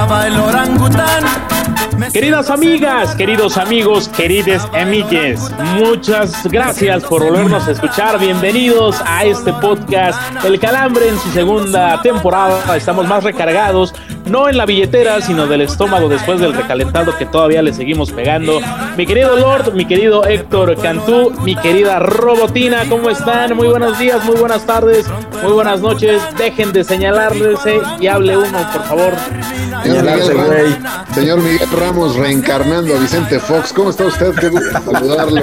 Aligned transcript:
Estaba 0.00 0.26
el 0.26 0.40
orangután. 0.40 1.24
Queridas 2.10 2.48
amigas, 2.48 3.14
queridos 3.14 3.58
amigos, 3.58 4.08
querides 4.08 4.62
amigues, 4.72 5.52
muchas 5.74 6.46
gracias 6.46 7.04
por 7.04 7.22
volvernos 7.22 7.68
a 7.68 7.72
escuchar. 7.72 8.18
Bienvenidos 8.18 8.96
a 9.04 9.26
este 9.26 9.52
podcast 9.52 10.18
El 10.42 10.58
Calambre 10.58 11.10
en 11.10 11.18
su 11.18 11.30
segunda 11.32 12.00
temporada. 12.00 12.74
Estamos 12.74 13.06
más 13.06 13.24
recargados, 13.24 13.94
no 14.30 14.48
en 14.48 14.56
la 14.56 14.64
billetera, 14.64 15.20
sino 15.20 15.46
del 15.46 15.62
estómago 15.62 16.08
después 16.08 16.40
del 16.40 16.54
recalentado 16.54 17.16
que 17.18 17.26
todavía 17.26 17.62
le 17.62 17.74
seguimos 17.74 18.12
pegando. 18.12 18.60
Mi 18.96 19.06
querido 19.06 19.36
Lord, 19.36 19.74
mi 19.74 19.84
querido 19.84 20.24
Héctor 20.24 20.80
Cantú, 20.80 21.32
mi 21.42 21.56
querida 21.56 21.98
Robotina, 21.98 22.84
¿cómo 22.88 23.10
están? 23.10 23.56
Muy 23.56 23.68
buenos 23.68 23.98
días, 23.98 24.24
muy 24.24 24.36
buenas 24.36 24.64
tardes, 24.64 25.06
muy 25.42 25.52
buenas 25.52 25.80
noches. 25.80 26.22
Dejen 26.38 26.72
de 26.72 26.84
señalarles 26.84 27.58
y 27.98 28.06
hable 28.06 28.36
uno, 28.36 28.70
por 28.72 28.84
favor. 28.84 29.12
Señor 29.82 30.04
Miguel, 30.04 30.36
Ramos, 30.36 31.14
señor 31.14 31.40
Miguel 31.40 31.70
Ramos 31.70 32.16
reencarnando 32.16 32.94
a 32.94 32.98
Vicente 32.98 33.40
Fox. 33.40 33.72
¿Cómo 33.72 33.90
está 33.90 34.04
usted? 34.04 34.34
Qué 34.34 34.48
gusto 34.48 34.70
saludarlo. 34.92 35.42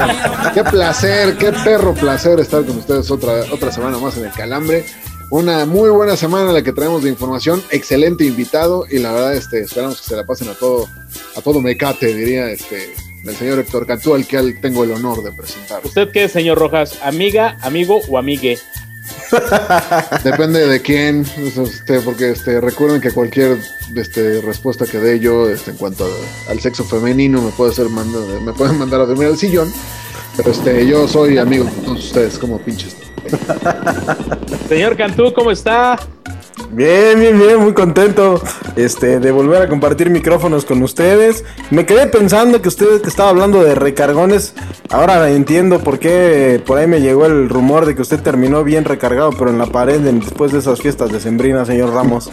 Qué 0.53 0.63
placer, 0.63 1.37
qué 1.37 1.51
perro 1.51 1.93
placer 1.93 2.39
estar 2.39 2.63
con 2.63 2.77
ustedes 2.77 3.09
otra, 3.11 3.33
otra 3.51 3.71
semana 3.71 3.97
más 3.97 4.17
en 4.17 4.25
el 4.25 4.31
Calambre. 4.31 4.85
Una 5.29 5.65
muy 5.65 5.89
buena 5.89 6.15
semana 6.15 6.47
en 6.47 6.53
la 6.53 6.61
que 6.61 6.71
traemos 6.71 7.03
de 7.03 7.09
información, 7.09 7.61
excelente 7.71 8.23
invitado 8.23 8.85
y 8.89 8.99
la 8.99 9.11
verdad 9.11 9.35
este, 9.35 9.59
esperamos 9.59 9.99
que 9.99 10.07
se 10.07 10.15
la 10.15 10.25
pasen 10.25 10.47
a 10.47 10.53
todo, 10.53 10.87
a 11.35 11.41
todo 11.41 11.59
mecate, 11.59 12.13
diría 12.13 12.49
este, 12.49 12.93
el 13.25 13.35
señor 13.35 13.59
Héctor 13.59 13.85
Cantú, 13.85 14.13
al 14.13 14.25
que 14.25 14.53
tengo 14.61 14.85
el 14.85 14.91
honor 14.91 15.23
de 15.23 15.33
presentar. 15.33 15.81
¿Usted 15.83 16.11
qué, 16.13 16.29
señor 16.29 16.57
Rojas? 16.57 16.97
¿Amiga, 17.03 17.57
amigo 17.61 17.99
o 18.07 18.17
amigue? 18.17 18.57
Depende 20.23 20.65
de 20.65 20.81
quién, 20.81 21.25
este, 21.37 21.99
porque 22.01 22.31
este, 22.31 22.61
recuerden 22.61 23.01
que 23.01 23.11
cualquier 23.11 23.57
este, 23.97 24.39
respuesta 24.39 24.85
que 24.85 24.99
dé 24.99 25.19
yo 25.19 25.49
este, 25.49 25.71
en 25.71 25.77
cuanto 25.77 26.05
a, 26.05 26.51
al 26.51 26.61
sexo 26.61 26.85
femenino 26.85 27.41
me 27.41 27.51
puede 27.51 27.73
ser 27.73 27.89
manda, 27.89 28.19
me 28.39 28.53
pueden 28.53 28.77
mandar 28.77 29.01
a 29.01 29.05
dormir 29.05 29.27
al 29.27 29.37
sillón, 29.37 29.73
pero 30.37 30.51
este, 30.51 30.87
yo 30.87 31.05
soy 31.05 31.37
amigo 31.37 31.65
de 31.65 31.71
todos 31.71 32.05
ustedes, 32.05 32.39
como 32.39 32.59
pinches. 32.59 33.06
Señor 34.69 34.95
Cantú, 34.97 35.33
¿cómo 35.33 35.51
está? 35.51 35.97
Bien, 36.71 37.19
bien, 37.19 37.39
bien, 37.39 37.59
muy 37.59 37.73
contento 37.73 38.41
este, 38.75 39.19
de 39.19 39.31
volver 39.31 39.61
a 39.61 39.69
compartir 39.69 40.09
micrófonos 40.09 40.65
con 40.65 40.83
ustedes. 40.83 41.45
Me 41.71 41.85
quedé 41.85 42.07
pensando 42.07 42.61
que 42.61 42.67
usted 42.67 43.01
que 43.01 43.09
estaba 43.09 43.29
hablando 43.29 43.63
de 43.63 43.73
recargones, 43.73 44.53
ahora 44.89 45.29
entiendo 45.29 45.79
por 45.79 45.99
qué 45.99 46.61
por 46.65 46.77
ahí 46.77 46.87
me 46.87 46.99
llegó 46.99 47.25
el 47.25 47.47
rumor 47.47 47.85
de 47.85 47.95
que 47.95 48.01
usted 48.01 48.21
terminó 48.21 48.63
bien 48.63 48.85
recargado, 48.85 49.31
pero 49.31 49.49
en 49.49 49.57
la 49.57 49.67
pared 49.67 50.01
después 50.01 50.51
de 50.51 50.59
esas 50.59 50.81
fiestas 50.81 51.11
de 51.11 51.19
Sembrina, 51.19 51.65
señor 51.65 51.93
Ramos. 51.93 52.29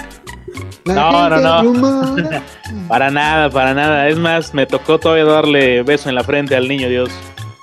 No, 0.85 1.31
no, 1.31 1.63
no. 1.63 2.17
para 2.89 3.11
nada, 3.11 3.51
para 3.51 3.73
nada. 3.73 4.09
Es 4.09 4.19
más, 4.19 4.53
me 4.53 4.67
tocó 4.67 4.99
todavía 4.99 5.25
darle 5.25 5.83
beso 5.83 6.09
en 6.09 6.15
la 6.15 6.25
frente 6.25 6.57
al 6.57 6.69
niño 6.69 6.89
Dios. 6.89 7.11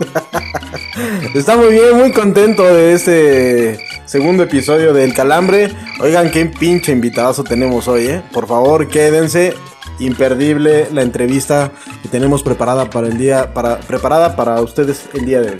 Está 1.35 1.57
muy 1.57 1.73
bien, 1.73 1.97
muy 1.97 2.12
contento 2.12 2.63
de 2.63 2.94
este 2.94 3.85
segundo 4.06 4.44
episodio 4.44 4.94
del 4.94 5.13
Calambre. 5.13 5.72
Oigan, 6.00 6.31
qué 6.31 6.45
pinche 6.45 6.91
invitadazo 6.91 7.44
tenemos 7.44 7.88
hoy, 7.88 8.07
¿eh? 8.07 8.22
Por 8.31 8.47
favor, 8.47 8.88
quédense. 8.88 9.53
Imperdible 10.00 10.88
la 10.91 11.01
entrevista 11.01 11.72
que 12.01 12.09
tenemos 12.09 12.44
preparada 12.44 12.90
para 12.90 13.07
el 13.07 13.17
día, 13.17 13.53
para, 13.53 13.79
preparada 13.79 14.35
para 14.35 14.59
ustedes 14.61 15.09
el 15.13 15.25
día 15.25 15.41
de 15.41 15.51
hoy. 15.51 15.57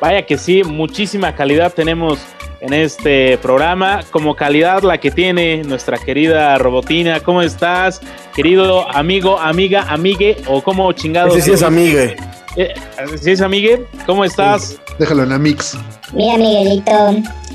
Vaya 0.00 0.24
que 0.26 0.38
sí, 0.38 0.64
muchísima 0.64 1.34
calidad 1.34 1.72
tenemos 1.72 2.18
en 2.60 2.72
este 2.74 3.38
programa, 3.38 4.00
como 4.10 4.34
calidad 4.34 4.82
la 4.82 4.98
que 4.98 5.10
tiene 5.10 5.62
nuestra 5.62 5.98
querida 5.98 6.56
Robotina. 6.58 7.20
¿Cómo 7.20 7.42
estás, 7.42 8.00
querido 8.34 8.90
amigo, 8.90 9.38
amiga, 9.38 9.86
amigue 9.88 10.36
o 10.46 10.62
cómo 10.62 10.92
chingados? 10.92 11.36
Ese 11.36 11.46
sí 11.46 11.52
es 11.52 11.62
amigue. 11.62 12.16
Eh, 12.56 12.74
¿Sí 13.20 13.30
es 13.30 13.40
amigue? 13.40 13.86
¿Cómo 14.06 14.24
estás? 14.24 14.78
Déjalo 14.98 15.22
en 15.22 15.28
la 15.30 15.38
mix. 15.38 15.76
Mira, 16.12 16.36
Miguelito, 16.36 16.92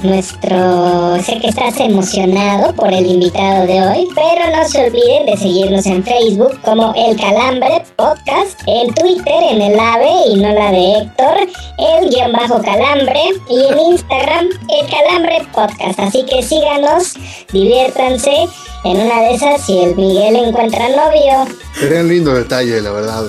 nuestro. 0.01 1.22
Sé 1.22 1.39
que 1.41 1.50
estás 1.50 1.78
emocionado 1.81 2.73
por 2.73 2.91
el 2.94 3.05
invitado 3.05 3.67
de 3.67 3.81
hoy, 3.81 4.07
pero 4.16 4.55
no 4.55 4.67
se 4.67 4.85
olviden 4.85 5.25
de 5.25 5.35
seguirnos 5.35 5.85
en 5.85 6.03
Facebook 6.03 6.57
como 6.63 6.94
El 6.95 7.17
Calambre 7.17 7.84
Podcast, 7.97 8.61
en 8.67 8.94
Twitter 8.94 9.44
en 9.51 9.61
el 9.61 9.78
AVE 9.78 10.28
y 10.29 10.35
no 10.38 10.53
la 10.53 10.72
de 10.72 11.00
Héctor, 11.00 11.35
el 11.78 12.09
guion 12.09 12.31
bajo 12.31 12.61
Calambre, 12.61 13.22
y 13.50 13.66
en 13.66 13.79
Instagram 13.91 14.47
El 14.69 14.89
Calambre 14.89 15.45
Podcast. 15.53 16.00
Así 16.00 16.23
que 16.25 16.41
síganos, 16.41 17.13
diviértanse. 17.51 18.47
En 18.85 18.97
una 18.97 19.19
de 19.22 19.34
esas, 19.34 19.66
si 19.66 19.79
el 19.79 19.95
Miguel 19.95 20.35
encuentra 20.35 20.88
novio. 20.89 21.51
Sería 21.73 22.01
un 22.01 22.07
lindo 22.07 22.35
detalle, 22.35 22.79
la 22.81 22.91
verdad. 22.91 23.23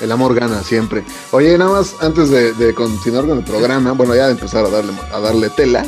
El 0.00 0.12
amor 0.12 0.34
gana 0.34 0.62
siempre. 0.62 1.04
Oye, 1.32 1.56
nada 1.58 1.70
más 1.72 1.96
antes 2.00 2.30
de, 2.30 2.52
de, 2.52 2.74
continuar 2.74 3.26
con 3.26 3.38
el 3.38 3.44
programa, 3.44 3.92
bueno, 3.92 4.14
ya 4.14 4.26
de 4.26 4.32
empezar 4.32 4.64
a 4.64 4.68
darle, 4.68 4.92
a 5.12 5.18
darle 5.18 5.50
tela, 5.50 5.84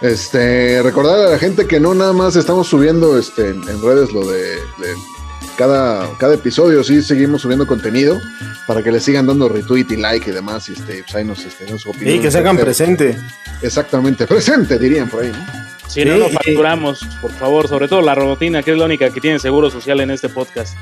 este, 0.00 0.82
recordar 0.82 1.18
a 1.26 1.30
la 1.30 1.38
gente 1.38 1.66
que 1.66 1.80
no 1.80 1.94
nada 1.94 2.12
más 2.12 2.36
estamos 2.36 2.68
subiendo 2.68 3.18
este, 3.18 3.48
en, 3.48 3.82
redes 3.82 4.12
lo 4.12 4.26
de, 4.26 4.56
de, 4.56 4.94
cada, 5.56 6.10
cada 6.18 6.34
episodio, 6.34 6.84
sí 6.84 7.02
seguimos 7.02 7.42
subiendo 7.42 7.66
contenido 7.66 8.20
para 8.66 8.82
que 8.82 8.92
le 8.92 9.00
sigan 9.00 9.26
dando 9.26 9.48
retweet 9.48 9.86
y 9.90 9.96
like 9.96 10.28
y 10.28 10.32
demás, 10.32 10.68
y 10.68 10.72
este, 10.72 11.02
pues 11.02 11.14
ahí 11.14 11.24
nos, 11.24 11.44
este, 11.44 11.70
nos 11.70 11.86
Y 12.00 12.18
que 12.18 12.30
se 12.30 12.38
hagan 12.38 12.58
presente. 12.58 13.16
Exactamente, 13.62 14.26
presente 14.28 14.78
dirían 14.78 15.08
por 15.08 15.22
ahí, 15.22 15.32
¿no? 15.32 15.73
Si 15.88 16.02
sí, 16.02 16.08
no, 16.08 16.16
no 16.16 16.28
facturamos, 16.28 17.06
por 17.20 17.30
favor, 17.32 17.68
sobre 17.68 17.88
todo 17.88 18.02
la 18.02 18.14
robotina, 18.14 18.62
que 18.62 18.72
es 18.72 18.78
la 18.78 18.86
única 18.86 19.10
que 19.10 19.20
tiene 19.20 19.38
seguro 19.38 19.70
social 19.70 20.00
en 20.00 20.10
este 20.10 20.28
podcast. 20.28 20.76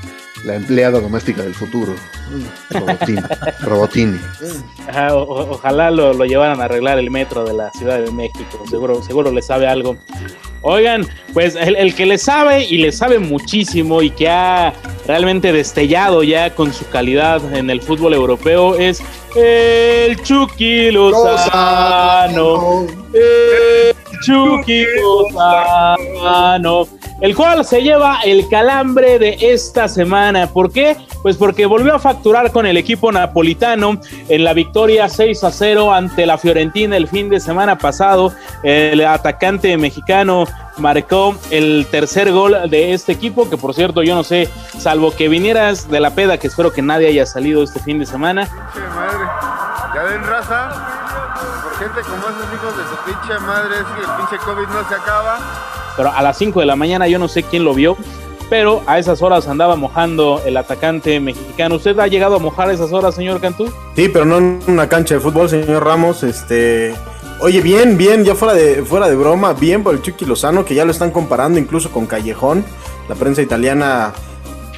La 0.45 0.55
empleada 0.55 0.99
doméstica 0.99 1.41
del 1.41 1.53
futuro. 1.53 1.95
Robotini. 2.69 3.21
Robotini. 3.61 4.19
Ajá, 4.87 5.15
o, 5.15 5.51
ojalá 5.51 5.91
lo, 5.91 6.13
lo, 6.13 6.25
llevaran 6.25 6.59
a 6.61 6.65
arreglar 6.65 6.99
el 6.99 7.11
metro 7.11 7.45
de 7.45 7.53
la 7.53 7.71
Ciudad 7.71 8.01
de 8.01 8.11
México. 8.11 8.63
Seguro, 8.69 9.01
seguro 9.03 9.31
le 9.31 9.41
sabe 9.41 9.67
algo. 9.67 9.97
Oigan, 10.61 11.05
pues 11.33 11.55
el, 11.55 11.75
el, 11.75 11.93
que 11.95 12.05
le 12.05 12.17
sabe 12.17 12.63
y 12.63 12.77
le 12.77 12.91
sabe 12.91 13.19
muchísimo 13.19 14.01
y 14.01 14.09
que 14.09 14.29
ha 14.29 14.73
realmente 15.05 15.51
destellado 15.51 16.23
ya 16.23 16.55
con 16.55 16.73
su 16.73 16.87
calidad 16.89 17.53
en 17.53 17.69
el 17.69 17.81
fútbol 17.81 18.13
europeo 18.13 18.75
es 18.75 19.01
el 19.35 20.21
Chucky 20.23 20.91
Lozano. 20.91 22.87
El 23.13 23.95
Chucky 24.23 24.85
Lozano. 25.01 26.87
El 27.21 27.35
cual 27.35 27.63
se 27.63 27.81
lleva 27.81 28.19
el 28.25 28.49
calambre 28.49 29.19
de 29.19 29.37
esta 29.39 29.87
semana. 29.87 30.47
¿Por 30.47 30.71
qué? 30.71 30.97
Pues 31.21 31.37
porque 31.37 31.65
volvió 31.65 31.95
a 31.95 31.99
facturar 31.99 32.51
con 32.51 32.65
el 32.65 32.75
equipo 32.75 33.11
napolitano 33.11 33.99
en 34.27 34.43
la 34.43 34.53
victoria 34.53 35.07
6 35.07 35.43
a 35.43 35.51
0 35.51 35.93
ante 35.93 36.25
la 36.25 36.37
Fiorentina 36.37 36.97
el 36.97 37.07
fin 37.07 37.29
de 37.29 37.39
semana 37.39 37.77
pasado. 37.77 38.33
El 38.63 39.05
atacante 39.05 39.77
mexicano 39.77 40.45
marcó 40.77 41.35
el 41.49 41.87
tercer 41.91 42.31
gol 42.31 42.69
de 42.69 42.93
este 42.93 43.11
equipo, 43.11 43.49
que 43.49 43.57
por 43.57 43.73
cierto 43.73 44.03
yo 44.03 44.15
no 44.15 44.23
sé, 44.23 44.49
salvo 44.77 45.11
que 45.11 45.29
vinieras 45.29 45.89
de 45.89 45.99
la 45.99 46.15
peda, 46.15 46.37
que 46.37 46.47
espero 46.47 46.73
que 46.73 46.81
nadie 46.81 47.07
haya 47.07 47.25
salido 47.25 47.63
este 47.63 47.79
fin 47.79 47.99
de 47.99 48.05
semana. 48.05 48.49
Madre. 48.95 49.25
Ya 49.95 50.03
ven 50.03 50.23
raza, 50.23 50.71
gente 51.83 52.01
como 52.01 52.23
esos 52.29 52.53
hijos 52.53 52.77
de 52.77 52.83
su 52.83 52.95
pinche 53.05 53.39
madre, 53.45 53.75
es 53.75 53.85
que 53.85 54.01
el 54.01 54.17
pinche 54.17 54.37
COVID 54.45 54.67
no 54.67 54.87
se 54.87 54.95
acaba. 54.95 55.39
Pero 55.97 56.11
a 56.11 56.21
las 56.21 56.37
5 56.37 56.59
de 56.61 56.65
la 56.65 56.75
mañana 56.75 57.07
yo 57.07 57.19
no 57.19 57.27
sé 57.27 57.43
quién 57.43 57.65
lo 57.65 57.73
vio, 57.73 57.97
pero 58.49 58.83
a 58.87 58.99
esas 58.99 59.21
horas 59.21 59.47
andaba 59.47 59.75
mojando 59.75 60.41
el 60.45 60.55
atacante 60.55 61.19
mexicano. 61.19 61.75
¿Usted 61.75 61.99
ha 61.99 62.07
llegado 62.07 62.37
a 62.37 62.39
mojar 62.39 62.69
a 62.69 62.73
esas 62.73 62.93
horas, 62.93 63.15
señor 63.15 63.41
Cantú? 63.41 63.71
Sí, 63.95 64.09
pero 64.09 64.23
no 64.23 64.37
en 64.37 64.61
una 64.67 64.87
cancha 64.87 65.15
de 65.15 65.19
fútbol, 65.19 65.49
señor 65.49 65.85
Ramos, 65.85 66.23
este... 66.23 66.95
Oye, 67.39 67.59
bien, 67.59 67.97
bien, 67.97 68.23
ya 68.23 68.35
fuera 68.35 68.53
de, 68.53 68.83
fuera 68.83 69.09
de 69.09 69.15
broma, 69.15 69.51
bien 69.51 69.83
por 69.83 69.93
el 69.93 70.01
Chucky 70.01 70.25
Lozano, 70.25 70.63
que 70.63 70.75
ya 70.75 70.85
lo 70.85 70.91
están 70.91 71.11
comparando 71.11 71.59
incluso 71.59 71.91
con 71.91 72.05
Callejón. 72.05 72.63
La 73.09 73.15
prensa 73.15 73.41
italiana 73.41 74.13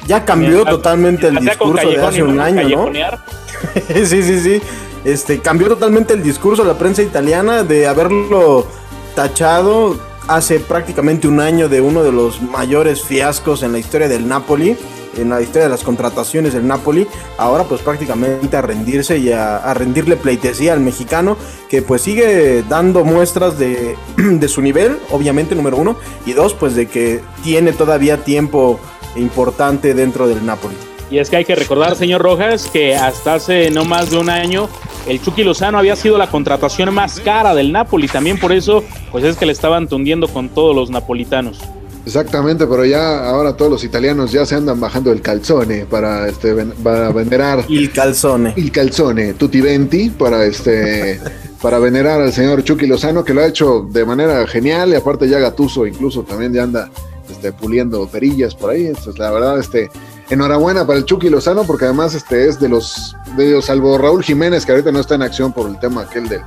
ya 0.08 0.24
cambió 0.24 0.64
totalmente 0.64 1.28
el 1.28 1.36
discurso 1.36 1.88
de 1.88 2.04
hace 2.04 2.24
un 2.24 2.40
año, 2.40 2.68
¿no? 2.68 2.92
sí, 3.88 4.22
sí, 4.22 4.40
sí. 4.40 4.62
Este, 5.06 5.38
cambió 5.38 5.68
totalmente 5.68 6.14
el 6.14 6.22
discurso 6.22 6.62
de 6.62 6.68
la 6.68 6.78
prensa 6.78 7.00
italiana 7.00 7.62
de 7.62 7.86
haberlo 7.86 8.66
tachado 9.14 9.96
hace 10.26 10.58
prácticamente 10.58 11.28
un 11.28 11.38
año 11.38 11.68
de 11.68 11.80
uno 11.80 12.02
de 12.02 12.10
los 12.10 12.42
mayores 12.42 13.04
fiascos 13.04 13.62
en 13.62 13.70
la 13.70 13.78
historia 13.78 14.08
del 14.08 14.26
Napoli, 14.26 14.76
en 15.16 15.28
la 15.28 15.40
historia 15.40 15.62
de 15.62 15.68
las 15.68 15.84
contrataciones 15.84 16.54
del 16.54 16.66
Napoli, 16.66 17.06
ahora 17.38 17.62
pues 17.62 17.82
prácticamente 17.82 18.56
a 18.56 18.62
rendirse 18.62 19.18
y 19.18 19.30
a, 19.30 19.72
rendirle 19.74 20.16
pleitesía 20.16 20.72
al 20.72 20.80
mexicano, 20.80 21.36
que 21.68 21.82
pues 21.82 22.02
sigue 22.02 22.64
dando 22.68 23.04
muestras 23.04 23.60
de, 23.60 23.96
de 24.16 24.48
su 24.48 24.60
nivel, 24.60 24.98
obviamente 25.12 25.54
número 25.54 25.76
uno, 25.76 25.96
y 26.26 26.32
dos, 26.32 26.52
pues 26.52 26.74
de 26.74 26.88
que 26.88 27.20
tiene 27.44 27.72
todavía 27.72 28.24
tiempo 28.24 28.80
importante 29.14 29.94
dentro 29.94 30.26
del 30.26 30.44
Napoli. 30.44 30.74
Y 31.10 31.18
es 31.18 31.30
que 31.30 31.36
hay 31.36 31.44
que 31.44 31.54
recordar, 31.54 31.94
señor 31.96 32.20
Rojas, 32.20 32.68
que 32.72 32.96
hasta 32.96 33.34
hace 33.34 33.70
no 33.70 33.84
más 33.84 34.10
de 34.10 34.18
un 34.18 34.28
año 34.28 34.68
el 35.06 35.22
Chucky 35.22 35.44
Lozano 35.44 35.78
había 35.78 35.94
sido 35.94 36.18
la 36.18 36.28
contratación 36.28 36.92
más 36.92 37.20
cara 37.20 37.54
del 37.54 37.70
Napoli. 37.70 38.08
También 38.08 38.40
por 38.40 38.52
eso, 38.52 38.82
pues 39.12 39.22
es 39.22 39.36
que 39.36 39.46
le 39.46 39.52
estaban 39.52 39.86
tundiendo 39.88 40.26
con 40.26 40.48
todos 40.48 40.74
los 40.74 40.90
napolitanos. 40.90 41.60
Exactamente, 42.04 42.66
pero 42.66 42.84
ya 42.84 43.28
ahora 43.28 43.56
todos 43.56 43.70
los 43.70 43.84
italianos 43.84 44.30
ya 44.30 44.46
se 44.46 44.54
andan 44.54 44.78
bajando 44.80 45.10
el 45.10 45.20
calzone 45.20 45.86
para 45.86 46.28
este 46.28 46.54
para 46.82 47.10
venerar 47.10 47.64
el 47.68 47.90
calzone. 47.90 48.54
El 48.56 48.70
calzone, 48.70 49.34
tutti 49.34 49.60
venti 49.60 50.10
para 50.10 50.44
este 50.44 51.20
para 51.60 51.80
venerar 51.80 52.20
al 52.20 52.32
señor 52.32 52.62
Chucky 52.62 52.86
Lozano 52.86 53.24
que 53.24 53.34
lo 53.34 53.40
ha 53.40 53.46
hecho 53.46 53.88
de 53.90 54.04
manera 54.04 54.46
genial 54.46 54.90
y 54.90 54.94
aparte 54.94 55.28
ya 55.28 55.40
Gatuso 55.40 55.84
incluso 55.84 56.22
también 56.22 56.52
ya 56.52 56.62
anda 56.62 56.90
este, 57.28 57.52
puliendo 57.52 58.06
perillas 58.08 58.54
por 58.54 58.70
ahí. 58.70 58.86
Entonces, 58.86 59.18
la 59.18 59.30
verdad, 59.30 59.58
este, 59.58 59.90
enhorabuena 60.30 60.86
para 60.86 60.98
el 60.98 61.04
Chucky 61.04 61.28
Lozano, 61.28 61.64
porque 61.64 61.84
además 61.84 62.14
este 62.14 62.48
es 62.48 62.58
de 62.58 62.68
los, 62.68 63.16
de 63.36 63.48
ellos, 63.48 63.66
salvo 63.66 63.96
Raúl 63.98 64.22
Jiménez, 64.22 64.66
que 64.66 64.72
ahorita 64.72 64.92
no 64.92 65.00
está 65.00 65.14
en 65.14 65.22
acción 65.22 65.52
por 65.52 65.68
el 65.68 65.78
tema 65.78 66.02
aquel 66.02 66.28
del, 66.28 66.42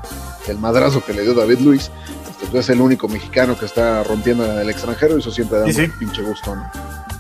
del 0.48 0.58
madrazo 0.58 1.04
que 1.04 1.14
le 1.14 1.24
dio 1.24 1.34
David 1.34 1.60
Luis. 1.60 1.92
Este, 2.42 2.60
es 2.60 2.70
el 2.70 2.82
único 2.82 3.08
mexicano 3.08 3.58
que 3.58 3.66
está 3.66 4.04
rompiendo 4.04 4.46
en 4.46 4.60
el 4.60 4.70
extranjero, 4.70 5.16
y 5.16 5.20
eso 5.20 5.32
siempre 5.32 5.60
da 5.60 5.66
un 5.66 5.92
pinche 6.00 6.22
gusto, 6.22 6.56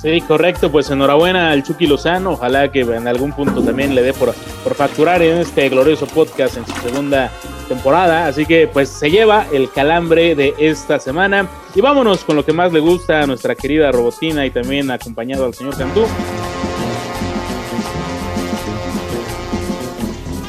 Sí, 0.01 0.21
correcto, 0.21 0.71
pues 0.71 0.89
enhorabuena 0.89 1.51
al 1.51 1.61
Chucky 1.61 1.85
Lozano, 1.85 2.31
ojalá 2.31 2.71
que 2.71 2.81
en 2.81 3.05
algún 3.05 3.33
punto 3.33 3.61
también 3.61 3.93
le 3.95 4.01
dé 4.01 4.13
por, 4.13 4.33
por 4.63 4.73
facturar 4.73 5.21
en 5.21 5.39
este 5.39 5.67
glorioso 5.67 6.07
podcast 6.07 6.55
en 6.55 6.65
su 6.65 6.71
segunda 6.81 7.29
temporada, 7.67 8.27
así 8.27 8.45
que 8.45 8.69
pues 8.71 8.87
se 8.87 9.11
lleva 9.11 9.45
el 9.51 9.69
calambre 9.69 10.35
de 10.35 10.53
esta 10.57 10.99
semana 10.99 11.49
y 11.75 11.81
vámonos 11.81 12.23
con 12.23 12.37
lo 12.37 12.45
que 12.45 12.53
más 12.53 12.71
le 12.71 12.79
gusta 12.79 13.23
a 13.23 13.27
nuestra 13.27 13.55
querida 13.55 13.91
Robotina 13.91 14.45
y 14.45 14.51
también 14.51 14.89
acompañado 14.89 15.45
al 15.45 15.53
señor 15.53 15.77
Cantú. 15.77 16.05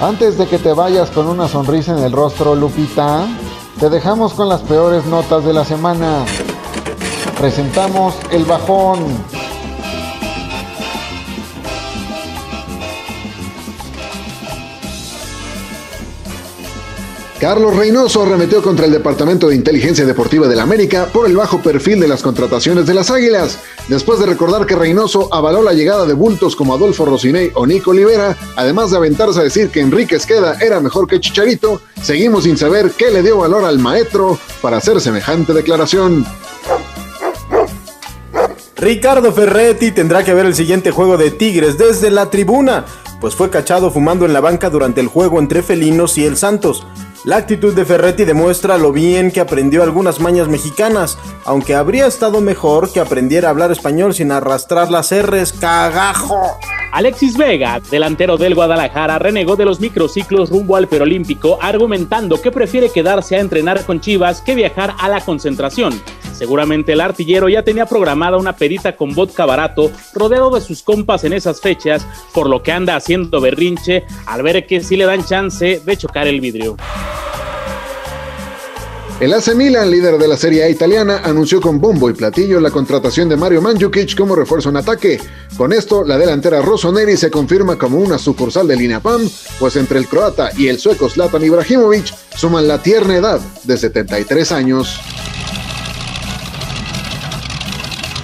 Antes 0.00 0.38
de 0.38 0.47
que 0.47 0.58
te 0.58 0.73
vayas 0.73 1.11
con 1.11 1.26
una 1.29 1.47
sonrisa 1.47 1.93
en 1.93 2.02
el 2.02 2.12
rostro, 2.12 2.55
Lupita, 2.55 3.26
te 3.79 3.91
dejamos 3.91 4.32
con 4.32 4.49
las 4.49 4.62
peores 4.62 5.05
notas 5.05 5.44
de 5.44 5.52
la 5.52 5.62
semana. 5.62 6.25
Presentamos 7.38 8.14
el 8.31 8.47
bajón. 8.47 9.05
Carlos 17.40 17.75
Reynoso 17.75 18.22
arremetió 18.22 18.60
contra 18.60 18.84
el 18.84 18.92
Departamento 18.92 19.48
de 19.48 19.54
Inteligencia 19.54 20.04
Deportiva 20.04 20.46
de 20.46 20.56
la 20.56 20.64
América 20.64 21.08
por 21.10 21.26
el 21.26 21.38
bajo 21.38 21.62
perfil 21.62 21.98
de 21.98 22.06
las 22.06 22.22
contrataciones 22.22 22.84
de 22.84 22.92
las 22.92 23.10
Águilas. 23.10 23.58
Después 23.88 24.20
de 24.20 24.26
recordar 24.26 24.66
que 24.66 24.76
Reynoso 24.76 25.32
avaló 25.32 25.62
la 25.62 25.72
llegada 25.72 26.04
de 26.04 26.12
bultos 26.12 26.54
como 26.54 26.75
Adolfo 26.75 27.06
Rocinei 27.06 27.50
o 27.54 27.66
Nico 27.66 27.92
Olivera, 27.92 28.37
además 28.56 28.90
de 28.90 28.98
aventarse 28.98 29.40
a 29.40 29.44
decir 29.44 29.70
que 29.70 29.81
Enrique 29.81 30.16
Esqueda 30.16 30.58
era 30.60 30.81
mejor 30.81 31.08
que 31.08 31.19
Chicharito, 31.19 31.81
seguimos 32.02 32.44
sin 32.44 32.58
saber 32.58 32.90
qué 32.90 33.10
le 33.10 33.22
dio 33.22 33.38
valor 33.38 33.64
al 33.64 33.78
maestro 33.78 34.38
para 34.60 34.76
hacer 34.76 35.00
semejante 35.00 35.54
declaración. 35.54 36.26
Ricardo 38.76 39.32
Ferretti 39.32 39.93
tendrá 39.93 40.25
que 40.25 40.34
ver 40.34 40.44
el 40.44 40.54
siguiente 40.54 40.90
juego 40.90 41.16
de 41.16 41.31
Tigres 41.31 41.78
desde 41.78 42.10
la 42.10 42.28
tribuna, 42.28 42.84
pues 43.19 43.34
fue 43.34 43.48
cachado 43.48 43.90
fumando 43.90 44.26
en 44.26 44.34
la 44.34 44.40
banca 44.40 44.69
durante 44.69 45.00
el 45.00 45.06
juego 45.06 45.38
entre 45.38 45.62
Felinos 45.62 46.19
y 46.19 46.26
el 46.26 46.36
Santos. 46.36 46.84
La 47.25 47.37
actitud 47.37 47.75
de 47.75 47.84
Ferretti 47.84 48.25
demuestra 48.25 48.78
lo 48.78 48.93
bien 48.93 49.31
que 49.31 49.40
aprendió 49.40 49.82
algunas 49.82 50.20
mañas 50.20 50.49
mexicanas, 50.49 51.19
aunque 51.44 51.75
habría 51.75 52.06
estado 52.06 52.40
mejor 52.40 52.90
que 52.90 52.99
aprendiera 52.99 53.49
a 53.49 53.50
hablar 53.50 53.70
español 53.70 54.14
sin 54.14 54.32
arrastrar 54.32 54.90
las 54.90 55.12
R's, 55.12 55.52
cagajo. 55.52 56.40
Alexis 56.93 57.37
Vega, 57.37 57.78
delantero 57.90 58.38
del 58.38 58.55
Guadalajara, 58.55 59.19
renegó 59.19 59.55
de 59.55 59.67
los 59.67 59.81
microciclos 59.81 60.49
rumbo 60.49 60.76
al 60.76 60.88
perolímpico, 60.88 61.58
argumentando 61.61 62.40
que 62.40 62.50
prefiere 62.50 62.88
quedarse 62.88 63.37
a 63.37 63.40
entrenar 63.40 63.84
con 63.84 64.00
Chivas 64.00 64.40
que 64.40 64.55
viajar 64.55 64.94
a 64.99 65.11
la 65.11 65.20
concentración. 65.20 66.00
Seguramente 66.32 66.94
el 66.94 67.02
artillero 67.02 67.50
ya 67.50 67.62
tenía 67.62 67.84
programada 67.84 68.38
una 68.38 68.56
perita 68.56 68.96
con 68.96 69.14
vodka 69.14 69.44
barato, 69.44 69.93
rodeado 70.14 70.50
de 70.50 70.62
sus 70.62 70.82
compas 70.82 71.22
en 71.25 71.34
esas 71.34 71.61
fechas, 71.61 72.06
por 72.32 72.49
lo 72.49 72.62
que 72.62 72.72
anda 72.72 72.96
haciendo 72.96 73.43
berrinche 73.43 74.05
al 74.25 74.43
ver 74.43 74.67
que 74.67 74.81
sí 74.81 74.96
le 74.96 75.05
dan 75.05 75.22
chance 75.22 75.82
de 75.84 75.96
chocar 75.99 76.26
el 76.26 76.40
vidrio. 76.40 76.78
El 79.20 79.34
AC 79.34 79.55
Milan, 79.55 79.90
líder 79.90 80.17
de 80.17 80.26
la 80.26 80.38
Serie 80.38 80.62
A 80.64 80.70
italiana, 80.70 81.20
anunció 81.22 81.61
con 81.61 81.78
bombo 81.78 82.08
y 82.08 82.14
platillo 82.14 82.58
la 82.58 82.70
contratación 82.70 83.28
de 83.28 83.37
Mario 83.37 83.61
Mandzukic 83.61 84.17
como 84.17 84.34
refuerzo 84.34 84.70
en 84.70 84.78
ataque. 84.78 85.20
Con 85.58 85.75
esto, 85.75 86.05
la 86.05 86.17
delantera 86.17 86.62
Rossoneri 86.62 87.19
se 87.19 87.31
confirma 87.31 87.76
como 87.76 87.99
una 87.99 88.17
sucursal 88.17 88.67
de 88.67 88.76
Linapam, 88.76 89.20
pues 89.58 89.76
entre 89.76 89.99
el 89.99 90.06
croata 90.06 90.52
y 90.56 90.69
el 90.69 90.78
sueco 90.78 91.11
Zlatan 91.11 91.44
Ibrahimovic 91.44 92.14
suman 92.34 92.67
la 92.67 92.82
tierna 92.82 93.17
edad 93.17 93.40
de 93.64 93.76
73 93.76 94.52
años. 94.52 94.99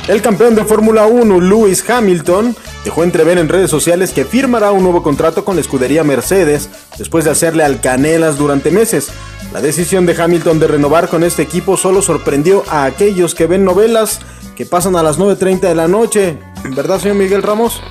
El 0.09 0.23
campeón 0.23 0.55
de 0.55 0.65
Fórmula 0.65 1.05
1, 1.05 1.43
Lewis 1.43 1.85
Hamilton, 1.91 2.57
dejó 2.87 3.03
entrever 3.03 3.37
en 3.39 3.49
redes 3.49 3.69
sociales 3.69 4.13
que 4.13 4.25
firmará 4.25 4.71
un 4.71 4.85
nuevo 4.85 5.03
contrato 5.03 5.45
con 5.45 5.57
la 5.57 5.61
escudería 5.61 6.05
Mercedes 6.05 6.69
después 6.97 7.25
de 7.25 7.33
hacerle 7.33 7.65
alcanelas 7.65 8.39
durante 8.39 8.71
meses. 8.71 9.09
La 9.53 9.61
decisión 9.61 10.07
de 10.07 10.15
Hamilton 10.15 10.61
de 10.61 10.69
renovar 10.69 11.09
con 11.09 11.25
este 11.25 11.43
equipo 11.43 11.77
solo 11.77 12.01
sorprendió 12.01 12.63
a 12.69 12.85
aquellos 12.85 13.35
que 13.35 13.49
ven 13.49 13.65
novelas 13.65 14.21
que 14.55 14.67
pasan 14.67 14.95
a 14.95 15.03
las 15.03 15.19
9.30 15.19 15.63
de 15.63 15.75
la 15.75 15.89
noche. 15.89 16.39
¿Verdad, 16.77 17.01
señor 17.01 17.17
Miguel 17.17 17.43
Ramos? 17.43 17.83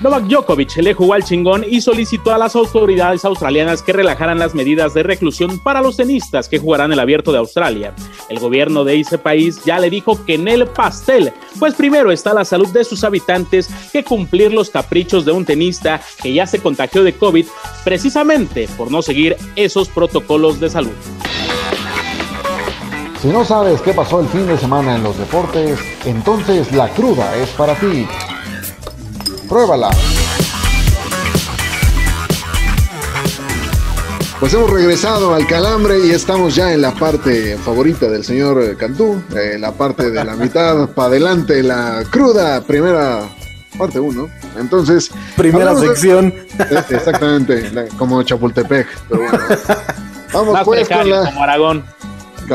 Novak 0.00 0.26
Djokovic 0.26 0.76
le 0.76 0.94
jugó 0.94 1.14
al 1.14 1.24
chingón 1.24 1.64
y 1.68 1.80
solicitó 1.80 2.32
a 2.32 2.38
las 2.38 2.54
autoridades 2.54 3.24
australianas 3.24 3.82
que 3.82 3.92
relajaran 3.92 4.38
las 4.38 4.54
medidas 4.54 4.94
de 4.94 5.02
reclusión 5.02 5.58
para 5.58 5.82
los 5.82 5.96
tenistas 5.96 6.48
que 6.48 6.60
jugarán 6.60 6.92
el 6.92 7.00
abierto 7.00 7.32
de 7.32 7.38
Australia. 7.38 7.94
El 8.28 8.38
gobierno 8.38 8.84
de 8.84 9.00
ese 9.00 9.18
país 9.18 9.60
ya 9.64 9.80
le 9.80 9.90
dijo 9.90 10.24
que 10.24 10.34
en 10.34 10.46
el 10.46 10.68
pastel, 10.68 11.32
pues 11.58 11.74
primero 11.74 12.12
está 12.12 12.32
la 12.32 12.44
salud 12.44 12.68
de 12.68 12.84
sus 12.84 13.02
habitantes 13.02 13.68
que 13.92 14.04
cumplir 14.04 14.52
los 14.52 14.70
caprichos 14.70 15.24
de 15.24 15.32
un 15.32 15.44
tenista 15.44 16.00
que 16.22 16.32
ya 16.32 16.46
se 16.46 16.60
contagió 16.60 17.02
de 17.02 17.14
COVID 17.14 17.46
precisamente 17.82 18.68
por 18.76 18.92
no 18.92 19.02
seguir 19.02 19.36
esos 19.56 19.88
protocolos 19.88 20.60
de 20.60 20.70
salud. 20.70 20.92
Si 23.20 23.26
no 23.26 23.44
sabes 23.44 23.80
qué 23.82 23.92
pasó 23.92 24.20
el 24.20 24.28
fin 24.28 24.46
de 24.46 24.56
semana 24.56 24.94
en 24.94 25.02
los 25.02 25.18
deportes, 25.18 25.80
entonces 26.04 26.70
la 26.70 26.88
cruda 26.90 27.34
es 27.36 27.48
para 27.50 27.74
ti. 27.74 28.06
Pruébala. 29.48 29.90
Pues 34.40 34.54
hemos 34.54 34.70
regresado 34.70 35.34
al 35.34 35.46
calambre 35.46 36.06
y 36.06 36.10
estamos 36.10 36.54
ya 36.54 36.72
en 36.72 36.82
la 36.82 36.92
parte 36.92 37.56
favorita 37.56 38.08
del 38.08 38.22
señor 38.22 38.76
Cantú, 38.76 39.20
eh, 39.34 39.56
la 39.58 39.72
parte 39.72 40.10
de 40.10 40.24
la 40.24 40.36
mitad 40.36 40.88
para 40.94 41.08
adelante, 41.08 41.62
la 41.62 42.04
cruda 42.08 42.60
primera 42.60 43.22
parte 43.76 43.98
1. 43.98 44.28
Entonces, 44.58 45.10
primera 45.36 45.74
sección. 45.74 46.32
exactamente, 46.90 47.70
como 47.96 48.22
Chapultepec. 48.22 48.86
Pero 49.08 49.22
bueno. 49.22 49.38
Vamos 50.32 50.58
pues 50.64 50.88
con 50.88 51.08
la. 51.08 51.24
Como 51.24 51.42
Aragón 51.42 51.84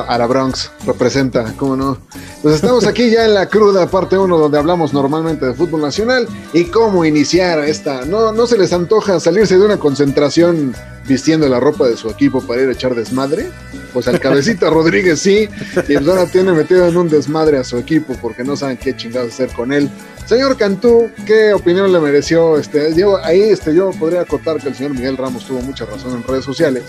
a 0.01 0.17
la 0.17 0.25
Bronx, 0.27 0.71
representa, 0.85 1.53
¿cómo 1.57 1.75
no? 1.75 1.97
Pues 2.41 2.55
estamos 2.55 2.85
aquí 2.85 3.09
ya 3.09 3.25
en 3.25 3.33
la 3.33 3.47
cruda 3.47 3.87
parte 3.87 4.17
1 4.17 4.37
donde 4.37 4.57
hablamos 4.57 4.93
normalmente 4.93 5.45
de 5.45 5.53
fútbol 5.53 5.81
nacional 5.81 6.27
y 6.53 6.65
cómo 6.65 7.05
iniciar 7.05 7.59
esta. 7.59 8.05
No, 8.05 8.31
no 8.31 8.47
se 8.47 8.57
les 8.57 8.73
antoja 8.73 9.19
salirse 9.19 9.57
de 9.57 9.65
una 9.65 9.77
concentración 9.77 10.75
vistiendo 11.07 11.47
la 11.47 11.59
ropa 11.59 11.87
de 11.87 11.97
su 11.97 12.09
equipo 12.09 12.41
para 12.41 12.61
ir 12.63 12.69
a 12.69 12.73
echar 12.73 12.95
desmadre. 12.95 13.49
Pues 13.93 14.07
al 14.07 14.19
cabecita 14.19 14.69
Rodríguez 14.71 15.19
sí, 15.19 15.47
y 15.87 15.93
pues 15.93 16.07
ahora 16.07 16.25
tiene 16.25 16.51
metido 16.51 16.87
en 16.87 16.97
un 16.97 17.09
desmadre 17.09 17.57
a 17.57 17.63
su 17.63 17.77
equipo 17.77 18.15
porque 18.21 18.43
no 18.43 18.55
saben 18.55 18.77
qué 18.77 18.95
chingados 18.95 19.33
hacer 19.33 19.49
con 19.53 19.71
él. 19.71 19.89
Señor 20.25 20.57
Cantú, 20.57 21.09
¿qué 21.25 21.53
opinión 21.53 21.91
le 21.91 21.99
mereció? 21.99 22.57
Este, 22.57 22.95
yo, 22.95 23.23
ahí 23.23 23.41
este, 23.41 23.75
yo 23.75 23.91
podría 23.91 24.21
acotar 24.21 24.57
que 24.57 24.69
el 24.69 24.75
señor 24.75 24.93
Miguel 24.93 25.17
Ramos 25.17 25.45
tuvo 25.45 25.61
mucha 25.61 25.85
razón 25.85 26.13
en 26.13 26.23
redes 26.23 26.45
sociales 26.45 26.83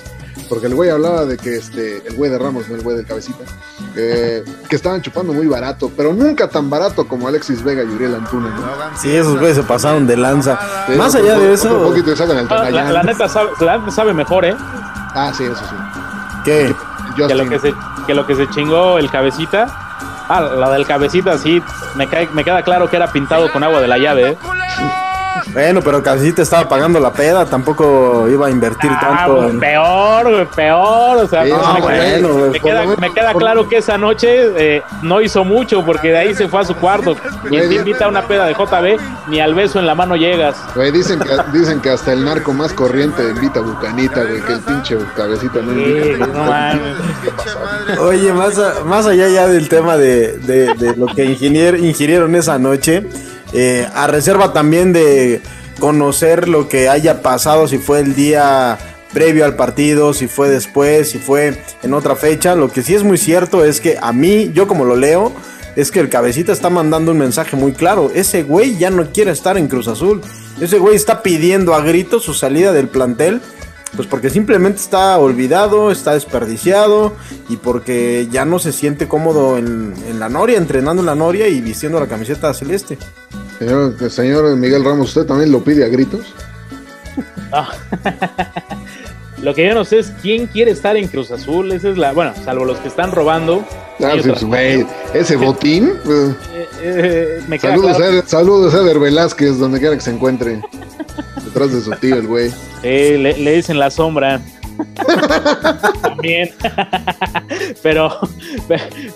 porque 0.48 0.66
el 0.66 0.74
güey 0.74 0.90
hablaba 0.90 1.24
de 1.24 1.36
que 1.36 1.56
este, 1.56 2.06
el 2.06 2.14
güey 2.16 2.30
de 2.30 2.38
Ramos, 2.38 2.68
no 2.68 2.76
el 2.76 2.82
güey 2.82 2.96
del 2.96 3.06
cabecita, 3.06 3.44
eh, 3.96 4.44
que 4.68 4.76
estaban 4.76 5.02
chupando 5.02 5.32
muy 5.32 5.46
barato, 5.46 5.90
pero 5.96 6.12
nunca 6.12 6.48
tan 6.48 6.68
barato 6.70 7.06
como 7.08 7.28
Alexis 7.28 7.62
Vega 7.62 7.82
y 7.82 7.86
Uriel 7.86 8.14
Antuna. 8.14 8.48
¿no? 8.50 8.62
Sí, 9.00 9.14
esos 9.14 9.38
güeyes 9.38 9.56
se 9.56 9.62
pasaron 9.62 10.06
de 10.06 10.16
lanza. 10.16 10.58
Sí, 10.86 10.92
Más 10.96 11.14
otro- 11.14 11.24
allá 11.26 11.38
de 11.38 11.52
otro 11.52 11.54
eso, 11.54 11.82
poquito 11.84 12.12
y 12.12 12.16
sacan 12.16 12.38
el 12.38 12.46
Ah, 12.50 12.70
la, 12.70 13.02
neta 13.02 13.28
sabe, 13.28 13.50
la 13.60 13.78
neta 13.78 13.90
sabe 13.90 14.12
mejor, 14.14 14.44
¿eh? 14.44 14.54
Ah, 15.16 15.32
sí, 15.36 15.44
eso 15.44 15.56
sí. 15.56 15.74
¿qué? 16.44 16.74
Que 17.28 17.34
lo 17.34 17.48
que, 17.48 17.58
se, 17.60 17.72
que 18.06 18.14
lo 18.14 18.26
que 18.26 18.34
se 18.34 18.48
chingó 18.50 18.98
el 18.98 19.08
cabecita. 19.10 19.66
Ah, 20.28 20.40
la 20.40 20.70
del 20.70 20.86
cabecita, 20.86 21.38
sí. 21.38 21.62
Me, 21.94 22.08
cae- 22.08 22.28
me 22.32 22.42
queda 22.44 22.62
claro 22.62 22.88
que 22.90 22.96
era 22.96 23.12
pintado 23.12 23.52
con 23.52 23.62
agua 23.62 23.80
de 23.80 23.86
la 23.88 23.98
llave, 23.98 24.30
¿eh? 24.30 24.38
Bueno, 25.52 25.80
pero 25.82 26.02
Cabecita 26.02 26.42
estaba 26.42 26.68
pagando 26.68 26.98
la 27.00 27.12
peda, 27.12 27.44
tampoco 27.46 28.28
iba 28.28 28.46
a 28.46 28.50
invertir 28.50 28.90
Ah, 28.92 28.98
tanto. 29.00 29.36
pues, 29.36 29.50
en- 29.50 29.60
peor, 29.60 30.30
güey, 30.30 30.46
peor. 30.56 31.16
O 31.18 31.28
sea, 31.28 31.44
Sí, 31.44 31.50
no, 31.50 31.58
no, 31.62 31.74
me, 31.74 31.80
bueno, 31.80 32.28
me 32.50 32.60
queda, 32.60 32.74
lo 32.74 32.80
menos- 32.88 32.98
me 32.98 33.12
queda 33.12 33.32
por- 33.32 33.42
claro 33.42 33.68
que 33.68 33.76
esa 33.78 33.96
noche 33.98 34.28
eh, 34.56 34.82
no 35.02 35.20
hizo 35.20 35.44
mucho 35.44 35.84
porque 35.84 36.08
de 36.08 36.18
ahí 36.18 36.34
se 36.34 36.48
fue 36.48 36.60
a 36.60 36.64
su 36.64 36.74
cuarto. 36.76 37.16
Quien 37.48 37.68
te 37.68 37.74
invita 37.76 38.06
a 38.06 38.08
una 38.08 38.22
peda 38.26 38.46
de 38.46 38.54
JB, 38.54 38.98
ni 39.28 39.40
al 39.40 39.54
beso 39.54 39.78
en 39.78 39.86
la 39.86 39.94
mano 39.94 40.16
llegas. 40.16 40.56
Güey, 40.74 40.90
dicen 40.90 41.20
que, 41.20 41.30
dicen 41.56 41.80
que 41.80 41.90
hasta 41.90 42.12
el 42.12 42.24
narco 42.24 42.52
más 42.52 42.72
corriente 42.72 43.22
invita 43.28 43.60
a 43.60 43.62
Bucanita, 43.62 44.22
güey, 44.24 44.40
que 44.42 44.52
el 44.54 44.60
pinche 44.60 44.96
cabecita 45.16 45.60
no 45.62 45.72
Sí, 45.72 45.80
invita. 45.80 46.26
no 46.26 46.44
mames. 46.44 47.98
Oye, 48.00 48.32
más, 48.32 48.58
a- 48.58 48.84
más 48.84 49.06
allá 49.06 49.28
ya 49.28 49.46
del 49.46 49.68
tema 49.68 49.96
de, 49.96 50.38
de- 50.38 50.74
de 50.74 50.96
lo 50.96 51.06
que 51.06 51.24
ingenier- 51.24 51.78
ingirieron 51.82 52.34
esa 52.34 52.58
noche, 52.58 53.06
eh, 53.54 53.88
a 53.94 54.06
reserva 54.08 54.52
también 54.52 54.92
de 54.92 55.40
conocer 55.78 56.48
lo 56.48 56.68
que 56.68 56.88
haya 56.88 57.22
pasado, 57.22 57.68
si 57.68 57.78
fue 57.78 58.00
el 58.00 58.14
día 58.14 58.78
previo 59.12 59.44
al 59.44 59.54
partido, 59.54 60.12
si 60.12 60.26
fue 60.26 60.48
después, 60.48 61.10
si 61.10 61.18
fue 61.18 61.56
en 61.82 61.94
otra 61.94 62.16
fecha, 62.16 62.56
lo 62.56 62.70
que 62.70 62.82
sí 62.82 62.94
es 62.94 63.04
muy 63.04 63.16
cierto 63.16 63.64
es 63.64 63.80
que 63.80 63.96
a 64.02 64.12
mí, 64.12 64.50
yo 64.52 64.66
como 64.66 64.84
lo 64.84 64.96
leo, 64.96 65.32
es 65.76 65.90
que 65.90 66.00
el 66.00 66.08
cabecita 66.08 66.52
está 66.52 66.68
mandando 66.68 67.12
un 67.12 67.18
mensaje 67.18 67.56
muy 67.56 67.72
claro, 67.72 68.10
ese 68.12 68.42
güey 68.42 68.76
ya 68.76 68.90
no 68.90 69.10
quiere 69.12 69.30
estar 69.30 69.56
en 69.56 69.68
Cruz 69.68 69.86
Azul, 69.86 70.20
ese 70.60 70.78
güey 70.78 70.96
está 70.96 71.22
pidiendo 71.22 71.74
a 71.74 71.80
gritos 71.80 72.24
su 72.24 72.34
salida 72.34 72.72
del 72.72 72.88
plantel 72.88 73.40
pues 73.96 74.08
porque 74.08 74.30
simplemente 74.30 74.80
está 74.80 75.16
olvidado, 75.18 75.90
está 75.90 76.14
desperdiciado 76.14 77.14
y 77.48 77.56
porque 77.56 78.28
ya 78.30 78.44
no 78.44 78.58
se 78.58 78.72
siente 78.72 79.08
cómodo 79.08 79.56
en, 79.56 79.94
en 80.08 80.18
la 80.18 80.28
Noria, 80.28 80.58
entrenando 80.58 81.02
en 81.02 81.06
la 81.06 81.14
Noria 81.14 81.48
y 81.48 81.60
vistiendo 81.60 82.00
la 82.00 82.08
camiseta 82.08 82.52
celeste. 82.54 82.98
Señor, 83.58 84.10
señor 84.10 84.56
Miguel 84.56 84.84
Ramos, 84.84 85.08
¿usted 85.08 85.24
también 85.26 85.52
lo 85.52 85.62
pide 85.62 85.84
a 85.84 85.88
gritos? 85.88 86.34
No. 87.50 87.66
Lo 89.42 89.54
que 89.54 89.66
yo 89.66 89.74
no 89.74 89.84
sé 89.84 89.98
es 89.98 90.10
quién 90.22 90.46
quiere 90.46 90.70
estar 90.70 90.96
en 90.96 91.06
Cruz 91.06 91.30
Azul. 91.30 91.70
Esa 91.72 91.90
es 91.90 91.98
la. 91.98 92.12
Bueno, 92.12 92.32
salvo 92.46 92.64
los 92.64 92.78
que 92.78 92.88
están 92.88 93.12
robando. 93.12 93.62
Ah, 94.02 94.12
sí, 94.22 94.86
ese 95.12 95.36
botín. 95.36 95.92
eh, 96.08 96.34
Eh, 96.50 96.66
eh, 96.80 97.40
me 97.46 97.58
Saludos, 97.58 97.96
claro- 97.98 98.20
a, 98.20 98.26
saludos 98.26 98.74
a 98.74 98.78
Eder 98.80 98.98
Velázquez, 98.98 99.58
donde 99.58 99.80
quiera 99.80 99.94
que 99.96 100.00
se 100.00 100.12
encuentre. 100.12 100.62
Detrás 101.44 101.72
de 101.72 101.80
su 101.82 101.90
tío, 102.00 102.16
el 102.16 102.26
güey. 102.26 102.50
Sí, 102.50 103.18
le, 103.18 103.36
le 103.36 103.56
dicen 103.56 103.78
la 103.78 103.90
sombra. 103.90 104.40
También. 106.02 106.50
pero, 107.82 108.18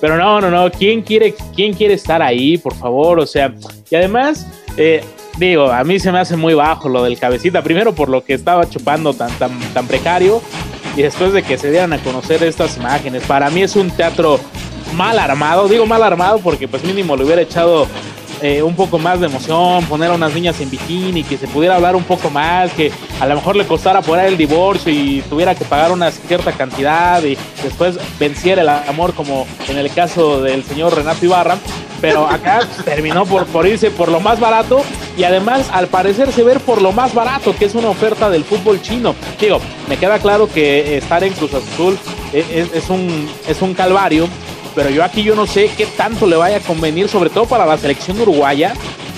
pero 0.00 0.16
no, 0.16 0.40
no, 0.40 0.50
no. 0.50 0.70
¿Quién 0.70 1.02
quiere, 1.02 1.34
¿Quién 1.54 1.72
quiere 1.74 1.94
estar 1.94 2.22
ahí, 2.22 2.58
por 2.58 2.74
favor? 2.74 3.18
O 3.20 3.26
sea, 3.26 3.54
y 3.90 3.94
además, 3.96 4.46
eh, 4.76 5.04
digo, 5.38 5.70
a 5.70 5.84
mí 5.84 5.98
se 5.98 6.12
me 6.12 6.18
hace 6.18 6.36
muy 6.36 6.54
bajo 6.54 6.88
lo 6.88 7.02
del 7.02 7.18
cabecita. 7.18 7.62
Primero 7.62 7.94
por 7.94 8.08
lo 8.08 8.24
que 8.24 8.34
estaba 8.34 8.68
chupando 8.68 9.14
tan, 9.14 9.30
tan, 9.38 9.58
tan 9.72 9.86
precario. 9.86 10.42
Y 10.96 11.02
después 11.02 11.32
de 11.32 11.42
que 11.42 11.58
se 11.58 11.70
dieran 11.70 11.92
a 11.92 11.98
conocer 11.98 12.42
estas 12.42 12.76
imágenes. 12.76 13.22
Para 13.24 13.50
mí 13.50 13.62
es 13.62 13.76
un 13.76 13.90
teatro 13.90 14.40
mal 14.94 15.18
armado. 15.18 15.68
Digo 15.68 15.86
mal 15.86 16.02
armado 16.02 16.40
porque 16.40 16.66
pues 16.66 16.82
mínimo 16.84 17.16
le 17.16 17.24
hubiera 17.24 17.42
echado 17.42 17.86
eh, 18.42 18.62
un 18.62 18.75
poco 18.75 18.99
más 18.99 19.21
de 19.21 19.26
emoción, 19.26 19.85
poner 19.87 20.11
a 20.11 20.14
unas 20.14 20.33
niñas 20.35 20.61
en 20.61 20.71
bikini, 20.71 21.23
que 21.25 21.37
se 21.37 21.47
pudiera 21.49 21.76
hablar 21.76 21.97
un 21.97 22.04
poco 22.04 22.30
más, 22.30 22.71
que 22.73 22.90
a 23.21 23.26
lo 23.26 23.35
mejor 23.35 23.57
le 23.57 23.66
costara 23.66 24.00
por 24.02 24.18
el 24.18 24.37
divorcio 24.37 24.92
y 24.92 25.23
tuviera 25.28 25.54
que 25.54 25.64
pagar 25.64 25.92
una 25.92 26.11
cierta 26.11 26.52
cantidad 26.52 27.23
y 27.23 27.37
después 27.62 27.99
venciera 28.18 28.62
el 28.62 28.68
amor 28.68 29.14
como 29.14 29.47
en 29.68 29.78
el 29.78 29.90
caso 29.92 30.40
del 30.42 30.64
señor 30.64 30.95
Renato 30.95 31.25
Ibarra. 31.25 31.57
Pero 32.00 32.28
acá 32.28 32.61
terminó 32.85 33.26
por, 33.26 33.45
por 33.47 33.66
irse 33.66 33.90
por 33.90 34.09
lo 34.09 34.21
más 34.21 34.38
barato 34.38 34.83
y 35.16 35.25
además 35.25 35.68
al 35.73 35.88
parecer 35.88 36.30
se 36.33 36.45
ver 36.45 36.61
por 36.61 36.80
lo 36.80 36.92
más 36.92 37.12
barato, 37.12 37.54
que 37.57 37.64
es 37.64 37.75
una 37.75 37.88
oferta 37.88 38.30
del 38.30 38.45
fútbol 38.45 38.80
chino. 38.80 39.16
Digo, 39.40 39.61
me 39.88 39.97
queda 39.97 40.21
claro 40.21 40.49
que 40.49 40.97
estar 40.97 41.25
en 41.25 41.33
Cruz 41.33 41.50
Azul 41.54 41.99
es- 42.33 42.73
es 42.73 42.88
un, 42.90 43.28
es 43.49 43.61
un 43.62 43.75
calvario, 43.75 44.28
pero 44.78 44.90
yo 44.90 45.02
aquí 45.02 45.25
yo 45.25 45.35
no 45.35 45.44
sé 45.44 45.68
qué 45.76 45.87
tanto 45.87 46.25
le 46.25 46.37
vaya 46.37 46.58
a 46.58 46.61
convenir, 46.61 47.08
sobre 47.08 47.30
todo 47.30 47.47
para 47.47 47.66
la 47.66 47.76
selección 47.76 48.20
uruguaya, 48.20 48.75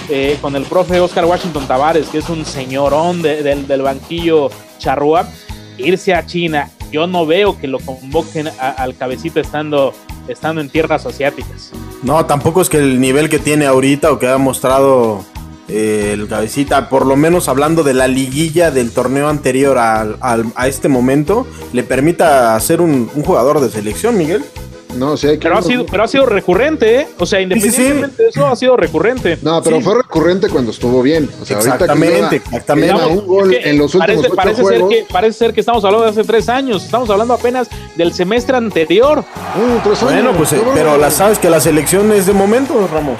eh, 0.08 0.38
con 0.40 0.56
el 0.56 0.62
profe 0.64 0.98
Oscar 1.00 1.26
Washington 1.26 1.66
Tavares, 1.68 2.06
que 2.08 2.16
es 2.16 2.30
un 2.30 2.46
señorón 2.46 3.20
de- 3.20 3.42
del- 3.42 3.82
banquillo 3.82 4.48
charrúa, 4.78 5.28
irse 5.76 6.14
a 6.14 6.24
China. 6.24 6.70
Yo 6.90 7.06
no 7.06 7.26
veo 7.26 7.58
que 7.58 7.66
lo 7.66 7.78
convoquen 7.78 8.48
a- 8.48 8.70
al 8.70 8.96
cabecito 8.96 9.38
estando, 9.38 9.92
estando 10.28 10.62
en 10.62 10.70
tierras 10.70 11.04
asiáticas. 11.04 11.72
No, 12.02 12.24
tampoco 12.24 12.62
es 12.62 12.70
que 12.70 12.78
el 12.78 12.98
nivel 12.98 13.28
que 13.28 13.38
tiene 13.38 13.66
ahorita 13.66 14.10
o 14.12 14.18
que 14.18 14.28
ha 14.28 14.38
mostrado 14.38 15.26
eh, 15.68 16.12
el 16.14 16.26
cabecita, 16.26 16.88
por 16.88 17.04
lo 17.06 17.14
menos 17.16 17.48
hablando 17.48 17.82
de 17.84 17.92
la 17.94 18.08
liguilla 18.08 18.70
del 18.70 18.92
torneo 18.92 19.28
anterior 19.28 19.76
al- 19.76 20.16
al- 20.20 20.46
a 20.56 20.66
este 20.68 20.88
momento, 20.88 21.46
le 21.74 21.82
permita 21.84 22.58
ser 22.60 22.80
un 22.80 23.08
jugador 23.24 23.60
de 23.60 23.68
selección, 23.70 24.16
Miguel. 24.16 24.42
No, 24.94 25.16
sí 25.16 25.26
hay 25.28 25.38
que. 25.38 25.42
Pero 25.42 25.58
ha 25.58 25.62
sido, 25.62 25.86
pero 25.86 26.02
ha 26.04 26.08
sido 26.08 26.26
recurrente, 26.26 27.00
¿eh? 27.00 27.08
O 27.18 27.26
sea, 27.26 27.38
sí, 27.38 27.44
sí. 27.48 27.52
independientemente 27.54 28.22
de 28.22 28.28
eso, 28.28 28.46
ha 28.46 28.56
sido 28.56 28.76
recurrente. 28.76 29.38
No, 29.42 29.62
pero 29.62 29.76
Sí. 29.78 29.82
fue 29.82 29.94
recurrente 29.96 30.48
cuando 30.48 30.70
estuvo 30.70 31.02
bien. 31.02 31.28
O 31.40 31.44
sea, 31.44 31.56
ahorita 31.58 31.78
que 31.78 31.84
Exactamente, 31.84 32.14
lleva- 32.30 32.36
exactamente. 32.46 32.88
que 32.92 32.98
lleva 32.98 33.06
un 33.08 33.26
gol 33.26 33.54
Es 33.54 33.60
que 33.62 33.70
en 33.70 33.78
los 33.78 33.94
últimos 33.94 34.16
parece, 34.26 34.36
parece 34.36 34.62
juegos. 34.62 34.90
ser 34.90 34.98
que, 35.06 35.12
parece 35.12 35.38
ser 35.38 35.54
que 35.54 35.60
estamos 35.60 35.84
hablando 35.84 36.04
de 36.06 36.10
hace 36.12 36.24
tres 36.24 36.48
años. 36.48 36.84
Estamos 36.84 37.08
hablando 37.10 37.34
apenas 37.34 37.68
del 37.96 38.12
semestre 38.12 38.56
anterior. 38.56 39.18
Uh, 39.20 39.78
tres 39.84 40.02
años, 40.02 40.12
Bueno, 40.24 40.32
pues, 40.36 40.54
pero 40.74 40.96
la 40.96 41.10
sabes 41.10 41.38
que 41.38 41.50
la 41.50 41.60
selección 41.60 42.12
es 42.12 42.26
de 42.26 42.32
momento, 42.32 42.88
Ramos. 42.92 43.18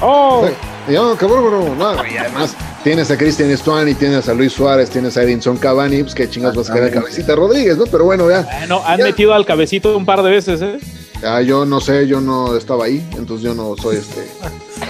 Oh, 0.00 0.46
No, 0.88 1.16
cabrón, 1.16 1.44
bro. 1.46 1.74
No, 1.74 1.94
y 2.06 2.16
además 2.16 2.54
tienes 2.82 3.10
a 3.10 3.16
Cristian 3.18 3.50
Estuani, 3.50 3.94
tienes 3.94 4.28
a 4.28 4.34
Luis 4.34 4.52
Suárez, 4.52 4.88
tienes 4.90 5.16
a 5.16 5.22
Edinson 5.22 5.56
Cavani, 5.58 6.02
pues 6.02 6.14
qué 6.14 6.28
chingados 6.30 6.56
vas 6.56 6.70
a 6.70 6.74
querer 6.74 6.92
cabecita 6.92 7.34
Rodríguez, 7.36 7.76
¿no? 7.76 7.84
Pero 7.86 8.04
bueno, 8.04 8.28
ya. 8.30 8.42
bueno, 8.58 8.80
han 8.86 8.98
Ya. 8.98 9.04
metido 9.04 9.34
al 9.34 9.44
cabecito 9.44 9.96
un 9.96 10.06
par 10.06 10.22
de 10.22 10.30
veces, 10.30 10.62
¿eh? 10.62 10.78
Ya, 11.22 11.40
yo 11.42 11.64
no 11.66 11.80
sé, 11.80 12.06
yo 12.06 12.20
no 12.20 12.56
estaba 12.56 12.84
ahí, 12.84 13.04
entonces 13.16 13.42
yo 13.44 13.52
no 13.54 13.74
soy 13.76 13.96
este. 13.96 14.24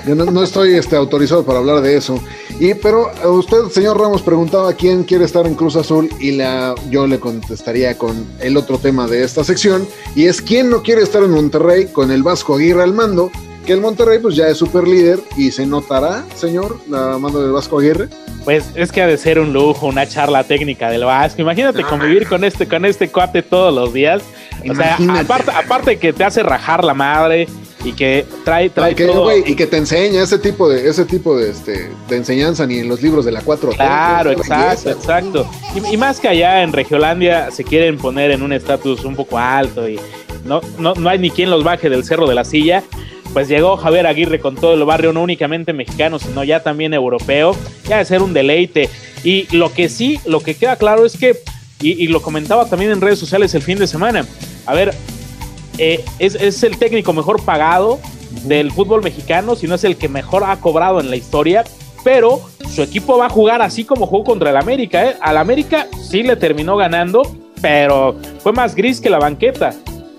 Yo 0.07 0.14
no, 0.14 0.26
no 0.26 0.43
estoy 0.43 0.75
este, 0.75 0.95
autorizado 0.95 1.43
para 1.45 1.59
hablar 1.59 1.81
de 1.81 1.97
eso. 1.97 2.21
Y 2.61 2.75
pero 2.75 3.11
a 3.23 3.28
usted, 3.28 3.57
señor 3.73 3.99
Ramos, 3.99 4.21
preguntaba 4.23 4.73
quién 4.75 5.05
quiere 5.05 5.25
estar 5.25 5.47
en 5.47 5.55
Cruz 5.55 5.75
Azul 5.76 6.11
y 6.21 6.33
la, 6.33 6.75
yo 6.90 7.07
le 7.07 7.19
contestaría 7.19 7.97
con 7.97 8.26
el 8.40 8.57
otro 8.59 8.78
tema 8.78 9.07
de 9.07 9.25
esta 9.25 9.43
sección 9.43 9.88
y 10.14 10.26
es 10.26 10.43
quién 10.43 10.69
no 10.71 10.83
quiere 10.83 11.02
estar 11.02 11.23
en 11.23 11.31
Monterrey 11.31 11.87
con 11.87 12.11
el 12.11 12.23
Vasco 12.23 12.57
Aguirre 12.57 12.83
al 12.83 12.93
mando, 12.93 13.31
que 13.68 13.75
el 13.75 13.82
Monterrey 13.82 14.18
pues 14.18 14.34
ya 14.34 14.48
es 14.48 14.56
super 14.56 14.88
líder 14.88 15.20
y 15.37 15.50
se 15.50 15.66
notará, 15.66 16.25
señor, 16.34 16.78
la 16.88 17.18
mando 17.18 17.42
del 17.42 17.52
Vasco 17.52 17.78
Aguirre. 17.78 18.08
Pues 18.46 18.64
es 18.75 18.90
que 18.90 19.02
ha 19.02 19.06
de 19.06 19.18
ser 19.18 19.38
un 19.38 19.52
lujo, 19.52 19.87
una 19.88 20.06
charla 20.08 20.42
técnica 20.42 20.88
del 20.88 21.04
Vasco. 21.04 21.42
Imagínate 21.42 21.82
convivir 21.82 22.26
con 22.26 22.44
este, 22.44 22.66
con 22.66 22.87
este 22.87 23.10
cuate 23.10 23.42
todos 23.42 23.75
los 23.75 23.92
días. 23.92 24.22
O 24.60 24.75
sea, 24.75 24.96
Imagínate. 24.98 25.20
aparte, 25.20 25.50
aparte 25.50 25.98
que 25.98 26.14
te 26.14 26.25
hace 26.25 26.42
rajar 26.42 26.82
la 26.82 26.94
madre 26.94 27.46
y 27.84 27.92
que 27.92 28.25
trae, 28.42 28.70
trae 28.70 28.92
Y 28.92 28.94
que, 28.94 29.04
todo. 29.06 29.37
y 29.37 29.54
que 29.54 29.66
te 29.66 29.76
enseña 29.76 30.22
ese 30.22 30.38
tipo 30.38 30.66
de 30.66 30.88
ese 30.88 31.04
tipo 31.04 31.37
de 31.37 31.50
este 31.50 31.90
de 32.08 32.16
enseñanza 32.16 32.66
ni 32.66 32.78
en 32.78 32.88
los 32.88 33.02
libros 33.02 33.26
de 33.26 33.32
la 33.32 33.42
4 33.42 33.72
Claro, 33.72 34.30
exacto, 34.30 34.88
exacto. 34.88 35.46
Y, 35.75 35.92
y 35.92 35.96
más 35.98 36.20
que 36.20 36.28
allá 36.28 36.62
en 36.62 36.72
Regiolandia 36.72 37.50
se 37.50 37.64
quieren 37.64 37.98
poner 37.98 38.30
en 38.30 38.42
un 38.42 38.54
estatus 38.54 39.04
un 39.04 39.14
poco 39.14 39.37
alto 39.38 39.87
y 39.87 40.00
no, 40.46 40.62
no, 40.78 40.94
no 40.94 41.10
hay 41.10 41.18
ni 41.18 41.30
quien 41.30 41.50
los 41.50 41.62
baje 41.64 41.90
del 41.90 42.02
cerro 42.02 42.26
de 42.26 42.34
la 42.34 42.46
silla. 42.46 42.82
Pues 43.38 43.47
llegó 43.47 43.76
Javier 43.76 44.09
Aguirre 44.09 44.40
con 44.40 44.57
todo 44.57 44.75
el 44.75 44.85
barrio, 44.85 45.12
no 45.12 45.23
únicamente 45.23 45.73
mexicano, 45.73 46.18
sino 46.18 46.42
ya 46.42 46.61
también 46.61 46.92
europeo. 46.92 47.54
Ya 47.88 47.99
de 47.99 48.04
ser 48.04 48.21
un 48.21 48.33
deleite. 48.33 48.90
Y 49.23 49.47
lo 49.57 49.73
que 49.73 49.88
sí, 49.88 50.18
lo 50.26 50.40
que 50.40 50.57
queda 50.57 50.75
claro 50.75 51.07
es 51.07 51.16
que, 51.16 51.37
y, 51.80 51.92
y 52.02 52.09
lo 52.09 52.21
comentaba 52.21 52.68
también 52.68 52.90
en 52.90 53.00
redes 53.00 53.21
sociales 53.21 53.54
el 53.54 53.62
fin 53.62 53.78
de 53.78 53.87
semana, 53.87 54.26
a 54.66 54.75
ver, 54.75 54.92
eh, 55.78 56.04
es, 56.18 56.35
es 56.35 56.64
el 56.64 56.78
técnico 56.78 57.12
mejor 57.12 57.40
pagado 57.45 58.00
del 58.42 58.73
fútbol 58.73 59.04
mexicano, 59.04 59.54
si 59.54 59.68
no 59.68 59.76
es 59.76 59.85
el 59.85 59.97
que 59.97 60.09
mejor 60.09 60.42
ha 60.42 60.57
cobrado 60.57 60.99
en 60.99 61.09
la 61.09 61.14
historia, 61.14 61.62
pero 62.02 62.40
su 62.68 62.83
equipo 62.83 63.18
va 63.18 63.26
a 63.26 63.30
jugar 63.30 63.62
así 63.62 63.85
como 63.85 64.09
jugó 64.09 64.25
contra 64.25 64.50
el 64.50 64.57
América. 64.57 65.11
¿eh? 65.11 65.16
Al 65.21 65.37
América 65.37 65.87
sí 66.02 66.25
le 66.25 66.35
terminó 66.35 66.76
ganando, 66.76 67.23
pero 67.62 68.16
fue 68.40 68.52
más 68.52 68.75
gris 68.75 69.00
que 69.00 69.09
la 69.09 69.21
banqueta. 69.21 69.76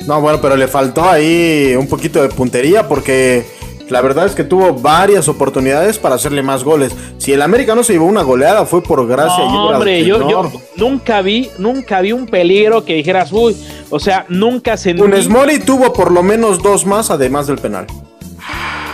No, 0.08 0.22
bueno, 0.22 0.40
pero 0.42 0.56
le 0.56 0.68
faltó 0.68 1.10
ahí 1.10 1.76
un 1.78 1.88
poquito 1.88 2.22
de 2.22 2.30
puntería 2.30 2.88
porque 2.88 3.46
la 3.90 4.02
verdad 4.02 4.26
es 4.26 4.36
que 4.36 4.44
tuvo 4.44 4.74
varias 4.74 5.28
oportunidades 5.28 5.98
para 5.98 6.16
hacerle 6.16 6.44
más 6.44 6.64
goles. 6.64 6.96
Si 7.18 7.34
el 7.34 7.42
América 7.42 7.76
no 7.76 7.84
se 7.84 7.94
llevó 7.94 8.06
una 8.06 8.22
goleada 8.22 8.66
fue 8.66 8.84
por 8.84 9.08
gracia 9.08 9.44
y 9.44 9.48
No, 9.48 9.66
obra 9.66 9.78
hombre, 9.78 10.06
yo, 10.06 10.30
yo 10.30 10.52
nunca 10.76 11.22
vi, 11.22 11.50
nunca 11.58 12.02
vi 12.02 12.12
un 12.12 12.28
peligro 12.28 12.86
que 12.86 12.94
dijeras, 12.94 13.32
uy, 13.32 13.58
o 13.90 14.00
sea, 14.00 14.26
nunca 14.30 14.78
sentí. 14.78 15.02
Funes 15.02 15.28
Mori 15.28 15.60
tuvo 15.60 15.92
por 15.92 16.12
lo 16.12 16.24
menos 16.24 16.62
dos 16.62 16.86
más 16.86 17.10
además 17.10 17.48
del 17.48 17.58
penal. 17.58 17.88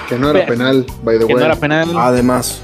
Que 0.07 0.17
no 0.17 0.29
era 0.29 0.45
penal, 0.45 0.85
by 1.03 1.19
the 1.19 1.25
que 1.25 1.33
way. 1.33 1.41
no 1.41 1.45
era 1.45 1.55
penal. 1.55 1.89
Además. 1.97 2.62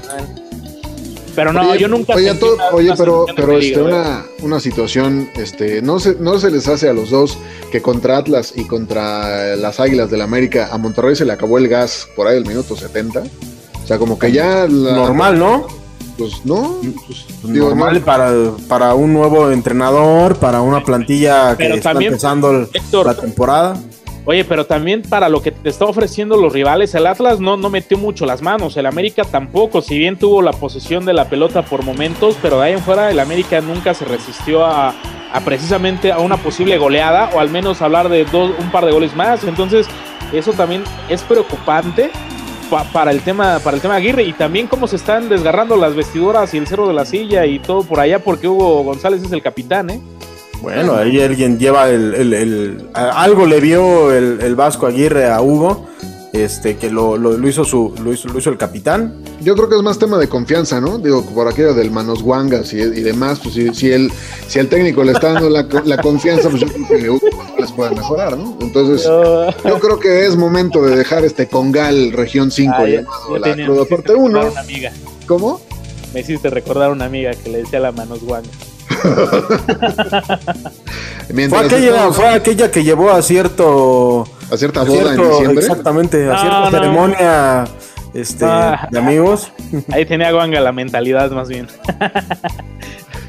Pero 1.34 1.52
no, 1.52 1.62
Oye, 1.70 1.78
yo 1.80 1.88
nunca 1.88 2.14
oye, 2.14 2.26
sentí 2.28 2.40
to- 2.40 2.54
una- 2.54 2.68
oye, 2.72 2.86
una 2.88 2.96
pero, 2.96 3.26
pero 3.36 3.58
este, 3.58 3.80
una, 3.82 4.24
una 4.42 4.60
situación, 4.60 5.28
este, 5.34 5.82
no 5.82 5.98
se, 6.00 6.16
no 6.20 6.38
se 6.38 6.50
les 6.50 6.68
hace 6.68 6.88
a 6.88 6.92
los 6.92 7.10
dos 7.10 7.38
que 7.70 7.80
contra 7.82 8.18
Atlas 8.18 8.52
y 8.56 8.64
contra 8.66 9.56
las 9.56 9.80
Águilas 9.80 10.10
del 10.10 10.20
América 10.22 10.68
a 10.72 10.78
Monterrey 10.78 11.16
se 11.16 11.24
le 11.24 11.32
acabó 11.32 11.58
el 11.58 11.68
gas 11.68 12.08
por 12.16 12.26
ahí 12.28 12.36
el 12.36 12.46
minuto 12.46 12.76
70. 12.76 13.22
O 13.82 13.86
sea, 13.86 13.98
como 13.98 14.18
que 14.18 14.30
ya 14.32 14.66
la- 14.68 14.92
Normal, 14.94 15.38
¿no? 15.38 15.66
Pues 16.18 16.44
no, 16.44 16.76
pues, 17.06 17.24
digo, 17.44 17.68
Normal 17.68 17.94
no. 18.00 18.04
para, 18.04 18.32
para 18.68 18.94
un 18.94 19.14
nuevo 19.14 19.50
entrenador, 19.50 20.36
para 20.36 20.60
una 20.60 20.84
plantilla 20.84 21.56
que 21.56 21.64
Pero 21.64 21.74
está 21.76 21.90
también, 21.92 22.12
empezando 22.12 22.50
el- 22.50 22.68
Héctor, 22.72 23.06
la 23.06 23.14
temporada. 23.16 23.76
Oye, 24.24 24.44
pero 24.44 24.66
también 24.66 25.02
para 25.02 25.28
lo 25.28 25.42
que 25.42 25.50
te 25.50 25.68
está 25.68 25.84
ofreciendo 25.84 26.36
los 26.36 26.52
rivales, 26.52 26.94
el 26.94 27.08
Atlas 27.08 27.40
no, 27.40 27.56
no 27.56 27.70
metió 27.70 27.98
mucho 27.98 28.24
las 28.24 28.40
manos, 28.40 28.76
el 28.76 28.86
América 28.86 29.24
tampoco, 29.24 29.82
si 29.82 29.98
bien 29.98 30.16
tuvo 30.16 30.42
la 30.42 30.52
posesión 30.52 31.04
de 31.04 31.12
la 31.12 31.28
pelota 31.28 31.62
por 31.62 31.82
momentos, 31.84 32.36
pero 32.40 32.60
de 32.60 32.66
ahí 32.66 32.72
en 32.74 32.78
fuera 32.78 33.10
el 33.10 33.18
América 33.18 33.60
nunca 33.60 33.94
se 33.94 34.04
resistió 34.04 34.64
a, 34.64 34.94
precisamente 35.44 36.12
a 36.12 36.18
una 36.20 36.36
posible 36.36 36.78
goleada 36.78 37.30
o 37.34 37.40
al 37.40 37.50
menos 37.50 37.82
hablar 37.82 38.08
de 38.08 38.24
dos, 38.26 38.52
un 38.60 38.70
par 38.70 38.86
de 38.86 38.92
goles 38.92 39.16
más, 39.16 39.42
entonces 39.42 39.88
eso 40.32 40.52
también 40.52 40.84
es 41.08 41.22
preocupante 41.22 42.10
pa- 42.70 42.84
para 42.84 43.10
el 43.10 43.22
tema 43.22 43.58
para 43.58 43.76
el 43.76 43.82
tema 43.82 43.96
Aguirre 43.96 44.22
y 44.22 44.32
también 44.34 44.68
cómo 44.68 44.86
se 44.86 44.96
están 44.96 45.28
desgarrando 45.28 45.76
las 45.76 45.96
vestiduras 45.96 46.54
y 46.54 46.58
el 46.58 46.66
cerro 46.68 46.86
de 46.86 46.94
la 46.94 47.04
silla 47.04 47.44
y 47.44 47.58
todo 47.58 47.82
por 47.82 47.98
allá 47.98 48.20
porque 48.20 48.46
Hugo 48.46 48.84
González 48.84 49.20
es 49.24 49.32
el 49.32 49.42
capitán, 49.42 49.90
¿eh? 49.90 50.00
Bueno, 50.62 50.94
ahí 50.94 51.20
alguien 51.20 51.58
lleva 51.58 51.90
el, 51.90 52.14
el- 52.14 52.32
el- 52.34 52.88
algo 52.94 53.46
le 53.46 53.60
vio 53.60 54.12
el, 54.12 54.40
el 54.40 54.54
Vasco 54.54 54.86
Aguirre 54.86 55.28
a 55.28 55.40
Hugo, 55.42 55.86
este 56.32 56.76
que 56.76 56.88
lo, 56.90 57.18
lo- 57.18 57.36
lo 57.36 57.48
hizo 57.48 57.64
su 57.64 57.92
lo 58.02 58.12
hizo, 58.12 58.28
lo 58.28 58.38
hizo 58.38 58.48
el 58.48 58.56
capitán. 58.56 59.22
Yo 59.42 59.54
creo 59.56 59.68
que 59.68 59.76
es 59.76 59.82
más 59.82 59.98
tema 59.98 60.18
de 60.18 60.28
confianza, 60.28 60.80
¿no? 60.80 60.98
Digo, 60.98 61.24
por 61.26 61.48
aquello 61.48 61.74
del 61.74 61.90
manos 61.90 62.22
guangas 62.22 62.72
y, 62.72 62.76
y 62.78 63.02
demás, 63.02 63.40
pues 63.42 63.54
si, 63.56 63.74
si, 63.74 63.90
el, 63.90 64.10
si 64.46 64.60
el 64.60 64.68
técnico 64.68 65.02
le 65.04 65.12
está 65.12 65.32
dando 65.32 65.50
la, 65.50 65.66
la 65.84 65.96
confianza, 65.98 66.48
pues 66.48 66.62
yo 66.62 66.68
creo 66.68 66.88
que 66.88 67.10
Hugo 67.10 67.28
les 67.58 67.72
puede 67.72 67.90
mejorar, 67.96 68.38
¿no? 68.38 68.56
Entonces, 68.60 69.02
yo 69.04 69.78
creo 69.80 69.98
que 69.98 70.26
es 70.26 70.36
momento 70.36 70.80
de 70.82 70.96
dejar 70.96 71.24
este 71.24 71.48
Congal 71.48 72.12
Región 72.12 72.50
5 72.50 72.72
Ah, 72.78 72.88
ya- 72.88 73.00
llamado 73.02 73.38
la 73.38 73.42
tenía- 73.50 73.66
Cruda 73.66 73.80
me 73.80 73.82
hiciste 73.82 73.96
Parte 73.96 74.12
recordar 74.12 74.42
1. 74.44 74.50
una 74.52 74.60
amiga. 74.60 74.92
¿Cómo? 75.26 75.60
Me 76.14 76.20
hiciste 76.20 76.50
recordar 76.50 76.88
a 76.90 76.92
una 76.92 77.04
amiga 77.06 77.32
que 77.34 77.50
le 77.50 77.58
decía 77.58 77.80
la 77.80 77.90
manos 77.92 78.20
guanga. 78.22 78.48
Fue 81.48 81.58
aquella, 81.64 82.12
fue 82.12 82.28
aquella 82.28 82.70
que 82.70 82.84
llevó 82.84 83.10
a 83.10 83.22
cierto 83.22 84.24
a 84.50 84.56
cierta 84.56 84.82
a 84.82 84.84
boda 84.84 85.00
en 85.00 85.06
cierto- 85.16 85.28
diciembre. 85.30 85.60
exactamente, 85.64 86.28
a 86.28 86.32
No, 86.34 86.38
cierta 86.40 86.60
no. 86.60 86.70
ceremonia 86.70 87.64
este, 88.14 88.44
Ah. 88.44 88.86
de 88.90 88.98
amigos. 88.98 89.50
Ahí 89.92 90.04
tenía 90.04 90.30
guanga 90.32 90.60
la 90.60 90.72
mentalidad 90.72 91.30
más 91.30 91.48
bien. 91.48 91.68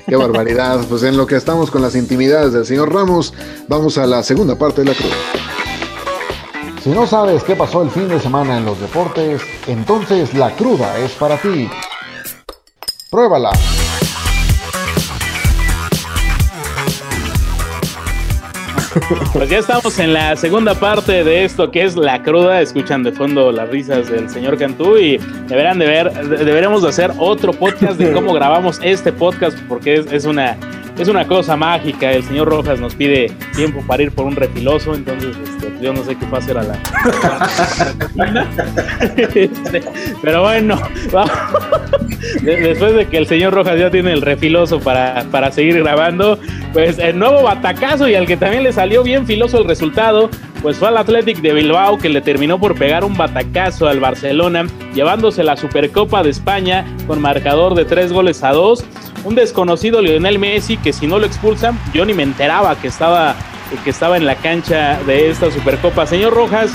Qué 0.08 0.15
barbaridad. 0.18 0.82
Pues 0.89 1.03
en 1.03 1.15
lo 1.15 1.25
que 1.25 1.38
estamos 1.38 1.72
con 1.72 1.82
las 1.82 1.96
intimidades 1.96 2.51
del 2.51 2.65
señor 2.65 2.94
Ramos, 2.94 3.34
vamos 3.70 3.98
a 3.98 4.06
la 4.06 4.22
segunda 4.22 4.58
parte 4.58 4.82
de 4.82 4.88
la 4.92 4.96
cruda. 4.96 5.15
Si 6.84 6.89
no 6.89 7.08
sabes 7.08 7.42
qué 7.44 7.56
pasó 7.56 7.82
el 7.84 7.89
fin 7.89 8.10
de 8.10 8.20
semana 8.20 8.58
en 8.58 8.65
los 8.65 8.77
deportes, 8.82 9.42
entonces 9.68 10.34
la 10.34 10.50
cruda 10.51 10.98
es 10.98 11.13
para 11.13 11.38
ti. 11.38 11.70
Pruébala. 13.10 13.51
Pues 19.34 19.50
ya 19.50 19.58
estamos 19.60 19.98
en 20.00 20.14
la 20.14 20.36
segunda 20.36 20.76
parte 20.76 21.24
de 21.24 21.44
esto 21.44 21.70
que 21.72 21.84
es 21.84 21.96
la 21.96 22.22
cruda. 22.24 22.62
Escuchan 22.62 23.04
de 23.04 23.12
fondo 23.12 23.52
las 23.52 23.70
risas 23.70 24.10
del 24.10 24.30
señor 24.30 24.58
Cantú 24.58 24.98
y 24.98 25.18
deberán 25.48 25.80
de 25.80 25.88
ver, 25.88 26.12
de- 26.14 26.46
deberemos 26.46 26.82
de 26.84 26.90
hacer 26.90 27.12
otro 27.18 27.52
podcast 27.54 27.98
de 28.00 28.12
cómo 28.12 28.34
grabamos 28.34 28.80
este 28.84 29.12
podcast 29.12 29.58
porque 29.68 29.96
es, 29.96 30.12
es 30.12 30.26
una 30.26 30.56
es 30.98 31.08
una 31.08 31.26
cosa 31.28 31.56
mágica. 31.58 32.12
El 32.12 32.24
señor 32.24 32.48
Rojas 32.50 32.80
nos 32.80 32.94
pide 32.96 33.32
tiempo 33.56 33.84
para 33.88 34.04
ir 34.04 34.12
por 34.12 34.26
un 34.26 34.36
refiloso, 34.36 34.94
entonces 34.94 35.36
este, 35.44 35.74
yo 35.82 35.92
no 35.92 36.04
sé 36.04 36.16
qué 36.16 36.26
va 36.28 36.38
a 36.38 36.42
hacer 36.42 36.58
a 36.58 36.63
la. 36.63 36.78
Pero 40.22 40.42
bueno, 40.44 40.80
vamos. 41.12 41.32
De- 42.44 42.58
después 42.58 42.94
de 42.94 43.08
que 43.08 43.18
el 43.18 43.26
señor 43.28 43.54
Rojas 43.54 43.78
ya 43.80 43.89
tiene 43.89 44.13
el 44.13 44.22
refiloso 44.22 44.80
para, 44.80 45.24
para 45.32 45.52
seguir 45.52 45.80
grabando, 45.80 46.38
pues 46.74 46.98
el 46.98 47.20
nuevo 47.20 47.44
batacazo 47.44 48.10
y 48.10 48.16
al 48.16 48.26
que 48.26 48.36
también 48.36 48.64
le 48.64 48.74
salió 48.74 49.04
bien 49.04 49.28
filoso 49.28 49.60
el 49.60 49.66
resultado, 49.66 50.30
pues 50.64 50.78
fue 50.78 50.88
al 50.88 50.98
Athletic 50.98 51.38
de 51.38 51.54
Bilbao 51.54 52.00
que 52.00 52.10
le 52.10 52.20
terminó 52.20 52.60
por 52.60 52.76
pegar 52.76 53.06
un 53.06 53.16
batacazo 53.16 53.88
al 53.88 54.00
Barcelona, 54.00 54.66
llevándose 54.94 55.44
la 55.44 55.56
Supercopa 55.56 56.24
de 56.24 56.32
España 56.32 56.84
con 57.06 57.22
marcador 57.22 57.76
de 57.76 57.86
tres 57.86 58.12
goles 58.12 58.44
a 58.44 58.52
dos. 58.54 58.84
Un 59.24 59.36
desconocido 59.36 60.02
Lionel 60.02 60.40
Messi 60.40 60.78
que 60.78 60.94
si 60.94 61.06
no 61.06 61.20
lo 61.20 61.28
expulsan, 61.28 61.80
yo 61.94 62.06
ni 62.06 62.14
me 62.14 62.24
enteraba 62.24 62.76
que 62.76 62.88
estaba, 62.88 63.36
que 63.84 63.92
estaba 63.92 64.18
en 64.18 64.26
la 64.26 64.36
cancha 64.36 65.00
de 65.06 65.30
esta 65.30 65.52
Supercopa. 65.52 66.08
Señor 66.08 66.34
Rojas, 66.34 66.72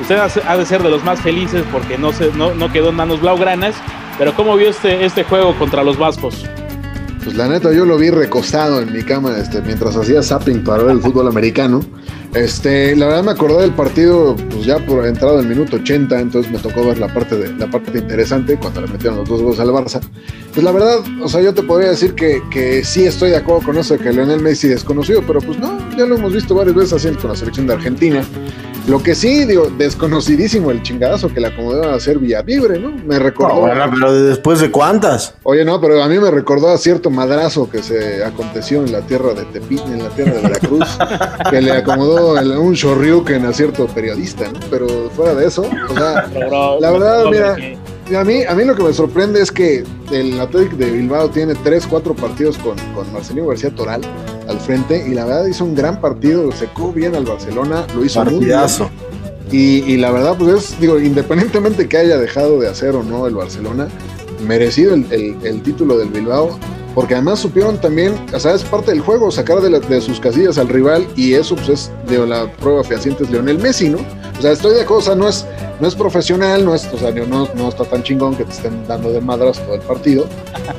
usted 0.00 0.18
ha 0.18 0.56
de 0.56 0.64
ser 0.64 0.82
de 0.82 0.90
los 0.90 1.04
más 1.04 1.20
felices 1.20 1.62
porque 1.70 1.98
no, 1.98 2.12
se, 2.12 2.32
no, 2.32 2.54
no 2.54 2.72
quedó 2.72 2.88
en 2.88 2.96
manos 2.96 3.20
blaugranas, 3.20 3.74
pero 4.18 4.32
¿cómo 4.32 4.56
vio 4.56 4.70
este, 4.70 5.04
este 5.04 5.24
juego 5.24 5.54
contra 5.58 5.84
los 5.84 5.98
vascos? 5.98 6.46
Pues 7.24 7.36
la 7.36 7.48
neta, 7.48 7.72
yo 7.72 7.84
lo 7.84 7.96
vi 7.98 8.10
recostado 8.10 8.80
en 8.80 8.92
mi 8.92 9.02
cama 9.02 9.36
este, 9.38 9.60
mientras 9.62 9.96
hacía 9.96 10.22
zapping 10.22 10.64
para 10.64 10.82
ver 10.82 10.96
el 10.96 11.00
fútbol 11.00 11.28
americano. 11.28 11.80
Este, 12.34 12.96
la 12.96 13.06
verdad 13.06 13.22
me 13.22 13.30
acordé 13.30 13.60
del 13.60 13.72
partido, 13.72 14.34
pues 14.50 14.64
ya 14.64 14.78
por 14.78 15.06
entrado 15.06 15.38
el 15.38 15.46
minuto 15.46 15.76
80, 15.76 16.18
entonces 16.18 16.50
me 16.50 16.58
tocó 16.58 16.84
ver 16.84 16.98
la 16.98 17.12
parte 17.12 17.36
de 17.36 17.52
la 17.54 17.70
parte 17.70 17.98
interesante 17.98 18.56
cuando 18.56 18.80
le 18.80 18.88
metieron 18.88 19.18
los 19.18 19.28
dos 19.28 19.42
goles 19.42 19.60
al 19.60 19.68
Barça. 19.68 20.00
Pues 20.52 20.64
la 20.64 20.72
verdad, 20.72 20.98
o 21.22 21.28
sea, 21.28 21.40
yo 21.42 21.54
te 21.54 21.62
podría 21.62 21.90
decir 21.90 22.14
que, 22.14 22.42
que 22.50 22.82
sí 22.84 23.04
estoy 23.04 23.30
de 23.30 23.36
acuerdo 23.36 23.66
con 23.66 23.76
eso 23.76 23.96
de 23.96 24.00
que 24.00 24.12
Lionel 24.12 24.40
Messi 24.40 24.66
desconocido, 24.66 25.22
pero 25.26 25.40
pues 25.40 25.58
no, 25.58 25.78
ya 25.96 26.06
lo 26.06 26.16
hemos 26.16 26.32
visto 26.32 26.54
varias 26.54 26.74
veces 26.74 26.92
así 26.94 27.08
con 27.16 27.30
la 27.30 27.36
selección 27.36 27.66
de 27.66 27.74
Argentina. 27.74 28.24
Lo 28.88 29.00
que 29.00 29.14
sí, 29.14 29.44
digo, 29.44 29.68
desconocidísimo 29.78 30.72
el 30.72 30.82
chingadazo 30.82 31.28
que 31.28 31.38
le 31.40 31.46
acomodó 31.48 31.84
a 31.90 31.94
hacer 31.94 32.18
Villalibre, 32.18 32.80
¿no? 32.80 32.90
Me 33.06 33.18
recordó. 33.18 33.54
No, 33.54 33.60
bueno, 33.60 33.84
pero 33.94 34.12
después 34.24 34.60
de 34.60 34.72
cuántas. 34.72 35.34
Oye, 35.44 35.64
no, 35.64 35.80
pero 35.80 36.02
a 36.02 36.08
mí 36.08 36.18
me 36.18 36.30
recordó 36.32 36.68
a 36.68 36.76
cierto 36.78 37.08
madrazo 37.08 37.70
que 37.70 37.80
se 37.80 38.24
aconteció 38.24 38.80
en 38.84 38.90
la 38.90 39.00
tierra 39.02 39.34
de 39.34 39.44
Tepito, 39.44 39.84
en 39.86 40.02
la 40.02 40.08
tierra 40.10 40.32
de 40.32 40.40
Veracruz, 40.42 40.98
que 41.50 41.60
le 41.60 41.70
acomodó 41.72 42.36
el- 42.38 42.56
un 42.58 42.72
shoryuken 42.72 43.46
a 43.46 43.52
cierto 43.52 43.86
periodista, 43.86 44.48
¿no? 44.52 44.58
Pero 44.68 44.88
fuera 45.14 45.34
de 45.36 45.46
eso, 45.46 45.62
o 45.88 45.94
sea, 45.94 46.26
la 46.80 46.90
verdad, 46.90 47.24
mira, 47.30 47.56
a 48.18 48.24
mí, 48.24 48.42
a 48.42 48.52
mí 48.54 48.64
lo 48.64 48.74
que 48.74 48.82
me 48.82 48.92
sorprende 48.92 49.40
es 49.40 49.52
que 49.52 49.84
el 50.10 50.40
Athletic 50.40 50.72
de 50.72 50.90
Bilbao 50.90 51.30
tiene 51.30 51.54
tres, 51.62 51.86
cuatro 51.86 52.14
partidos 52.14 52.58
con, 52.58 52.76
con 52.94 53.10
Marcelino 53.12 53.46
García 53.46 53.70
Toral 53.70 54.00
al 54.48 54.58
frente 54.60 55.04
y 55.08 55.14
la 55.14 55.24
verdad 55.24 55.46
hizo 55.46 55.64
un 55.64 55.74
gran 55.74 56.00
partido, 56.00 56.50
secó 56.52 56.92
bien 56.92 57.14
al 57.14 57.24
Barcelona, 57.24 57.86
lo 57.94 58.04
hizo 58.04 58.20
muy 58.24 58.44
bien. 58.46 58.58
Y, 59.50 59.80
y 59.84 59.96
la 59.98 60.10
verdad, 60.10 60.34
pues 60.38 60.54
es, 60.72 60.80
digo, 60.80 60.98
independientemente 60.98 61.88
que 61.88 61.98
haya 61.98 62.16
dejado 62.18 62.58
de 62.60 62.68
hacer 62.68 62.94
o 62.96 63.02
no 63.02 63.26
el 63.26 63.34
Barcelona, 63.34 63.88
merecido 64.46 64.94
el, 64.94 65.06
el- 65.12 65.36
el 65.44 65.62
título 65.62 65.98
del 65.98 66.08
Bilbao, 66.08 66.58
porque 66.94 67.14
además 67.14 67.38
supieron 67.38 67.78
también, 67.80 68.14
o 68.34 68.38
sea, 68.40 68.54
es 68.54 68.62
parte 68.64 68.90
del 68.92 69.00
juego, 69.00 69.30
sacar 69.30 69.60
de, 69.60 69.70
la- 69.70 69.80
de 69.80 70.00
sus 70.00 70.20
casillas 70.20 70.58
al 70.58 70.68
rival, 70.68 71.06
y 71.16 71.34
eso 71.34 71.54
pues 71.56 71.68
es 71.68 71.90
de 72.08 72.26
la 72.26 72.50
prueba 72.52 72.82
fehaciente 72.82 73.24
es 73.24 73.30
Lionel 73.30 73.58
Messi, 73.58 73.88
¿no? 73.90 73.98
O 74.38 74.42
sea, 74.42 74.52
estoy 74.52 74.74
de 74.74 74.82
acuerdo, 74.82 74.98
o 75.00 75.04
sea, 75.04 75.14
no 75.14 75.28
es, 75.28 75.46
no 75.80 75.86
es 75.88 75.94
profesional, 75.94 76.64
no, 76.64 76.74
es, 76.74 76.88
o 76.92 76.98
sea, 76.98 77.10
no, 77.12 77.48
no 77.54 77.68
está 77.68 77.84
tan 77.84 78.02
chingón 78.02 78.34
que 78.34 78.44
te 78.44 78.52
estén 78.52 78.86
dando 78.88 79.10
de 79.12 79.20
madras 79.20 79.58
todo 79.64 79.74
el 79.74 79.80
partido, 79.82 80.26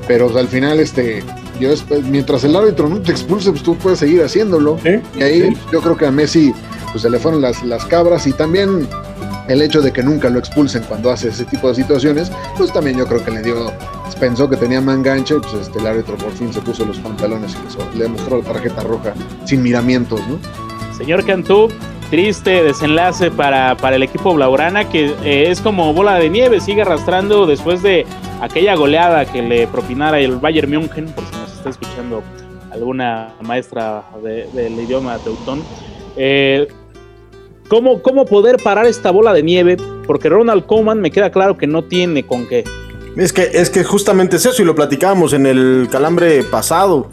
pero 0.08 0.26
o 0.28 0.32
sea, 0.32 0.42
al 0.42 0.48
final, 0.48 0.80
este, 0.80 1.24
yo 1.60 1.72
esp- 1.72 2.02
mientras 2.04 2.44
el 2.44 2.56
árbitro 2.56 2.90
no 2.90 3.00
te 3.00 3.12
expulse, 3.12 3.52
pues 3.52 3.64
tú 3.64 3.76
puedes 3.76 4.00
seguir 4.00 4.24
haciéndolo. 4.24 4.78
Y 5.18 5.22
ahí 5.24 5.58
yo 5.72 5.82
creo 5.82 5.96
que 5.98 6.06
a 6.06 6.12
Messi 6.12 6.54
pues 6.92 7.02
se 7.02 7.10
le 7.10 7.20
fueron 7.20 7.42
las, 7.42 7.64
las 7.64 7.86
cabras 7.86 8.28
y 8.28 8.34
también 8.34 8.88
el 9.48 9.62
hecho 9.62 9.82
de 9.82 9.92
que 9.92 10.02
nunca 10.04 10.30
lo 10.30 10.40
expulsen 10.40 10.84
cuando 10.88 11.12
hace 11.12 11.30
ese 11.30 11.44
tipo 11.46 11.68
de 11.68 11.76
situaciones, 11.76 12.32
pues 12.58 12.72
también 12.72 12.98
yo 12.98 13.06
creo 13.08 13.24
que 13.26 13.32
le 13.32 13.42
dio, 13.42 13.72
pensó 14.20 14.50
que 14.50 14.56
tenía 14.56 14.80
mangancha 14.80 15.36
y 15.36 15.40
pues 15.40 15.54
este, 15.56 15.80
el 15.80 15.88
árbitro 15.88 16.16
por 16.18 16.32
fin 16.32 16.54
se 16.54 16.62
puso 16.62 16.86
los 16.86 16.98
pantalones 17.00 17.54
y 17.56 17.64
les- 17.66 17.96
le 17.96 18.08
mostró 18.08 18.38
la 18.38 18.44
tarjeta 18.44 18.82
roja 18.84 19.14
sin 19.46 19.62
miramientos, 19.64 20.22
¿no? 20.30 20.38
Señor 20.98 21.26
Cantú, 21.26 21.68
triste 22.10 22.64
desenlace 22.64 23.32
para, 23.32 23.76
para 23.76 23.96
el 23.98 24.04
equipo 24.04 24.34
Blaugrana 24.34 24.88
que 24.88 25.08
eh, 25.24 25.50
es 25.50 25.60
como 25.60 25.92
bola 25.94 26.16
de 26.16 26.30
nieve, 26.30 26.62
sigue 26.62 26.84
arrastrando 26.84 27.46
después 27.48 27.82
de 27.82 28.06
aquella 28.40 28.76
goleada 28.76 29.26
que 29.26 29.42
le 29.42 29.68
propinara 29.68 30.20
el 30.20 30.38
Bayern 30.38 30.70
München, 30.70 31.08
por 31.08 31.24
está 31.64 31.70
escuchando 31.70 32.22
alguna 32.72 33.34
maestra 33.42 34.04
de- 34.24 34.48
del 34.54 34.74
idioma 34.80 35.18
teutón. 35.20 35.62
Eh, 36.18 36.68
¿cómo, 37.70 38.02
¿Cómo 38.02 38.26
poder 38.26 38.58
parar 38.62 38.86
esta 38.86 39.12
bola 39.12 39.34
de 39.34 39.44
nieve 39.44 39.78
porque 40.06 40.28
Ronald 40.30 40.66
Koeman 40.66 41.00
me 41.00 41.12
queda 41.12 41.32
claro 41.32 41.58
que 41.58 41.68
no 41.68 41.84
tiene 41.86 42.24
con 42.26 42.46
qué. 42.48 42.64
Es 43.16 43.32
que, 43.32 43.44
es 43.54 43.70
que 43.70 43.84
justamente 43.84 44.36
es 44.38 44.46
eso, 44.46 44.62
y 44.62 44.66
lo 44.66 44.76
platicábamos 44.76 45.34
en 45.34 45.46
el 45.46 45.88
calambre 45.92 46.44
pasado. 46.44 47.10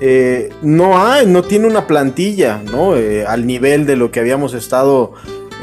Eh, 0.00 0.50
no 0.62 0.98
hay, 1.00 1.26
no 1.26 1.42
tiene 1.42 1.66
una 1.68 1.86
plantilla, 1.86 2.60
¿no? 2.70 2.96
Eh, 2.96 3.24
al 3.24 3.46
nivel 3.46 3.86
de 3.86 3.96
lo 3.96 4.10
que 4.10 4.18
habíamos 4.20 4.52
estado 4.52 5.12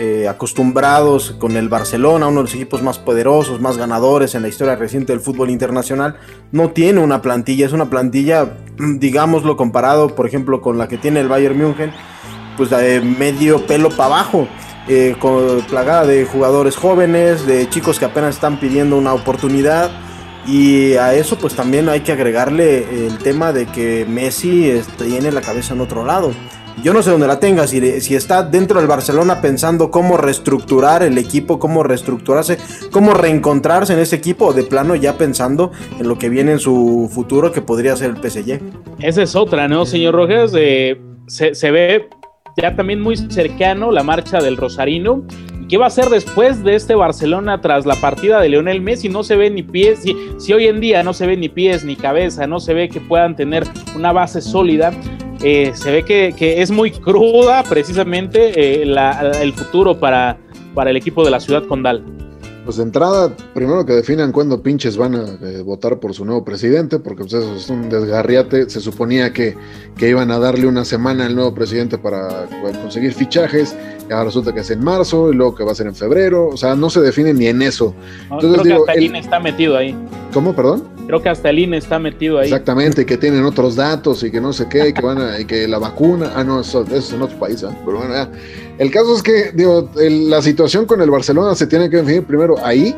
eh, 0.04 0.28
acostumbrados 0.28 1.36
con 1.38 1.56
el 1.58 1.70
Barcelona, 1.70 2.26
uno 2.28 2.38
de 2.38 2.46
los 2.46 2.56
equipos 2.56 2.82
más 2.82 2.98
poderosos, 2.98 3.62
más 3.62 3.78
ganadores 3.78 4.34
en 4.34 4.42
la 4.42 4.48
historia 4.48 4.76
reciente 4.76 5.14
del 5.14 5.20
fútbol 5.20 5.52
internacional. 5.52 6.16
No 6.52 6.72
tiene 6.72 7.02
una 7.02 7.22
plantilla, 7.22 7.68
es 7.68 7.72
una 7.72 7.88
plantilla, 7.92 8.58
digámoslo, 8.80 9.56
comparado, 9.58 10.16
por 10.16 10.26
ejemplo, 10.26 10.60
con 10.60 10.80
la 10.80 10.88
que 10.88 10.98
tiene 10.98 11.20
el 11.20 11.28
Bayern 11.28 11.56
München, 11.56 11.92
pues 12.58 12.72
de 12.72 13.00
medio 13.00 13.68
pelo 13.68 13.90
para 13.90 14.06
abajo. 14.06 14.48
con, 15.20 15.62
plagada 15.70 16.08
de 16.08 16.26
jugadores 16.26 16.78
jóvenes, 16.78 17.46
de 17.46 17.70
chicos 17.70 18.00
que 18.00 18.06
apenas 18.06 18.34
están 18.34 18.60
pidiendo 18.60 18.98
una 18.98 19.14
oportunidad 19.14 19.92
y 20.48 20.96
a 20.96 21.14
eso 21.14 21.38
pues 21.38 21.54
también 21.54 21.88
hay 21.90 22.00
que 22.00 22.12
agregarle 22.12 23.06
el 23.06 23.20
tema 23.20 23.54
de 23.54 23.68
que 23.68 24.08
Messi 24.10 24.82
tiene 24.98 25.32
la 25.32 25.42
cabeza 25.42 25.76
en 25.76 25.82
otro 25.82 26.04
lado. 26.04 26.32
Yo 26.84 26.94
no 26.94 27.04
sé 27.04 27.12
dónde 27.12 27.28
la 27.28 27.40
tenga, 27.40 27.68
si, 27.68 28.02
si 28.02 28.16
está 28.16 28.44
dentro 28.44 28.80
del 28.80 28.88
Barcelona 28.88 29.42
pensando 29.42 29.92
cómo 29.92 30.18
reestructurar 30.18 31.04
el 31.04 31.18
equipo, 31.18 31.60
cómo 31.60 31.84
reestructurarse, 31.84 32.58
cómo 32.92 33.14
reencontrarse 33.14 33.94
en 33.94 34.00
ese 34.00 34.16
equipo, 34.16 34.54
de 34.54 34.64
plano 34.64 34.96
ya 34.96 35.18
pensando 35.18 35.72
en 36.00 36.08
lo 36.08 36.18
que 36.18 36.30
viene 36.30 36.54
en 36.54 36.60
su 36.60 37.10
futuro 37.14 37.52
que 37.52 37.62
podría 37.62 37.96
ser 37.96 38.12
el 38.12 38.18
PSG. 38.18 38.60
Esa 39.00 39.24
es 39.24 39.36
otra, 39.36 39.68
¿no, 39.68 39.86
señor 39.86 40.16
Rojas? 40.16 40.52
Se, 40.52 40.98
se 41.28 41.72
ve 41.72 42.10
ya 42.58 42.76
también 42.76 43.00
muy 43.00 43.16
cercano 43.16 43.92
la 43.92 44.04
marcha 44.04 44.42
del 44.42 44.58
Rosarino 44.58 45.24
¿Qué 45.72 45.78
va 45.78 45.86
a 45.86 45.88
hacer 45.88 46.10
después 46.10 46.66
de 46.66 46.76
este 46.76 46.96
Barcelona 46.96 47.62
tras 47.62 47.86
la 47.86 47.96
partida 47.96 48.42
de 48.42 48.50
Leonel 48.50 48.82
Messi? 48.82 49.08
No 49.08 49.24
se 49.24 49.38
ve 49.38 49.50
ni 49.50 49.64
pies, 49.64 50.04
si 50.38 50.52
hoy 50.52 50.68
en 50.68 50.82
día 50.82 51.02
no 51.02 51.14
se 51.14 51.26
ve 51.26 51.38
ni 51.38 51.48
pies 51.48 51.86
ni 51.86 51.96
cabeza, 51.96 52.46
no 52.46 52.60
se 52.60 52.74
ve 52.74 52.90
que 52.90 53.00
puedan 53.00 53.38
tener 53.38 53.64
una 53.96 54.12
base 54.12 54.42
sólida, 54.42 54.92
eh, 55.44 55.72
se 55.74 55.92
ve 55.92 56.04
que, 56.04 56.62
es 56.62 56.72
muy 56.72 56.92
cruda 56.92 57.64
precisamente 57.64 58.82
eh, 58.82 58.96
el 59.42 59.54
futuro 59.54 60.00
para, 60.00 60.38
para 60.74 60.92
el 60.92 60.98
equipo 60.98 61.24
de 61.24 61.32
la 61.32 61.40
ciudad 61.40 61.66
condal. 61.66 62.04
Pues 62.64 62.78
de 62.78 62.84
entrada, 62.84 63.36
primero 63.56 63.84
que 63.88 63.94
definan 63.94 64.32
cuándo 64.32 64.62
pinches 64.62 64.96
van 64.96 65.16
a 65.16 65.24
eh, 65.42 65.64
votar 65.64 66.00
por 66.00 66.14
su 66.14 66.26
nuevo 66.26 66.46
presidente, 66.46 67.00
porque 67.00 67.24
pues 67.24 67.34
eso 67.34 67.56
es 67.56 67.70
un 67.70 67.90
desgarriate. 67.90 68.70
Se 68.70 68.80
suponía 68.80 69.34
que, 69.34 69.58
que 69.98 70.10
iban 70.10 70.30
a 70.30 70.38
darle 70.38 70.68
una 70.68 70.86
semana 70.86 71.26
al 71.26 71.34
nuevo 71.34 71.56
presidente 71.56 71.98
para 71.98 72.48
conseguir 72.80 73.14
fichajes, 73.14 73.76
ahora 74.12 74.26
resulta 74.26 74.54
que 74.54 74.62
es 74.62 74.72
en 74.72 74.84
marzo, 74.84 75.32
y 75.32 75.36
luego 75.36 75.56
que 75.56 75.64
va 75.64 75.72
a 75.72 75.76
ser 75.76 75.88
en 75.88 75.96
febrero, 75.96 76.48
o 76.48 76.58
sea, 76.58 76.76
no 76.76 76.90
se 76.90 77.02
define 77.02 77.34
ni 77.34 77.48
en 77.48 77.62
eso. 77.62 77.94
Entonces, 78.24 78.62
creo 78.62 78.64
que 78.64 78.92
hasta 78.92 78.94
el 78.94 79.04
INE 79.04 79.20
está 79.20 79.40
metido 79.40 79.78
ahí. 79.78 79.96
¿Cómo, 80.34 80.56
perdón? 80.56 80.84
Creo 81.08 81.22
que 81.22 81.30
hasta 81.30 81.50
el 81.50 81.60
INE 81.60 81.78
está 81.78 82.00
metido 82.00 82.40
ahí. 82.40 82.46
Exactamente, 82.46 83.06
que 83.06 83.18
tienen 83.18 83.44
otros 83.44 83.76
datos 83.76 84.24
y 84.24 84.32
que 84.32 84.40
no 84.40 84.54
sé 84.54 84.68
qué, 84.70 84.90
y 84.90 84.94
que 84.94 85.02
van 85.02 85.20
a, 85.20 85.40
y 85.40 85.46
que 85.46 85.68
la 85.68 85.80
vacuna, 85.80 86.32
ah, 86.36 86.44
no, 86.44 86.62
eso, 86.62 86.86
es 86.92 87.12
en 87.12 87.22
otro 87.22 87.38
país, 87.38 87.62
¿eh? 87.64 87.68
pero 87.86 87.98
bueno, 87.98 88.14
ya. 88.14 88.30
El 88.78 88.90
caso 88.92 89.16
es 89.16 89.22
que, 89.22 89.52
digo, 89.54 89.90
la 89.96 90.42
situación 90.42 90.86
con 90.86 91.02
el 91.02 91.10
Barcelona 91.10 91.54
se 91.56 91.68
tiene 91.68 91.90
que 91.90 91.98
definir 91.98 92.24
primero 92.24 92.56
ahí, 92.64 92.96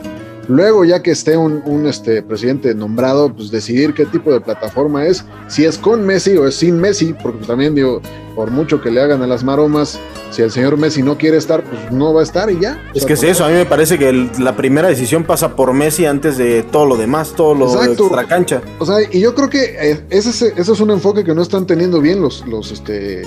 luego 0.47 0.85
ya 0.85 1.01
que 1.01 1.11
esté 1.11 1.37
un, 1.37 1.85
este, 1.87 2.21
presidente 2.21 2.73
nombrado, 2.75 3.33
pues 3.33 3.51
decidir 3.51 3.93
qué 3.93 4.05
tipo 4.05 4.31
de 4.31 4.41
plataforma 4.41 5.05
es, 5.05 5.25
si 5.47 5.65
es 5.65 5.77
con 5.77 6.05
Messi 6.05 6.37
o 6.37 6.47
es 6.47 6.55
sin 6.55 6.79
Messi, 6.79 7.13
porque 7.13 7.45
también, 7.45 7.75
digo, 7.75 8.01
por 8.35 8.51
mucho 8.51 8.81
que 8.81 8.91
le 8.91 9.01
hagan 9.01 9.21
a 9.21 9.27
las 9.27 9.43
maromas, 9.43 9.99
si 10.31 10.41
el 10.41 10.51
señor 10.51 10.77
Messi 10.77 11.03
no 11.03 11.17
quiere 11.17 11.37
estar, 11.37 11.63
pues 11.63 11.91
no 11.91 12.13
va 12.13 12.21
a 12.21 12.23
estar 12.23 12.49
y 12.49 12.59
ya. 12.59 12.81
Es 12.95 13.05
que 13.05 13.13
es 13.13 13.23
eso, 13.23 13.45
a 13.45 13.49
mí 13.49 13.53
me 13.53 13.65
parece 13.65 13.99
que 13.99 14.11
la 14.39 14.55
primera 14.55 14.87
decisión 14.87 15.23
pasa 15.23 15.55
por 15.55 15.73
Messi 15.73 16.05
antes 16.05 16.37
de 16.37 16.63
todo 16.63 16.85
lo 16.85 16.97
demás, 16.97 17.33
todo 17.35 17.53
lo 17.53 17.71
Exacto. 17.71 18.09
de 18.09 18.25
cancha. 18.25 18.61
O 18.79 18.85
sea, 18.85 18.97
y 19.11 19.19
yo 19.19 19.35
creo 19.35 19.49
que 19.49 19.63
eh, 19.79 20.05
ese, 20.09 20.29
ese, 20.29 20.53
es 20.57 20.79
un 20.79 20.91
enfoque 20.91 21.23
que 21.23 21.35
no 21.35 21.41
están 21.41 21.67
teniendo 21.67 22.01
bien 22.01 22.21
los, 22.21 22.45
los, 22.47 22.71
este, 22.71 23.23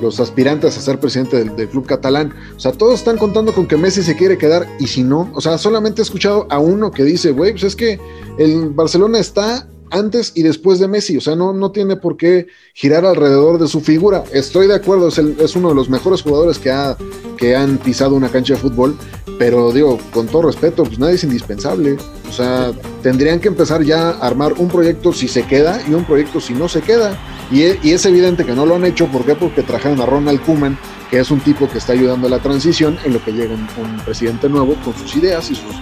los 0.00 0.20
aspirantes 0.20 0.76
a 0.76 0.80
ser 0.80 0.98
presidente 0.98 1.44
del, 1.44 1.68
club 1.68 1.86
catalán. 1.86 2.34
O 2.56 2.60
sea, 2.60 2.72
todos 2.72 2.94
están 2.94 3.18
contando 3.18 3.52
con 3.52 3.66
que 3.66 3.76
Messi 3.76 4.02
se 4.02 4.16
quiere 4.16 4.38
quedar 4.38 4.66
y 4.78 4.86
si 4.86 5.02
no, 5.02 5.30
o 5.34 5.40
sea, 5.40 5.58
solamente 5.58 6.00
he 6.00 6.04
escuchado 6.04 6.46
a 6.50 6.58
uno 6.58 6.90
que 6.90 7.04
dice, 7.04 7.32
güey, 7.32 7.52
pues 7.52 7.64
es 7.64 7.76
que 7.76 8.00
el 8.38 8.70
Barcelona 8.70 9.18
está 9.18 9.68
antes 9.90 10.32
y 10.34 10.42
después 10.42 10.78
de 10.78 10.88
Messi, 10.88 11.16
o 11.16 11.20
sea, 11.20 11.36
no, 11.36 11.52
no 11.52 11.72
tiene 11.72 11.96
por 11.96 12.16
qué 12.16 12.46
girar 12.74 13.04
alrededor 13.04 13.58
de 13.58 13.66
su 13.66 13.80
figura. 13.80 14.24
Estoy 14.32 14.66
de 14.66 14.74
acuerdo, 14.74 15.08
es, 15.08 15.18
es 15.18 15.56
uno 15.56 15.70
de 15.70 15.74
los 15.74 15.88
mejores 15.88 16.22
jugadores 16.22 16.58
que, 16.58 16.70
ha, 16.70 16.96
que 17.36 17.56
han 17.56 17.78
pisado 17.78 18.14
una 18.14 18.28
cancha 18.28 18.54
de 18.54 18.60
fútbol, 18.60 18.96
pero 19.38 19.72
digo, 19.72 19.98
con 20.12 20.26
todo 20.26 20.42
respeto, 20.42 20.84
pues 20.84 20.98
nadie 20.98 21.14
es 21.14 21.24
indispensable. 21.24 21.96
O 22.28 22.32
sea, 22.32 22.72
tendrían 23.02 23.40
que 23.40 23.48
empezar 23.48 23.82
ya 23.82 24.10
a 24.10 24.26
armar 24.26 24.54
un 24.54 24.68
proyecto 24.68 25.12
si 25.12 25.26
se 25.28 25.42
queda 25.46 25.80
y 25.88 25.94
un 25.94 26.04
proyecto 26.04 26.40
si 26.40 26.54
no 26.54 26.68
se 26.68 26.80
queda. 26.80 27.18
Y, 27.50 27.90
es 27.90 28.06
evidente 28.06 28.44
que 28.44 28.52
no 28.52 28.64
lo 28.64 28.76
han 28.76 28.84
hecho, 28.84 29.06
¿por 29.08 29.24
qué? 29.24 29.34
Porque 29.34 29.62
trajeron 29.62 30.00
a 30.00 30.06
Ronald 30.06 30.40
Koeman, 30.42 30.78
que 31.10 31.18
es 31.18 31.30
un 31.32 31.40
tipo 31.40 31.68
que 31.68 31.78
está 31.78 31.92
ayudando 31.92 32.28
a 32.28 32.30
la 32.30 32.38
transición 32.38 32.96
en 33.04 33.12
lo 33.12 33.24
que 33.24 33.32
llega 33.32 33.54
un, 33.54 33.98
presidente 34.04 34.48
nuevo 34.48 34.76
con 34.84 34.94
sus 34.94 35.16
ideas 35.16 35.50
y, 35.50 35.56
sus, 35.56 35.74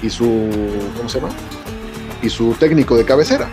y 0.00 0.10
su, 0.10 0.48
¿cómo 0.96 1.08
se 1.08 1.20
llama? 1.20 1.32
Y 2.22 2.28
su 2.28 2.52
técnico 2.54 2.96
de 2.96 3.04
cabecera. 3.04 3.48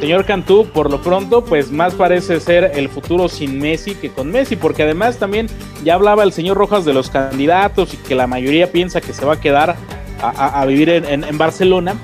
Señor 0.00 0.26
Cantú, 0.26 0.66
por 0.66 0.90
lo 0.90 1.00
pronto, 1.00 1.44
pues 1.44 1.70
más 1.70 1.94
parece 1.94 2.38
ser 2.40 2.72
el 2.74 2.90
futuro 2.90 3.28
sin 3.30 3.58
Messi 3.58 3.94
que 3.94 4.10
con 4.10 4.30
Messi, 4.30 4.56
porque 4.56 4.82
además 4.82 5.18
también 5.18 5.46
ya 5.82 5.94
hablaba 5.94 6.22
el 6.24 6.32
señor 6.32 6.58
Rojas 6.58 6.84
de 6.84 6.92
los 6.92 7.08
candidatos 7.08 7.94
y 7.94 7.96
que 7.96 8.14
la 8.14 8.26
mayoría 8.26 8.70
piensa 8.70 9.00
que 9.00 9.14
se 9.14 9.24
va 9.24 9.34
a 9.34 9.40
quedar 9.40 9.76
a, 10.20 10.64
vivir 10.66 10.90
en 10.90 11.38
Barcelona 11.38 11.94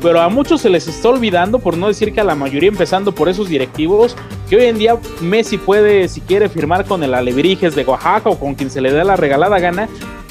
pero 0.00 0.20
a 0.20 0.28
muchos 0.28 0.60
se 0.60 0.70
les 0.70 0.88
está 0.88 1.08
olvidando, 1.08 1.58
por 1.58 1.76
no 1.76 1.88
decir 1.88 2.12
que 2.12 2.20
a 2.20 2.24
la 2.24 2.34
mayoría, 2.34 2.68
empezando 2.68 3.12
por 3.12 3.28
esos 3.28 3.48
directivos, 3.48 4.16
que 4.48 4.56
hoy 4.56 4.64
en 4.64 4.78
día 4.78 4.96
Messi 5.20 5.58
puede, 5.58 6.08
si 6.08 6.20
quiere, 6.20 6.48
firmar 6.48 6.84
con 6.84 7.02
el 7.02 7.14
Alebrijes 7.14 7.74
de 7.74 7.84
Oaxaca 7.84 8.30
o 8.30 8.38
con 8.38 8.54
quien 8.54 8.70
se 8.70 8.80
le 8.80 8.92
dé 8.92 9.04
la 9.04 9.16
regalada 9.16 9.58
gana, 9.58 9.88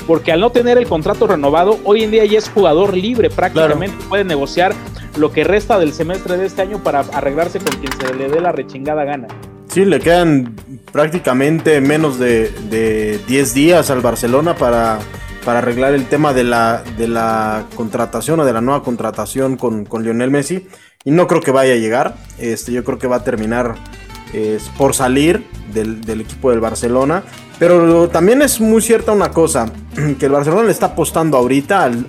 porque 0.07 0.31
al 0.31 0.39
no 0.39 0.51
tener 0.51 0.77
el 0.77 0.87
contrato 0.87 1.27
renovado, 1.27 1.79
hoy 1.83 2.03
en 2.03 2.11
día 2.11 2.25
ya 2.25 2.39
es 2.39 2.49
jugador 2.49 2.95
libre 2.95 3.29
prácticamente, 3.29 3.95
puede 4.09 4.23
negociar 4.23 4.73
lo 5.17 5.31
que 5.31 5.43
resta 5.43 5.77
del 5.77 5.93
semestre 5.93 6.37
de 6.37 6.45
este 6.47 6.61
año 6.61 6.81
para 6.83 7.01
arreglarse 7.01 7.59
con 7.59 7.75
quien 7.77 7.91
se 7.99 8.13
le 8.15 8.27
dé 8.29 8.41
la 8.41 8.51
rechingada 8.51 9.03
gana. 9.03 9.27
Sí, 9.67 9.85
le 9.85 9.99
quedan 9.99 10.55
prácticamente 10.91 11.79
menos 11.79 12.17
de 12.17 13.19
10 13.27 13.53
días 13.53 13.91
al 13.91 14.01
Barcelona 14.01 14.55
para 14.55 14.97
para 15.45 15.59
arreglar 15.59 15.93
el 15.93 16.07
tema 16.07 16.33
de 16.33 16.43
la, 16.43 16.83
de 16.97 17.07
la 17.07 17.65
contratación 17.75 18.39
o 18.39 18.45
de 18.45 18.53
la 18.53 18.61
nueva 18.61 18.83
contratación 18.83 19.57
con, 19.57 19.85
Lionel 20.01 20.31
Messi. 20.31 20.67
Y 21.05 21.11
no 21.11 21.27
creo 21.27 21.41
que 21.41 21.51
vaya 21.51 21.73
a 21.73 21.77
llegar. 21.77 22.15
Este, 22.37 22.71
yo 22.71 22.83
creo 22.83 22.99
que 22.99 23.07
va 23.07 23.17
a 23.17 23.23
terminar 23.23 23.75
por 24.77 24.93
salir 24.93 25.45
del, 25.73 26.21
equipo 26.21 26.51
del 26.51 26.59
Barcelona. 26.59 27.23
Pero 27.57 28.07
también 28.09 28.41
es 28.41 28.61
muy 28.61 28.81
cierta 28.81 29.11
una 29.11 29.31
cosa, 29.31 29.71
que 30.19 30.25
el 30.25 30.31
Barcelona 30.31 30.63
le 30.63 30.71
está 30.71 30.87
apostando 30.87 31.37
ahorita 31.37 31.83
al, 31.83 32.05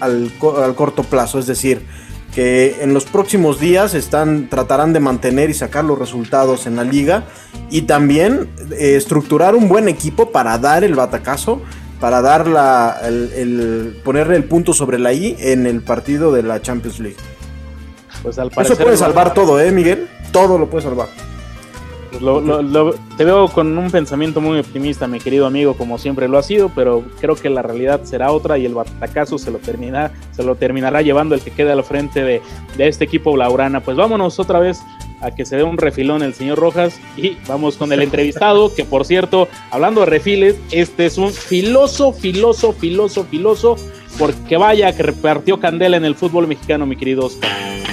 al, 0.00 0.32
corto 0.74 1.02
plazo. 1.02 1.38
Es 1.38 1.46
decir, 1.46 1.86
que 2.34 2.76
en 2.80 2.92
los 2.92 3.04
próximos 3.04 3.58
días 3.58 3.94
están, 3.94 4.48
tratarán 4.50 4.92
de 4.92 5.00
mantener 5.00 5.48
y 5.48 5.54
sacar 5.54 5.84
los 5.84 5.98
resultados 5.98 6.66
en 6.66 6.76
la 6.76 6.84
liga. 6.84 7.24
Y 7.70 7.82
también 7.82 8.50
eh, 8.72 8.96
estructurar 8.96 9.54
un 9.54 9.68
buen 9.68 9.88
equipo 9.88 10.30
para 10.30 10.58
dar 10.58 10.84
el 10.84 10.94
batacazo 10.94 11.62
para 12.00 12.20
dar 12.20 12.46
la, 12.46 12.98
el, 13.04 14.00
ponerle 14.04 14.36
el 14.36 14.44
punto 14.44 14.72
sobre 14.72 14.98
la 14.98 15.12
I 15.12 15.36
en 15.38 15.66
el 15.66 15.82
partido 15.82 16.32
de 16.32 16.42
la 16.42 16.60
Champions 16.60 17.00
League. 17.00 17.16
Pues 18.22 18.38
al 18.38 18.50
Eso 18.56 18.76
puede 18.76 18.96
salvar 18.96 19.34
todo, 19.34 19.60
¿eh, 19.60 19.70
Miguel? 19.72 20.08
Todo 20.32 20.58
lo 20.58 20.68
puede 20.68 20.82
salvar. 20.84 21.08
Pues 22.10 22.94
te 23.16 23.24
veo 23.24 23.48
con 23.48 23.76
un 23.76 23.90
pensamiento 23.90 24.40
muy 24.40 24.58
optimista, 24.58 25.06
mi 25.06 25.20
querido 25.20 25.46
amigo, 25.46 25.74
como 25.74 25.98
siempre 25.98 26.28
lo 26.28 26.38
ha 26.38 26.42
sido, 26.42 26.70
pero 26.74 27.04
creo 27.20 27.34
que 27.34 27.50
la 27.50 27.62
realidad 27.62 28.02
será 28.04 28.32
otra 28.32 28.56
y 28.58 28.64
el 28.64 28.74
batacazo 28.74 29.38
se 29.38 29.50
lo, 29.50 29.58
termina, 29.58 30.12
se 30.32 30.42
lo 30.42 30.54
terminará 30.54 31.02
llevando 31.02 31.34
el 31.34 31.42
que 31.42 31.50
quede 31.50 31.72
al 31.72 31.84
frente 31.84 32.22
de, 32.22 32.40
de 32.76 32.88
este 32.88 33.04
equipo 33.04 33.36
Laurana. 33.36 33.80
Pues 33.80 33.96
vámonos 33.96 34.38
otra 34.38 34.60
vez 34.60 34.80
a 35.20 35.30
que 35.30 35.44
se 35.44 35.56
dé 35.56 35.62
un 35.62 35.78
refilón 35.78 36.22
el 36.22 36.34
señor 36.34 36.58
Rojas 36.58 37.00
y 37.16 37.36
vamos 37.46 37.76
con 37.76 37.92
el 37.92 38.02
entrevistado, 38.02 38.74
que 38.74 38.84
por 38.84 39.04
cierto, 39.04 39.48
hablando 39.70 40.00
de 40.00 40.06
refiles, 40.06 40.56
este 40.70 41.06
es 41.06 41.18
un 41.18 41.32
filoso, 41.32 42.12
filoso, 42.12 42.72
filoso, 42.72 43.24
filoso, 43.24 43.76
porque 44.18 44.56
vaya 44.56 44.94
que 44.94 45.02
repartió 45.02 45.60
candela 45.60 45.96
en 45.96 46.04
el 46.04 46.14
fútbol 46.14 46.46
mexicano, 46.46 46.86
mi 46.86 46.96
querido 46.96 47.26
Oscar. 47.26 47.50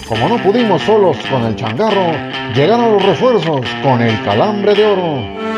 Como 0.07 0.27
no 0.27 0.41
pudimos 0.43 0.81
solos 0.81 1.17
con 1.29 1.43
el 1.43 1.55
changarro, 1.55 2.11
llegaron 2.55 2.93
los 2.93 3.03
refuerzos 3.03 3.65
con 3.81 4.01
el 4.01 4.21
calambre 4.23 4.75
de 4.75 4.85
oro. 4.85 5.52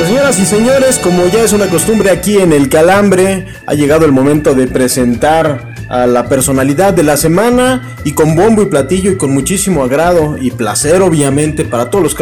Pues 0.00 0.08
señoras 0.08 0.38
y 0.38 0.46
señores, 0.46 0.98
como 0.98 1.26
ya 1.26 1.42
es 1.42 1.52
una 1.52 1.66
costumbre 1.66 2.10
aquí 2.10 2.38
en 2.38 2.54
el 2.54 2.70
Calambre, 2.70 3.48
ha 3.66 3.74
llegado 3.74 4.06
el 4.06 4.12
momento 4.12 4.54
de 4.54 4.66
presentar 4.66 5.74
a 5.90 6.06
la 6.06 6.26
personalidad 6.26 6.94
de 6.94 7.02
la 7.02 7.18
semana 7.18 7.96
y 8.02 8.12
con 8.12 8.34
bombo 8.34 8.62
y 8.62 8.66
platillo 8.66 9.10
y 9.10 9.18
con 9.18 9.30
muchísimo 9.34 9.84
agrado 9.84 10.38
y 10.40 10.52
placer 10.52 11.02
obviamente 11.02 11.66
para 11.66 11.90
todos 11.90 12.02
los 12.02 12.14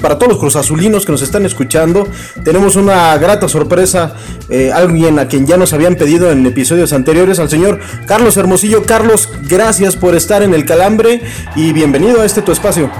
para 0.00 0.16
todos 0.16 0.32
los 0.32 0.38
cruzazulinos 0.38 1.04
que 1.04 1.12
nos 1.12 1.20
están 1.20 1.44
escuchando. 1.44 2.08
Tenemos 2.44 2.76
una 2.76 3.14
grata 3.18 3.46
sorpresa, 3.46 4.14
eh, 4.48 4.72
alguien 4.72 5.18
a 5.18 5.28
quien 5.28 5.46
ya 5.46 5.58
nos 5.58 5.74
habían 5.74 5.96
pedido 5.96 6.30
en 6.30 6.46
episodios 6.46 6.94
anteriores, 6.94 7.38
al 7.40 7.50
señor 7.50 7.78
Carlos 8.06 8.38
Hermosillo. 8.38 8.84
Carlos, 8.84 9.28
gracias 9.42 9.96
por 9.96 10.14
estar 10.14 10.42
en 10.42 10.54
el 10.54 10.64
Calambre 10.64 11.20
y 11.54 11.74
bienvenido 11.74 12.22
a 12.22 12.24
este 12.24 12.40
tu 12.40 12.52
espacio. 12.52 12.90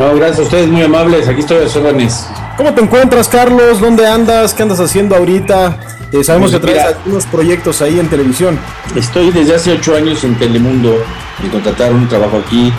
No, 0.00 0.12
gracias 0.16 0.40
a 0.40 0.42
ustedes, 0.42 0.66
muy 0.66 0.82
amables. 0.82 1.28
Aquí 1.28 1.38
estoy 1.38 1.58
a 1.58 1.78
órdenes. 1.78 2.26
¿Cómo 2.56 2.72
te 2.72 2.80
encuentras, 2.80 3.28
Carlos? 3.28 3.80
¿Dónde 3.80 4.06
andas? 4.06 4.54
¿Qué 4.54 4.62
andas 4.62 4.80
haciendo 4.80 5.14
ahorita? 5.16 5.78
Eh, 6.12 6.24
sabemos 6.24 6.50
Pues 6.52 6.62
que 6.62 6.66
traes 6.72 6.94
algunos 6.96 7.26
proyectos 7.26 7.82
ahí 7.82 7.98
en 8.00 8.08
televisión. 8.08 8.58
Estoy 8.94 9.30
desde 9.30 9.56
hace 9.56 9.72
ocho 9.72 9.94
años 9.94 10.24
en 10.24 10.34
Telemundo. 10.38 10.96
Me 11.42 11.50
contrataron 11.50 11.96
un 11.96 12.08
trabajo 12.08 12.38
aquí. 12.46 12.72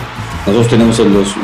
Nosotros 0.46 0.68
tenemos 0.68 0.98
los, 0.98 1.34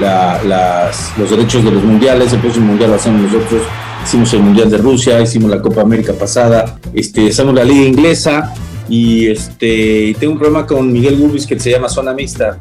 la- 0.00 0.40
las- 0.44 1.12
los 1.18 1.30
derechos 1.30 1.64
de 1.64 1.70
los 1.72 1.82
mundiales. 1.84 2.32
El 2.32 2.40
próximo 2.40 2.66
mundial 2.68 2.90
lo 2.90 2.96
hacemos 2.96 3.30
nosotros. 3.30 3.62
Hicimos 4.04 4.32
el 4.32 4.40
mundial 4.40 4.70
de 4.70 4.78
Rusia, 4.78 5.20
hicimos 5.20 5.50
la 5.50 5.60
Copa 5.60 5.82
América 5.82 6.12
pasada. 6.14 6.76
Este, 6.94 7.28
hacemos 7.28 7.54
la 7.54 7.64
liga 7.64 7.84
inglesa. 7.86 8.54
Y 8.94 9.28
este, 9.28 10.14
tengo 10.20 10.34
un 10.34 10.38
programa 10.38 10.66
con 10.66 10.92
Miguel 10.92 11.16
Gurbis 11.16 11.46
que 11.46 11.58
se 11.58 11.70
llama 11.70 11.88
Zona 11.88 12.12
Mixta, 12.12 12.58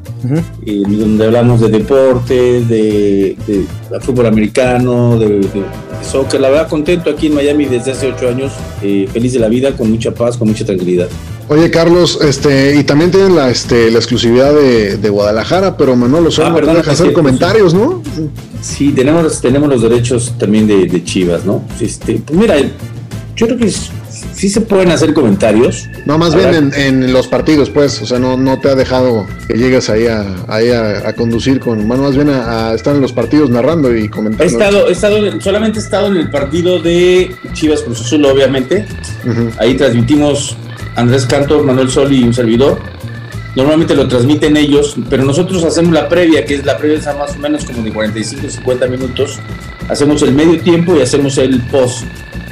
eh, 0.65 0.82
donde 0.88 1.26
hablamos 1.26 1.60
de 1.60 1.67
deporte, 1.67 2.34
de, 2.62 3.36
de- 3.46 3.65
de 3.91 4.00
fútbol 4.00 4.28
americano, 4.28 5.20
de, 5.20 5.28
de- 5.39 5.65
soccer. 6.10 6.39
La 6.39 6.50
verdad, 6.50 6.70
contento 6.70 7.10
aquí 7.10 7.28
en 7.28 7.34
Miami 7.36 7.65
desde 7.65 7.91
hace 7.91 8.08
ocho 8.08 8.30
años, 8.30 8.54
eh, 8.82 9.10
feliz 9.12 9.34
de 9.34 9.39
la 9.39 9.50
vida, 9.50 9.74
con 9.76 9.91
mucha 9.91 10.12
paz, 10.13 10.38
con 10.38 10.48
mucha 10.48 10.65
tranquilidad. 10.65 11.10
Oye, 11.50 11.70
Carlos, 11.70 12.17
este, 12.22 12.78
y 12.78 12.84
también 12.86 13.12
tienen 13.12 13.36
la, 13.36 13.50
este, 13.52 13.91
la 13.91 13.98
exclusividad 13.98 14.54
de, 14.54 14.96
de 14.98 15.10
Guadalajara, 15.10 15.76
pero 15.76 15.98
Manolo 15.98 16.32
solo 16.32 16.48
Ah, 16.48 16.50
no 16.52 16.56
perdón, 16.56 16.76
deja 16.78 16.94
es 16.94 17.02
hacer 17.02 17.12
comentarios, 17.13 17.74
¿no? 17.74 18.02
Sí, 18.62 18.94
tenemos, 18.94 19.41
tenemos 19.41 19.67
los 19.67 19.82
derechos 19.82 20.34
también 20.39 20.65
de, 20.65 20.86
de 20.86 21.04
Chivas, 21.04 21.44
¿no? 21.44 21.62
Este, 21.82 22.22
pues 22.26 22.39
mira, 22.39 22.56
yo 23.36 23.48
creo 23.48 23.58
que 23.58 23.65
s- 23.67 23.89
sí 24.34 24.49
se 24.49 24.62
pueden 24.62 24.91
hacer 24.91 25.13
comentarios. 25.13 25.89
No, 26.05 26.17
más 26.17 26.34
A 26.34 26.38
bien 26.38 26.53
en, 26.55 26.73
en 27.03 27.13
los 27.13 27.27
partidos, 27.27 27.69
pues, 27.69 28.01
o 28.01 28.05
sea, 28.05 28.19
no, 28.19 28.38
no 28.38 28.60
te 28.60 28.69
ha 28.69 28.75
dejado 28.75 29.25
que 29.47 29.55
llegues 29.57 29.89
ahí 29.89 30.07
a, 30.07 30.25
ahí 30.47 30.69
a, 30.69 31.07
a 31.07 31.13
conducir 31.13 31.60
con, 31.60 31.88
bueno, 31.88 32.03
más 32.03 32.15
bien 32.15 32.29
a, 32.29 32.69
a 32.69 32.73
estar 32.75 32.95
en 32.95 33.01
los 33.01 33.13
partidos 33.13 33.49
narrando 33.49 33.95
y 33.95 34.05
He 34.05 34.10
comentando. 34.10 34.43
estado, 34.51 34.88
he 34.89 34.91
estado, 34.91 35.17
en- 35.17 35.41
solamente 35.41 35.79
he 35.79 35.81
estado 35.81 36.07
en 36.07 36.17
el 36.17 36.29
partido 36.29 36.79
de 36.81 37.36
Chivas 37.53 37.81
Cruz 37.81 38.01
Azul, 38.01 38.25
obviamente. 38.25 38.86
Ahí 39.60 39.75
transmitimos 39.75 40.55
Andrés 40.95 41.25
Cantor, 41.25 41.63
Manuel 41.63 41.89
Sol 41.89 42.12
y 42.12 42.23
un 42.23 42.34
servidor. 42.34 42.79
Normalmente 43.55 43.95
lo 43.95 44.07
transmiten 44.07 44.55
ellos, 44.55 44.95
pero 45.10 45.25
nosotros 45.25 45.62
hacemos 45.65 45.91
la 45.93 46.07
previa, 46.07 46.45
que 46.45 46.55
es 46.55 46.65
la 46.65 46.77
previa 46.77 46.99
más 47.19 47.36
o 47.36 47.39
menos 47.39 47.65
como 47.65 47.84
de 47.84 47.91
45, 47.91 48.49
50 48.49 48.88
minutos. 48.88 49.39
Hacemos 49.89 50.21
el 50.21 50.31
medio 50.34 50.57
tiempo 50.62 50.95
y 50.95 51.01
hacemos 51.01 51.38
el 51.38 51.60
post. 51.63 52.05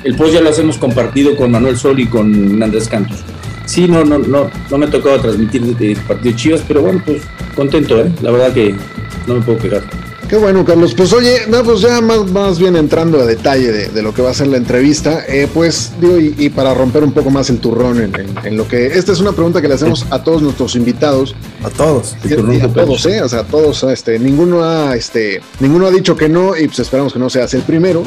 El 0.04 0.16
post 0.16 0.34
ya 0.34 0.42
lo 0.42 0.50
hacemos 0.50 0.78
compartido 0.78 1.36
con 1.36 1.52
Manuel 1.52 1.78
Sol 1.78 2.00
y 2.00 2.08
con 2.08 2.62
Andrés 2.64 2.88
Cantor. 2.88 3.18
Sí, 3.66 3.88
no, 3.88 4.04
no, 4.04 4.18
no, 4.18 4.50
no 4.72 4.78
me 4.78 4.86
ha 4.88 4.90
tocado 4.90 5.20
transmitir 5.22 5.62
el 5.80 5.96
partido 5.98 6.32
de 6.32 6.36
Chivas, 6.36 6.62
pero 6.68 6.82
bueno, 6.82 7.02
pues 7.06 7.22
contento, 7.56 8.00
¿eh? 8.02 8.12
La 8.22 8.32
verdad 8.32 8.52
que 8.54 8.74
no 9.28 9.36
me 9.36 9.42
puedo 9.42 9.60
quejar. 9.60 9.84
Qué 10.28 10.38
bueno, 10.38 10.64
Carlos. 10.64 10.94
Pues 10.94 11.12
oye, 11.14 11.42
no, 11.50 11.64
pues 11.64 11.82
ya 11.82 12.02
más, 12.02 12.32
más 12.32 12.60
bien 12.60 12.76
entrando 12.76 13.20
a 13.20 13.26
detalle 13.26 13.72
de, 13.72 13.88
de 13.90 14.02
lo 14.04 14.14
que 14.14 14.22
va 14.22 14.30
a 14.30 14.34
ser 14.36 14.46
la 14.48 14.58
entrevista, 14.58 15.24
eh, 15.28 15.48
pues 15.52 15.92
digo, 16.00 16.20
y, 16.20 16.36
y 16.38 16.50
para 16.50 16.74
romper 16.76 17.04
un 17.04 17.12
poco 17.14 17.32
más 17.32 17.50
el 17.50 17.58
turrón 17.60 17.98
en, 18.00 18.14
en- 18.20 18.46
en 18.46 18.56
lo 18.58 18.68
que... 18.68 18.86
Esta 18.88 19.12
es 19.12 19.20
una 19.22 19.32
pregunta 19.32 19.60
que 19.60 19.68
le 19.68 19.74
hacemos 19.74 20.06
a 20.12 20.24
todos 20.24 20.44
nuestros 20.44 20.76
invitados. 20.76 21.36
A 21.64 21.70
todos. 21.72 22.16
Y, 22.24 22.30
y 22.58 22.62
a 22.62 22.68
todos, 22.68 23.06
¿eh? 23.08 23.24
O 23.24 23.30
sea, 23.30 23.44
todos, 23.44 23.82
este, 23.84 24.20
ninguno 24.20 24.64
ha, 24.64 24.96
este, 24.96 25.42
ninguno 25.60 25.88
ha 25.88 25.92
dicho 25.92 26.16
que 26.16 26.30
no 26.30 26.56
y 26.56 26.68
pues 26.68 26.78
esperamos 26.80 27.12
que 27.14 27.18
no 27.20 27.30
seas 27.32 27.52
el 27.56 27.62
primero. 27.64 28.04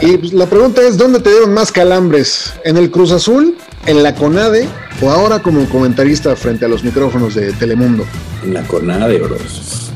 Y 0.00 0.16
pues, 0.18 0.32
la 0.32 0.46
pregunta 0.46 0.82
es, 0.82 0.98
¿dónde 0.98 1.20
te 1.20 1.30
dieron 1.30 1.54
más 1.54 1.72
calambres? 1.72 2.52
¿En 2.64 2.76
el 2.76 2.90
Cruz 2.90 3.12
Azul? 3.12 3.56
¿En 3.86 4.02
la 4.02 4.14
CONADE? 4.14 4.68
¿O 5.00 5.10
ahora 5.10 5.40
como 5.40 5.68
comentarista 5.68 6.36
frente 6.36 6.64
a 6.66 6.68
los 6.68 6.84
micrófonos 6.84 7.34
de 7.34 7.52
Telemundo? 7.52 8.04
En 8.44 8.54
la 8.54 8.62
cornada 8.62 9.08
de 9.08 9.18
bros. 9.18 9.90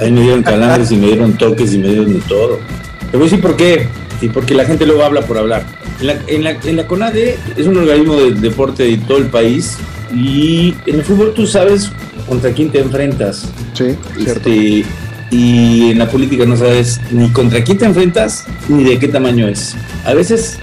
Ahí 0.00 0.10
me 0.10 0.22
dieron 0.22 0.42
calambres 0.42 0.90
y 0.90 0.96
me 0.96 1.06
dieron 1.06 1.36
toques 1.38 1.72
y 1.72 1.78
me 1.78 1.88
dieron 1.88 2.12
de 2.12 2.20
todo. 2.20 2.58
Te 3.10 3.16
voy 3.16 3.26
a 3.26 3.30
decir 3.30 3.40
por 3.40 3.56
qué. 3.56 3.88
Sí, 4.20 4.28
porque 4.28 4.54
la 4.54 4.64
gente 4.64 4.86
luego 4.86 5.04
habla 5.04 5.22
por 5.22 5.38
hablar. 5.38 5.64
En 6.00 6.06
la, 6.06 6.16
en 6.26 6.44
la, 6.44 6.50
en 6.50 6.76
la 6.76 6.86
CONADE 6.86 7.38
es 7.56 7.66
un 7.66 7.76
organismo 7.76 8.16
de 8.16 8.32
deporte 8.32 8.82
de 8.82 8.96
todo 8.98 9.18
el 9.18 9.26
país 9.26 9.76
y 10.12 10.74
en 10.86 10.96
el 10.96 11.04
fútbol 11.04 11.32
tú 11.34 11.46
sabes 11.46 11.90
contra 12.28 12.52
quién 12.52 12.70
te 12.70 12.80
enfrentas. 12.80 13.48
Sí, 13.74 13.96
cierto. 14.22 14.50
Y 15.34 15.90
en 15.90 15.98
la 15.98 16.08
política 16.08 16.46
no 16.46 16.56
sabes 16.56 17.00
ni 17.10 17.28
contra 17.30 17.64
quién 17.64 17.76
te 17.76 17.86
enfrentas 17.86 18.46
ni 18.68 18.84
de 18.84 19.00
qué 19.00 19.08
tamaño 19.08 19.48
es. 19.48 19.74
A 20.04 20.14
veces, 20.14 20.60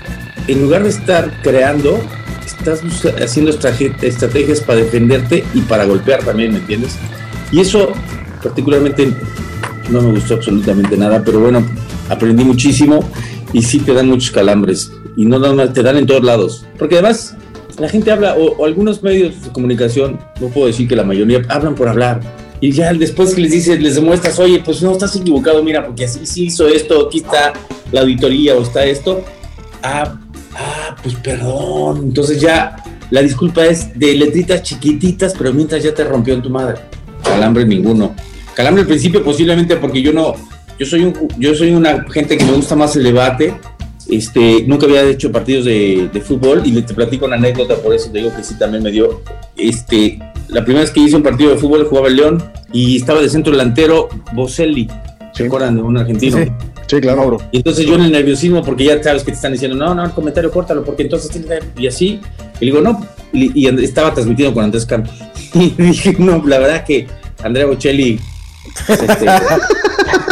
en 0.47 0.61
lugar 0.61 0.83
de 0.83 0.89
estar 0.89 1.29
creando, 1.43 1.99
estás 2.45 2.81
haciendo 3.21 3.51
estrategias 3.51 4.61
para 4.61 4.79
defenderte 4.79 5.43
y 5.53 5.59
para 5.59 5.83
golpear 5.83 6.23
también, 6.23 6.53
¿me 6.53 6.59
entiendes? 6.59 6.95
Y 7.51 7.59
eso 7.59 7.91
particularmente 8.41 9.11
no 9.89 10.03
me 10.03 10.11
gustó 10.11 10.35
absolutamente 10.35 10.95
nada, 10.95 11.21
pero 11.21 11.41
bueno, 11.41 11.65
aprendí 12.07 12.45
muchísimo 12.45 13.03
y 13.51 13.63
sí 13.63 13.79
te 13.79 13.93
dan 13.93 14.07
muchos 14.07 14.31
calambres 14.31 14.89
y 15.17 15.25
no 15.25 15.37
nada 15.37 15.53
más, 15.53 15.73
te 15.73 15.83
dan 15.83 15.97
en 15.97 16.05
todos 16.05 16.23
lados. 16.23 16.65
Porque 16.79 16.95
además 16.95 17.35
la 17.77 17.89
gente 17.89 18.09
habla, 18.09 18.35
o, 18.35 18.55
o 18.55 18.65
algunos 18.65 19.03
medios 19.03 19.43
de 19.43 19.49
comunicación, 19.49 20.17
no 20.39 20.47
puedo 20.47 20.67
decir 20.67 20.87
que 20.87 20.95
la 20.95 21.03
mayoría, 21.03 21.41
hablan 21.49 21.75
por 21.75 21.89
hablar. 21.89 22.21
Y 22.61 22.71
ya 22.71 22.93
después 22.93 23.33
que 23.33 23.41
les 23.41 23.51
dices, 23.51 23.81
les 23.81 23.95
demuestras, 23.95 24.37
oye, 24.39 24.61
pues 24.63 24.83
no, 24.83 24.91
estás 24.91 25.15
equivocado, 25.15 25.63
mira, 25.63 25.83
porque 25.83 26.05
así 26.05 26.25
sí 26.27 26.45
hizo 26.45 26.67
esto, 26.67 27.07
aquí 27.07 27.17
está 27.17 27.53
la 27.91 28.01
auditoría 28.01 28.55
o 28.55 28.61
está 28.61 28.85
esto. 28.85 29.25
Ah, 29.81 30.15
ah, 30.55 30.95
pues 31.01 31.15
perdón. 31.15 32.03
Entonces 32.03 32.39
ya 32.39 32.75
la 33.09 33.21
disculpa 33.21 33.65
es 33.65 33.97
de 33.97 34.13
letritas 34.13 34.61
chiquititas, 34.61 35.33
pero 35.35 35.51
mientras 35.51 35.83
ya 35.83 35.93
te 35.93 36.03
rompió 36.03 36.35
en 36.35 36.43
tu 36.43 36.51
madre. 36.51 36.81
Calambre 37.23 37.65
ninguno. 37.65 38.15
Calambre 38.53 38.81
al 38.81 38.87
principio 38.87 39.23
posiblemente 39.23 39.77
porque 39.77 40.01
yo 40.01 40.13
no, 40.13 40.35
yo 40.77 40.85
soy 40.85 41.13
yo 41.37 41.55
soy 41.55 41.71
una 41.71 42.05
gente 42.11 42.37
que 42.37 42.45
me 42.45 42.53
gusta 42.53 42.75
más 42.75 42.95
el 42.95 43.03
debate. 43.03 43.55
Este, 44.11 44.63
nunca 44.67 44.85
había 44.85 45.03
hecho 45.03 45.31
partidos 45.31 45.65
de, 45.65 46.09
de 46.11 46.21
fútbol 46.21 46.61
y 46.65 46.71
le- 46.71 46.81
te 46.83 46.93
platico 46.93 47.25
una 47.25 47.37
anécdota, 47.37 47.75
por 47.75 47.95
eso 47.95 48.11
te 48.11 48.19
digo 48.19 48.35
que 48.35 48.43
sí 48.43 48.55
también 48.59 48.83
me 48.83 48.91
dio. 48.91 49.21
Este, 49.57 50.19
la 50.49 50.63
primera 50.63 50.81
vez 50.81 50.91
que 50.91 50.99
hice 50.99 51.15
un 51.15 51.23
partido 51.23 51.51
de 51.51 51.57
fútbol 51.57 51.85
jugaba 51.87 52.09
el 52.09 52.17
León 52.17 52.43
y 52.73 52.97
estaba 52.97 53.21
de 53.21 53.29
centro 53.29 53.51
delantero 53.53 54.09
Boselli. 54.33 54.89
¿Se 55.33 55.45
acuerdan 55.45 55.77
de 55.77 55.81
un 55.81 55.97
argentino? 55.97 56.37
Sí. 56.37 56.51
Sí, 56.87 56.99
claro. 56.99 57.37
Y 57.53 57.57
entonces 57.57 57.85
yo 57.85 57.95
en 57.95 58.01
el 58.01 58.11
nerviosismo, 58.11 58.61
porque 58.63 58.83
ya 58.83 59.01
sabes 59.01 59.23
que 59.23 59.31
te 59.31 59.35
están 59.37 59.53
diciendo, 59.53 59.77
no, 59.77 59.95
no, 59.95 60.03
el 60.03 60.11
comentario 60.11 60.51
córtalo, 60.51 60.83
porque 60.83 61.03
entonces 61.03 61.31
tienes 61.31 61.49
que-". 61.49 61.81
Y 61.81 61.87
así, 61.87 62.19
y 62.59 62.65
digo, 62.65 62.81
no, 62.81 62.99
y, 63.31 63.65
estaba 63.81 64.13
transmitiendo 64.13 64.53
con 64.53 64.65
Andrés 64.65 64.85
Campos. 64.85 65.13
Y 65.53 65.69
dije, 65.69 66.15
no, 66.19 66.43
la 66.45 66.59
verdad 66.59 66.83
que 66.85 67.07
Andrea 67.43 67.65
Bocelli 67.65 68.19
este, 68.89 69.25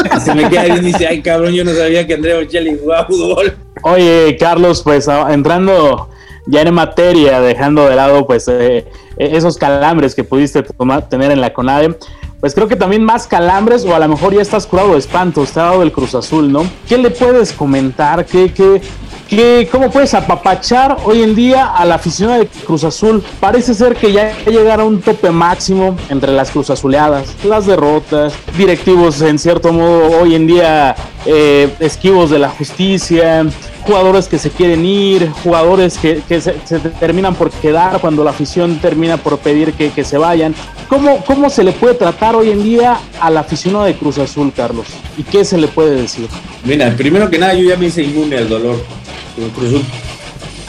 se 0.24 0.36
me 0.36 0.50
queda 0.50 0.64
bien 0.66 0.78
y 0.78 0.88
dice, 0.88 1.08
ay 1.08 1.22
cabrón, 1.22 1.54
yo 1.54 1.64
no 1.64 1.74
sabía 1.74 2.06
que 2.06 2.14
Andrea 2.16 2.40
Bocelli 2.40 2.78
jugaba 2.80 3.06
fútbol. 3.06 3.54
Oye, 3.84 4.36
Carlos, 4.40 4.82
pues 4.84 5.08
a- 5.08 5.34
entrando 5.34 6.10
ya 6.48 6.62
en 6.62 6.74
materia, 6.74 7.42
dejando 7.42 7.88
de 7.88 7.96
lado 7.96 8.26
pues 8.26 8.48
eh, 8.48 8.86
esos 9.18 9.58
calambres 9.58 10.16
que 10.16 10.24
pudiste 10.24 10.64
tener 11.10 11.32
en 11.32 11.42
la 11.42 11.54
CONADE, 11.54 11.96
pues 12.40 12.56
creo 12.56 12.68
que 12.68 12.76
también 12.76 13.04
más 13.04 13.28
calambres 13.28 13.86
o 13.86 13.94
a 13.94 14.00
lo 14.00 14.08
mejor 14.08 14.34
ya 14.34 14.42
estás 14.42 14.66
curado 14.66 14.94
de 14.94 15.00
espanto, 15.00 15.44
te 15.46 15.60
ha 15.60 15.64
dado 15.64 15.84
el 15.84 15.92
Cruz 15.92 16.16
Azul, 16.16 16.52
¿no? 16.52 16.64
¿Qué 16.88 16.98
le 16.98 17.10
puedes 17.10 17.52
comentar? 17.52 18.26
¿Qué, 18.26 18.52
qué, 18.54 18.82
qué, 19.30 19.70
¿Cómo 19.72 19.92
puedes 19.92 20.14
apapachar 20.14 20.98
hoy 21.06 21.22
en 21.22 21.36
día 21.36 21.68
a 21.68 21.86
la 21.86 21.96
afición 21.96 22.40
de 22.40 22.48
Cruz 22.48 22.84
Azul? 22.84 23.24
Parece 23.40 23.74
ser 23.74 23.96
que 23.96 24.12
ya 24.12 24.36
llegaron 24.46 24.80
a 24.80 24.90
un 24.90 25.02
tope 25.02 25.30
máximo 25.30 25.96
entre 26.10 26.32
las 26.34 26.52
Cruz 26.52 26.70
Azuleadas, 26.70 27.36
las 27.44 27.66
derrotas, 27.66 28.34
directivos 28.58 29.22
en 29.22 29.38
cierto 29.38 29.72
modo 29.72 30.20
hoy 30.20 30.36
en 30.36 30.48
día 30.48 30.96
eh, 31.26 31.70
esquivos 31.80 32.30
de 32.30 32.40
la 32.40 32.50
justicia, 32.50 33.46
jugadores 33.82 34.28
que 34.28 34.40
se 34.40 34.50
quieren 34.50 34.86
ir, 34.86 35.30
jugadores 35.44 35.98
que, 35.98 36.22
que 36.28 36.42
se, 36.42 36.56
se 36.66 36.80
terminan 36.80 37.36
por 37.36 37.52
quedar 37.52 38.00
cuando 38.02 38.24
la 38.24 38.32
afición 38.32 38.80
termina 38.80 39.18
por 39.18 39.38
pedir 39.40 39.74
que, 39.74 39.92
que 39.92 40.04
se 40.04 40.18
vayan. 40.18 40.56
¿Cómo, 40.88 41.24
¿Cómo 41.24 41.50
se 41.52 41.64
le 41.64 41.72
puede 41.72 41.94
tratar 41.94 42.36
hoy 42.36 42.50
en 42.50 42.64
día 42.64 42.98
al 43.22 43.38
aficionado 43.38 43.86
de 43.86 43.94
Cruz 43.94 44.18
Azul, 44.18 44.52
Carlos? 44.56 44.88
¿Y 45.18 45.24
qué 45.24 45.46
se 45.46 45.58
le 45.58 45.68
puede 45.68 46.02
decir? 46.02 46.28
Mira, 46.64 46.96
primero 46.96 47.30
que 47.30 47.38
nada, 47.38 47.54
yo 47.54 47.70
ya 47.70 47.78
me 47.78 47.88
hice 47.88 48.02
inmune 48.02 48.38
al 48.38 48.50
dolor. 48.50 48.99
Cruz 49.48 49.68
Azul 49.68 49.82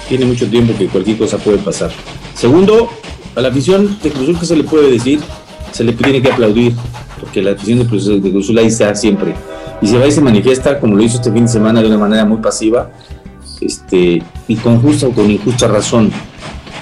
tiene 0.09 0.26
mucho 0.26 0.48
tiempo 0.48 0.72
que 0.76 0.87
cualquier 0.87 1.18
cosa 1.18 1.38
puede 1.38 1.59
pasar. 1.59 1.90
Segundo, 2.35 2.90
a 3.37 3.40
la 3.40 3.48
afición 3.48 3.98
de 4.02 4.11
Cruz 4.11 4.22
Azul, 4.24 4.38
¿qué 4.40 4.46
se 4.46 4.56
le 4.56 4.64
puede 4.64 4.90
decir? 4.90 5.20
Se 5.72 5.85
le 5.85 5.92
tiene 5.92 6.20
que 6.20 6.33
aplaudir, 6.33 6.74
porque 7.20 7.42
la 7.42 7.52
afición 7.52 7.80
de 7.80 7.87
Cruz, 7.87 8.06
de 8.06 8.30
Cruz 8.30 8.50
ahí 8.56 8.66
está 8.66 8.94
siempre. 8.94 9.35
Y 9.83 9.87
se 9.87 9.98
va 9.98 10.06
y 10.06 10.12
se 10.12 10.20
manifiesta, 10.20 10.78
como 10.80 10.96
lo 10.96 11.02
hizo 11.02 11.16
este 11.16 11.33
fin 11.33 11.44
de 11.44 11.48
semana, 11.48 11.80
de 11.80 11.88
una 11.88 11.98
manera 11.98 12.24
muy 12.24 12.38
pasiva, 12.38 12.90
este, 13.61 14.22
y 14.48 14.56
con 14.56 14.80
justa 14.80 15.06
o 15.06 15.12
con 15.12 15.30
injusta 15.30 15.68
razón. 15.68 16.11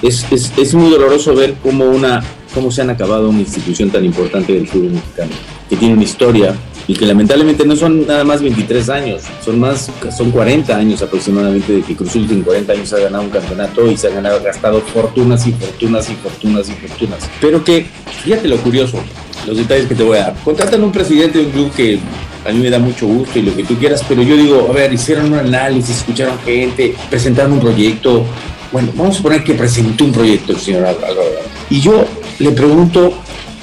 es, 0.01 0.25
es, 0.31 0.51
es 0.57 0.73
muy 0.73 0.89
doloroso 0.89 1.35
ver 1.35 1.55
cómo, 1.61 1.85
una, 1.85 2.23
cómo 2.53 2.71
se 2.71 2.81
han 2.81 2.89
acabado 2.89 3.29
una 3.29 3.39
institución 3.39 3.89
tan 3.89 4.05
importante 4.05 4.53
del 4.53 4.67
fútbol 4.67 4.91
mexicano, 4.91 5.31
que 5.69 5.75
tiene 5.75 5.93
una 5.93 6.03
historia 6.03 6.55
y 6.89 6.95
que 6.95 7.05
lamentablemente 7.05 7.67
no 7.67 7.75
son 7.75 8.07
nada 8.07 8.23
más 8.23 8.41
23 8.41 8.89
años, 8.89 9.21
son 9.45 9.59
más, 9.59 9.91
son 10.17 10.31
40 10.31 10.75
años 10.75 11.03
aproximadamente 11.03 11.71
de 11.71 11.81
que 11.83 11.95
Cruzul 11.95 12.25
en 12.31 12.41
40 12.41 12.73
años 12.73 12.91
ha 12.93 12.97
ganado 12.97 13.25
un 13.25 13.29
campeonato 13.29 13.85
y 13.91 13.95
se 13.95 14.07
ha 14.07 14.09
ganado, 14.09 14.41
gastado 14.41 14.81
fortunas 14.81 15.45
y 15.45 15.51
fortunas 15.51 16.09
y 16.09 16.15
fortunas 16.15 16.67
y 16.67 16.71
fortunas. 16.71 17.29
Pero 17.39 17.63
que, 17.63 17.85
fíjate 18.23 18.47
lo 18.47 18.57
curioso, 18.57 18.97
los 19.45 19.57
detalles 19.57 19.85
que 19.85 19.93
te 19.93 20.01
voy 20.01 20.17
a 20.17 20.21
dar. 20.21 20.35
Contratan 20.43 20.83
un 20.83 20.91
presidente 20.91 21.37
de 21.37 21.45
un 21.45 21.51
club 21.51 21.71
que 21.75 21.99
a 22.43 22.51
mí 22.51 22.57
me 22.57 22.71
da 22.71 22.79
mucho 22.79 23.05
gusto 23.05 23.37
y 23.37 23.43
lo 23.43 23.55
que 23.55 23.63
tú 23.63 23.75
quieras, 23.75 24.03
pero 24.09 24.23
yo 24.23 24.35
digo, 24.35 24.65
a 24.67 24.73
ver, 24.73 24.91
hicieron 24.91 25.31
un 25.31 25.37
análisis, 25.37 25.97
escucharon 25.97 26.39
gente, 26.39 26.95
presentaron 27.07 27.53
un 27.53 27.59
proyecto. 27.59 28.25
Bueno, 28.71 28.91
vamos 28.95 29.13
a 29.13 29.17
suponer 29.17 29.43
que 29.43 29.53
presentó 29.53 30.05
un 30.05 30.11
proyecto 30.11 30.53
el 30.53 30.59
señor 30.59 30.85
Álvaro. 30.85 31.21
Y 31.69 31.81
yo 31.81 32.03
le 32.39 32.49
pregunto, 32.49 33.13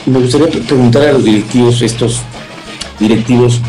me 0.06 0.20
gustaría 0.20 0.46
preguntar 0.46 1.08
a 1.08 1.12
los 1.14 1.24
directivos, 1.24 1.82
estos 1.82 2.22
directivos, 2.98 3.60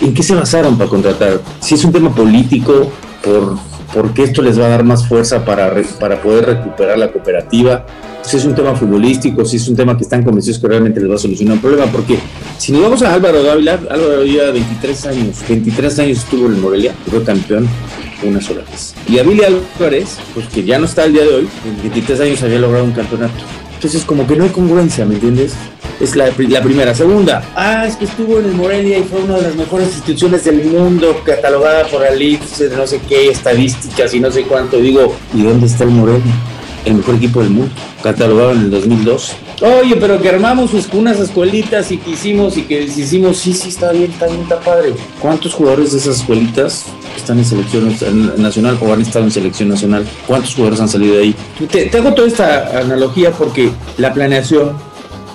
¿en 0.00 0.14
qué 0.14 0.22
se 0.22 0.34
basaron 0.34 0.76
para 0.78 0.90
contratar? 0.90 1.40
Si 1.60 1.74
es 1.74 1.84
un 1.84 1.92
tema 1.92 2.14
político, 2.14 2.90
por, 3.22 3.56
porque 3.92 4.22
esto 4.24 4.42
les 4.42 4.58
va 4.60 4.66
a 4.66 4.68
dar 4.70 4.84
más 4.84 5.06
fuerza 5.06 5.44
para, 5.44 5.70
re- 5.70 5.86
para 6.00 6.20
poder 6.22 6.46
recuperar 6.46 6.98
la 6.98 7.10
cooperativa, 7.12 7.86
si 8.22 8.38
es 8.38 8.44
un 8.46 8.54
tema 8.54 8.74
futbolístico, 8.74 9.44
si 9.44 9.56
es 9.56 9.68
un 9.68 9.76
tema 9.76 9.96
que 9.98 10.02
están 10.02 10.22
convencidos 10.22 10.58
que 10.58 10.66
realmente 10.66 10.98
les 10.98 11.10
va 11.10 11.14
a 11.16 11.18
solucionar 11.18 11.56
un 11.56 11.60
problema, 11.60 11.86
porque 11.92 12.18
si 12.58 12.72
nos 12.72 12.80
vamos 12.82 13.02
a 13.02 13.12
Álvaro 13.12 13.42
Dávila, 13.42 13.74
Álvaro 13.90 14.24
lleva 14.24 14.50
23 14.50 15.06
años, 15.06 15.36
23 15.46 15.98
años 15.98 16.18
estuvo 16.18 16.46
en 16.46 16.58
Morelia, 16.60 16.94
fue 17.10 17.22
campeón 17.22 17.68
una 18.22 18.40
sola 18.40 18.62
vez. 18.70 18.94
Y 19.06 19.18
a 19.18 19.22
Billy 19.24 19.42
Álvarez, 19.44 20.16
pues 20.32 20.46
que 20.48 20.64
ya 20.64 20.78
no 20.78 20.86
está 20.86 21.04
el 21.04 21.12
día 21.12 21.22
de 21.24 21.34
hoy, 21.34 21.48
en 21.66 21.82
23 21.82 22.20
años 22.20 22.42
había 22.42 22.58
logrado 22.58 22.84
un 22.84 22.92
campeonato. 22.92 23.34
Entonces 23.84 24.06
como 24.06 24.26
que 24.26 24.34
no 24.34 24.44
hay 24.44 24.50
congruencia, 24.50 25.04
¿me 25.04 25.16
entiendes? 25.16 25.52
Es 26.00 26.16
la, 26.16 26.30
la 26.48 26.62
primera. 26.62 26.94
Segunda, 26.94 27.44
ah, 27.54 27.84
es 27.86 27.96
que 27.96 28.06
estuvo 28.06 28.38
en 28.38 28.46
el 28.46 28.52
Morelia 28.52 28.96
y 28.96 29.02
fue 29.02 29.20
una 29.20 29.36
de 29.36 29.42
las 29.42 29.56
mejores 29.56 29.88
instituciones 29.88 30.42
del 30.44 30.64
mundo, 30.64 31.20
catalogada 31.22 31.86
por 31.88 32.00
de 32.00 32.76
no 32.78 32.86
sé 32.86 33.02
qué, 33.06 33.28
estadísticas 33.28 34.14
y 34.14 34.20
no 34.20 34.32
sé 34.32 34.44
cuánto. 34.44 34.78
Digo, 34.78 35.14
¿y 35.34 35.42
dónde 35.42 35.66
está 35.66 35.84
el 35.84 35.90
Morelia? 35.90 36.32
El 36.84 36.94
mejor 36.94 37.14
equipo 37.14 37.40
del 37.40 37.50
mundo, 37.50 37.72
catalogado 38.02 38.52
en 38.52 38.60
el 38.60 38.70
2002. 38.70 39.32
Oye, 39.62 39.96
pero 39.96 40.20
que 40.20 40.28
armamos 40.28 40.70
sus 40.70 40.88
unas 40.92 41.18
escuelitas 41.18 41.90
y 41.90 41.98
que 41.98 42.10
hicimos 42.10 42.56
y 42.56 42.62
que 42.62 42.82
hicimos, 42.82 43.38
sí, 43.38 43.54
sí, 43.54 43.70
está 43.70 43.92
bien, 43.92 44.10
está 44.10 44.26
bien, 44.26 44.42
está 44.42 44.60
padre. 44.60 44.92
¿Cuántos 45.20 45.54
jugadores 45.54 45.92
de 45.92 45.98
esas 45.98 46.18
escuelitas 46.18 46.84
están 47.16 47.38
en 47.38 47.44
selección 47.44 47.90
nacional 48.36 48.78
o 48.82 48.92
han 48.92 49.00
estado 49.00 49.24
en 49.24 49.30
selección 49.30 49.68
nacional? 49.70 50.04
¿Cuántos 50.26 50.54
jugadores 50.54 50.80
han 50.80 50.88
salido 50.88 51.16
de 51.16 51.22
ahí? 51.22 51.34
Te, 51.70 51.86
te 51.86 51.98
hago 51.98 52.12
toda 52.12 52.28
esta 52.28 52.78
analogía 52.78 53.30
porque 53.30 53.70
la 53.96 54.12
planeación 54.12 54.72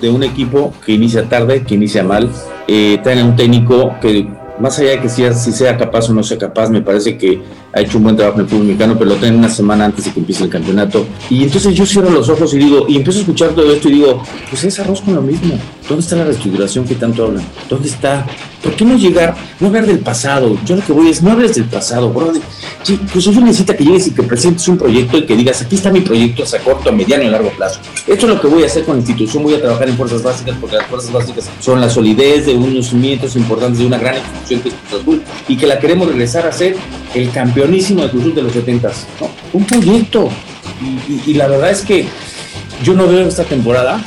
de 0.02 0.10
un 0.10 0.24
equipo 0.24 0.74
que 0.86 0.94
inicia 0.94 1.28
tarde, 1.28 1.64
que 1.64 1.76
inicia 1.76 2.04
mal, 2.04 2.30
eh, 2.68 3.00
traen 3.04 3.20
a 3.20 3.26
un 3.26 3.36
técnico 3.36 3.96
que 4.02 4.28
más 4.60 4.78
allá 4.80 4.92
de 4.92 5.02
que 5.02 5.10
sea, 5.10 5.34
si 5.34 5.52
sea 5.52 5.78
capaz 5.78 6.10
o 6.10 6.14
no 6.14 6.24
sea 6.24 6.38
capaz, 6.38 6.70
me 6.70 6.82
parece 6.82 7.18
que 7.18 7.42
ha 7.74 7.82
hecho 7.82 7.98
un 7.98 8.04
buen 8.06 8.16
trabajo 8.16 8.40
en 8.40 8.46
el 8.46 8.50
fútbol 8.50 8.66
mexicano, 8.66 8.96
pero 8.98 9.12
lo 9.12 9.16
traen 9.18 9.36
una 9.36 9.50
semana 9.50 9.86
antes 9.86 10.06
de 10.06 10.12
que 10.12 10.20
empiece 10.20 10.44
el 10.44 10.50
campeonato. 10.50 11.06
Y 11.30 11.44
entonces 11.44 11.74
yo 11.76 11.86
cierro 11.86 12.10
los 12.10 12.28
ojos 12.30 12.54
y 12.54 12.58
digo, 12.58 12.86
y 12.88 12.98
empiezo 12.98 13.20
a 13.20 13.22
escuchar 13.22 13.50
todo 13.50 13.72
esto 13.72 13.90
y 13.90 13.94
digo, 13.94 14.24
pues 14.50 14.64
es 14.64 14.80
arroz 14.80 15.02
con 15.02 15.16
lo 15.16 15.22
mismo. 15.22 15.56
¿Dónde 15.88 16.04
está 16.04 16.16
la 16.16 16.26
reestructuración 16.26 16.86
que 16.86 16.96
tanto 16.96 17.26
hablan? 17.26 17.44
¿Dónde 17.68 17.90
está? 17.90 18.26
¿Por 18.64 18.76
qué 18.76 18.86
no 18.86 18.98
llegar, 18.98 19.36
no 19.60 19.68
hablar 19.68 19.86
del 19.86 20.00
pasado? 20.00 20.58
Yo 20.66 20.76
lo 20.76 20.84
que 20.84 20.94
voy 20.94 21.10
es, 21.10 21.24
no 21.24 21.32
hables 21.32 21.56
del 21.56 21.66
pasado, 21.66 22.12
bro. 22.12 22.34
Sí, 22.84 23.00
pues 23.12 23.26
yo 23.26 23.32
necesita 23.42 23.76
que 23.76 23.84
llegues 23.84 24.08
y 24.08 24.12
que 24.12 24.24
presentes 24.24 24.68
un 24.68 24.78
proyecto 24.78 25.18
y 25.18 25.26
que 25.26 25.36
digas, 25.36 25.62
aquí 25.62 25.76
está 25.76 25.92
mi 25.92 26.02
proyecto 26.02 26.44
a 26.44 26.60
corto, 26.60 26.90
a 26.90 26.92
mediano 26.92 27.24
y 27.24 27.28
a 27.28 27.32
largo 27.32 27.50
plazo. 27.52 27.80
Esto 28.06 28.28
es 28.28 28.34
lo 28.34 28.42
que 28.42 28.48
voy 28.48 28.64
a 28.64 28.66
hacer 28.66 28.84
con 28.84 28.96
la 28.96 29.00
institución, 29.00 29.44
voy 29.44 29.54
a 29.54 29.62
trabajar 29.62 29.90
en 29.90 29.96
fuerzas 29.96 30.22
básicas, 30.22 30.56
porque 30.60 30.76
las 30.76 30.86
fuerzas 30.88 31.12
básicas 31.12 31.50
son 31.60 31.82
la 31.82 31.90
solidez 31.90 32.46
de 32.46 32.56
unos 32.56 32.88
cimientos 32.88 33.36
importantes 33.36 33.80
de 33.80 33.86
una 33.86 33.98
gran 33.98 34.16
institución 34.16 34.62
que 34.62 34.70
es 34.70 34.76
Cruz 34.76 35.02
Azul, 35.02 35.22
y 35.48 35.58
que 35.58 35.68
la 35.68 35.80
queremos 35.80 36.08
regresar 36.08 36.46
a 36.46 36.52
ser 36.52 36.76
el 37.16 37.32
campeonísimo 37.60 38.04
de 38.04 38.10
Cruz 38.10 38.22
Azul 38.22 38.36
de 38.36 38.42
los 38.44 38.54
70 38.54 38.92
¿no? 39.20 39.30
Un 39.54 39.66
proyecto. 39.66 40.30
Y, 41.28 41.34
la 41.34 41.48
verdad 41.48 41.72
es 41.72 41.82
que 41.82 42.06
yo 42.84 42.94
no 42.94 43.06
veo 43.08 43.28
esta 43.28 43.44
temporada 43.44 44.02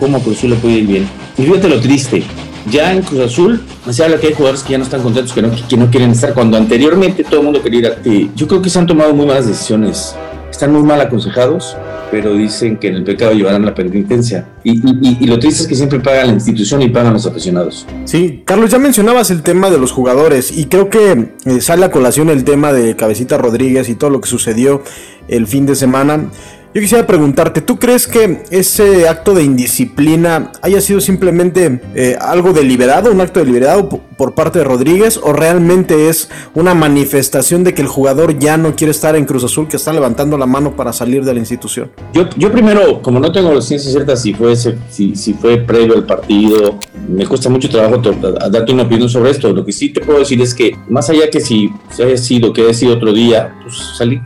cómo, 0.00 0.20
Cruz 0.20 0.38
Azul 0.38 0.50
le 0.50 0.56
puede 0.56 0.76
ir 0.76 0.86
bien. 0.86 1.08
Y 1.36 1.42
fíjate 1.42 1.68
lo 1.68 1.80
triste, 1.80 2.22
ya 2.70 2.92
en 2.92 3.02
Cruz 3.02 3.20
Azul 3.20 3.62
se 3.90 4.04
habla 4.04 4.18
que 4.18 4.28
hay 4.28 4.32
jugadores 4.32 4.62
que 4.62 4.72
ya 4.72 4.78
no 4.78 4.84
están 4.84 5.02
contentos, 5.02 5.32
que 5.32 5.42
no, 5.42 5.50
que 5.68 5.76
no 5.76 5.90
quieren 5.90 6.12
estar, 6.12 6.32
cuando 6.32 6.56
anteriormente 6.56 7.24
todo 7.24 7.40
el 7.40 7.44
mundo 7.44 7.62
quería 7.62 7.80
ir 7.80 7.86
a... 7.86 7.90
Eh, 8.04 8.30
yo 8.34 8.48
creo 8.48 8.62
que 8.62 8.70
se 8.70 8.78
han 8.78 8.86
tomado 8.86 9.14
muy 9.14 9.26
malas 9.26 9.46
decisiones, 9.46 10.14
están 10.58 10.72
muy 10.72 10.82
mal 10.82 11.00
aconsejados, 11.00 11.76
pero 12.10 12.34
dicen 12.34 12.78
que 12.78 12.88
en 12.88 12.96
el 12.96 13.04
pecado 13.04 13.32
llevarán 13.32 13.64
la 13.64 13.76
penitencia. 13.76 14.44
Y, 14.64 14.72
y, 14.72 15.18
y, 15.20 15.26
lo 15.28 15.38
triste 15.38 15.62
es 15.62 15.68
que 15.68 15.76
siempre 15.76 16.00
pagan 16.00 16.26
la 16.26 16.32
institución 16.32 16.82
y 16.82 16.88
pagan 16.88 17.12
los 17.12 17.26
aficionados. 17.26 17.86
Sí, 18.06 18.42
Carlos, 18.44 18.72
ya 18.72 18.80
mencionabas 18.80 19.30
el 19.30 19.42
tema 19.42 19.70
de 19.70 19.78
los 19.78 19.92
jugadores 19.92 20.50
y 20.50 20.64
creo 20.64 20.90
que 20.90 21.30
eh, 21.44 21.60
sale 21.60 21.84
a 21.84 21.92
colación 21.92 22.28
el 22.28 22.42
tema 22.42 22.72
de 22.72 22.96
Cabecita 22.96 23.38
Rodríguez 23.38 23.88
y 23.88 23.94
todo 23.94 24.10
lo 24.10 24.20
que 24.20 24.28
sucedió 24.28 24.82
el 25.28 25.46
fin 25.46 25.64
de 25.64 25.76
semana. 25.76 26.28
Yo 26.74 26.82
quisiera 26.82 27.06
preguntarte, 27.06 27.62
¿tú 27.62 27.78
crees 27.78 28.06
que 28.06 28.42
ese 28.50 29.08
acto 29.08 29.32
de 29.32 29.42
indisciplina 29.42 30.52
haya 30.60 30.82
sido 30.82 31.00
simplemente 31.00 31.80
eh, 31.94 32.16
algo 32.20 32.52
deliberado, 32.52 33.10
un 33.10 33.22
acto 33.22 33.40
deliberado 33.40 33.88
por 33.88 34.34
parte 34.34 34.58
de 34.58 34.64
Rodríguez, 34.66 35.18
o 35.22 35.32
realmente 35.32 36.10
es 36.10 36.28
una 36.54 36.74
manifestación 36.74 37.64
de 37.64 37.72
que 37.72 37.80
el 37.80 37.88
jugador 37.88 38.38
ya 38.38 38.58
no 38.58 38.76
quiere 38.76 38.90
estar 38.90 39.16
en 39.16 39.24
Cruz 39.24 39.44
Azul, 39.44 39.66
que 39.66 39.76
está 39.76 39.94
levantando 39.94 40.36
la 40.36 40.44
mano 40.44 40.76
para 40.76 40.92
salir 40.92 41.24
de 41.24 41.32
la 41.32 41.40
institución? 41.40 41.90
Yo, 42.12 42.28
yo 42.36 42.52
primero, 42.52 43.00
como 43.00 43.18
no 43.18 43.32
tengo 43.32 43.54
las 43.54 43.64
ciencias 43.64 43.92
ciertas 43.92 44.20
si 44.20 44.34
fue, 44.34 44.54
si 44.56 45.34
fue 45.40 45.56
previo 45.58 45.94
al 45.94 46.04
partido, 46.04 46.78
me 47.08 47.26
cuesta 47.26 47.48
mucho 47.48 47.70
trabajo 47.70 48.02
darte 48.50 48.72
una 48.72 48.82
opinión 48.82 49.08
sobre 49.08 49.30
esto. 49.30 49.52
Lo 49.52 49.64
que 49.64 49.72
sí 49.72 49.88
te 49.90 50.02
puedo 50.02 50.18
decir 50.18 50.40
es 50.42 50.54
que, 50.54 50.76
más 50.88 51.08
allá 51.08 51.30
que 51.30 51.40
si, 51.40 51.70
si 51.90 52.02
haya 52.02 52.18
sido, 52.18 52.52
que 52.52 52.62
haya 52.62 52.74
sido 52.74 52.94
otro 52.94 53.12
día, 53.12 53.54
pues 53.62 53.74
salí 53.96 54.20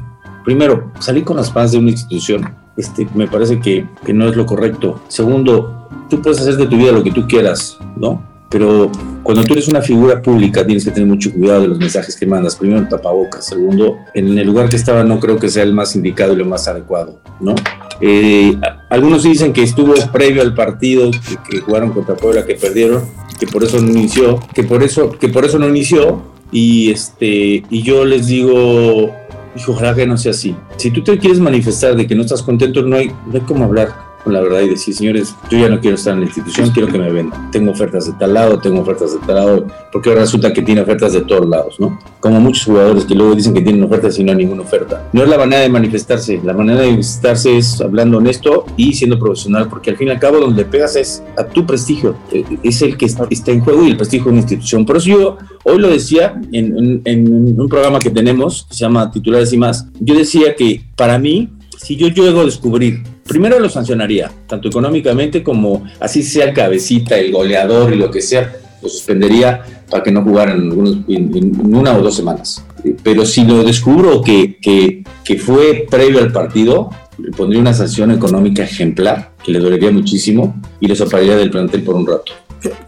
primero, 0.44 0.92
salir 0.98 1.24
con 1.24 1.36
las 1.36 1.52
fans 1.52 1.72
de 1.72 1.78
una 1.78 1.90
institución, 1.90 2.54
este, 2.76 3.06
me 3.14 3.26
parece 3.26 3.60
que, 3.60 3.86
que, 4.04 4.12
no 4.12 4.28
es 4.28 4.36
lo 4.36 4.46
correcto. 4.46 5.00
Segundo, 5.08 5.88
tú 6.08 6.20
puedes 6.22 6.40
hacer 6.40 6.56
de 6.56 6.66
tu 6.66 6.76
vida 6.76 6.92
lo 6.92 7.02
que 7.02 7.10
tú 7.10 7.26
quieras, 7.26 7.78
¿no? 7.96 8.22
Pero 8.52 8.90
cuando 9.22 9.44
tú 9.44 9.54
eres 9.54 9.68
una 9.68 9.80
figura 9.80 10.20
pública 10.20 10.64
tienes 10.64 10.84
que 10.84 10.90
tener 10.90 11.08
mucho 11.08 11.32
cuidado 11.32 11.62
de 11.62 11.68
los 11.68 11.78
mensajes 11.78 12.14
que 12.14 12.26
mandas. 12.26 12.56
Primero, 12.56 12.86
tapabocas. 12.86 13.46
Segundo, 13.46 13.96
en 14.12 14.36
el 14.38 14.46
lugar 14.46 14.68
que 14.68 14.76
estaba 14.76 15.02
no 15.04 15.18
creo 15.20 15.38
que 15.38 15.48
sea 15.48 15.62
el 15.62 15.72
más 15.72 15.96
indicado 15.96 16.34
y 16.34 16.36
lo 16.36 16.44
más 16.44 16.68
adecuado, 16.68 17.18
¿no? 17.40 17.54
Eh, 18.02 18.54
algunos 18.90 19.22
dicen 19.22 19.54
que 19.54 19.62
estuvo 19.62 19.94
previo 20.12 20.42
al 20.42 20.54
partido 20.54 21.10
que, 21.10 21.50
que 21.50 21.60
jugaron 21.60 21.92
contra 21.92 22.14
Puebla, 22.14 22.44
que 22.44 22.54
perdieron, 22.54 23.02
que 23.40 23.46
por 23.46 23.64
eso 23.64 23.80
no 23.80 23.88
inició, 23.88 24.38
que 24.54 24.64
por 24.64 24.82
eso, 24.82 25.12
que 25.12 25.28
por 25.28 25.46
eso 25.46 25.58
no 25.58 25.68
inició. 25.68 26.30
Y, 26.52 26.90
este, 26.90 27.64
y 27.70 27.82
yo 27.82 28.04
les 28.04 28.26
digo, 28.26 29.14
Hijo, 29.56 29.72
ojalá 29.72 29.94
que 29.94 30.06
no 30.06 30.16
sea 30.16 30.30
así. 30.30 30.56
Si 30.76 30.90
tú 30.90 31.02
te 31.02 31.18
quieres 31.18 31.38
manifestar 31.38 31.94
de 31.94 32.06
que 32.06 32.14
no 32.14 32.22
estás 32.22 32.42
contento, 32.42 32.82
no 32.82 32.96
hay, 32.96 33.08
no 33.08 33.34
hay 33.34 33.40
cómo 33.42 33.64
hablar 33.64 34.11
con 34.22 34.32
la 34.32 34.40
verdad 34.40 34.60
y 34.60 34.68
decir, 34.70 34.94
señores, 34.94 35.34
yo 35.50 35.58
ya 35.58 35.68
no 35.68 35.80
quiero 35.80 35.96
estar 35.96 36.14
en 36.14 36.20
la 36.20 36.26
institución, 36.26 36.70
quiero 36.70 36.88
que 36.88 36.98
me 36.98 37.10
vendan. 37.10 37.50
Tengo 37.50 37.72
ofertas 37.72 38.06
de 38.06 38.12
tal 38.12 38.34
lado, 38.34 38.58
tengo 38.58 38.80
ofertas 38.80 39.12
de 39.12 39.18
tal 39.26 39.34
lado, 39.34 39.66
porque 39.90 40.08
ahora 40.08 40.22
resulta 40.22 40.52
que 40.52 40.62
tiene 40.62 40.80
ofertas 40.80 41.12
de 41.12 41.22
todos 41.22 41.48
lados, 41.48 41.78
¿no? 41.78 41.98
Como 42.20 42.40
muchos 42.40 42.64
jugadores 42.64 43.04
que 43.04 43.14
luego 43.14 43.34
dicen 43.34 43.54
que 43.54 43.62
tienen 43.62 43.82
ofertas 43.82 44.18
y 44.18 44.24
no 44.24 44.32
hay 44.32 44.38
ninguna 44.38 44.62
oferta. 44.62 45.08
No 45.12 45.22
es 45.22 45.28
la 45.28 45.38
manera 45.38 45.62
de 45.62 45.68
manifestarse, 45.68 46.40
la 46.42 46.52
manera 46.52 46.80
de 46.80 46.90
manifestarse 46.90 47.56
es 47.56 47.80
hablando 47.80 48.18
honesto 48.18 48.66
y 48.76 48.92
siendo 48.94 49.18
profesional, 49.18 49.68
porque 49.68 49.90
al 49.90 49.96
fin 49.96 50.08
y 50.08 50.10
al 50.10 50.18
cabo 50.18 50.38
donde 50.38 50.64
pegas 50.64 50.96
es 50.96 51.22
a 51.36 51.44
tu 51.44 51.66
prestigio, 51.66 52.14
es 52.62 52.82
el 52.82 52.96
que 52.96 53.06
está 53.06 53.50
en 53.50 53.60
juego 53.60 53.84
y 53.84 53.90
el 53.90 53.96
prestigio 53.96 54.26
de 54.26 54.30
una 54.30 54.40
institución. 54.40 54.86
Por 54.86 54.96
eso 54.96 55.06
yo 55.08 55.38
hoy 55.64 55.78
lo 55.78 55.88
decía 55.88 56.40
en, 56.52 56.76
en, 56.78 57.02
en 57.04 57.60
un 57.60 57.68
programa 57.68 57.98
que 57.98 58.10
tenemos, 58.10 58.66
se 58.70 58.78
llama 58.78 59.10
Titulares 59.10 59.52
y 59.52 59.58
más, 59.58 59.86
yo 60.00 60.14
decía 60.14 60.54
que 60.54 60.82
para 60.96 61.18
mí, 61.18 61.48
si 61.82 61.96
yo 61.96 62.08
llego 62.08 62.40
a 62.40 62.44
descubrir 62.44 63.02
primero 63.26 63.58
lo 63.58 63.68
sancionaría, 63.68 64.30
tanto 64.46 64.68
económicamente 64.68 65.42
como 65.42 65.84
así 66.00 66.22
sea 66.22 66.46
el 66.46 66.54
cabecita, 66.54 67.18
el 67.18 67.32
goleador 67.32 67.92
y 67.92 67.96
lo 67.96 68.10
que 68.10 68.20
sea, 68.20 68.52
lo 68.80 68.88
suspendería 68.88 69.84
para 69.90 70.02
que 70.02 70.12
no 70.12 70.22
jugaran 70.22 70.72
en, 70.72 71.04
en, 71.08 71.36
en 71.36 71.74
una 71.74 71.96
o 71.96 72.02
dos 72.02 72.14
semanas. 72.14 72.64
Pero 73.02 73.24
si 73.24 73.44
lo 73.44 73.62
descubro 73.62 74.22
que, 74.22 74.58
que, 74.60 75.04
que, 75.24 75.38
fue 75.38 75.86
previo 75.88 76.18
al 76.18 76.32
partido, 76.32 76.90
le 77.18 77.30
pondría 77.30 77.60
una 77.60 77.74
sanción 77.74 78.10
económica 78.10 78.64
ejemplar, 78.64 79.32
que 79.42 79.52
le 79.52 79.60
dolería 79.60 79.90
muchísimo, 79.92 80.60
y 80.80 80.88
lo 80.88 80.96
separaría 80.96 81.36
del 81.36 81.50
plantel 81.50 81.82
por 81.82 81.94
un 81.94 82.06
rato. 82.06 82.32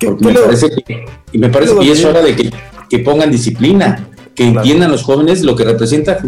Porque 0.01 0.25
me 0.25 0.35
parece 0.35 0.71
que, 0.71 1.05
y 1.33 1.39
me 1.39 1.49
parece 1.49 1.77
que 1.79 1.93
es 1.93 2.05
hora 2.05 2.23
de 2.23 2.35
que, 2.35 2.51
que 2.89 2.99
pongan 3.01 3.31
disciplina 3.31 4.09
que 4.35 4.45
entiendan 4.45 4.91
los 4.91 5.03
jóvenes 5.03 5.43
lo 5.43 5.55
que 5.55 5.65
representa, 5.65 6.19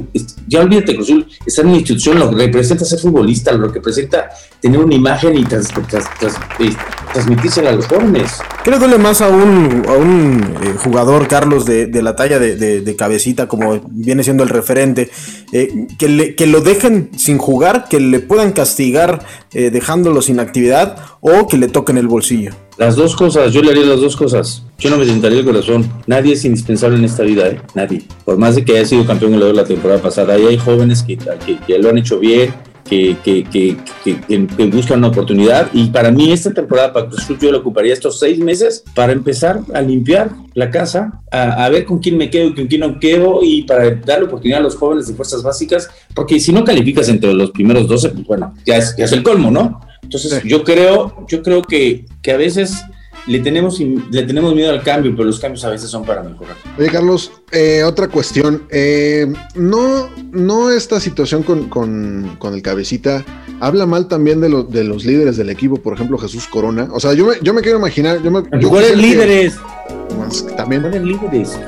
ya 0.47 0.61
olvídate, 0.61 0.95
Cruzul, 0.95 1.27
estar 1.45 1.65
en 1.65 1.71
una 1.71 1.79
institución, 1.79 2.19
lo 2.19 2.31
que 2.31 2.37
representa 2.37 2.85
ser 2.85 2.99
futbolista, 3.01 3.53
lo 3.53 3.69
que 3.69 3.75
representa 3.81 4.29
tener 4.61 4.79
una 4.79 4.95
imagen 4.95 5.37
y 5.37 5.45
tras, 5.45 5.69
tras, 5.89 6.05
transmitírsela 7.13 7.71
a 7.71 7.73
los 7.73 7.87
jóvenes. 7.87 8.31
¿Qué 8.65 8.71
le 8.71 8.79
duele 8.79 8.99
más 8.99 9.21
a 9.21 9.29
un, 9.29 9.83
a 9.89 9.93
un 9.93 10.41
eh, 10.63 10.75
jugador, 10.79 11.29
Carlos, 11.29 11.65
de, 11.65 11.87
de 11.87 12.03
la 12.03 12.15
talla 12.17 12.39
de, 12.39 12.57
de- 12.57 12.81
de 12.81 12.97
cabecita, 12.97 13.47
como 13.49 13.81
viene 13.91 14.23
siendo 14.23 14.43
el 14.43 14.49
referente, 14.51 15.11
eh, 15.53 15.87
que, 15.99 16.09
le- 16.09 16.35
que 16.35 16.47
lo 16.47 16.61
dejen 16.61 17.11
sin 17.17 17.39
jugar, 17.39 17.87
que 17.89 18.01
le 18.01 18.21
puedan 18.21 18.53
castigar 18.53 19.25
eh, 19.53 19.71
dejándolo 19.71 20.23
sin 20.23 20.41
actividad 20.41 20.97
o 21.21 21.47
que 21.47 21.57
le 21.59 21.69
toquen 21.69 21.97
el 21.97 22.07
bolsillo? 22.09 22.53
Las 22.79 22.95
dos 22.95 23.17
cosas, 23.17 23.53
yo 23.53 23.63
le 23.63 23.71
haría 23.71 23.85
las 23.87 24.01
dos 24.01 24.17
cosas. 24.17 24.63
Yo 24.79 24.91
no 24.91 24.99
me 24.99 25.07
sentaría 25.07 25.39
el 25.39 25.45
corazón. 25.47 25.91
Nadie 26.07 26.35
es 26.35 26.45
indispensable 26.45 26.99
en 26.99 27.05
esta 27.05 27.23
vida, 27.23 27.49
¿eh? 27.49 27.61
Nadie. 27.75 28.03
Por 28.25 28.37
más 28.37 28.55
de 28.55 28.65
que 28.65 28.73
haya 28.77 28.85
sido 28.85 29.07
campeón 29.07 29.33
goleador 29.33 29.55
la 29.55 29.65
temporada 29.65 30.01
pasada, 30.03 30.39
y 30.39 30.45
hay 30.45 30.59
jóvenes 30.59 31.03
que, 31.03 31.17
que, 31.17 31.59
que 31.67 31.79
lo 31.79 31.89
han 31.89 31.97
hecho 31.97 32.19
bien, 32.19 32.53
que, 32.85 33.17
que, 33.25 33.43
que, 33.45 33.77
que- 34.05 34.67
buscan 34.67 34.99
una 34.99 35.09
oportunidad. 35.09 35.69
Y 35.73 35.87
para 35.87 36.11
mí, 36.11 36.31
esta 36.31 36.53
temporada 36.53 36.93
para 36.93 37.09
Cruz 37.09 37.27
yo 37.41 37.51
le 37.51 37.57
ocuparía 37.59 37.95
estos 37.95 38.19
seis 38.21 38.39
meses 38.39 38.85
para 38.95 39.13
empezar 39.13 39.61
a 39.75 39.81
limpiar 39.81 40.31
la 40.55 40.71
casa, 40.71 41.23
a, 41.33 41.65
a 41.65 41.69
ver 41.71 41.87
con 41.87 41.99
quién 41.99 42.19
me 42.19 42.29
quedo 42.31 42.49
y 42.49 42.55
con 42.55 42.67
quién 42.67 42.83
no 42.83 43.01
quedo, 43.01 43.41
y 43.43 43.63
para 43.63 43.91
darle 43.95 44.27
oportunidad 44.27 44.61
a 44.61 44.63
los 44.65 44.77
jóvenes 44.77 45.09
de 45.09 45.15
fuerzas 45.15 45.43
básicas, 45.43 45.89
porque 46.15 46.39
si 46.39 46.53
no 46.53 46.63
calificas 46.63 47.09
entre 47.09 47.33
los 47.33 47.51
primeros 47.53 47.89
12, 47.89 48.11
pues 48.11 48.27
bueno, 48.27 48.55
ya 48.67 48.77
es, 48.77 48.95
ya 48.97 49.07
es 49.07 49.13
el 49.13 49.23
colmo, 49.23 49.51
¿no? 49.51 49.81
Entonces, 50.07 50.43
yo 50.45 50.63
creo, 50.63 51.27
yo 51.29 51.43
creo 51.43 51.63
que, 51.63 52.07
que 52.23 52.31
a 52.31 52.37
veces 52.37 52.75
le 53.27 53.41
tenemos, 53.41 53.81
le 53.81 54.23
tenemos 54.23 54.55
miedo 54.55 54.71
al 54.71 54.83
cambio, 54.85 55.11
pero 55.17 55.25
los 55.25 55.41
cambios 55.41 55.65
a 55.65 55.71
veces 55.71 55.91
son 55.91 56.05
para 56.05 56.23
mejorar. 56.23 56.55
Oye, 56.79 56.89
Carlos, 56.89 57.33
eh, 57.51 57.83
otra 57.83 58.07
cuestión. 58.07 58.63
Eh, 58.71 59.27
no, 59.57 60.09
no 60.31 60.71
esta 60.71 61.01
situación 61.01 61.43
con, 61.43 61.69
con- 61.69 62.37
con 62.39 62.55
el 62.55 62.63
cabecita 62.63 63.25
habla 63.59 63.85
mal 63.87 64.07
también 64.07 64.41
de, 64.41 64.49
los 64.49 64.71
de 64.71 64.85
los 64.85 65.05
líderes 65.05 65.37
del 65.37 65.51
equipo, 65.51 65.77
por 65.79 65.95
ejemplo, 65.95 66.19
Jesús 66.19 66.47
Corona. 66.47 66.89
O 66.93 67.01
sea, 67.01 67.15
yo 67.15 67.27
me, 67.27 67.35
yo 67.43 67.53
me 67.53 67.63
quiero 67.63 67.79
imaginar. 67.79 68.23
Yo 68.23 68.31
me, 68.31 68.43
yo 68.61 68.69
¿Cuáles 68.69 68.91
que- 68.93 68.97
líderes? 68.97 69.55
También. 70.57 70.83
¿Cuáles 70.83 71.03
líderes? 71.03 71.59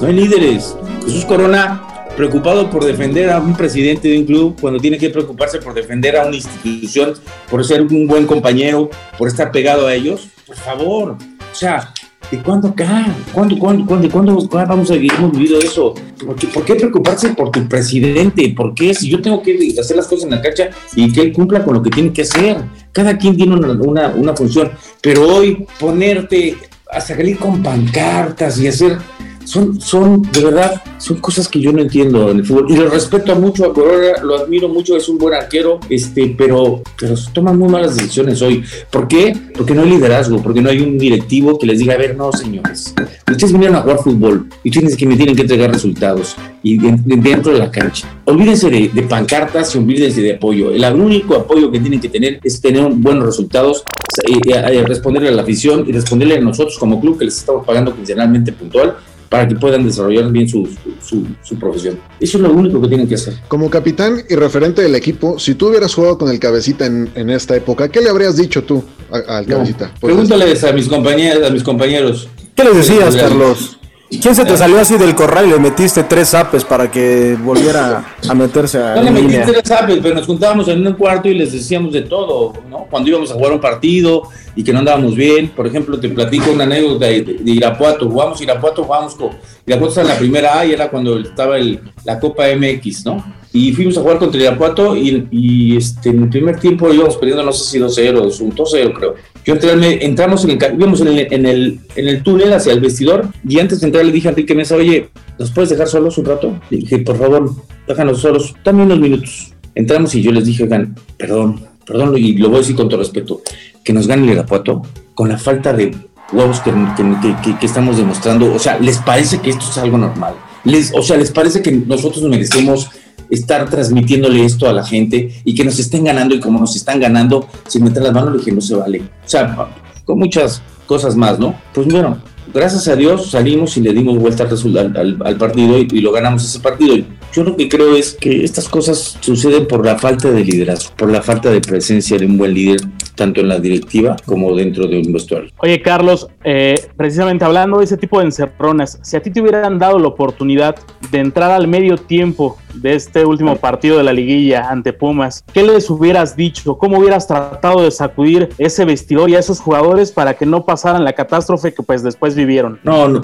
No 0.00 0.06
hay 0.06 0.14
líderes. 0.14 0.74
Jesús 1.04 1.24
Corona, 1.26 1.82
preocupado 2.16 2.70
por 2.70 2.84
defender 2.84 3.30
a 3.30 3.40
un 3.40 3.56
presidente 3.56 4.08
de 4.08 4.18
un 4.18 4.26
club, 4.26 4.56
cuando 4.60 4.78
tiene 4.80 4.98
que 4.98 5.10
preocuparse 5.10 5.58
por 5.58 5.74
defender 5.74 6.16
a 6.16 6.26
una 6.26 6.36
institución, 6.36 7.14
por 7.50 7.64
ser 7.64 7.82
un 7.82 8.06
buen 8.06 8.26
compañero, 8.26 8.90
por 9.18 9.28
estar 9.28 9.50
pegado 9.50 9.86
a 9.86 9.94
ellos, 9.94 10.28
por 10.46 10.56
favor. 10.56 11.16
O 11.52 11.54
sea, 11.54 11.92
¿de 12.30 12.38
cuándo 12.42 12.68
acá? 12.68 13.14
¿Cuándo, 13.32 13.58
cuándo, 13.58 13.86
cuándo, 13.86 14.10
cuándo 14.10 14.48
vamos 14.50 14.90
a 14.90 14.94
vivir? 14.94 15.12
Vivido 15.32 15.58
eso. 15.58 15.94
¿Por 16.24 16.36
qué, 16.36 16.46
por 16.48 16.64
qué 16.64 16.74
preocuparse 16.74 17.30
por 17.30 17.50
tu 17.50 17.66
presidente? 17.68 18.52
¿Por 18.56 18.74
qué? 18.74 18.94
Si 18.94 19.08
yo 19.08 19.20
tengo 19.20 19.42
que 19.42 19.74
hacer 19.78 19.96
las 19.96 20.06
cosas 20.06 20.24
en 20.24 20.30
la 20.30 20.42
cancha 20.42 20.70
y 20.94 21.12
que 21.12 21.22
él 21.22 21.32
cumpla 21.32 21.64
con 21.64 21.74
lo 21.74 21.82
que 21.82 21.90
tiene 21.90 22.12
que 22.12 22.22
hacer. 22.22 22.58
Cada 22.92 23.16
quien 23.16 23.36
tiene 23.36 23.54
una, 23.54 23.72
una, 23.72 24.08
una 24.08 24.36
función. 24.36 24.70
Pero 25.00 25.26
hoy 25.28 25.66
ponerte 25.80 26.56
a 26.90 27.00
salir 27.00 27.38
con 27.38 27.62
pancartas 27.62 28.58
y 28.58 28.68
hacer 28.68 28.98
son, 29.44 29.80
son, 29.80 30.22
de 30.22 30.44
verdad, 30.44 30.82
son 30.98 31.18
cosas 31.18 31.48
que 31.48 31.60
yo 31.60 31.72
no 31.72 31.82
entiendo 31.82 32.30
en 32.30 32.38
el 32.38 32.44
fútbol. 32.44 32.66
Y 32.70 32.76
lo 32.76 32.88
respeto 32.88 33.34
mucho 33.36 33.66
a 33.66 33.72
Corona, 33.74 34.22
lo 34.22 34.36
admiro 34.38 34.68
mucho, 34.68 34.96
es 34.96 35.08
un 35.08 35.18
buen 35.18 35.34
arquero, 35.34 35.80
este, 35.88 36.34
pero, 36.36 36.82
pero 36.98 37.14
toman 37.32 37.58
muy 37.58 37.68
malas 37.68 37.96
decisiones 37.96 38.40
hoy. 38.42 38.62
¿Por 38.90 39.08
qué? 39.08 39.36
Porque 39.56 39.74
no 39.74 39.82
hay 39.82 39.90
liderazgo, 39.90 40.42
porque 40.42 40.60
no 40.60 40.70
hay 40.70 40.80
un 40.80 40.98
directivo 40.98 41.58
que 41.58 41.66
les 41.66 41.78
diga, 41.78 41.94
a 41.94 41.98
ver, 41.98 42.16
no, 42.16 42.32
señores, 42.32 42.94
ustedes 43.30 43.52
vinieron 43.52 43.76
a 43.76 43.82
jugar 43.82 43.98
fútbol 43.98 44.46
y 44.62 44.70
ustedes 44.70 44.96
que 44.96 45.06
me 45.06 45.16
tienen 45.16 45.34
que 45.36 45.42
entregar 45.42 45.70
resultados 45.72 46.36
y 46.62 46.78
de- 46.78 46.96
de- 47.04 47.16
dentro 47.16 47.52
de 47.52 47.58
la 47.58 47.70
cancha. 47.70 48.08
Olvídense 48.24 48.70
de, 48.70 48.88
de 48.88 49.02
pancartas 49.02 49.74
y 49.74 49.78
olvídense 49.78 50.20
de 50.22 50.34
apoyo. 50.34 50.70
El 50.70 50.84
único 50.94 51.34
apoyo 51.34 51.70
que 51.70 51.80
tienen 51.80 52.00
que 52.00 52.08
tener 52.08 52.38
es 52.42 52.60
tener 52.60 52.88
buenos 52.90 53.24
resultados, 53.24 53.84
eh, 54.28 54.38
eh, 54.46 54.84
responderle 54.86 55.28
a 55.28 55.32
la 55.32 55.42
afición 55.42 55.84
y 55.88 55.92
responderle 55.92 56.36
a 56.36 56.40
nosotros 56.40 56.78
como 56.78 57.00
club 57.00 57.18
que 57.18 57.24
les 57.24 57.38
estamos 57.38 57.64
pagando 57.66 57.94
quincenalmente 57.94 58.52
puntual 58.52 58.96
para 59.32 59.48
que 59.48 59.54
puedan 59.54 59.82
desarrollar 59.82 60.30
bien 60.30 60.46
su, 60.46 60.68
su, 61.02 61.26
su 61.42 61.58
profesión. 61.58 61.98
Eso 62.20 62.36
es 62.36 62.42
lo 62.42 62.52
único 62.52 62.82
que 62.82 62.88
tienen 62.88 63.08
que 63.08 63.14
hacer. 63.14 63.32
Como 63.48 63.70
capitán 63.70 64.22
y 64.28 64.34
referente 64.34 64.82
del 64.82 64.94
equipo, 64.94 65.38
si 65.38 65.54
tú 65.54 65.68
hubieras 65.68 65.94
jugado 65.94 66.18
con 66.18 66.28
el 66.30 66.38
cabecita 66.38 66.84
en, 66.84 67.10
en 67.14 67.30
esta 67.30 67.56
época, 67.56 67.88
¿qué 67.88 68.02
le 68.02 68.10
habrías 68.10 68.36
dicho 68.36 68.62
tú 68.62 68.84
al 69.10 69.46
cabecita? 69.46 69.90
Pregúntales 69.98 70.62
a 70.64 70.72
mis 70.72 70.86
compañeros, 70.86 71.48
a 71.48 71.50
mis 71.50 71.62
compañeros. 71.62 72.28
¿Qué 72.54 72.62
les 72.62 72.76
decías, 72.76 73.16
Pues, 73.16 73.78
¿Quién 74.20 74.34
se 74.34 74.44
te 74.44 74.56
salió 74.56 74.78
así 74.78 74.98
del 74.98 75.14
corral 75.14 75.46
y 75.46 75.50
le 75.50 75.58
metiste 75.58 76.04
tres 76.04 76.28
zapes 76.28 76.64
para 76.64 76.90
que 76.90 77.36
volviera 77.42 78.16
a 78.28 78.34
meterse 78.34 78.78
a 78.78 78.96
No 78.96 79.02
le 79.02 79.10
metí 79.10 79.52
tres 79.52 79.70
apes, 79.70 79.98
pero 80.02 80.14
nos 80.14 80.26
juntábamos 80.26 80.68
en 80.68 80.86
un 80.86 80.92
cuarto 80.94 81.28
y 81.28 81.34
les 81.34 81.52
decíamos 81.52 81.92
de 81.92 82.02
todo, 82.02 82.52
¿no? 82.68 82.86
Cuando 82.90 83.08
íbamos 83.08 83.30
a 83.30 83.34
jugar 83.34 83.52
un 83.52 83.60
partido 83.60 84.22
y 84.54 84.62
que 84.62 84.72
no 84.72 84.80
andábamos 84.80 85.14
bien, 85.14 85.48
por 85.48 85.66
ejemplo, 85.66 85.98
te 85.98 86.10
platico 86.10 86.50
una 86.50 86.64
anécdota 86.64 87.06
de, 87.06 87.22
de 87.22 87.50
Irapuato, 87.50 88.08
jugamos 88.08 88.40
Irapuato, 88.40 88.84
jugamos 88.84 89.14
con 89.14 89.30
Irapuato 89.66 89.88
está 89.88 90.02
en 90.02 90.08
la 90.08 90.18
primera 90.18 90.58
A 90.58 90.66
y 90.66 90.72
era 90.72 90.90
cuando 90.90 91.18
estaba 91.18 91.56
el, 91.56 91.80
la 92.04 92.20
Copa 92.20 92.44
MX, 92.54 93.06
¿no? 93.06 93.24
Y 93.54 93.72
fuimos 93.72 93.96
a 93.98 94.00
jugar 94.00 94.18
contra 94.18 94.40
Irapuato 94.40 94.96
y, 94.96 95.28
y, 95.30 95.76
este, 95.76 96.10
en 96.10 96.24
el 96.24 96.28
primer 96.28 96.58
tiempo 96.58 96.92
íbamos 96.92 97.16
perdiendo, 97.16 97.42
no 97.42 97.52
sé 97.52 97.64
si 97.64 97.78
2-0, 97.78 98.40
un 98.40 98.54
2-0 98.54 98.92
creo. 98.94 99.14
Yo 99.44 99.54
entré, 99.54 100.04
entramos 100.04 100.44
en 100.44 100.50
el, 100.50 100.58
íbamos 100.78 101.00
en 101.00 101.08
el, 101.08 101.18
en, 101.32 101.46
el, 101.46 101.80
en 101.96 102.08
el 102.08 102.22
túnel 102.22 102.52
hacia 102.52 102.72
el 102.72 102.80
vestidor 102.80 103.28
y 103.48 103.58
antes 103.58 103.80
de 103.80 103.86
entrar 103.86 104.04
le 104.04 104.12
dije 104.12 104.28
a 104.28 104.30
Enrique 104.30 104.54
Mesa, 104.54 104.76
oye, 104.76 105.08
¿nos 105.38 105.50
puedes 105.50 105.70
dejar 105.70 105.88
solos 105.88 106.16
un 106.18 106.24
rato? 106.26 106.60
Le 106.70 106.78
dije, 106.78 106.98
por 106.98 107.18
favor, 107.18 107.50
déjanos 107.88 108.20
solos, 108.20 108.54
dame 108.64 108.84
unos 108.84 109.00
minutos. 109.00 109.52
Entramos 109.74 110.14
y 110.14 110.22
yo 110.22 110.30
les 110.32 110.44
dije, 110.44 110.62
oigan, 110.62 110.94
perdón, 111.16 111.60
perdón, 111.86 112.16
y 112.16 112.34
lo 112.38 112.48
voy 112.48 112.56
a 112.56 112.60
decir 112.60 112.76
con 112.76 112.88
todo 112.88 113.00
respeto, 113.00 113.40
que 113.82 113.92
nos 113.92 114.06
gane 114.06 114.24
el 114.26 114.30
Irapuato 114.32 114.82
con 115.14 115.28
la 115.28 115.38
falta 115.38 115.72
de 115.72 115.92
huevos 116.32 116.60
que, 116.60 116.70
que- 116.70 117.36
que- 117.42 117.58
que 117.58 117.66
estamos 117.66 117.96
demostrando. 117.96 118.54
O 118.54 118.58
sea, 118.58 118.78
¿les 118.78 118.98
parece 118.98 119.40
que 119.40 119.50
esto 119.50 119.64
es 119.68 119.78
algo 119.78 119.98
normal? 119.98 120.34
Les, 120.64 120.92
o 120.94 121.02
sea, 121.02 121.16
¿les 121.16 121.32
parece 121.32 121.60
que 121.62 121.72
nosotros 121.72 122.22
merecemos 122.24 122.88
estar 123.32 123.68
transmitiéndole 123.68 124.44
esto 124.44 124.68
a 124.68 124.72
la 124.72 124.84
gente 124.84 125.32
y 125.44 125.54
que 125.54 125.64
nos 125.64 125.78
estén 125.78 126.04
ganando 126.04 126.34
y 126.34 126.40
como 126.40 126.60
nos 126.60 126.76
están 126.76 127.00
ganando, 127.00 127.48
sin 127.66 127.84
meter 127.84 128.02
las 128.02 128.12
manos, 128.12 128.32
le 128.32 128.38
dije, 128.38 128.52
no 128.52 128.60
se 128.60 128.74
vale. 128.74 129.00
O 129.00 129.28
sea, 129.28 129.68
con 130.04 130.18
muchas 130.18 130.60
cosas 130.86 131.16
más, 131.16 131.38
¿no? 131.38 131.54
Pues 131.72 131.86
bueno, 131.88 132.18
gracias 132.52 132.88
a 132.88 132.96
Dios 132.96 133.30
salimos 133.30 133.76
y 133.76 133.80
le 133.80 133.92
dimos 133.92 134.18
vuelta 134.18 134.44
al, 134.44 134.96
al- 134.96 135.18
al 135.24 135.36
partido 135.36 135.78
y, 135.78 135.88
y 135.90 136.00
lo 136.00 136.12
ganamos 136.12 136.44
ese 136.44 136.60
partido. 136.60 136.96
Yo 137.32 137.44
lo 137.44 137.56
que 137.56 137.68
creo 137.68 137.96
es 137.96 138.12
que 138.20 138.44
estas 138.44 138.68
cosas 138.68 139.16
suceden 139.20 139.66
por 139.66 139.86
la 139.86 139.98
falta 139.98 140.30
de 140.30 140.44
liderazgo, 140.44 140.92
por 140.96 141.10
la 141.10 141.22
falta 141.22 141.50
de 141.50 141.62
presencia 141.62 142.18
de 142.18 142.26
un 142.26 142.36
buen 142.36 142.52
líder, 142.52 142.80
tanto 143.14 143.40
en 143.40 143.48
la 143.48 143.58
directiva 143.58 144.16
como 144.24 144.54
dentro 144.54 144.86
de 144.86 144.98
un 144.98 145.12
vestuario. 145.12 145.50
Oye, 145.58 145.80
Carlos, 145.82 146.28
eh, 146.44 146.74
precisamente 146.96 147.44
hablando 147.44 147.78
de 147.78 147.84
ese 147.84 147.96
tipo 147.96 148.18
de 148.18 148.26
encerronas, 148.26 148.98
si 149.02 149.16
a 149.16 149.22
ti 149.22 149.30
te 149.30 149.40
hubieran 149.40 149.78
dado 149.78 149.98
la 149.98 150.08
oportunidad 150.08 150.76
de 151.10 151.18
entrar 151.18 151.50
al 151.50 151.68
medio 151.68 151.96
tiempo 151.96 152.56
de 152.74 152.94
este 152.94 153.24
último 153.24 153.56
partido 153.56 153.98
de 153.98 154.04
la 154.04 154.12
liguilla 154.12 154.70
ante 154.70 154.92
Pumas, 154.92 155.44
¿qué 155.52 155.62
les 155.62 155.88
hubieras 155.90 156.36
dicho? 156.36 156.76
¿Cómo 156.78 156.98
hubieras 156.98 157.26
tratado 157.26 157.82
de 157.82 157.90
sacudir 157.90 158.48
ese 158.58 158.84
vestidor 158.84 159.30
y 159.30 159.36
a 159.36 159.38
esos 159.38 159.60
jugadores 159.60 160.12
para 160.12 160.34
que 160.34 160.46
no 160.46 160.64
pasaran 160.64 161.04
la 161.04 161.12
catástrofe 161.12 161.74
que 161.74 161.82
pues 161.82 162.02
después 162.02 162.34
vivieron? 162.34 162.80
No, 162.82 163.08
no. 163.08 163.22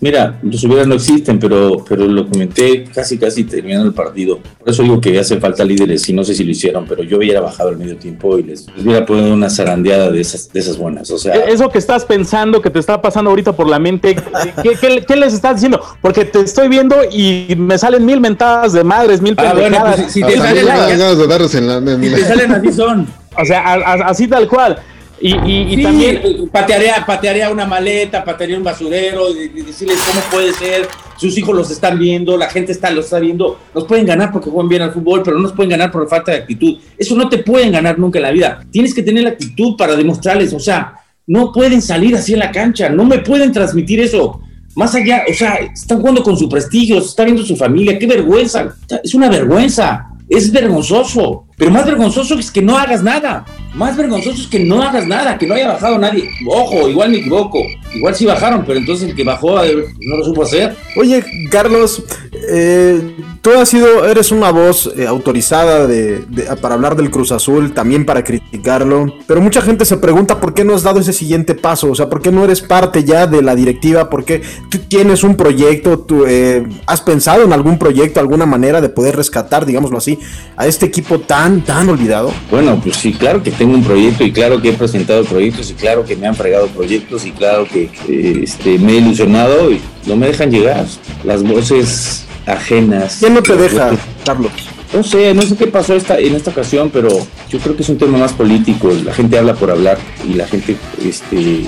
Mira, 0.00 0.38
los 0.42 0.62
hubieras 0.64 0.86
no 0.86 0.94
existen, 0.94 1.38
pero, 1.38 1.84
pero 1.88 2.06
lo 2.06 2.28
comenté 2.28 2.84
casi, 2.94 3.18
casi 3.18 3.44
terminando 3.44 3.86
el 3.86 3.94
partido. 3.94 4.38
Por 4.58 4.68
eso 4.70 4.82
digo 4.82 5.00
que 5.00 5.18
hace 5.18 5.38
falta 5.40 5.64
líderes 5.64 6.08
y 6.08 6.12
no 6.12 6.22
sé 6.24 6.34
si 6.34 6.44
lo 6.44 6.50
hicieron, 6.52 6.86
pero 6.88 7.02
yo 7.02 7.16
hubiera 7.18 7.40
bajado 7.40 7.70
el 7.70 7.78
medio 7.78 7.96
tiempo 7.96 8.38
y 8.38 8.42
les, 8.44 8.66
les 8.76 8.84
hubiera 8.86 9.04
puesto 9.04 9.32
una 9.32 9.50
zarandeada 9.50 10.10
de 10.10 10.20
esas, 10.20 10.52
de 10.52 10.60
esas 10.60 10.76
buenas. 10.78 11.10
O 11.10 11.18
sea, 11.18 11.34
E-, 11.34 11.52
Eso 11.52 11.68
que 11.68 11.78
estás 11.78 12.04
pensando, 12.04 12.60
que 12.62 12.70
te 12.70 12.78
está 12.78 13.00
pasando 13.02 13.30
ahorita 13.30 13.52
por 13.52 13.68
la 13.68 13.78
mente, 13.78 14.14
¿qué, 14.62 14.74
qué- 14.80 15.04
qué 15.06 15.16
les 15.16 15.34
estás 15.34 15.56
diciendo? 15.56 15.80
Porque 16.00 16.24
te 16.24 16.40
estoy 16.40 16.68
viendo 16.68 16.96
y 17.10 17.54
me 17.56 17.76
salen 17.78 18.04
mil 18.06 18.20
mentadas 18.20 18.72
de 18.72 18.84
madres, 18.84 19.20
mil 19.20 19.34
Ah, 19.38 19.52
bueno, 19.52 19.62
pendejadas. 19.62 19.96
pues, 20.00 20.12
si 20.12 20.22
te 20.22 20.36
salen 20.36 20.54
me 20.54 20.62
dan 20.62 20.78
las- 20.78 20.88
ganas 20.98 21.18
de 21.18 21.26
darles 21.26 21.54
en 21.54 21.66
la. 21.66 21.76
en 21.78 22.00
si 22.02 22.08
la- 22.10 22.16
te 22.18 22.24
salen 22.24 22.52
así 22.52 22.72
son. 22.72 23.06
O 23.36 23.44
sea, 23.44 23.60
a- 23.60 23.74
a- 23.74 24.08
así 24.08 24.26
tal 24.28 24.46
cual. 24.48 24.78
Y, 25.20 25.34
y- 25.34 25.72
y 25.72 25.76
Sí, 25.76 25.82
también, 25.82 26.48
patearía, 26.52 27.04
patearía 27.06 27.50
una 27.50 27.66
maleta, 27.66 28.24
patearía 28.24 28.56
un 28.56 28.64
basurero, 28.64 29.30
y, 29.34 29.50
y 29.58 29.62
decirles 29.62 29.98
cómo 30.06 30.20
puede 30.30 30.52
ser, 30.52 30.86
sus 31.16 31.36
hijos 31.36 31.56
los 31.56 31.70
están 31.70 31.98
viendo, 31.98 32.36
la 32.36 32.48
gente 32.48 32.70
está, 32.72 32.90
los 32.90 33.06
está 33.06 33.18
viendo, 33.18 33.58
nos 33.74 33.84
pueden 33.84 34.06
ganar 34.06 34.30
porque 34.32 34.48
juegan 34.50 34.68
bien 34.68 34.82
al 34.82 34.92
fútbol, 34.92 35.22
pero 35.24 35.36
no 35.36 35.42
nos 35.42 35.52
pueden 35.52 35.70
ganar 35.70 35.90
por 35.90 36.08
falta 36.08 36.30
de 36.32 36.38
actitud. 36.38 36.78
Eso 36.96 37.16
no 37.16 37.28
te 37.28 37.38
pueden 37.38 37.72
ganar 37.72 37.98
nunca 37.98 38.18
en 38.18 38.22
la 38.22 38.30
vida. 38.30 38.60
Tienes 38.70 38.94
que 38.94 39.02
tener 39.02 39.24
la 39.24 39.30
actitud 39.30 39.76
para 39.76 39.96
demostrarles, 39.96 40.52
o 40.52 40.60
sea, 40.60 40.94
no 41.26 41.52
pueden 41.52 41.82
salir 41.82 42.14
así 42.14 42.34
en 42.34 42.38
la 42.38 42.52
cancha, 42.52 42.88
no 42.88 43.04
me 43.04 43.18
pueden 43.18 43.50
transmitir 43.52 44.00
eso. 44.00 44.40
Más 44.76 44.94
allá, 44.94 45.24
o 45.28 45.34
sea, 45.34 45.54
están 45.56 45.98
jugando 45.98 46.22
con 46.22 46.36
su 46.38 46.48
prestigio, 46.48 47.00
se 47.00 47.08
está 47.08 47.24
viendo 47.24 47.42
su 47.42 47.56
familia, 47.56 47.98
qué 47.98 48.06
vergüenza. 48.06 48.76
Es 49.02 49.12
una 49.14 49.28
vergüenza, 49.28 50.06
es 50.28 50.52
vergonzoso. 50.52 51.44
Pero 51.56 51.70
más 51.70 51.86
vergonzoso 51.86 52.38
es 52.38 52.50
que 52.50 52.62
no 52.62 52.78
hagas 52.78 53.02
nada. 53.02 53.44
Más 53.74 53.96
vergonzoso 53.96 54.42
es 54.42 54.46
que 54.46 54.60
no 54.60 54.82
hagas 54.82 55.06
nada, 55.06 55.36
que 55.38 55.46
no 55.46 55.54
haya 55.54 55.68
bajado 55.68 55.98
nadie. 55.98 56.30
Ojo, 56.46 56.88
igual 56.88 57.10
me 57.10 57.18
equivoco. 57.18 57.62
Igual 57.94 58.14
sí 58.14 58.26
bajaron, 58.26 58.64
pero 58.64 58.78
entonces 58.78 59.08
el 59.08 59.16
que 59.16 59.24
bajó 59.24 59.60
no 60.00 60.16
lo 60.16 60.24
supo 60.24 60.42
hacer. 60.42 60.76
Oye, 60.96 61.24
Carlos, 61.50 62.02
eh, 62.50 63.16
tú 63.42 63.50
has 63.52 63.68
sido, 63.68 64.06
eres 64.06 64.30
una 64.32 64.50
voz 64.50 64.92
eh, 64.96 65.06
autorizada 65.06 65.86
de, 65.86 66.18
de- 66.28 66.44
para 66.60 66.74
hablar 66.74 66.96
del 66.96 67.10
Cruz 67.10 67.32
Azul, 67.32 67.72
también 67.72 68.04
para 68.06 68.22
criticarlo, 68.24 69.12
pero 69.26 69.40
mucha 69.40 69.62
gente 69.62 69.84
se 69.84 69.96
pregunta 69.96 70.40
por 70.40 70.54
qué 70.54 70.64
no 70.64 70.74
has 70.74 70.82
dado 70.82 71.00
ese 71.00 71.12
siguiente 71.12 71.54
paso, 71.54 71.90
o 71.90 71.94
sea, 71.94 72.08
por 72.08 72.20
qué 72.22 72.30
no 72.32 72.44
eres 72.44 72.60
parte 72.60 73.04
ya 73.04 73.26
de 73.26 73.42
la 73.42 73.54
directiva, 73.54 74.08
por 74.10 74.24
qué 74.24 74.42
tú 74.70 74.78
tienes 74.88 75.24
un 75.24 75.36
proyecto, 75.36 75.98
tú, 76.00 76.24
eh, 76.26 76.66
has 76.86 77.00
pensado 77.00 77.42
en 77.44 77.52
algún 77.52 77.78
proyecto, 77.78 78.20
alguna 78.20 78.46
manera 78.46 78.80
de 78.80 78.88
poder 78.88 79.16
rescatar, 79.16 79.66
digámoslo 79.66 79.98
así, 79.98 80.18
a 80.56 80.66
este 80.66 80.86
equipo 80.86 81.18
tan, 81.20 81.62
tan 81.64 81.88
olvidado. 81.88 82.32
Bueno, 82.50 82.80
pues 82.82 82.96
sí, 82.96 83.12
claro 83.12 83.42
que 83.42 83.50
tengo 83.50 83.74
un 83.74 83.84
proyecto 83.84 84.24
y 84.24 84.32
claro 84.32 84.60
que 84.60 84.70
he 84.70 84.72
presentado 84.74 85.24
proyectos 85.24 85.70
y 85.70 85.74
claro 85.74 86.04
que 86.04 86.16
me 86.16 86.26
han 86.26 86.34
fregado 86.34 86.66
proyectos 86.68 87.24
y 87.26 87.32
claro 87.32 87.66
que 87.66 87.90
eh, 88.08 88.40
este, 88.42 88.78
me 88.78 88.92
he 88.92 88.96
ilusionado 88.96 89.70
y 89.70 89.80
no 90.06 90.16
me 90.16 90.26
dejan 90.28 90.50
llegar. 90.50 90.86
Las 91.24 91.42
voces 91.42 92.24
ajenas. 92.48 93.18
¿Quién 93.20 93.34
no 93.34 93.42
te 93.42 93.56
deja, 93.56 93.90
Carlos? 94.24 94.52
No 94.92 95.02
sé, 95.02 95.34
no 95.34 95.42
sé 95.42 95.54
qué 95.56 95.66
pasó 95.66 95.94
esta, 95.94 96.18
en 96.18 96.34
esta 96.34 96.50
ocasión, 96.50 96.90
pero 96.90 97.08
yo 97.50 97.58
creo 97.58 97.76
que 97.76 97.82
es 97.82 97.88
un 97.88 97.98
tema 97.98 98.16
más 98.18 98.32
político. 98.32 98.90
La 99.04 99.12
gente 99.12 99.38
habla 99.38 99.54
por 99.54 99.70
hablar 99.70 99.98
y 100.26 100.34
la 100.34 100.46
gente 100.46 100.76
este, 101.04 101.62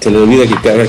se 0.00 0.10
le 0.10 0.18
olvida 0.18 0.46
que 0.46 0.54
cada, 0.56 0.84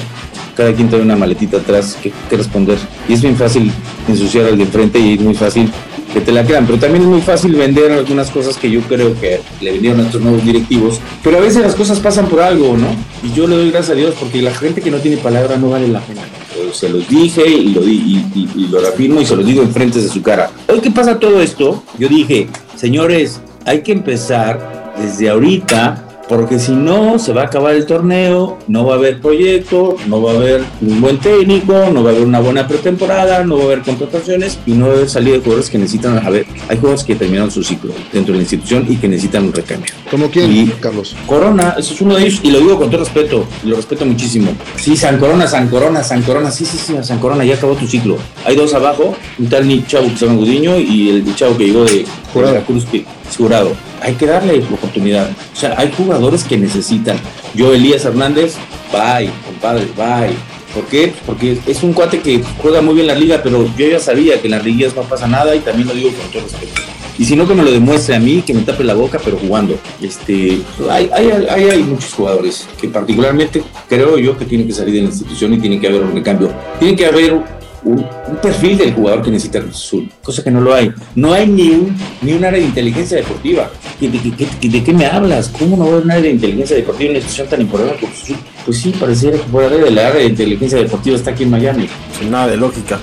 cada 0.56 0.74
quien 0.74 0.90
trae 0.90 1.02
una 1.02 1.16
maletita 1.16 1.58
atrás 1.58 1.98
que, 2.02 2.12
que 2.30 2.36
responder. 2.36 2.78
Y 3.08 3.14
es 3.14 3.22
bien 3.22 3.38
fácil 3.38 3.72
ensuciar 4.10 4.46
al 4.46 4.58
de 4.58 4.64
enfrente 4.64 5.00
y 5.00 5.14
es 5.14 5.22
muy 5.22 5.36
fácil 5.36 5.72
que 6.14 6.20
te 6.20 6.32
la 6.32 6.44
crean. 6.44 6.66
Pero 6.66 6.80
también 6.80 7.04
es 7.04 7.10
muy 7.10 7.22
fácil 7.22 7.56
vender 7.56 7.92
algunas 7.92 8.30
cosas 8.30 8.58
que 8.58 8.70
yo 8.70 8.82
creo 8.82 9.18
que 9.20 9.40
le 9.62 9.72
vendieron 9.72 10.02
a 10.02 10.04
estos 10.04 10.22
nuevos 10.22 10.44
directivos. 10.44 11.00
Pero 11.24 11.38
a 11.38 11.42
veces 11.42 11.62
las 11.62 11.76
cosas 11.76 12.00
pasan 12.00 12.28
por 12.28 12.42
algo, 12.42 12.76
¿no? 12.76 12.88
Y 13.24 13.34
yo 13.34 13.48
le 13.48 13.56
doy 13.56 13.72
gracias 13.72 13.92
a 13.92 13.96
Dios 13.96 14.16
porque 14.20 14.42
la 14.42 14.54
gente 14.54 14.82
que 14.82 14.92
no 14.92 14.98
tiene 14.98 15.18
palabra 15.18 15.58
no 15.58 15.70
vale 15.70 15.88
la 15.88 16.02
pena. 16.02 16.22
Eh, 16.60 16.72
Se 16.74 16.90
los 16.90 17.08
dije 17.08 17.48
y 17.48 17.70
lo, 17.74 17.84
y- 17.84 18.26
y 18.56 18.68
lo 18.70 18.80
reafirmo 18.80 19.22
y 19.22 19.26
se 19.26 19.36
los 19.36 19.46
digo 19.46 19.62
enfrente 19.62 20.02
de 20.02 20.10
su 20.10 20.22
cara. 20.22 20.52
Hoy 20.68 20.80
que 20.82 20.92
pasa 20.92 21.18
todo 21.20 21.42
esto, 21.42 21.84
yo 21.98 22.08
dije, 22.10 22.48
señores, 22.76 23.40
hay 23.66 23.82
que 23.82 23.92
empezar 23.94 24.94
desde 25.02 25.30
ahorita 25.30 26.06
porque 26.30 26.60
si 26.60 26.74
no 26.74 27.18
se 27.18 27.34
va 27.34 27.42
a 27.42 27.46
acabar 27.46 27.74
el 27.74 27.88
torneo, 27.88 28.60
no 28.68 28.86
va 28.86 28.94
a 28.94 28.98
haber 28.98 29.20
proyecto, 29.20 29.96
no 30.08 30.22
va 30.22 30.34
a 30.34 30.36
haber 30.36 30.64
un 30.80 31.02
buen 31.02 31.18
técnico, 31.18 31.74
no 31.92 32.04
va 32.04 32.12
a 32.12 32.14
haber 32.14 32.24
una 32.26 32.40
buena 32.40 32.68
pretemporada, 32.68 33.44
no 33.44 33.56
va 33.58 33.64
a 33.64 33.66
haber 33.66 33.82
contrataciones 33.82 34.60
y 34.68 34.74
no 34.74 34.86
va 34.88 34.94
a 34.94 34.96
haber 34.98 35.10
salida 35.10 35.34
de 35.34 35.40
jugadores 35.40 35.72
que 35.72 35.80
necesitan, 35.80 36.24
a 36.24 36.30
ver, 36.30 36.46
hay 36.68 36.78
jugadores 36.78 37.04
que 37.04 37.16
terminaron 37.16 37.50
su 37.50 37.64
ciclo 37.64 37.94
dentro 38.14 38.34
de 38.34 38.38
la 38.38 38.44
institución 38.44 38.86
y 38.88 38.98
que 38.98 39.08
necesitan 39.08 39.46
un 39.46 39.54
recambio. 39.54 39.92
¿Como 40.12 40.30
quién, 40.30 40.56
Y- 40.56 40.68
Carlos? 40.80 41.16
Corona, 41.26 41.74
eso 41.80 41.96
es 41.96 42.02
uno 42.02 42.16
de 42.16 42.28
ellos 42.28 42.40
y 42.44 42.52
lo 42.52 42.60
digo 42.60 42.78
con 42.78 42.92
todo 42.92 43.00
respeto, 43.00 43.46
lo 43.64 43.76
respeto 43.76 44.06
muchísimo. 44.06 44.52
Sí, 44.76 44.96
San 44.96 45.18
Corona, 45.18 45.48
San 45.48 45.68
Corona, 45.68 46.04
San 46.04 46.22
Corona, 46.22 46.52
sí, 46.52 46.64
sí, 46.64 46.78
sí, 46.78 46.94
San 47.02 47.18
Corona, 47.18 47.44
ya 47.44 47.56
acabó 47.56 47.74
tu 47.74 47.88
ciclo. 47.88 48.18
Hay 48.46 48.56
dos 48.56 48.72
abajo, 48.76 49.16
un 49.40 49.50
tal 49.50 49.68
Nick 49.68 49.88
Chavo 49.88 50.08
que 50.08 50.16
se 50.18 50.28
llama 50.28 50.38
Gudiño 50.38 50.78
y 50.78 51.10
el 51.10 51.36
chavo 51.36 51.58
que 51.58 51.66
llegó 51.66 51.86
de 51.86 52.06
Jurado. 52.34 52.54
Veracruz, 52.54 52.86
que 52.86 53.06
es 53.30 53.38
jurado. 53.38 53.72
Hay 54.02 54.14
que 54.16 54.26
darle 54.26 54.58
la 54.58 54.76
oportunidad. 54.76 55.30
O 55.30 55.56
sea, 55.56 55.76
hay 55.78 55.92
jugadores 55.96 56.44
que 56.44 56.58
necesitan. 56.58 57.18
Yo, 57.54 57.74
Elías 57.74 58.06
Hernández, 58.06 58.56
bye, 58.92 59.30
compadre, 59.46 59.88
bye. 59.96 60.36
¿Por 60.74 60.86
qué? 60.86 61.12
Porque 61.26 61.58
es 61.66 61.84
un 61.84 61.94
cuate 61.94 62.20
que 62.20 62.44
juega 62.62 62.82
muy 62.82 62.94
bien 62.94 63.08
la 63.08 63.16
liga, 63.16 63.42
pero 63.44 63.66
yo 63.76 63.88
ya 63.88 64.00
sabía 64.00 64.40
que 64.40 64.48
en 64.48 64.52
las 64.52 64.64
liguillas 64.64 64.96
no 64.96 65.02
pasa 65.02 65.28
nada 65.28 65.56
y 65.56 65.60
también 65.60 65.88
lo 65.88 65.96
digo 65.96 66.12
con 66.12 66.32
todo 66.32 66.44
respeto. 66.44 66.82
Y 67.18 67.26
si 67.26 67.36
no, 67.36 67.46
que 67.46 67.54
me 67.54 67.64
lo 67.64 67.72
demuestre 67.72 68.16
a 68.16 68.20
mí, 68.20 68.42
que 68.44 68.54
me 68.54 68.62
tape 68.62 68.84
la 68.86 68.94
boca, 68.94 69.20
pero 69.24 69.38
jugando. 69.38 69.78
Este, 70.02 70.62
hay, 70.90 71.10
hay, 71.12 71.32
hay, 71.50 71.64
hay 71.70 71.84
muchos 71.84 72.14
jugadores 72.14 72.66
que 72.80 72.88
particularmente 72.88 73.62
creo 73.90 74.18
yo 74.18 74.38
que 74.38 74.46
tienen 74.46 74.68
que 74.68 74.74
salir 74.74 74.94
de 74.94 75.02
la 75.02 75.08
institución 75.08 75.54
y 75.54 75.58
tiene 75.58 75.82
que 75.82 75.88
haber 75.88 76.02
un 76.04 76.14
recambio. 76.14 76.54
Tiene 76.80 76.96
que 76.96 77.06
haber 77.06 77.59
un, 77.84 78.06
un 78.28 78.36
perfil 78.42 78.78
del 78.78 78.94
jugador 78.94 79.22
que 79.24 79.32
necesita 79.32 79.60
Cruz 79.62 79.76
Azul, 79.76 80.10
cosa 80.24 80.44
que 80.44 80.52
no 80.52 80.62
lo 80.62 80.74
hay. 80.74 80.92
No 81.16 81.34
hay 81.34 81.48
ni 81.48 81.70
un, 81.70 81.96
ni 82.22 82.34
un 82.34 82.44
área 82.46 82.60
de 82.60 82.66
inteligencia 82.66 83.18
deportiva. 83.18 83.70
¿De, 84.00 84.08
de- 84.10 84.20
de- 84.20 84.48
de- 84.62 84.70
de 84.70 84.84
qué 84.84 84.94
me 84.94 85.06
hablas? 85.06 85.50
¿Cómo 85.50 85.76
no 85.78 85.84
va 85.84 85.90
a 85.90 85.94
haber 85.94 86.04
un 86.06 86.12
área 86.12 86.24
de 86.24 86.30
inteligencia 86.32 86.76
deportiva 86.76 87.06
en 87.06 87.10
una 87.12 87.18
institución 87.20 87.48
tan 87.48 87.62
importante 87.62 87.96
como 88.00 88.12
Cruz 88.12 88.24
Azul? 88.24 88.38
Pues 88.66 88.78
sí, 88.78 88.94
pareciera 89.00 89.38
que 89.38 89.44
por 89.44 89.64
área 89.64 89.78
de 89.78 89.92
la 89.92 90.08
área 90.08 90.22
de 90.22 90.26
inteligencia 90.28 90.78
deportiva 90.78 91.16
está 91.16 91.32
aquí 91.32 91.44
en 91.44 91.50
Miami. 91.52 91.88
Sin 92.20 92.32
nada 92.32 92.48
de 92.48 92.58
lógica. 92.58 93.00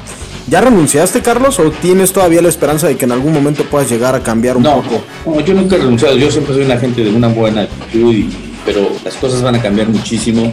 ¿Ya 0.49 0.61
renunciaste, 0.61 1.23
Carlos, 1.23 1.59
o 1.59 1.73
tienes 1.73 2.13
todavía 2.13 2.41
la 2.41 2.49
esperanza 2.49 2.87
de 2.87 2.97
que 2.97 3.05
en 3.05 3.11
algún 3.11 3.33
momento 3.33 3.65
puedas 3.65 3.91
llegar 3.91 4.15
a 4.15 4.21
cambiar 4.23 4.57
un 4.57 4.63
No, 4.63 4.81
poco? 4.81 5.03
no, 5.27 5.41
yo 5.41 5.55
nunca 5.55 5.75
he 5.75 5.79
renunciado, 5.81 6.17
yo 6.17 6.31
siempre 6.31 6.55
soy 6.55 6.65
una 6.65 6.77
gente 6.79 7.03
de 7.03 7.11
una 7.11 7.27
buena 7.27 7.63
actitud, 7.63 8.15
y- 8.15 8.29
pero 8.67 8.91
las 9.05 9.15
cosas 9.15 9.43
van 9.43 9.55
a 9.55 9.63
cambiar 9.63 9.89
muchísimo 9.89 10.53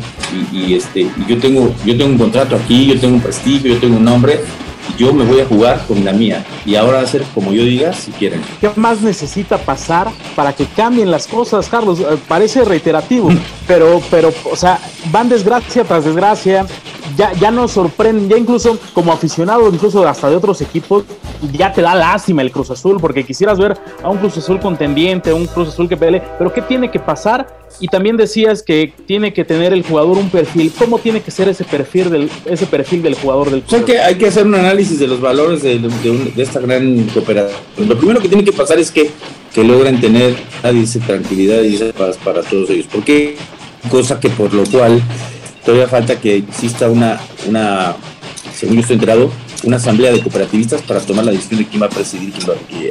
y, 0.53 0.57
y, 0.57 0.75
este, 0.75 1.01
y 1.01 1.25
yo, 1.27 1.37
tengo, 1.39 1.73
yo 1.83 1.97
tengo 1.97 2.11
un 2.11 2.17
contrato 2.17 2.55
aquí, 2.55 2.85
yo 2.85 2.99
tengo 2.99 3.15
un 3.15 3.21
prestigio, 3.21 3.73
yo 3.73 3.79
tengo 3.79 3.97
un 3.97 4.05
nombre 4.05 4.39
yo 4.97 5.13
me 5.13 5.23
voy 5.23 5.39
a 5.39 5.45
jugar 5.45 5.85
con 5.87 6.03
la 6.03 6.13
mía 6.13 6.45
y 6.65 6.75
ahora 6.75 6.97
va 6.97 7.03
a 7.03 7.07
ser 7.07 7.23
como 7.33 7.51
yo 7.51 7.63
diga 7.63 7.93
si 7.93 8.11
quieren. 8.11 8.41
¿Qué 8.61 8.69
más 8.75 9.01
necesita 9.01 9.57
pasar 9.57 10.09
para 10.35 10.53
que 10.53 10.65
cambien 10.65 11.09
las 11.09 11.27
cosas, 11.27 11.67
Carlos? 11.69 11.99
Eh, 11.99 12.17
parece 12.27 12.63
reiterativo, 12.63 13.29
pero, 13.67 14.01
pero, 14.11 14.33
o 14.49 14.55
sea, 14.55 14.79
van 15.11 15.29
desgracia 15.29 15.83
tras 15.83 16.05
desgracia. 16.05 16.65
Ya, 17.17 17.31
ya 17.33 17.51
nos 17.51 17.71
sorprenden, 17.71 18.29
ya 18.29 18.37
incluso 18.37 18.77
como 18.93 19.11
aficionado, 19.11 19.69
incluso 19.71 20.07
hasta 20.07 20.29
de 20.29 20.35
otros 20.35 20.61
equipos, 20.61 21.03
ya 21.51 21.71
te 21.71 21.81
da 21.81 21.93
lástima 21.95 22.41
el 22.41 22.51
Cruz 22.51 22.71
Azul, 22.71 22.97
porque 22.99 23.23
quisieras 23.25 23.59
ver 23.59 23.77
a 24.01 24.09
un 24.09 24.17
Cruz 24.17 24.37
Azul 24.37 24.59
contendiente, 24.59 25.31
un 25.33 25.45
Cruz 25.45 25.69
Azul 25.69 25.87
que 25.89 25.97
pelee, 25.97 26.21
pero 26.37 26.51
¿qué 26.53 26.61
tiene 26.61 26.89
que 26.89 26.99
pasar? 26.99 27.61
Y 27.79 27.87
también 27.87 28.17
decías 28.17 28.63
que 28.63 28.93
tiene 29.05 29.33
que 29.33 29.43
tener 29.43 29.73
el 29.73 29.83
jugador 29.83 30.17
un 30.17 30.29
perfil. 30.29 30.71
¿Cómo 30.77 30.99
tiene 30.99 31.21
que 31.21 31.31
ser 31.31 31.49
ese 31.49 31.63
perfil 31.63 32.09
del, 32.09 32.31
ese 32.45 32.65
perfil 32.67 33.01
del 33.01 33.15
jugador 33.15 33.49
del 33.49 33.63
O 33.65 33.69
sea, 33.69 33.79
Cruz 33.79 33.91
que 33.91 33.99
hay 33.99 34.15
que 34.15 34.27
hacer 34.27 34.45
un 34.45 34.55
análisis 34.55 34.99
de 34.99 35.07
los 35.07 35.19
valores 35.19 35.61
de, 35.63 35.79
de 35.79 36.09
un- 36.11 36.33
de 36.35 36.43
esta 36.43 36.59
gran 36.59 37.03
cooperación. 37.13 37.57
Lo 37.87 37.97
primero 37.97 38.19
que 38.21 38.27
tiene 38.27 38.43
que 38.43 38.53
pasar 38.53 38.79
es 38.79 38.91
que, 38.91 39.09
que 39.53 39.63
logren 39.63 39.99
tener 39.99 40.35
dice, 40.71 40.99
tranquilidad 40.99 41.61
y 41.63 41.77
paz 41.93 42.17
para 42.23 42.41
todos 42.43 42.69
ellos. 42.69 42.85
Porque 42.91 43.35
cosa 43.89 44.19
que 44.19 44.29
por 44.29 44.53
lo 44.53 44.63
cual 44.65 45.01
todavía 45.65 45.87
falta 45.87 46.19
que 46.19 46.37
exista 46.37 46.89
una, 46.89 47.19
una 47.47 47.95
según 48.55 48.75
yo 48.75 48.81
estoy 48.81 48.95
enterado, 48.95 49.31
una 49.63 49.77
asamblea 49.77 50.11
de 50.11 50.19
cooperativistas 50.19 50.81
para 50.81 50.99
tomar 50.99 51.23
la 51.25 51.31
decisión 51.31 51.59
de 51.59 51.67
quién 51.67 51.81
va 51.81 51.85
a 51.85 51.89
presidir 51.89 52.33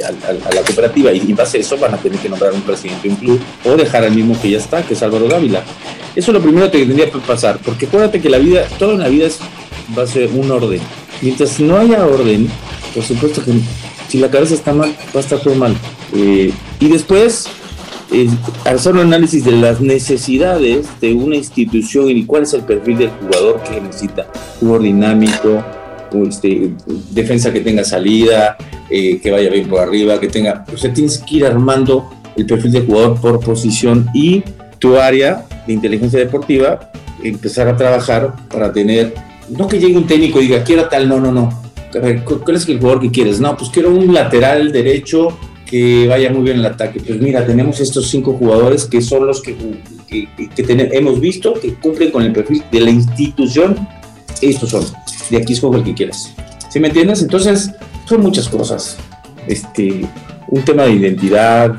al- 0.05 0.17
a, 0.47 0.53
la 0.53 0.61
cooperativa 0.63 1.11
y 1.13 1.19
en 1.19 1.35
base 1.35 1.57
a 1.57 1.61
eso 1.61 1.77
van 1.77 1.93
a 1.93 1.97
tener 1.97 2.17
que 2.19 2.29
nombrar 2.29 2.51
un 2.53 2.61
presidente 2.61 3.07
de 3.07 3.13
un 3.13 3.19
club 3.19 3.39
o 3.63 3.75
dejar 3.75 4.03
al 4.03 4.11
mismo 4.15 4.39
que 4.41 4.49
ya 4.51 4.57
está, 4.57 4.81
que 4.81 4.93
es 4.95 5.03
Álvaro 5.03 5.27
Dávila. 5.27 5.63
Eso 6.15 6.31
es 6.31 6.33
lo 6.33 6.41
primero 6.41 6.69
que 6.71 6.79
tendría 6.85 7.09
que 7.11 7.19
pasar, 7.19 7.59
porque 7.63 7.85
acuérdate 7.85 8.19
que 8.21 8.29
la 8.29 8.37
vida, 8.39 8.65
toda 8.79 8.95
la 8.95 9.07
vida 9.07 9.27
es, 9.27 9.39
va 9.97 10.03
a 10.03 10.07
ser 10.07 10.29
un 10.33 10.49
orden. 10.51 10.79
Mientras 11.21 11.59
no 11.59 11.77
haya 11.77 12.05
orden, 12.05 12.49
por 12.93 13.03
supuesto 13.03 13.43
que 13.43 13.51
si 14.09 14.17
la 14.19 14.29
cabeza 14.29 14.53
está 14.55 14.73
mal, 14.73 14.95
va 15.15 15.19
a 15.19 15.23
estar 15.23 15.39
todo 15.39 15.55
mal. 15.55 15.75
Eh, 16.15 16.51
y 16.79 16.87
después, 16.89 17.47
eh, 18.13 18.29
hacer 18.65 18.93
un 18.93 18.99
análisis 18.99 19.43
de 19.43 19.51
las 19.53 19.81
necesidades 19.81 20.87
de 21.01 21.13
una 21.13 21.35
institución 21.35 22.09
y 22.09 22.25
cuál 22.25 22.43
es 22.43 22.53
el 22.53 22.61
perfil 22.61 22.97
del 22.99 23.09
jugador 23.09 23.61
que 23.63 23.81
necesita. 23.81 24.27
Jugador 24.59 24.83
dinámico, 24.83 25.63
este, 26.27 26.71
defensa 27.11 27.51
que 27.51 27.59
tenga 27.61 27.83
salida, 27.83 28.55
eh, 28.89 29.19
que 29.19 29.31
vaya 29.31 29.49
bien 29.49 29.67
por 29.67 29.79
arriba, 29.81 30.19
que 30.19 30.27
tenga... 30.27 30.63
O 30.73 30.77
sea, 30.77 30.93
tienes 30.93 31.17
que 31.17 31.37
ir 31.37 31.45
armando 31.45 32.09
el 32.35 32.45
perfil 32.45 32.71
del 32.71 32.85
jugador 32.85 33.19
por 33.19 33.39
posición 33.39 34.07
y 34.13 34.43
tu 34.79 34.97
área 34.97 35.45
de 35.65 35.73
inteligencia 35.73 36.19
deportiva, 36.19 36.91
empezar 37.23 37.67
a 37.67 37.75
trabajar 37.77 38.33
para 38.51 38.71
tener... 38.71 39.13
No 39.49 39.67
que 39.67 39.79
llegue 39.79 39.97
un 39.97 40.07
técnico 40.07 40.39
y 40.39 40.47
diga, 40.47 40.63
quiero 40.63 40.87
tal, 40.87 41.07
no, 41.09 41.19
no, 41.19 41.31
no. 41.31 41.61
A 41.95 41.99
ver, 41.99 42.23
¿cu- 42.23 42.39
¿cuál 42.43 42.57
es 42.57 42.67
el 42.67 42.79
jugador 42.79 43.01
que 43.01 43.11
quieres? 43.11 43.39
No, 43.39 43.55
pues 43.57 43.69
quiero 43.69 43.91
un 43.93 44.13
lateral 44.13 44.71
derecho 44.71 45.37
que 45.73 46.05
vaya 46.07 46.31
muy 46.31 46.43
bien 46.43 46.57
el 46.57 46.65
ataque. 46.67 46.99
Pues 46.99 47.19
mira, 47.19 47.43
tenemos 47.47 47.79
estos 47.79 48.07
cinco 48.07 48.33
jugadores 48.33 48.85
que 48.85 49.01
son 49.01 49.25
los 49.25 49.41
que, 49.41 49.55
que, 50.07 50.27
que 50.37 50.89
hemos 50.91 51.19
visto 51.19 51.55
que 51.55 51.73
cumplen 51.73 52.11
con 52.11 52.21
el 52.21 52.31
perfil 52.31 52.63
de 52.71 52.79
la 52.79 52.91
institución. 52.91 53.87
Estos 54.39 54.69
son. 54.69 54.85
De 55.31 55.37
aquí 55.37 55.53
escoge 55.53 55.79
el 55.79 55.83
que 55.83 55.95
quieras. 55.95 56.31
¿Sí 56.69 56.79
me 56.79 56.89
entiendes? 56.89 57.23
Entonces, 57.23 57.71
son 58.05 58.21
muchas 58.21 58.47
cosas. 58.49 58.97
Este, 59.47 60.05
un 60.47 60.63
tema 60.63 60.83
de 60.83 60.91
identidad, 60.91 61.73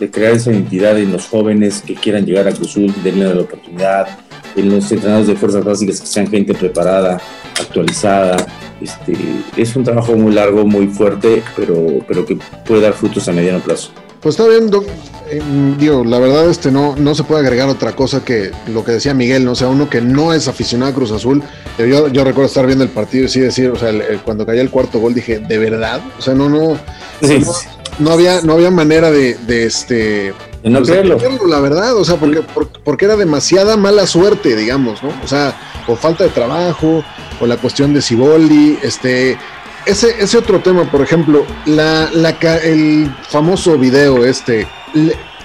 de 0.00 0.10
crear 0.10 0.32
esa 0.32 0.50
identidad 0.50 0.98
en 0.98 1.12
los 1.12 1.26
jóvenes 1.26 1.82
que 1.86 1.92
quieran 1.92 2.24
llegar 2.24 2.48
a 2.48 2.52
Cruzul, 2.52 2.90
denle 3.04 3.34
la 3.34 3.42
oportunidad, 3.42 4.18
en 4.56 4.70
los 4.70 4.90
entrenadores 4.90 5.28
de 5.28 5.36
fuerzas 5.36 5.64
básicas 5.64 6.00
que 6.00 6.06
sean 6.06 6.26
gente 6.28 6.54
preparada, 6.54 7.20
actualizada. 7.60 8.36
Este, 8.80 9.14
es 9.56 9.74
un 9.76 9.84
trabajo 9.84 10.14
muy 10.16 10.32
largo, 10.34 10.66
muy 10.66 10.86
fuerte, 10.88 11.42
pero, 11.56 11.86
pero 12.06 12.24
que 12.26 12.36
puede 12.66 12.82
dar 12.82 12.92
frutos 12.92 13.28
a 13.28 13.32
mediano 13.32 13.60
plazo. 13.60 13.90
Pues 14.20 14.34
está 14.38 14.48
bien, 14.48 14.70
Doc. 14.70 14.84
Eh, 15.30 15.40
digo, 15.78 16.04
la 16.04 16.18
verdad 16.20 16.48
este 16.48 16.70
no, 16.70 16.94
no 16.96 17.14
se 17.14 17.24
puede 17.24 17.40
agregar 17.42 17.68
otra 17.68 17.92
cosa 17.96 18.24
que 18.24 18.50
lo 18.72 18.84
que 18.84 18.92
decía 18.92 19.12
Miguel, 19.12 19.44
¿no? 19.44 19.52
O 19.52 19.54
sea, 19.54 19.68
uno 19.68 19.90
que 19.90 20.00
no 20.00 20.32
es 20.32 20.46
aficionado 20.48 20.92
a 20.92 20.94
Cruz 20.94 21.10
Azul. 21.10 21.42
eh, 21.78 21.88
Yo, 21.90 22.08
yo 22.08 22.22
recuerdo 22.24 22.46
estar 22.48 22.64
viendo 22.66 22.84
el 22.84 22.90
partido 22.90 23.24
y 23.24 23.28
sí 23.28 23.40
decir, 23.40 23.70
o 23.70 23.76
sea, 23.76 23.88
el- 23.90 24.02
el- 24.02 24.20
cuando 24.20 24.46
cayó 24.46 24.60
el 24.60 24.70
cuarto 24.70 24.98
gol 25.00 25.14
dije, 25.14 25.38
¿de 25.40 25.58
verdad? 25.58 26.00
O 26.18 26.22
sea, 26.22 26.34
no, 26.34 26.48
no, 26.48 26.76
Sí, 27.22 27.40
no, 27.40 27.52
no 27.98 28.10
había, 28.12 28.40
no 28.42 28.54
había 28.54 28.70
manera 28.70 29.10
de, 29.10 29.34
de 29.34 29.66
este 29.66 30.34
de 30.62 30.70
no 30.70 30.78
pues, 30.80 30.88
de 30.88 30.94
creerlo. 31.16 31.46
la 31.46 31.60
verdad, 31.60 31.96
o 31.96 32.04
sea, 32.04 32.16
porque, 32.16 32.42
por- 32.42 32.68
porque 32.82 33.04
era 33.04 33.16
demasiada 33.16 33.76
mala 33.76 34.06
suerte, 34.06 34.56
digamos, 34.56 35.02
¿no? 35.02 35.10
O 35.22 35.26
sea, 35.28 35.56
o 35.86 35.94
falta 35.96 36.24
de 36.24 36.30
trabajo, 36.30 37.04
o 37.40 37.46
la 37.46 37.56
cuestión 37.56 37.94
de 37.94 38.02
Ciboldi, 38.02 38.78
este, 38.82 39.38
ese, 39.86 40.16
ese 40.18 40.38
otro 40.38 40.60
tema, 40.60 40.90
por 40.90 41.00
ejemplo, 41.02 41.44
la, 41.66 42.10
la, 42.12 42.30
el 42.64 43.14
famoso 43.28 43.78
video 43.78 44.24
este, 44.24 44.66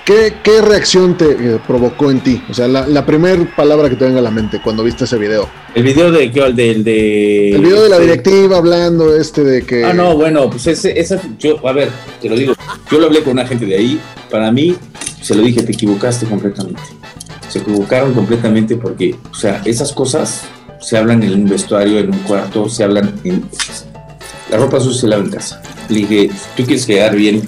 ¿qué, 0.06 0.34
qué 0.44 0.62
reacción 0.62 1.18
te 1.18 1.32
eh, 1.32 1.60
provocó 1.66 2.12
en 2.12 2.22
ti? 2.22 2.44
O 2.50 2.54
sea, 2.54 2.68
la, 2.68 2.88
la 2.88 3.06
primera 3.06 3.44
palabra 3.56 3.90
que 3.90 3.96
te 3.96 4.06
venga 4.06 4.20
a 4.20 4.24
la 4.24 4.32
mente 4.32 4.62
cuando 4.62 4.84
viste 4.84 5.06
ese 5.06 5.18
video. 5.18 5.48
El 5.76 5.84
video 5.84 6.12
de 6.12 6.26
el 6.26 6.56
de, 6.56 6.74
de, 6.84 7.52
El 7.56 7.62
video 7.62 7.84
de 7.84 7.90
la 7.90 8.00
directiva 8.00 8.58
hablando 8.58 9.16
este 9.16 9.44
de 9.44 9.64
que... 9.64 9.86
Ah, 9.86 9.94
no, 9.94 10.16
bueno, 10.16 10.50
pues 10.50 10.68
ese, 10.68 11.00
esa, 11.00 11.22
yo, 11.40 11.66
a 11.68 11.72
ver, 11.72 11.90
te 12.22 12.30
lo 12.30 12.36
digo, 12.36 12.54
yo 12.92 13.00
lo 13.00 13.08
hablé 13.08 13.24
con 13.24 13.34
una 13.34 13.48
gente 13.48 13.66
de 13.66 13.76
ahí, 13.76 14.00
para 14.30 14.52
mí, 14.52 14.76
se 15.22 15.36
lo 15.36 15.44
dije, 15.44 15.64
te 15.64 15.72
equivocaste 15.72 16.26
completamente. 16.26 16.82
Se 17.48 17.60
equivocaron 17.60 18.14
completamente 18.14 18.76
porque, 18.76 19.16
o 19.32 19.36
sea, 19.36 19.62
esas 19.66 19.94
cosas 19.94 20.44
se 20.80 20.98
hablan 20.98 21.24
en 21.24 21.34
un 21.34 21.46
vestuario, 21.46 22.00
en 22.00 22.12
un 22.12 22.20
cuarto, 22.20 22.68
se 22.70 22.84
hablan 22.84 23.14
en... 23.24 23.44
La 24.50 24.58
ropa 24.58 24.82
sucia 24.82 25.02
se 25.02 25.08
lava 25.08 25.24
en 25.24 25.30
casa. 25.30 25.62
Le 25.88 25.96
dije, 25.96 26.32
tú 26.58 26.66
quieres 26.66 26.86
quedar 26.86 27.16
bien 27.16 27.42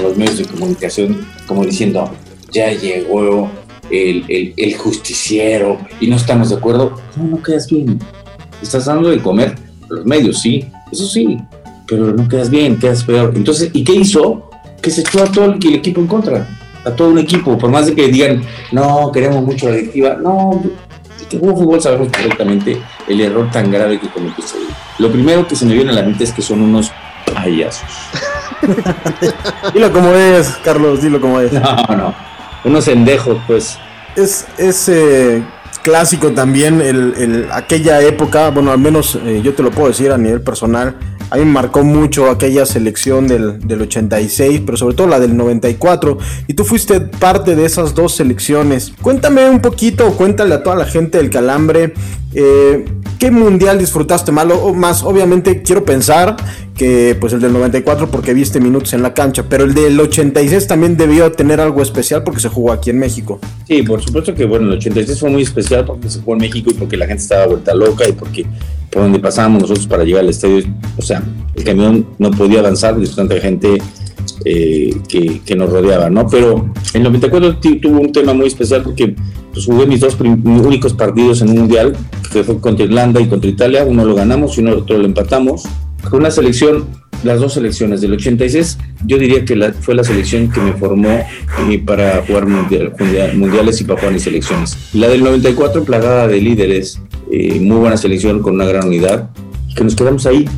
los 0.00 0.16
medios 0.16 0.38
de 0.38 0.44
comunicación, 0.44 1.26
como 1.46 1.64
diciendo, 1.64 2.10
ya 2.52 2.72
llegó 2.72 3.50
el, 3.90 4.24
el, 4.28 4.54
el 4.56 4.76
justiciero 4.76 5.78
y 6.00 6.06
no 6.06 6.16
estamos 6.16 6.50
de 6.50 6.56
acuerdo. 6.56 6.96
No, 7.16 7.24
no 7.24 7.42
quedas 7.42 7.68
bien. 7.68 7.98
Estás 8.62 8.86
dando 8.86 9.10
de 9.10 9.18
comer 9.20 9.54
a 9.90 9.94
los 9.94 10.04
medios, 10.04 10.40
sí, 10.40 10.66
eso 10.92 11.06
sí, 11.06 11.38
pero 11.86 12.12
no 12.12 12.28
quedas 12.28 12.50
bien, 12.50 12.78
quedas 12.78 13.04
peor. 13.04 13.32
Entonces, 13.34 13.70
¿y 13.72 13.82
qué 13.84 13.94
hizo? 13.94 14.50
Que 14.80 14.90
se 14.90 15.00
echó 15.00 15.22
a 15.22 15.26
todo 15.26 15.46
el, 15.46 15.74
equipo 15.74 16.00
en 16.00 16.06
contra, 16.06 16.46
a 16.84 16.90
todo 16.90 17.08
un 17.08 17.18
equipo, 17.18 17.58
por 17.58 17.70
más 17.70 17.86
de 17.86 17.94
que 17.94 18.08
digan, 18.08 18.42
no, 18.72 19.10
queremos 19.12 19.42
mucho 19.42 19.68
la 19.68 19.76
directiva, 19.76 20.16
no, 20.22 20.62
que 21.28 21.38
jugó 21.38 21.56
fútbol 21.56 21.80
sabemos 21.80 22.08
perfectamente 22.08 22.80
el 23.08 23.20
error 23.20 23.50
tan 23.50 23.70
grave 23.70 24.00
que 24.00 24.08
día. 24.08 24.34
Lo 24.98 25.10
primero 25.10 25.46
que 25.46 25.56
se 25.56 25.66
me 25.66 25.74
viene 25.74 25.90
a 25.90 25.94
la 25.94 26.02
mente 26.02 26.24
es 26.24 26.32
que 26.32 26.42
son 26.42 26.60
unos 26.60 26.90
payasos. 27.32 27.88
dilo 29.74 29.92
como 29.92 30.12
es, 30.14 30.48
Carlos, 30.64 31.02
dilo 31.02 31.20
como 31.20 31.40
es. 31.40 31.52
No, 31.52 31.60
no, 31.96 32.14
unos 32.64 32.88
endejos, 32.88 33.38
pues. 33.46 33.78
Es, 34.16 34.46
es 34.58 34.88
eh, 34.88 35.42
clásico 35.82 36.32
también 36.32 36.80
el, 36.80 37.14
el, 37.16 37.48
aquella 37.52 38.00
época, 38.02 38.50
bueno, 38.50 38.72
al 38.72 38.78
menos 38.78 39.18
eh, 39.24 39.40
yo 39.42 39.54
te 39.54 39.62
lo 39.62 39.70
puedo 39.70 39.88
decir 39.88 40.10
a 40.12 40.18
nivel 40.18 40.40
personal, 40.40 40.96
a 41.30 41.36
mí 41.36 41.44
me 41.44 41.52
marcó 41.52 41.84
mucho 41.84 42.28
aquella 42.28 42.66
selección 42.66 43.28
del, 43.28 43.60
del, 43.66 43.82
86, 43.82 44.62
pero 44.66 44.76
sobre 44.76 44.96
todo 44.96 45.06
la 45.06 45.20
del 45.20 45.36
94. 45.36 46.18
Y 46.48 46.54
tú 46.54 46.64
fuiste 46.64 47.00
parte 47.00 47.54
de 47.54 47.64
esas 47.64 47.94
dos 47.94 48.16
selecciones. 48.16 48.92
Cuéntame 49.00 49.48
un 49.48 49.60
poquito, 49.60 50.10
cuéntale 50.16 50.56
a 50.56 50.62
toda 50.64 50.74
la 50.74 50.86
gente 50.86 51.18
del 51.18 51.30
Calambre, 51.30 51.94
eh, 52.34 52.84
¿qué 53.20 53.30
mundial 53.30 53.78
disfrutaste 53.78 54.32
más? 54.32 54.46
O 54.50 54.72
más, 54.72 55.04
obviamente 55.04 55.62
quiero 55.62 55.84
pensar 55.84 56.36
que 56.74 57.16
pues 57.20 57.34
el 57.34 57.40
del 57.40 57.52
94 57.52 58.10
porque 58.10 58.32
viste 58.32 58.58
minutos 58.58 58.94
en 58.94 59.02
la 59.02 59.12
cancha, 59.12 59.44
pero 59.48 59.64
el 59.64 59.74
del 59.74 60.00
86 60.00 60.66
también 60.66 60.96
debió 60.96 61.30
tener 61.30 61.60
algo 61.60 61.82
especial 61.82 62.24
porque 62.24 62.40
se 62.40 62.48
jugó 62.48 62.72
aquí 62.72 62.88
en 62.88 62.98
México. 62.98 63.38
Sí, 63.68 63.82
por 63.82 64.02
supuesto 64.02 64.34
que 64.34 64.46
bueno, 64.46 64.66
el 64.68 64.78
86 64.78 65.20
fue 65.20 65.30
muy 65.30 65.42
especial 65.42 65.84
porque 65.84 66.08
se 66.08 66.20
jugó 66.20 66.32
en 66.32 66.40
México 66.40 66.70
y 66.70 66.74
porque 66.74 66.96
la 66.96 67.06
gente 67.06 67.22
estaba 67.22 67.46
vuelta 67.46 67.74
loca 67.74 68.08
y 68.08 68.12
porque 68.12 68.46
por 68.90 69.02
donde 69.02 69.18
pasábamos 69.20 69.62
nosotros 69.62 69.86
para 69.86 70.02
llegar 70.02 70.22
al 70.22 70.30
estadio, 70.30 70.64
o 70.96 71.02
sea, 71.02 71.22
el 71.54 71.62
camión 71.62 72.06
no 72.18 72.30
podía 72.30 72.60
avanzar 72.60 72.96
de 72.96 73.06
tanta 73.06 73.38
gente 73.38 73.78
eh, 74.44 74.96
que, 75.08 75.40
que, 75.44 75.54
nos 75.54 75.70
rodeaba, 75.70 76.08
¿no? 76.08 76.26
Pero 76.28 76.72
el 76.94 77.02
94 77.02 77.58
tuvo 77.58 78.00
un 78.00 78.12
tema 78.12 78.32
muy 78.32 78.46
especial 78.46 78.82
porque 78.82 79.14
pues, 79.52 79.66
jugué 79.66 79.86
mis 79.86 80.00
dos 80.00 80.16
únicos 80.20 80.94
partidos 80.94 81.42
en 81.42 81.50
un 81.50 81.58
mundial, 81.58 81.96
que 82.32 82.42
fue 82.42 82.58
contra 82.58 82.84
Irlanda 82.84 83.20
y 83.20 83.26
contra 83.26 83.50
Italia, 83.50 83.84
uno 83.84 84.04
lo 84.04 84.14
ganamos 84.14 84.56
y 84.56 84.60
uno 84.60 84.72
otro 84.72 84.96
lo 84.96 85.04
empatamos. 85.04 85.64
Con 86.08 86.20
una 86.20 86.30
selección, 86.30 86.86
las 87.22 87.40
dos 87.40 87.52
selecciones 87.52 88.00
del 88.00 88.14
86, 88.14 88.78
yo 89.04 89.18
diría 89.18 89.44
que 89.44 89.56
la, 89.56 89.74
fue 89.74 89.94
la 89.94 90.04
selección 90.04 90.50
que 90.50 90.60
me 90.60 90.72
formó 90.72 91.22
para 91.84 92.22
jugar 92.26 92.46
mundial, 92.46 92.94
mundial, 92.98 93.36
mundiales 93.36 93.80
y 93.80 93.84
para 93.84 94.00
jugar 94.00 94.14
mis 94.14 94.22
selecciones. 94.22 94.78
La 94.94 95.08
del 95.08 95.22
94, 95.22 95.84
plagada 95.84 96.26
de 96.28 96.40
líderes, 96.40 97.02
eh, 97.30 97.60
muy 97.60 97.76
buena 97.76 97.98
selección 97.98 98.40
con 98.40 98.54
una 98.54 98.64
gran 98.64 98.86
unidad, 98.86 99.28
que 99.76 99.84
nos 99.84 99.94
quedamos 99.94 100.24
ahí 100.24 100.48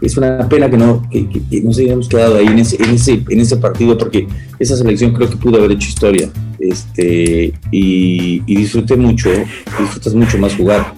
es 0.00 0.16
una 0.16 0.48
pena 0.48 0.70
que 0.70 0.76
no 0.76 1.02
que, 1.10 1.28
que, 1.28 1.40
que 1.48 1.68
hayamos 1.82 2.08
quedado 2.08 2.36
ahí 2.36 2.46
en 2.46 2.58
ese, 2.58 2.82
en 2.82 2.90
ese, 2.90 3.22
en 3.28 3.40
ese 3.40 3.56
partido 3.56 3.96
porque 3.96 4.26
esa 4.58 4.76
selección 4.76 5.12
creo 5.12 5.28
que 5.28 5.36
pudo 5.36 5.58
haber 5.58 5.72
hecho 5.72 5.88
historia. 5.88 6.28
Este 6.58 7.52
y, 7.70 8.42
y 8.46 8.56
disfruté 8.56 8.96
mucho 8.96 9.30
disfrutas 9.78 10.14
mucho 10.14 10.38
más 10.38 10.54
jugar. 10.56 10.94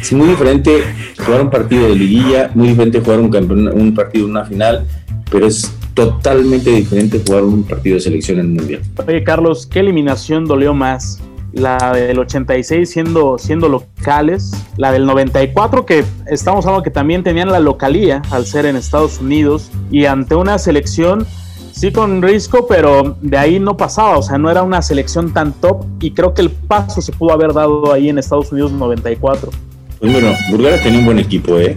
Es 0.00 0.12
muy 0.12 0.28
diferente 0.28 0.82
jugar 1.24 1.42
un 1.42 1.50
partido 1.50 1.88
de 1.88 1.96
liguilla 1.96 2.50
muy 2.54 2.68
diferente 2.68 3.00
jugar 3.00 3.20
un, 3.20 3.30
campeón, 3.30 3.68
un 3.68 3.94
partido 3.94 4.26
una 4.26 4.44
final 4.44 4.86
pero 5.30 5.46
es 5.46 5.72
totalmente 5.94 6.70
diferente 6.70 7.20
jugar 7.24 7.44
un 7.44 7.62
partido 7.64 7.96
de 7.96 8.00
selección 8.00 8.38
en 8.40 8.46
el 8.46 8.52
mundial. 8.52 8.80
Oye 9.06 9.22
Carlos 9.24 9.66
¿qué 9.66 9.80
eliminación 9.80 10.46
dolió 10.46 10.74
más? 10.74 11.20
La 11.52 11.92
del 11.92 12.18
86 12.18 12.88
siendo, 12.88 13.38
siendo 13.38 13.68
locales, 13.68 14.52
la 14.76 14.92
del 14.92 15.06
94 15.06 15.84
que 15.86 16.04
estamos 16.26 16.64
hablando 16.66 16.82
que 16.82 16.90
también 16.90 17.22
tenían 17.22 17.50
la 17.50 17.60
localía 17.60 18.22
al 18.30 18.46
ser 18.46 18.66
en 18.66 18.76
Estados 18.76 19.20
Unidos 19.20 19.70
y 19.90 20.04
ante 20.04 20.34
una 20.34 20.58
selección 20.58 21.26
sí 21.72 21.92
con 21.92 22.20
risco, 22.20 22.66
pero 22.68 23.16
de 23.22 23.38
ahí 23.38 23.58
no 23.58 23.76
pasaba, 23.76 24.18
o 24.18 24.22
sea, 24.22 24.38
no 24.38 24.50
era 24.50 24.62
una 24.62 24.82
selección 24.82 25.32
tan 25.32 25.52
top 25.54 25.84
y 26.00 26.10
creo 26.10 26.34
que 26.34 26.42
el 26.42 26.50
paso 26.50 27.00
se 27.00 27.12
pudo 27.12 27.32
haber 27.32 27.52
dado 27.52 27.92
ahí 27.92 28.08
en 28.08 28.18
Estados 28.18 28.52
Unidos 28.52 28.72
94. 28.72 29.50
Pues 29.98 30.12
bueno, 30.12 30.28
Bulgaria 30.50 30.82
tenía 30.82 30.98
un 30.98 31.06
buen 31.06 31.18
equipo, 31.18 31.58
¿eh? 31.58 31.76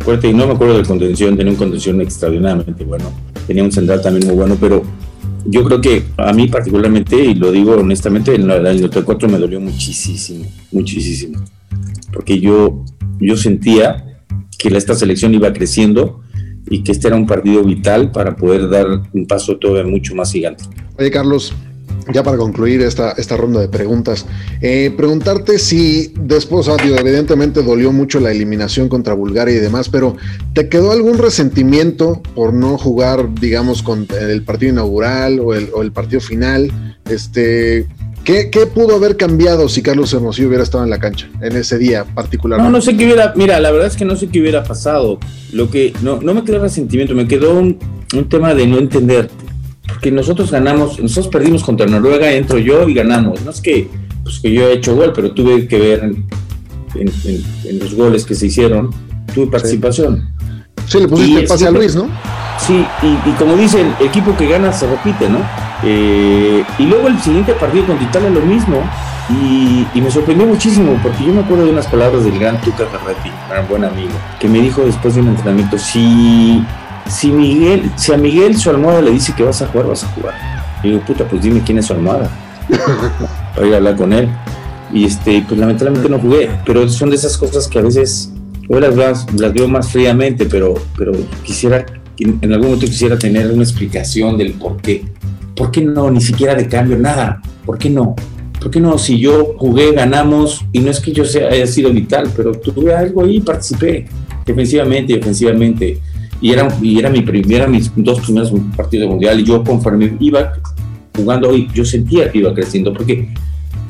Fuerte, 0.00 0.28
y 0.28 0.32
no 0.32 0.46
me 0.46 0.54
acuerdo 0.54 0.78
de 0.78 0.84
contención, 0.84 1.36
tenía 1.36 1.52
un 1.52 1.58
contención 1.58 2.00
extraordinariamente 2.00 2.84
bueno, 2.84 3.04
tenía 3.46 3.62
un 3.62 3.70
central 3.70 4.02
también 4.02 4.26
muy 4.26 4.36
bueno, 4.36 4.56
pero 4.60 4.82
yo 5.44 5.64
creo 5.64 5.80
que 5.80 6.04
a 6.16 6.32
mí 6.32 6.48
particularmente, 6.48 7.16
y 7.16 7.34
lo 7.34 7.50
digo 7.50 7.72
honestamente, 7.72 8.34
en 8.34 8.46
94 8.46 9.28
me 9.28 9.38
dolió 9.38 9.60
muchísimo, 9.60 10.46
muchísimo. 10.70 11.44
Porque 12.12 12.38
yo, 12.38 12.84
yo 13.20 13.36
sentía 13.36 14.20
que 14.58 14.68
esta 14.76 14.94
selección 14.94 15.34
iba 15.34 15.52
creciendo 15.52 16.20
y 16.68 16.82
que 16.82 16.92
este 16.92 17.08
era 17.08 17.16
un 17.16 17.26
partido 17.26 17.64
vital 17.64 18.12
para 18.12 18.36
poder 18.36 18.68
dar 18.68 18.86
un 19.12 19.26
paso 19.26 19.56
todavía 19.56 19.90
mucho 19.90 20.14
más 20.14 20.32
gigante. 20.32 20.64
Oye, 20.98 21.10
Carlos, 21.10 21.52
ya 22.12 22.22
para 22.22 22.36
concluir 22.36 22.82
esta, 22.82 23.12
esta 23.12 23.36
ronda 23.36 23.60
de 23.60 23.68
preguntas, 23.68 24.26
eh, 24.60 24.92
preguntarte 24.96 25.58
si 25.58 26.12
después, 26.18 26.68
evidentemente 26.68 27.62
dolió 27.62 27.92
mucho 27.92 28.20
la 28.20 28.30
eliminación 28.30 28.88
contra 28.88 29.14
Bulgaria 29.14 29.54
y 29.54 29.58
demás, 29.58 29.88
pero 29.88 30.16
¿te 30.54 30.68
quedó 30.68 30.92
algún 30.92 31.18
resentimiento 31.18 32.22
por 32.34 32.52
no 32.54 32.78
jugar, 32.78 33.34
digamos, 33.34 33.82
con 33.82 34.06
el 34.20 34.42
partido 34.42 34.72
inaugural 34.72 35.40
o 35.40 35.54
el, 35.54 35.92
partido 35.92 36.20
final? 36.20 36.70
Este, 37.08 37.86
¿Qué, 38.24 38.50
¿Qué, 38.50 38.66
pudo 38.66 38.96
haber 38.96 39.16
cambiado 39.16 39.68
si 39.68 39.82
Carlos 39.82 40.12
Hermosillo 40.12 40.48
hubiera 40.48 40.64
estado 40.64 40.84
en 40.84 40.90
la 40.90 40.98
cancha 40.98 41.28
en 41.40 41.56
ese 41.56 41.78
día 41.78 42.04
particularmente? 42.04 42.70
No, 42.70 42.78
no 42.78 42.82
sé 42.82 42.96
qué 42.96 43.04
hubiera, 43.04 43.32
mira, 43.36 43.60
la 43.60 43.70
verdad 43.70 43.88
es 43.88 43.96
que 43.96 44.04
no 44.04 44.16
sé 44.16 44.28
qué 44.28 44.40
hubiera 44.40 44.62
pasado. 44.62 45.18
Lo 45.52 45.70
que, 45.70 45.92
no, 46.02 46.20
no 46.20 46.32
me 46.32 46.44
quedó 46.44 46.60
resentimiento, 46.60 47.14
me 47.14 47.26
quedó 47.26 47.58
un, 47.58 47.78
un 48.14 48.28
tema 48.28 48.54
de 48.54 48.66
no 48.66 48.78
entender 48.78 49.28
porque 49.92 50.10
nosotros 50.10 50.50
ganamos, 50.50 50.98
nosotros 50.98 51.28
perdimos 51.28 51.62
contra 51.62 51.86
Noruega, 51.86 52.32
entro 52.32 52.58
yo 52.58 52.88
y 52.88 52.94
ganamos. 52.94 53.42
No 53.42 53.50
es 53.50 53.60
que, 53.60 53.88
pues, 54.22 54.40
que 54.40 54.52
yo 54.52 54.68
he 54.68 54.74
hecho 54.74 54.96
gol, 54.96 55.12
pero 55.14 55.32
tuve 55.32 55.68
que 55.68 55.78
ver 55.78 56.04
en, 56.04 56.24
en, 56.94 57.12
en, 57.24 57.44
en 57.64 57.78
los 57.78 57.94
goles 57.94 58.24
que 58.24 58.34
se 58.34 58.46
hicieron, 58.46 58.90
tuve 59.34 59.48
participación. 59.48 60.30
Sí, 60.86 60.98
le 60.98 61.08
pusiste 61.08 61.40
el 61.40 61.46
pase 61.46 61.66
a 61.66 61.70
Luis, 61.70 61.94
¿no? 61.94 62.08
Sí, 62.58 62.84
y, 63.02 63.30
y, 63.30 63.32
como 63.38 63.56
dicen, 63.56 63.94
equipo 64.00 64.36
que 64.36 64.48
gana 64.48 64.72
se 64.72 64.86
repite, 64.86 65.28
¿no? 65.28 65.38
Eh, 65.84 66.64
y 66.78 66.82
luego 66.84 67.08
el 67.08 67.20
siguiente 67.20 67.52
partido 67.54 67.86
contra 67.86 68.06
Italia 68.06 68.30
lo 68.30 68.40
mismo. 68.40 68.82
Y, 69.30 69.86
y, 69.94 70.00
me 70.00 70.10
sorprendió 70.10 70.46
muchísimo 70.46 70.98
porque 71.02 71.24
yo 71.24 71.32
me 71.32 71.40
acuerdo 71.40 71.64
de 71.64 71.70
unas 71.70 71.86
palabras 71.86 72.24
del 72.24 72.38
gran 72.38 72.60
Tuca 72.60 72.84
Ferretti, 72.86 73.30
un 73.60 73.68
buen 73.68 73.84
amigo, 73.84 74.10
que 74.40 74.48
me 74.48 74.60
dijo 74.60 74.82
después 74.82 75.14
de 75.14 75.20
un 75.20 75.28
entrenamiento, 75.28 75.78
si 75.78 76.62
si 77.08 77.30
Miguel, 77.30 77.90
si 77.96 78.12
a 78.12 78.16
Miguel 78.16 78.56
su 78.56 78.70
almohada 78.70 79.02
le 79.02 79.10
dice 79.10 79.34
que 79.34 79.42
vas 79.42 79.62
a 79.62 79.66
jugar, 79.66 79.88
vas 79.88 80.04
a 80.04 80.08
jugar. 80.08 80.34
Y 80.82 80.88
digo, 80.88 81.00
puta, 81.00 81.26
pues 81.28 81.42
dime 81.42 81.62
quién 81.64 81.78
es 81.78 81.86
su 81.86 81.92
almohada. 81.92 82.30
Ir 83.64 83.74
a 83.74 83.76
hablar 83.76 83.96
con 83.96 84.12
él. 84.12 84.28
Y 84.92 85.04
este, 85.04 85.44
pues 85.46 85.58
lamentablemente 85.58 86.08
no 86.08 86.18
jugué. 86.18 86.50
Pero 86.64 86.88
son 86.88 87.10
de 87.10 87.16
esas 87.16 87.36
cosas 87.36 87.68
que 87.68 87.78
a 87.78 87.82
veces, 87.82 88.32
hoy 88.68 88.80
las, 88.80 88.96
las, 88.96 89.32
las 89.34 89.52
veo 89.52 89.68
más 89.68 89.88
fríamente, 89.88 90.46
pero, 90.46 90.74
pero 90.96 91.12
quisiera, 91.44 91.84
en 92.18 92.52
algún 92.52 92.68
momento 92.68 92.86
quisiera 92.86 93.18
tener 93.18 93.50
una 93.50 93.62
explicación 93.62 94.36
del 94.36 94.52
por 94.54 94.76
qué. 94.78 95.04
¿Por 95.54 95.70
qué 95.70 95.82
no? 95.82 96.10
Ni 96.10 96.20
siquiera 96.20 96.54
de 96.54 96.66
cambio, 96.66 96.98
nada. 96.98 97.40
¿Por 97.64 97.78
qué 97.78 97.90
no? 97.90 98.14
¿Por 98.58 98.70
qué 98.70 98.80
no? 98.80 98.96
Si 98.96 99.18
yo 99.18 99.54
jugué, 99.58 99.92
ganamos, 99.92 100.64
y 100.72 100.80
no 100.80 100.90
es 100.90 101.00
que 101.00 101.12
yo 101.12 101.24
sea, 101.24 101.48
haya 101.48 101.66
sido 101.66 101.90
vital, 101.90 102.30
pero 102.36 102.52
tuve 102.52 102.94
algo 102.94 103.24
ahí, 103.24 103.40
participé 103.40 104.06
defensivamente 104.46 105.12
y 105.12 105.18
ofensivamente 105.18 106.00
y 106.42 106.50
era, 106.50 106.68
y 106.82 106.98
era 106.98 107.08
mi 107.08 107.22
primera, 107.22 107.66
mis 107.68 107.90
dos 107.94 108.20
primeros 108.20 108.52
partidos 108.76 109.08
mundial 109.08 109.40
y 109.40 109.44
yo 109.44 109.62
conforme 109.62 110.16
iba 110.18 110.52
jugando 111.16 111.50
hoy, 111.50 111.68
yo 111.72 111.84
sentía 111.84 112.30
que 112.30 112.38
iba 112.38 112.52
creciendo 112.52 112.92
porque 112.92 113.32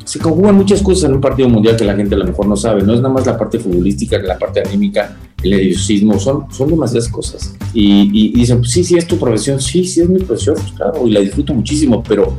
se 0.04 0.18
conjugan 0.18 0.56
muchas 0.56 0.82
cosas 0.82 1.04
en 1.04 1.14
un 1.14 1.20
partido 1.20 1.48
mundial 1.48 1.76
que 1.76 1.84
la 1.84 1.96
gente 1.96 2.14
a 2.14 2.18
lo 2.18 2.26
mejor 2.26 2.46
no 2.46 2.56
sabe, 2.56 2.82
no 2.82 2.92
es 2.92 3.00
nada 3.00 3.14
más 3.14 3.24
la 3.24 3.38
parte 3.38 3.58
futbolística, 3.58 4.18
la 4.18 4.38
parte 4.38 4.60
anímica, 4.60 5.16
el 5.42 5.50
nerviosismo, 5.50 6.18
son, 6.18 6.52
son 6.52 6.68
demasiadas 6.68 7.08
cosas. 7.08 7.54
Y, 7.72 8.10
y, 8.12 8.26
y 8.26 8.40
dicen, 8.40 8.58
pues 8.58 8.70
sí, 8.70 8.84
sí, 8.84 8.96
es 8.96 9.06
tu 9.06 9.16
profesión, 9.16 9.58
sí, 9.58 9.84
sí, 9.84 10.02
es 10.02 10.08
mi 10.08 10.18
profesión, 10.18 10.56
pues 10.56 10.72
claro, 10.72 11.06
y 11.06 11.10
la 11.10 11.20
disfruto 11.20 11.54
muchísimo, 11.54 12.02
pero, 12.06 12.36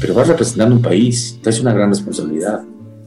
pero 0.00 0.14
vas 0.14 0.28
representando 0.28 0.76
un 0.76 0.82
país, 0.82 1.38
traes 1.42 1.60
una 1.60 1.72
gran 1.72 1.88
responsabilidad. 1.88 2.60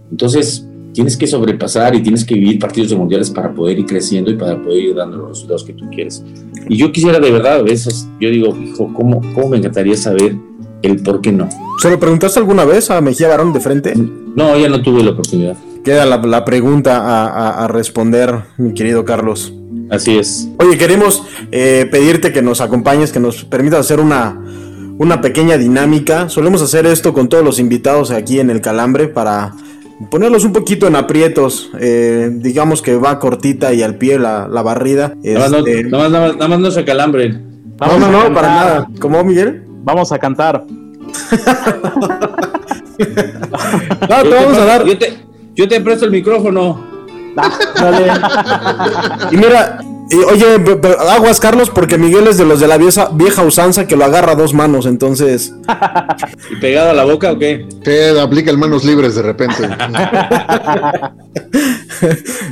Entonces, 0.10 0.66
tienes 0.94 1.18
que 1.18 1.28
sobrepasar 1.28 1.96
y 1.96 2.02
tienes 2.02 2.26
que 2.26 2.36
vivir 2.36 2.60
partidos 2.60 2.90
de 2.90 2.96
mundiales 2.98 3.30
para 3.30 3.54
poder 3.54 3.80
ir 3.80 3.86
creciendo 3.86 4.30
y 4.32 4.36
para 4.36 4.62
poder 4.62 4.80
ir 4.80 4.96
dando 4.96 5.18
los 5.18 5.30
resultados 5.30 5.64
que 5.64 5.74
tú 5.74 5.90
quieres. 5.90 6.24
Y 6.68 6.78
yo 6.78 6.92
quisiera 6.92 7.20
de 7.20 7.32
verdad, 7.32 7.56
a 7.60 7.62
veces, 7.62 8.08
yo 8.20 8.30
digo, 8.30 8.56
hijo, 8.58 8.92
¿cómo, 8.94 9.22
cómo 9.34 9.50
me 9.50 9.58
encantaría 9.58 9.96
saber 9.98 10.36
el 10.82 11.02
por 11.04 11.22
qué 11.22 11.32
no? 11.32 11.48
¿Se 11.82 11.90
lo 11.90 12.00
preguntaste 12.00 12.40
alguna 12.40 12.66
vez 12.66 12.92
a 12.92 13.02
Mejía 13.02 13.28
Barón 13.28 13.54
de 13.54 13.60
frente? 13.60 13.94
No, 14.36 14.58
ya 14.58 14.70
no 14.70 14.82
tuve 14.82 15.04
la 15.04 15.12
oportunidad. 15.12 15.56
Queda 15.84 16.06
la, 16.06 16.18
la 16.18 16.46
pregunta 16.46 16.98
a, 16.98 17.28
a- 17.28 17.66
a 17.66 17.68
responder, 17.68 18.36
mi 18.58 18.74
querido 18.74 19.04
Carlos. 19.04 19.54
Así 19.90 20.18
es. 20.18 20.48
Oye, 20.60 20.78
queremos 20.78 21.24
eh, 21.52 21.88
pedirte 21.92 22.32
que 22.32 22.42
nos 22.42 22.62
acompañes, 22.62 23.12
que 23.12 23.20
nos 23.20 23.44
permitas 23.46 23.80
hacer 23.80 24.00
una, 24.00 24.40
una 25.00 25.22
pequeña 25.22 25.58
dinámica. 25.58 26.30
Solemos 26.30 26.62
hacer 26.62 26.86
esto 26.86 27.14
con 27.14 27.30
todos 27.30 27.44
los 27.44 27.60
invitados 27.60 28.12
aquí 28.12 28.40
en 28.40 28.50
el 28.52 28.62
Calambre 28.62 29.08
para 29.08 29.54
ponerlos 30.10 30.44
un 30.46 30.54
poquito 30.54 30.88
en 30.88 30.96
aprietos. 30.96 31.70
Eh, 31.80 32.30
digamos 32.34 32.82
que 32.82 32.96
va 32.96 33.20
cortita 33.20 33.74
y 33.74 33.84
al 33.84 33.96
pie 33.96 34.18
la, 34.20 34.48
la 34.48 34.62
barrida. 34.62 35.14
Nada 35.24 35.40
más, 35.40 35.52
no, 35.52 35.58
Este, 35.60 35.84
nada 35.84 36.04
más- 36.04 36.12
nada 36.12 36.28
más- 36.28 36.36
nada 36.38 36.48
más 36.50 36.60
no 36.60 36.72
se 36.72 36.86
calambre. 36.86 37.30
no, 37.30 37.40
Vamos 37.78 38.00
no, 38.00 38.30
no, 38.30 38.34
para 38.34 38.48
nada. 38.48 38.88
¿Cómo, 39.00 39.24
Miguel? 39.24 39.64
Vamos 39.84 40.12
a 40.12 40.20
cantar. 40.20 40.64
No, 43.02 44.22
te 44.24 44.30
vamos 44.30 44.58
a 44.58 44.66
dar. 44.66 44.86
Yo 44.86 44.98
te, 44.98 45.14
yo 45.56 45.68
te 45.68 45.82
presto 45.82 46.06
el 46.06 46.12
micrófono. 46.12 46.80
Y 49.32 49.38
mira, 49.38 49.80
y, 50.12 50.18
oye, 50.18 50.46
aguas, 51.10 51.40
Carlos, 51.40 51.70
porque 51.70 51.98
Miguel 51.98 52.28
es 52.28 52.38
de 52.38 52.46
los 52.46 52.60
de 52.60 52.68
la 52.68 52.78
vieja, 52.78 53.10
vieja 53.14 53.44
usanza 53.44 53.88
que 53.88 53.96
lo 53.96 54.06
agarra 54.06 54.34
a 54.34 54.36
dos 54.36 54.54
manos, 54.54 54.86
entonces. 54.86 55.54
¿Y 56.52 56.56
pegado 56.58 56.92
a 56.92 56.94
la 56.94 57.06
boca 57.06 57.32
o 57.32 57.40
qué? 57.40 57.68
Que 57.84 58.20
aplica 58.20 58.52
el 58.52 58.58
manos 58.58 58.84
libres 58.84 59.16
de 59.16 59.22
repente. 59.22 59.68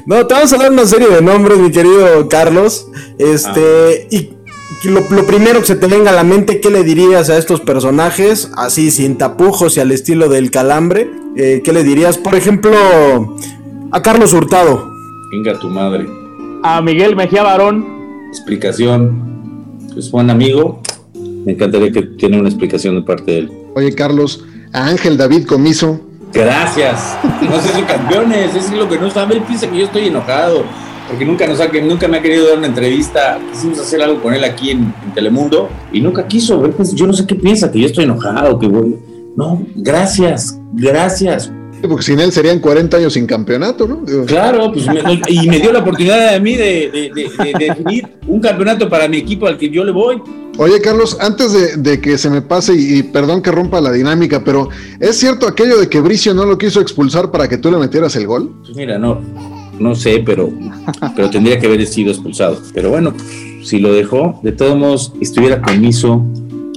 No, 0.06 0.28
te 0.28 0.34
vamos 0.36 0.54
a 0.54 0.58
dar 0.58 0.72
una 0.72 0.86
serie 0.86 1.08
de 1.08 1.22
nombres, 1.22 1.58
mi 1.58 1.72
querido 1.72 2.30
Carlos. 2.30 2.88
Este, 3.18 4.08
y 4.12 4.30
y 4.84 4.88
lo, 4.90 5.02
lo 5.10 5.26
primero 5.26 5.60
que 5.60 5.66
se 5.66 5.76
te 5.76 5.88
venga 5.88 6.12
a 6.12 6.14
la 6.14 6.24
mente, 6.24 6.62
¿qué 6.62 6.70
le 6.70 6.84
dirías 6.84 7.30
a 7.30 7.38
estos 7.38 7.60
personajes? 7.60 8.50
Así, 8.56 8.92
sin 8.92 9.18
tapujos 9.18 9.76
y 9.76 9.82
al 9.82 9.92
estilo 9.92 10.30
del 10.30 10.52
calambre. 10.52 11.10
Eh, 11.36 11.62
¿Qué 11.64 11.74
le 11.74 11.84
dirías? 11.84 12.18
Por 12.18 12.36
ejemplo, 12.36 12.72
a 13.92 14.02
Carlos 14.02 14.32
Hurtado. 14.32 14.90
Venga 15.32 15.60
tu 15.60 15.68
madre. 15.70 16.19
A 16.62 16.82
Miguel 16.82 17.16
Mejía 17.16 17.44
Barón. 17.44 17.86
Explicación. 18.28 19.78
Es 19.98 20.12
buen 20.12 20.30
amigo. 20.30 20.82
Me 21.46 21.54
encantaría 21.54 21.92
que 21.92 22.02
tiene 22.02 22.38
una 22.38 22.50
explicación 22.50 22.96
de 22.96 23.02
parte 23.02 23.32
de 23.32 23.38
él. 23.40 23.52
Oye, 23.76 23.96
Carlos, 23.96 24.44
a 24.74 24.88
Ángel 24.88 25.18
David 25.18 25.46
Comiso. 25.46 26.02
Gracias. 26.34 27.18
No 27.42 27.60
sé 27.62 27.70
si 27.74 27.82
campeones, 27.84 28.54
es 28.56 28.72
lo 28.72 28.90
que 28.90 29.00
no 29.00 29.10
sabe. 29.10 29.36
Él 29.36 29.44
piensa 29.44 29.70
que 29.70 29.78
yo 29.78 29.86
estoy 29.86 30.08
enojado. 30.08 30.66
Porque 31.08 31.26
nunca 31.26 31.48
nos 31.48 31.60
ha, 31.62 31.72
que 31.72 31.82
nunca 31.82 32.08
me 32.08 32.18
ha 32.18 32.22
querido 32.22 32.50
dar 32.50 32.58
una 32.58 32.68
entrevista. 32.68 33.40
Quisimos 33.52 33.80
hacer 33.80 34.02
algo 34.02 34.22
con 34.22 34.34
él 34.34 34.44
aquí 34.44 34.72
en, 34.72 34.94
en 35.04 35.14
Telemundo 35.14 35.70
y 35.94 36.02
nunca 36.02 36.28
quiso. 36.28 36.62
Yo 36.94 37.08
no 37.08 37.14
sé 37.14 37.26
qué 37.26 37.36
piensa, 37.36 37.72
que 37.72 37.80
yo 37.80 37.88
estoy 37.88 38.04
enojado, 38.04 38.60
que 38.60 38.68
voy. 38.68 39.00
No, 39.36 39.66
gracias, 39.76 40.60
gracias. 40.74 41.52
Porque 41.88 42.04
sin 42.04 42.20
él 42.20 42.32
serían 42.32 42.60
40 42.60 42.98
años 42.98 43.14
sin 43.14 43.26
campeonato, 43.26 43.88
¿no? 43.88 44.02
Digo, 44.06 44.26
Claro, 44.26 44.72
pues 44.72 44.86
me- 44.88 45.02
y 45.30 45.48
me 45.48 45.60
dio 45.60 45.72
la 45.72 45.80
oportunidad 45.80 46.36
a 46.36 46.40
mí 46.40 46.56
de, 46.56 46.90
de- 46.92 47.12
de- 47.16 47.30
de- 47.30 47.54
de 47.60 47.66
definir 47.68 48.08
un 48.28 48.40
campeonato 48.42 48.90
para 48.90 49.08
mi 49.08 49.18
equipo 49.18 49.48
al 49.48 49.58
que 49.58 49.70
yo 49.70 49.84
le 49.84 49.92
voy. 49.92 50.22
Oye, 50.58 50.82
Carlos, 50.82 51.16
antes 51.22 51.82
de, 51.82 52.02
que 52.02 52.18
se 52.18 52.30
me 52.30 52.42
pase 52.42 52.76
y, 52.76 52.98
y 52.98 53.04
perdón 53.04 53.42
que 53.42 53.50
rompa 53.52 53.80
la 53.80 53.94
dinámica, 53.94 54.44
pero 54.44 54.68
¿es 55.00 55.18
cierto 55.18 55.48
aquello 55.48 55.78
de 55.80 55.88
que 55.88 56.02
Bricio 56.02 56.34
no 56.34 56.46
lo 56.46 56.58
quiso 56.58 56.82
expulsar 56.82 57.32
para 57.32 57.48
que 57.48 57.58
tú 57.58 57.72
le 57.72 57.78
metieras 57.78 58.16
el 58.18 58.28
gol? 58.28 58.52
Pues 58.66 58.76
mira, 58.76 59.00
no, 59.00 59.22
no 59.80 59.96
sé, 59.96 60.22
pero, 60.26 60.50
pero 61.16 61.30
tendría 61.30 61.58
que 61.60 61.68
haber 61.68 61.86
sido 61.88 62.12
expulsado. 62.12 62.60
Pero 62.74 62.90
bueno, 62.90 63.14
si 63.64 63.80
lo 63.80 63.94
dejó, 63.94 64.38
de 64.44 64.52
todos 64.52 64.78
modos, 64.78 65.14
estuviera 65.22 65.62
comiso, 65.62 66.26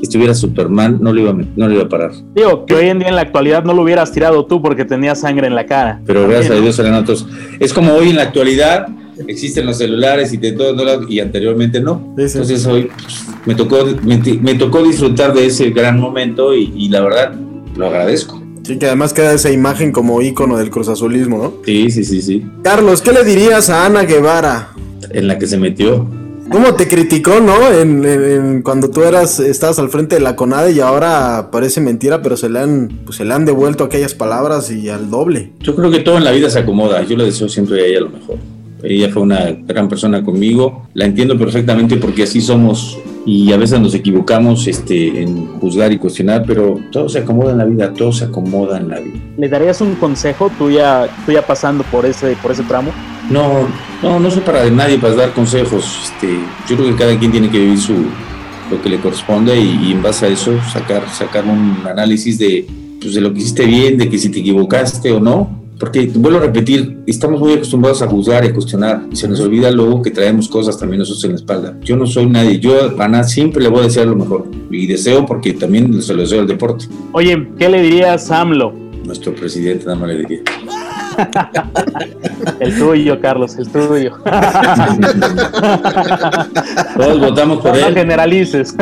estuviera 0.03 0.35
Superman, 0.35 0.99
no 1.01 1.13
lo 1.13 1.21
iba 1.21 1.31
a, 1.31 1.35
no 1.35 1.69
lo 1.69 1.73
iba 1.73 1.85
a 1.85 1.89
parar. 1.89 2.13
Digo, 2.35 2.67
que 2.67 2.75
hoy 2.75 2.89
en 2.89 2.99
día 2.99 3.09
en 3.09 3.17
la 3.17 3.23
actualidad 3.23 3.65
no 3.65 3.73
lo 3.73 3.83
hubieras 3.83 4.13
tirado 4.13 4.45
tú 4.47 4.61
porque 4.61 4.85
tenías 4.85 5.21
sangre 5.21 5.47
en 5.47 5.55
la 5.55 5.67
cara. 5.67 6.01
Pero 6.05 6.29
gracias 6.29 6.59
a 6.59 6.61
Dios 6.61 6.79
eran 6.79 6.95
otros. 6.95 7.27
Es 7.61 7.73
como 7.73 7.93
hoy 7.95 8.11
en 8.11 8.17
la 8.17 8.23
actualidad 8.23 8.89
existen 9.29 9.67
los 9.67 9.79
celulares 9.79 10.33
y 10.33 10.37
de 10.39 10.53
todos 10.53 10.77
lados 10.85 11.07
y 11.09 11.21
anteriormente 11.21 11.81
no. 11.81 12.15
Sí, 12.17 12.29
sí. 12.29 12.39
Entonces 12.39 12.67
hoy 12.67 12.91
pues, 13.01 13.27
me 13.47 13.55
tocó 13.55 13.87
me, 14.03 14.19
me 14.41 14.55
tocó 14.55 14.83
disfrutar 14.83 15.33
de 15.33 15.47
ese 15.47 15.71
gran 15.71 16.01
momento 16.01 16.55
y, 16.55 16.73
y 16.77 16.89
la 16.89 17.01
verdad 17.01 17.35
lo 17.77 17.87
agradezco. 17.87 18.43
Sí, 18.65 18.79
que 18.79 18.87
además 18.87 19.13
queda 19.13 19.33
esa 19.33 19.51
imagen 19.51 19.91
como 19.91 20.23
ícono 20.23 20.57
del 20.57 20.71
cruzazulismo, 20.71 21.39
¿no? 21.39 21.53
Sí, 21.65 21.91
sí, 21.91 22.05
sí, 22.05 22.23
sí. 22.23 22.47
Carlos, 22.63 23.03
¿qué 23.03 23.13
le 23.13 23.25
dirías 23.25 23.69
a 23.71 23.87
Ana 23.87 24.05
Guevara? 24.05 24.69
En 25.11 25.27
la 25.27 25.37
que 25.37 25.49
se 25.49 25.59
metió. 25.59 26.07
¿Cómo 26.53 26.75
te 26.75 26.87
criticó, 26.89 27.41
no? 27.41 27.71
En, 27.73 28.05
en- 28.05 28.25
en- 28.25 28.63
cuando 28.63 28.91
tú 28.91 29.03
eras, 29.03 29.41
estabas 29.41 29.79
al 29.79 29.89
frente 29.89 30.17
de 30.17 30.21
la 30.21 30.37
CONADE 30.37 30.73
y 30.73 30.81
ahora 30.81 31.49
parece 31.51 31.81
mentira, 31.81 32.23
pero 32.23 32.37
se 32.37 32.49
le 32.51 32.59
han, 32.61 32.89
pues, 33.05 33.17
se 33.17 33.25
le 33.25 33.33
han 33.35 33.45
devuelto 33.47 33.85
aquellas 33.85 34.15
palabras 34.15 34.71
y 34.71 34.89
al 34.89 35.11
doble. 35.11 35.53
Yo 35.61 35.75
creo 35.75 35.91
que 35.91 36.01
todo 36.01 36.19
en 36.19 36.25
la 36.25 36.31
vida 36.33 36.51
se 36.51 36.59
acomoda. 36.59 37.03
Yo 37.03 37.17
le 37.17 37.25
deseo 37.25 37.49
siempre 37.49 37.81
a 37.83 37.87
ella 37.87 38.01
lo 38.01 38.11
mejor. 38.11 38.37
Ella 38.85 39.09
fue 39.13 39.23
una 39.23 39.53
gran 39.67 39.89
persona 39.89 40.25
conmigo. 40.25 40.89
La 40.95 41.05
entiendo 41.05 41.39
perfectamente 41.39 41.97
porque 41.97 42.25
así 42.25 42.41
somos 42.41 42.99
y 43.25 43.53
a 43.53 43.57
veces 43.57 43.79
nos 43.79 43.95
equivocamos 43.95 44.67
este, 44.67 45.23
en 45.23 45.47
juzgar 45.61 45.93
y 45.93 45.99
cuestionar, 45.99 46.43
pero 46.45 46.81
todo 46.91 47.09
se 47.09 47.21
acomoda 47.21 47.53
en 47.53 47.59
la 47.59 47.65
vida, 47.65 47.93
todo 47.93 48.11
se 48.11 48.25
acomoda 48.25 48.79
en 48.79 48.89
la 48.89 48.99
vida. 48.99 49.15
¿Le 49.39 49.49
darías 49.49 49.81
un 49.81 49.95
consejo 49.95 50.51
tú 50.59 50.69
ya, 50.73 51.09
tú 51.25 51.31
ya 51.31 51.47
pasando 51.47 51.85
por 51.85 52.05
ese, 52.05 52.37
por 52.43 52.51
ese 52.51 52.65
tramo? 52.65 52.91
No, 53.31 53.69
no, 54.03 54.19
no 54.19 54.31
soy 54.31 54.43
para 54.43 54.69
nadie 54.71 54.99
para 54.99 55.15
dar 55.15 55.33
consejos. 55.33 55.85
Este, 56.05 56.39
yo 56.69 56.77
creo 56.77 56.91
que 56.91 56.97
cada 56.97 57.19
quien 57.19 57.31
tiene 57.31 57.51
que 57.51 57.59
vivir 57.59 57.79
su 57.79 57.95
lo 58.73 58.81
que 58.81 58.89
le 58.89 58.99
corresponde 58.99 59.59
y, 59.61 59.89
y 59.89 59.93
en 59.93 60.03
base 60.03 60.27
a 60.27 60.29
eso 60.29 60.53
sacar, 60.73 61.09
sacar 61.11 61.45
un 61.45 61.87
análisis 61.87 62.39
de, 62.39 62.67
pues, 63.01 63.15
de 63.15 63.21
lo 63.21 63.33
que 63.33 63.41
hiciste 63.41 63.67
bien, 63.67 63.99
de 63.99 64.09
que 64.09 64.19
si 64.19 64.31
te 64.31 64.41
equivocaste 64.41 65.13
o 65.13 65.21
no. 65.21 65.63
Porque 65.79 66.11
vuelvo 66.15 66.39
a 66.39 66.43
repetir, 66.43 66.99
estamos 67.09 67.41
muy 67.41 67.55
acostumbrados 67.55 68.03
a 68.03 68.07
juzgar 68.07 68.45
y 68.45 68.49
a 68.49 68.55
cuestionar 68.55 69.03
y 69.11 69.17
se 69.17 69.27
nos 69.27 69.41
olvida 69.41 69.69
luego 69.73 70.01
que 70.01 70.13
traemos 70.13 70.49
cosas 70.49 70.79
también 70.79 71.01
nosotros 71.01 71.25
en 71.25 71.31
la 71.31 71.37
espalda. 71.37 71.77
Yo 71.83 71.97
no 71.97 72.07
soy 72.07 72.27
nadie, 72.27 72.61
yo 72.61 72.97
a 72.97 73.05
Ana 73.05 73.25
siempre 73.25 73.65
le 73.65 73.69
voy 73.69 73.81
a 73.81 73.85
desear 73.85 74.07
lo 74.07 74.15
mejor 74.15 74.49
y 74.71 74.87
deseo 74.87 75.27
porque 75.27 75.55
también 75.55 76.01
se 76.01 76.15
lo 76.15 76.23
deseo 76.23 76.41
al 76.41 76.47
deporte. 76.47 76.85
Oye, 77.11 77.49
¿qué 77.59 77.69
le 77.69 77.83
dirías 77.83 78.31
a 78.31 78.43
AMLO? 78.43 78.73
Nuestro 79.05 79.35
presidente 79.35 79.85
nada 79.87 79.99
más 79.99 80.11
le 80.11 80.19
diría. 80.19 80.41
El 82.61 82.79
tuyo, 82.79 83.21
Carlos, 83.21 83.57
el 83.59 83.69
tuyo. 83.69 84.17
Todos 86.97 87.21
votamos 87.21 87.59
por 87.61 87.77
No 87.79 87.87
él. 87.87 87.95
generalices. 87.95 88.75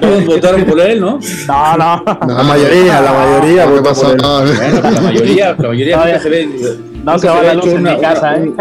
Todos 0.00 0.26
votaron 0.26 0.64
por 0.64 0.80
él, 0.80 1.00
¿no? 1.00 1.18
No, 1.46 1.76
no. 1.76 2.02
La 2.26 2.42
mayoría, 2.42 3.00
la 3.00 3.12
mayoría 3.12 3.64
¿Qué 3.64 3.70
votó 3.70 3.82
pasó? 3.82 4.02
por 4.02 4.12
él. 4.12 4.18
No, 4.22 4.38
Bueno, 4.44 4.80
pues 4.80 4.94
la 4.94 5.00
mayoría, 5.00 5.56
la 5.58 5.68
mayoría 5.68 5.96
No, 5.96 6.04
nunca 6.04 6.20
se 6.20 6.28
ve. 6.28 6.46
No 6.46 7.12
nunca 7.12 7.18
se 7.18 7.28
va 7.28 7.42
la 7.42 7.54
luz 7.54 7.66
en 7.66 7.82
mi 7.82 7.96
casa, 8.00 8.36
¿eh? 8.36 8.40
un- 8.42 8.56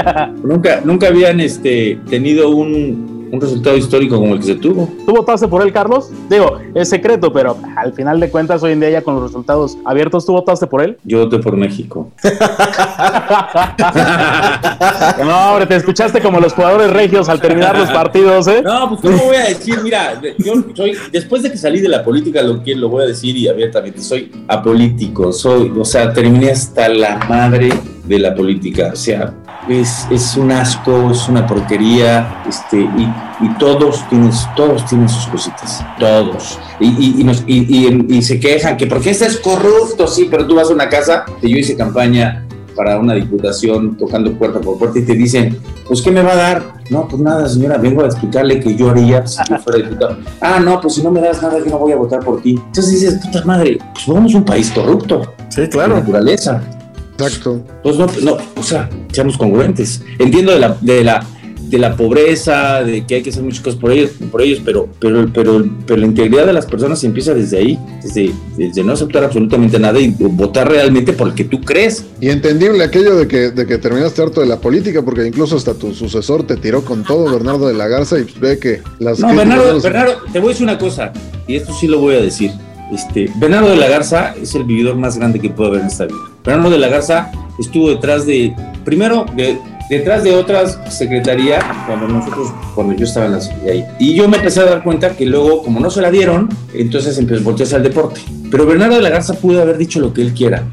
nunca, 0.49 0.81
nunca 0.83 1.07
habían 1.07 1.39
este, 1.39 1.99
tenido 2.09 2.49
un, 2.49 3.16
un 3.31 3.41
resultado 3.41 3.77
histórico 3.77 4.17
como 4.17 4.33
el 4.33 4.39
que 4.39 4.45
se 4.45 4.55
tuvo. 4.55 4.89
¿Tú 5.05 5.13
votaste 5.13 5.47
por 5.47 5.61
él, 5.61 5.71
Carlos? 5.71 6.09
Digo, 6.29 6.59
es 6.73 6.89
secreto, 6.89 7.31
pero 7.31 7.57
al 7.75 7.93
final 7.93 8.19
de 8.19 8.29
cuentas, 8.29 8.63
hoy 8.63 8.73
en 8.73 8.79
día 8.79 8.89
ya 8.89 9.01
con 9.01 9.15
los 9.15 9.23
resultados 9.23 9.77
abiertos, 9.85 10.25
¿tú 10.25 10.33
votaste 10.33 10.67
por 10.67 10.81
él? 10.81 10.97
Yo 11.03 11.25
voté 11.25 11.39
por 11.39 11.57
México. 11.57 12.11
No, 15.17 15.51
hombre, 15.51 15.65
te 15.65 15.75
escuchaste 15.75 16.21
como 16.21 16.39
los 16.39 16.53
jugadores 16.53 16.91
regios 16.91 17.29
al 17.29 17.41
terminar 17.41 17.77
los 17.77 17.89
partidos, 17.89 18.47
¿eh? 18.47 18.61
No, 18.63 18.89
pues 18.89 19.01
¿cómo 19.01 19.25
voy 19.25 19.35
a 19.35 19.45
decir? 19.45 19.79
Mira, 19.83 20.19
yo 20.37 20.53
soy, 20.73 20.95
después 21.11 21.43
de 21.43 21.51
que 21.51 21.57
salí 21.57 21.79
de 21.79 21.89
la 21.89 22.03
política, 22.03 22.41
lo 22.41 22.63
que 22.63 22.75
lo 22.75 22.89
voy 22.89 23.03
a 23.03 23.07
decir 23.07 23.35
y 23.35 23.47
abiertamente, 23.47 24.01
soy 24.01 24.31
apolítico, 24.47 25.31
soy, 25.31 25.71
o 25.77 25.85
sea, 25.85 26.13
terminé 26.13 26.51
hasta 26.51 26.89
la 26.89 27.17
madre 27.27 27.69
de 28.05 28.19
la 28.19 28.33
política, 28.33 28.91
o 28.93 28.95
sea, 28.95 29.33
es, 29.67 30.07
es 30.09 30.37
un 30.37 30.51
asco, 30.51 31.11
es 31.11 31.27
una 31.27 31.45
porquería, 31.45 32.41
este, 32.47 32.77
y, 32.81 33.13
y 33.39 33.49
todos 33.59 34.07
tienen, 34.09 34.31
todos 34.55 34.85
tienen 34.85 35.09
sus 35.09 35.27
cositas, 35.27 35.85
todos, 35.99 36.59
y, 36.79 36.87
y, 36.87 37.21
y 37.21 37.23
nos- 37.23 37.43
y- 37.47 37.65
y- 37.87 38.05
y 38.17 38.21
se 38.21 38.39
quejan 38.39 38.77
que 38.77 38.87
porque 38.87 39.09
este 39.11 39.25
es 39.25 39.37
corrupto, 39.37 40.07
sí, 40.07 40.27
pero 40.29 40.45
tú 40.47 40.55
vas 40.55 40.69
a 40.69 40.73
una 40.73 40.87
casa, 40.89 41.25
que 41.41 41.49
yo 41.49 41.57
hice 41.57 41.75
campaña 41.75 42.43
para 42.75 42.99
una 42.99 43.15
diputación 43.15 43.97
tocando 43.97 44.31
puerta 44.33 44.59
por 44.61 44.77
puerta 44.77 44.99
y 44.99 45.01
te 45.01 45.15
dicen, 45.15 45.57
pues 45.87 45.99
¿qué 46.01 46.11
me 46.11 46.21
va 46.21 46.33
a 46.33 46.35
dar? 46.35 46.63
No, 46.91 47.07
pues 47.07 47.19
nada, 47.21 47.49
señora, 47.49 47.77
vengo 47.77 48.03
a 48.03 48.05
explicarle 48.05 48.59
que 48.59 48.75
yo 48.75 48.91
haría 48.91 49.25
si 49.25 49.39
yo 49.49 49.57
fuera 49.57 49.79
diputado. 49.79 50.17
Ah, 50.39 50.59
no, 50.63 50.79
pues 50.79 50.93
si 50.93 51.01
no 51.01 51.09
me 51.11 51.19
das 51.19 51.41
nada, 51.41 51.57
yo 51.57 51.65
no 51.65 51.79
voy 51.79 51.91
a 51.93 51.95
votar 51.95 52.19
por 52.19 52.39
ti. 52.41 52.51
Entonces 52.67 52.91
dices, 53.01 53.15
puta 53.25 53.43
madre, 53.45 53.79
pues 53.93 54.05
somos 54.05 54.33
un 54.35 54.45
país 54.45 54.69
corrupto, 54.71 55.33
Sí, 55.49 55.61
de 55.61 55.69
claro. 55.69 55.95
naturaleza. 55.95 56.61
Exacto. 57.19 57.63
Pues 57.83 57.97
no, 57.97 58.07
no, 58.21 58.37
o 58.55 58.63
sea, 58.63 58.89
seamos 59.11 59.37
congruentes. 59.37 60.01
Entiendo 60.19 60.51
de 60.51 60.59
la, 60.59 60.77
de 60.81 61.03
la, 61.03 61.25
de 61.69 61.77
la 61.79 61.95
pobreza, 61.95 62.83
de 62.83 63.05
que 63.05 63.15
hay 63.15 63.23
que 63.23 63.29
hacer 63.29 63.43
muchas 63.43 63.61
cosas 63.61 63.79
por 63.79 63.91
ellos, 63.91 64.11
por 64.31 64.41
ellos 64.41 64.61
pero, 64.63 64.87
pero, 64.99 65.27
pero, 65.33 65.65
pero 65.85 65.99
la 65.99 66.05
integridad 66.05 66.45
de 66.45 66.53
las 66.53 66.65
personas 66.65 67.03
empieza 67.03 67.33
desde 67.33 67.57
ahí, 67.57 67.79
desde, 68.01 68.31
desde 68.55 68.83
no 68.83 68.93
aceptar 68.93 69.23
absolutamente 69.23 69.79
nada 69.79 69.99
y 69.99 70.09
votar 70.17 70.69
realmente 70.69 71.13
por 71.13 71.29
el 71.29 71.33
que 71.33 71.43
tú 71.43 71.59
crees. 71.61 72.05
Y 72.21 72.29
entendible 72.29 72.83
aquello 72.83 73.15
de 73.15 73.27
que, 73.27 73.51
de 73.51 73.65
que 73.65 73.77
terminaste 73.77 74.21
harto 74.21 74.41
de 74.41 74.47
la 74.47 74.59
política, 74.59 75.01
porque 75.03 75.25
incluso 75.25 75.57
hasta 75.57 75.73
tu 75.73 75.93
sucesor 75.93 76.43
te 76.43 76.55
tiró 76.55 76.85
con 76.85 77.03
todo, 77.03 77.31
Bernardo 77.31 77.67
de 77.67 77.73
la 77.73 77.87
Garza, 77.87 78.17
y 78.19 78.25
ve 78.39 78.59
que 78.59 78.81
las... 78.99 79.19
No, 79.19 79.35
Bernardo, 79.35 79.81
Bernardo, 79.81 80.17
te 80.31 80.39
voy 80.39 80.49
a 80.49 80.51
decir 80.51 80.63
una 80.63 80.77
cosa, 80.77 81.11
y 81.47 81.55
esto 81.55 81.73
sí 81.73 81.87
lo 81.87 81.99
voy 81.99 82.15
a 82.15 82.21
decir. 82.21 82.51
Este, 82.93 83.29
Bernardo 83.35 83.69
de 83.69 83.75
la 83.75 83.89
Garza 83.89 84.33
es 84.41 84.55
el 84.55 84.63
vividor 84.63 84.95
más 84.95 85.17
grande 85.17 85.39
que 85.39 85.49
puede 85.49 85.71
haber 85.71 85.81
en 85.81 85.87
esta 85.87 86.05
vida. 86.05 86.36
Bernardo 86.47 86.69
de 86.69 86.77
la 86.77 86.87
Garza 86.87 87.29
estuvo 87.59 87.89
detrás 87.89 88.25
de, 88.25 88.55
primero, 88.85 89.25
de, 89.35 89.59
detrás 89.89 90.23
de 90.23 90.33
otras 90.33 90.79
secretaría 90.87 91.59
cuando 91.85 92.07
nosotros, 92.07 92.53
cuando 92.73 92.93
yo 92.93 93.03
estaba 93.03 93.25
en 93.25 93.33
la 93.33 93.39
ahí. 93.69 93.85
Y 93.99 94.13
yo 94.13 94.29
me 94.29 94.37
empecé 94.37 94.61
a 94.61 94.63
dar 94.63 94.81
cuenta 94.81 95.09
que 95.09 95.25
luego, 95.25 95.61
como 95.61 95.81
no 95.81 95.89
se 95.89 96.01
la 96.01 96.09
dieron, 96.09 96.47
entonces 96.73 97.17
empezó 97.17 97.41
a 97.41 97.43
voltearse 97.43 97.75
al 97.75 97.83
deporte. 97.83 98.21
Pero 98.49 98.65
Bernardo 98.65 98.95
de 98.95 99.01
la 99.01 99.09
Garza 99.09 99.33
pudo 99.33 99.61
haber 99.61 99.77
dicho 99.77 99.99
lo 99.99 100.13
que 100.13 100.21
él 100.21 100.33
quiera, 100.33 100.63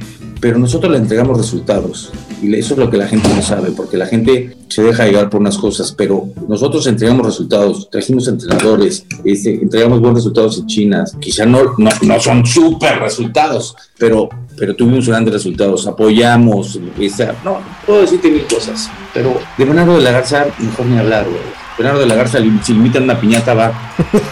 pero 0.45 0.59
nosotros 0.59 0.93
le 0.93 0.99
entregamos 0.99 1.39
resultados. 1.39 2.13
Y 2.43 2.55
eso 2.55 2.75
es 2.75 2.79
lo 2.79 2.91
que 2.91 2.99
la 2.99 3.09
gente 3.09 3.31
no 3.35 3.41
sabe, 3.41 3.71
porque 3.71 3.97
la 3.97 4.05
gente 4.05 4.55
se 4.69 4.83
deja 4.83 5.07
llegar 5.07 5.31
por 5.31 5.41
unas 5.41 5.57
cosas, 5.57 5.91
pero 5.97 6.29
nosotros 6.47 6.87
entregamos 6.87 7.25
resultados, 7.25 7.89
trajimos 7.89 8.29
entrenadores, 8.29 9.07
este, 9.25 9.55
entregamos 9.55 10.01
buenos 10.01 10.19
resultados 10.19 10.59
en 10.59 10.67
China, 10.67 11.05
quizá 11.19 11.47
no, 11.47 11.73
no, 11.79 11.89
no 12.03 12.21
son 12.21 12.45
súper 12.45 12.99
resultados, 12.99 13.75
pero, 13.97 14.29
pero 14.59 14.77
tuvimos 14.77 15.09
grandes 15.09 15.33
resultados, 15.33 15.87
apoyamos, 15.87 16.79
esa, 17.01 17.35
no, 17.43 17.61
puedo 17.87 18.03
decirte 18.03 18.31
mil 18.31 18.45
cosas, 18.45 18.91
pero 19.15 19.41
de 19.57 19.65
Bernardo 19.65 19.95
de 19.95 20.03
la 20.03 20.11
Garza, 20.11 20.45
mejor 20.59 20.85
ni 20.85 20.99
hablar, 20.99 21.25
güey. 21.25 21.41
Bernardo 21.79 22.01
de 22.01 22.07
la 22.07 22.17
Garza, 22.17 22.39
si 22.63 22.75
limitan 22.75 23.05
una 23.05 23.19
piñata, 23.19 23.55
va. 23.55 23.73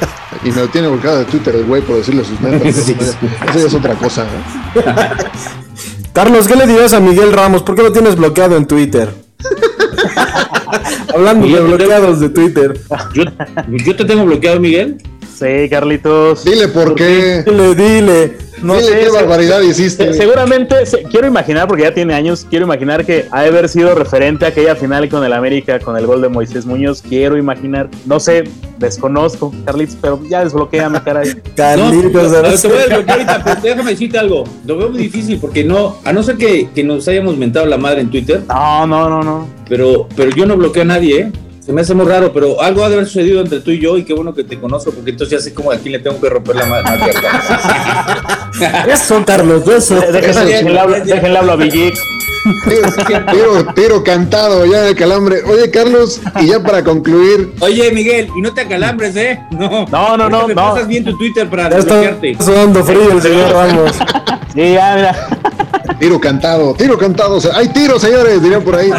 y 0.45 0.51
me 0.51 0.57
lo 0.57 0.69
tiene 0.69 0.89
volcado 0.89 1.21
de 1.21 1.25
Twitter 1.25 1.57
el 1.57 1.65
güey 1.65 1.81
por 1.81 1.97
decirle 1.97 2.23
sus 2.23 2.39
metas. 2.39 2.77
sí, 2.85 2.95
eso, 3.01 3.17
ya 3.55 3.67
es 3.67 3.75
otra 3.75 3.95
cosa. 3.95 4.27
Carlos, 6.13 6.47
¿qué 6.47 6.57
le 6.57 6.67
dirías 6.67 6.93
a 6.93 7.01
Miguel 7.01 7.33
Ramos? 7.33 7.63
¿Por 7.63 7.75
qué 7.75 7.83
lo 7.83 7.91
tienes 7.91 8.17
bloqueado 8.17 8.57
en 8.57 8.67
Twitter? 8.67 9.15
Hablando 11.15 11.47
de 11.47 11.61
bloqueados 11.61 12.21
de 12.21 12.29
Twitter. 12.29 12.79
¿Yo, 13.15 13.25
¿Yo, 13.69 13.97
te 13.97 14.05
tengo 14.05 14.25
bloqueado, 14.27 14.61
Miguel? 14.61 14.99
Sí, 15.43 15.69
Carlitos. 15.69 16.45
Dile 16.45 16.69
por 16.69 16.95
qué. 16.95 17.43
Dile, 17.45 17.75
dile. 17.75 18.37
No 18.63 18.79
sé 18.79 18.97
qué 18.97 19.09
barbaridad 19.09 19.61
hiciste. 19.61 20.13
Seguramente, 20.15 20.77
quiero 21.11 21.27
imaginar, 21.27 21.67
porque 21.67 21.83
ya 21.83 21.93
tiene 21.93 22.15
años, 22.15 22.47
quiero 22.49 22.65
imaginar 22.65 23.05
que 23.05 23.27
ha 23.33 23.43
de 23.43 23.49
haber 23.49 23.69
sido 23.69 23.93
referente 23.97 24.45
a 24.45 24.49
aquella 24.49 24.77
final 24.77 25.09
con 25.09 25.25
el 25.25 25.33
América, 25.33 25.81
con 25.81 25.97
el 25.97 26.07
gol 26.07 26.23
de 26.23 26.29
Moisés 26.29 26.65
Muñoz. 26.65 27.03
Quiero 27.03 27.37
imaginar, 27.37 27.89
no 28.07 28.21
sé, 28.21 28.45
desconozco, 28.79 29.53
Carlitos, 29.65 29.97
pero 30.01 30.21
ya 30.29 30.45
desbloqueame, 30.45 31.03
caray. 31.03 31.35
Carlitos, 31.57 32.31
no, 32.31 32.43
te 32.55 32.69
voy 32.69 32.77
a 32.79 32.83
desbloquear 32.83 33.13
ahorita, 33.13 33.43
pero 33.45 33.61
déjame 33.61 33.91
decirte 33.91 34.19
algo. 34.19 34.45
Lo 34.65 34.79
veo 34.79 34.91
muy 34.91 35.03
difícil 35.03 35.39
porque 35.41 35.65
no, 35.65 35.97
a 36.05 36.13
no 36.13 36.23
ser 36.23 36.37
que, 36.37 36.69
que 36.73 36.85
nos 36.85 37.09
hayamos 37.09 37.37
mentado 37.37 37.67
la 37.67 37.79
madre 37.79 38.03
en 38.03 38.11
Twitter. 38.11 38.43
No, 38.49 38.87
no, 38.87 39.11
no, 39.11 39.23
no. 39.25 39.49
Pero, 39.69 40.07
pero 40.15 40.31
yo 40.31 40.47
no 40.47 40.57
bloqueo 40.57 40.83
a 40.83 40.87
nadie, 40.87 41.21
¿eh? 41.21 41.33
Se 41.65 41.73
me 41.73 41.83
hace 41.83 41.95
muy 41.95 42.07
raro, 42.07 42.33
pero 42.33 42.61
algo 42.61 42.85
ha 42.85 42.89
de 42.89 42.97
haber 42.97 43.07
sucedido 43.07 43.41
entre 43.41 43.61
tú 43.61 43.71
y 43.71 43.79
yo 43.79 43.97
y 43.97 44.05
qué 44.05 44.13
bueno 44.13 44.35
que 44.35 44.43
te 44.43 44.59
conozco, 44.59 44.91
porque 44.91 45.11
entonces 45.11 45.39
ya 45.39 45.45
sé 45.45 45.55
cómo 45.55 45.71
a 45.71 45.77
quién 45.77 45.93
le 45.93 46.01
tengo 46.01 46.21
que 46.21 46.29
romper 46.29 46.57
la 46.57 46.67
madre. 46.67 47.13
eso, 48.93 49.23
Carlos, 49.25 49.69
eso. 49.69 50.01
Déjenle 50.11 51.39
hablo 51.39 51.53
a 51.53 51.57
Villic. 51.57 51.95
Tiro, 53.31 53.73
tiro, 53.75 54.05
cantado 54.05 54.67
ya 54.67 54.83
de 54.83 54.95
calambre. 54.95 55.43
Oye, 55.45 55.71
Carlos, 55.71 56.21
y 56.41 56.49
ya 56.49 56.61
para 56.61 56.83
concluir. 56.83 57.53
Oye, 57.61 57.93
Miguel, 57.93 58.29
y 58.37 58.41
no 58.41 58.53
te 58.53 58.63
acalambres, 58.63 59.15
¿eh? 59.17 59.41
No, 59.53 59.87
no, 59.87 60.17
no. 60.17 60.29
no, 60.29 60.49
me 60.49 60.55
no. 60.55 60.63
pasas 60.63 60.89
bien 60.89 61.05
tu 61.05 61.17
Twitter 61.17 61.49
para 61.49 61.69
desbloquearte. 61.69 62.31
Está 62.33 62.45
sudando 62.45 62.85
frío 62.85 63.13
el 63.13 63.23
señor 63.23 63.53
Ramos. 63.53 63.93
sí, 64.55 64.73
ya, 64.73 64.95
mira. 64.97 65.43
Tiro 65.99 66.21
cantado, 66.21 66.75
tiro 66.75 66.99
cantado. 66.99 67.39
hay 67.55 67.69
tiro, 67.69 67.99
señores, 67.99 68.43
dirían 68.43 68.63
por 68.63 68.77
ahí. 68.77 68.91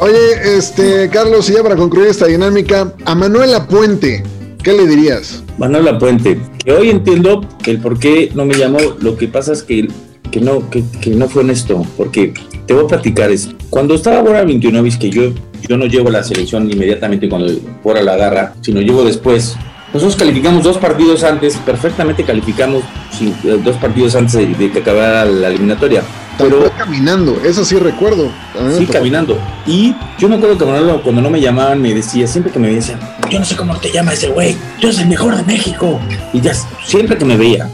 Oye, 0.00 0.56
este, 0.56 1.08
Carlos, 1.10 1.48
y 1.48 1.54
ya 1.54 1.62
para 1.62 1.76
concluir 1.76 2.08
esta 2.08 2.26
dinámica, 2.26 2.92
a 3.04 3.14
Manuela 3.14 3.66
Puente, 3.66 4.22
¿qué 4.62 4.72
le 4.72 4.86
dirías? 4.86 5.42
Manuela 5.56 5.98
Puente, 5.98 6.38
que 6.64 6.72
hoy 6.72 6.90
entiendo 6.90 7.46
que 7.62 7.70
el 7.72 7.80
por 7.80 7.98
qué 7.98 8.30
no 8.34 8.44
me 8.44 8.54
llamó, 8.54 8.78
lo 9.00 9.16
que 9.16 9.28
pasa 9.28 9.52
es 9.52 9.62
que, 9.62 9.88
que, 10.30 10.40
no, 10.40 10.68
que, 10.70 10.84
que 11.00 11.10
no 11.10 11.28
fue 11.28 11.42
honesto, 11.42 11.84
porque 11.96 12.34
te 12.66 12.74
voy 12.74 12.84
a 12.84 12.88
platicar 12.88 13.30
esto. 13.30 13.54
Cuando 13.70 13.94
estaba 13.94 14.22
Bora 14.22 14.44
29, 14.44 14.90
que 14.98 15.10
yo, 15.10 15.32
yo 15.68 15.76
no 15.76 15.86
llevo 15.86 16.10
la 16.10 16.22
selección 16.22 16.70
inmediatamente 16.70 17.28
cuando 17.28 17.52
Bora 17.82 18.02
la 18.02 18.14
agarra, 18.14 18.54
sino 18.60 18.80
llevo 18.80 19.04
después. 19.04 19.56
Nosotros 19.92 20.16
calificamos 20.16 20.62
dos 20.62 20.76
partidos 20.76 21.24
antes, 21.24 21.56
perfectamente 21.56 22.22
calificamos 22.22 22.82
eh, 23.20 23.58
dos 23.64 23.76
partidos 23.76 24.14
antes 24.14 24.34
de, 24.34 24.70
que 24.70 24.78
acabara 24.78 25.24
la 25.24 25.48
eliminatoria. 25.48 26.02
Pero 26.36 26.70
caminando, 26.76 27.40
eso 27.44 27.64
sí 27.64 27.76
recuerdo. 27.76 28.30
Sí, 28.76 28.86
caminando. 28.86 29.38
Y 29.66 29.94
yo 30.18 30.28
me 30.28 30.36
acuerdo 30.36 30.58
que 30.58 30.64
Manolo, 30.66 31.02
cuando 31.02 31.22
no 31.22 31.30
me 31.30 31.40
llamaban, 31.40 31.80
me 31.80 31.94
decía, 31.94 32.26
siempre 32.26 32.52
que 32.52 32.58
me 32.58 32.72
decían, 32.72 33.00
yo 33.30 33.38
no 33.38 33.44
sé 33.44 33.56
cómo 33.56 33.76
te 33.78 33.90
llama 33.90 34.12
ese 34.12 34.28
güey, 34.28 34.56
yo 34.78 34.92
soy 34.92 35.04
el 35.04 35.08
mejor 35.08 35.36
de 35.36 35.42
México. 35.42 35.98
Y 36.32 36.40
ya, 36.40 36.52
siempre 36.84 37.16
que 37.16 37.24
me 37.24 37.36
veía, 37.36 37.68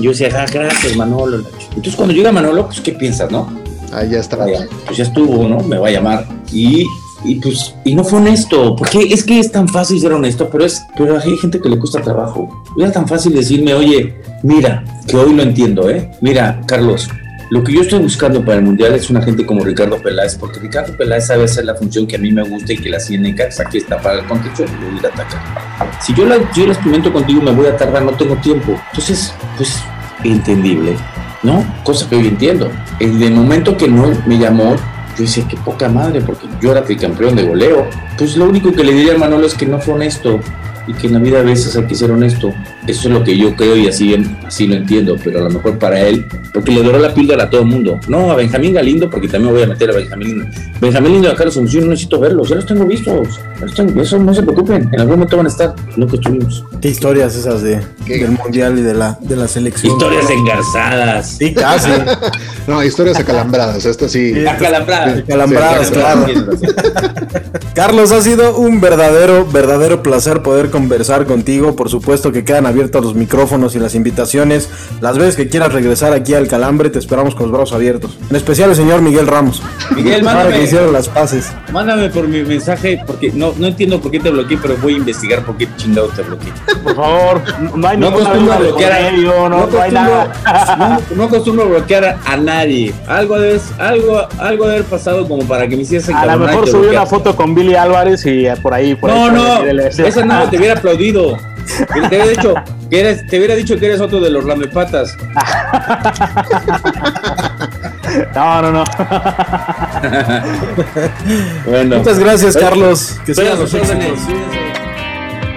yo 0.00 0.10
decía, 0.10 0.28
ah, 0.36 0.46
gracias, 0.52 0.96
Manolo. 0.96 1.44
Entonces, 1.70 1.96
cuando 1.96 2.14
llega 2.14 2.32
Manolo, 2.32 2.66
pues, 2.66 2.80
¿qué 2.80 2.92
piensas, 2.92 3.30
no? 3.30 3.48
Ahí 3.92 4.10
ya 4.10 4.18
está. 4.18 4.36
Pues 4.86 4.96
ya 4.96 5.04
estuvo, 5.04 5.48
¿no? 5.48 5.60
Me 5.60 5.78
va 5.78 5.88
a 5.88 5.90
llamar. 5.90 6.26
Y 6.52 6.84
y 7.24 7.36
pues 7.36 7.74
y 7.84 7.94
no 7.94 8.04
fue 8.04 8.18
honesto 8.18 8.74
porque 8.76 9.00
es 9.00 9.24
que 9.24 9.38
es 9.38 9.52
tan 9.52 9.68
fácil 9.68 10.00
ser 10.00 10.12
honesto 10.12 10.48
pero 10.48 10.64
es 10.64 10.82
pero 10.96 11.18
hay 11.18 11.36
gente 11.36 11.60
que 11.60 11.68
le 11.68 11.78
cuesta 11.78 12.00
trabajo 12.00 12.64
era 12.78 12.90
tan 12.90 13.06
fácil 13.06 13.34
decirme 13.34 13.74
oye 13.74 14.20
mira 14.42 14.84
que 15.06 15.16
hoy 15.16 15.34
lo 15.34 15.42
entiendo 15.42 15.90
eh 15.90 16.10
mira 16.20 16.60
Carlos 16.66 17.08
lo 17.50 17.64
que 17.64 17.72
yo 17.72 17.80
estoy 17.80 17.98
buscando 17.98 18.44
para 18.44 18.58
el 18.58 18.64
mundial 18.64 18.94
es 18.94 19.10
una 19.10 19.20
gente 19.20 19.44
como 19.44 19.64
Ricardo 19.64 20.00
Peláez 20.00 20.36
porque 20.36 20.60
Ricardo 20.60 20.96
Peláez 20.96 21.26
sabe 21.26 21.44
hacer 21.44 21.64
la 21.64 21.74
función 21.74 22.06
que 22.06 22.16
a 22.16 22.18
mí 22.18 22.30
me 22.30 22.48
gusta 22.48 22.72
y 22.72 22.78
que 22.78 22.88
la 22.88 22.98
tiene 22.98 23.34
aquí 23.40 23.78
está 23.78 24.00
para 24.00 24.20
el 24.20 24.26
contexto 24.26 24.64
y 24.64 24.98
ir 24.98 25.04
a 25.04 25.08
atacar 25.08 26.00
si 26.00 26.14
yo 26.14 26.24
la 26.24 26.36
yo 26.54 26.66
la 26.66 26.72
experimento 26.72 27.12
contigo 27.12 27.42
me 27.42 27.52
voy 27.52 27.66
a 27.66 27.76
tardar 27.76 28.02
no 28.02 28.12
tengo 28.12 28.36
tiempo 28.36 28.80
entonces 28.90 29.34
pues 29.56 29.76
entendible 30.24 30.96
¿no? 31.42 31.64
Cosa 31.84 32.08
que 32.08 32.16
hoy 32.16 32.28
entiendo. 32.28 32.70
En 32.98 33.22
el 33.22 33.32
momento 33.32 33.76
que 33.76 33.88
no 33.88 34.10
me 34.26 34.38
llamó, 34.38 34.76
yo 35.16 35.24
decía, 35.24 35.44
qué 35.48 35.56
poca 35.56 35.88
madre, 35.88 36.20
porque 36.20 36.46
yo 36.60 36.72
era 36.72 36.84
tricampeón 36.84 37.36
de 37.36 37.44
goleo. 37.44 37.86
Pues 38.16 38.36
lo 38.36 38.46
único 38.46 38.72
que 38.72 38.84
le 38.84 38.92
diría 38.92 39.14
a 39.14 39.18
Manolo 39.18 39.46
es 39.46 39.54
que 39.54 39.66
no 39.66 39.78
fue 39.78 39.94
honesto 39.94 40.40
y 40.90 40.92
que 40.94 41.06
en 41.06 41.14
la 41.14 41.18
vida 41.20 41.38
a 41.38 41.42
veces 41.42 41.76
hay 41.76 41.84
que 41.84 41.94
ser 41.94 42.10
honesto. 42.10 42.52
Eso 42.86 43.08
es 43.08 43.14
lo 43.14 43.22
que 43.22 43.36
yo 43.36 43.54
creo 43.54 43.76
y 43.76 43.86
así, 43.86 44.16
así 44.44 44.66
lo 44.66 44.74
entiendo, 44.74 45.16
pero 45.22 45.38
a 45.38 45.42
lo 45.42 45.50
mejor 45.50 45.78
para 45.78 46.00
él, 46.00 46.26
porque 46.52 46.72
le 46.72 46.82
doró 46.82 46.98
la 46.98 47.14
píldora 47.14 47.44
a 47.44 47.50
todo 47.50 47.60
el 47.60 47.68
mundo. 47.68 48.00
No, 48.08 48.32
a 48.32 48.34
Benjamín 48.34 48.74
Galindo, 48.74 49.08
porque 49.08 49.28
también 49.28 49.54
voy 49.54 49.62
a 49.62 49.66
meter 49.68 49.90
a 49.90 49.94
Benjamín 49.94 50.28
Lindo. 50.28 50.46
Benjamín 50.80 51.12
Lindo 51.12 51.28
y 51.28 51.30
a 51.30 51.36
Carlos 51.36 51.54
Asunción 51.54 51.84
no 51.84 51.90
necesito 51.90 52.18
verlos, 52.18 52.48
ya 52.48 52.56
los 52.56 52.66
tengo 52.66 52.84
vistos. 52.86 53.40
Eso 53.96 54.18
no 54.18 54.34
se 54.34 54.42
preocupen, 54.42 54.88
en 54.92 55.00
algún 55.00 55.16
momento 55.16 55.36
van 55.36 55.46
a 55.46 55.50
estar, 55.50 55.74
no 55.96 56.08
construimos. 56.08 56.64
¿Qué 56.80 56.88
historias 56.88 57.36
esas 57.36 57.62
de, 57.62 57.80
del 58.06 58.30
mundial 58.32 58.78
y 58.78 58.82
de 58.82 58.94
la, 58.94 59.16
de 59.20 59.36
la 59.36 59.46
selección? 59.46 59.92
Historias 59.92 60.28
engarzadas. 60.28 61.36
Sí, 61.38 61.54
casi. 61.54 61.90
no, 62.66 62.82
historias 62.82 63.18
acalambradas, 63.18 63.84
esto 63.84 64.08
sí. 64.08 64.46
Acalambradas. 64.46 65.18
Acalambradas, 65.18 65.90
claro. 65.90 66.26
Carlos, 67.74 68.10
ha 68.10 68.20
sido 68.20 68.56
un 68.58 68.80
verdadero, 68.80 69.46
verdadero 69.46 70.02
placer 70.02 70.42
poder 70.42 70.70
conversar 70.80 71.26
contigo. 71.26 71.76
Por 71.76 71.90
supuesto 71.90 72.32
que 72.32 72.42
quedan 72.42 72.64
abiertos 72.64 73.04
los 73.04 73.14
micrófonos 73.14 73.76
y 73.76 73.78
las 73.78 73.94
invitaciones. 73.94 74.70
Las 75.02 75.18
veces 75.18 75.36
que 75.36 75.48
quieras 75.48 75.74
regresar 75.74 76.14
aquí 76.14 76.32
al 76.32 76.48
Calambre, 76.48 76.88
te 76.88 76.98
esperamos 76.98 77.34
con 77.34 77.46
los 77.46 77.52
brazos 77.52 77.74
abiertos. 77.74 78.16
En 78.30 78.36
especial 78.36 78.70
el 78.70 78.76
señor 78.76 79.02
Miguel 79.02 79.26
Ramos. 79.26 79.62
Miguel, 79.94 80.22
mándame. 80.22 80.56
que 80.56 80.62
hicieron 80.64 80.90
las 80.92 81.08
paces. 81.08 81.52
Mándame 81.70 82.08
por 82.08 82.26
mi 82.26 82.42
mensaje, 82.42 82.98
porque 83.06 83.30
no, 83.30 83.52
no 83.58 83.66
entiendo 83.66 84.00
por 84.00 84.10
qué 84.10 84.20
te 84.20 84.30
bloqueé, 84.30 84.56
pero 84.60 84.76
voy 84.78 84.94
a 84.94 84.96
investigar 84.96 85.44
por 85.44 85.58
qué 85.58 85.68
chingado 85.76 86.08
te 86.08 86.22
bloqueé. 86.22 86.52
Por 86.82 86.96
favor, 86.96 87.42
no 87.76 87.86
hay 87.86 87.98
no 87.98 88.08
acostumbro 88.08 88.58
bloquear 88.58 88.92
a 88.92 89.10
medio, 89.10 89.48
no, 89.50 89.66
no, 89.66 89.80
hay 89.80 89.92
nada. 89.92 90.32
No, 91.14 91.24
acostumbro 91.24 91.68
bloquear 91.68 92.18
a 92.24 92.36
nadie. 92.38 92.94
Algo 93.06 93.38
debe, 93.38 93.60
algo, 93.78 94.26
algo 94.38 94.64
debe 94.64 94.78
haber 94.78 94.84
pasado 94.84 95.28
como 95.28 95.44
para 95.44 95.68
que 95.68 95.76
me 95.76 95.82
hiciesen 95.82 96.16
A 96.16 96.24
lo 96.24 96.38
mejor 96.38 96.66
subí 96.68 96.86
una 96.86 97.04
foto 97.04 97.36
con 97.36 97.54
Billy 97.54 97.74
Álvarez 97.74 98.24
y 98.24 98.46
por 98.62 98.72
ahí. 98.72 98.94
Por 98.94 99.10
no, 99.10 99.30
no, 99.30 99.64
esa 99.64 100.24
no 100.24 100.48
te 100.48 100.56
hubiera 100.56 100.69
aplaudido. 100.72 101.36
Te 101.92 102.08
hubiera 102.08 102.26
dicho 102.26 102.54
que 102.88 103.00
eres, 103.00 103.26
te 103.26 103.38
hubiera 103.38 103.54
dicho 103.54 103.78
que 103.78 103.86
eres 103.86 104.00
otro 104.00 104.20
de 104.20 104.30
los 104.30 104.44
lamepatas. 104.44 105.16
No, 108.34 108.62
no, 108.62 108.72
no. 108.72 108.84
bueno. 111.66 111.98
Muchas 111.98 112.18
gracias, 112.18 112.56
Carlos. 112.56 113.20
Que 113.24 113.34
sean 113.34 113.58
los 113.58 113.72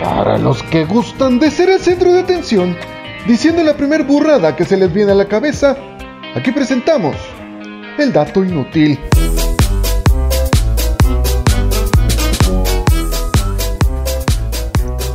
Para 0.04 0.38
los 0.38 0.62
que 0.64 0.86
gustan 0.86 1.40
de 1.40 1.50
ser 1.50 1.70
el 1.70 1.80
centro 1.80 2.12
de 2.12 2.20
atención, 2.20 2.78
diciendo 3.28 3.64
la 3.64 3.76
primer 3.76 4.04
burrada 4.04 4.56
que 4.56 4.66
se 4.66 4.78
les 4.78 4.94
viene 4.94 5.14
a 5.14 5.16
la 5.16 5.28
cabeza, 5.28 5.76
aquí 6.36 6.52
presentamos 6.52 7.16
el 7.98 8.14
dato 8.14 8.44
inútil. 8.44 9.00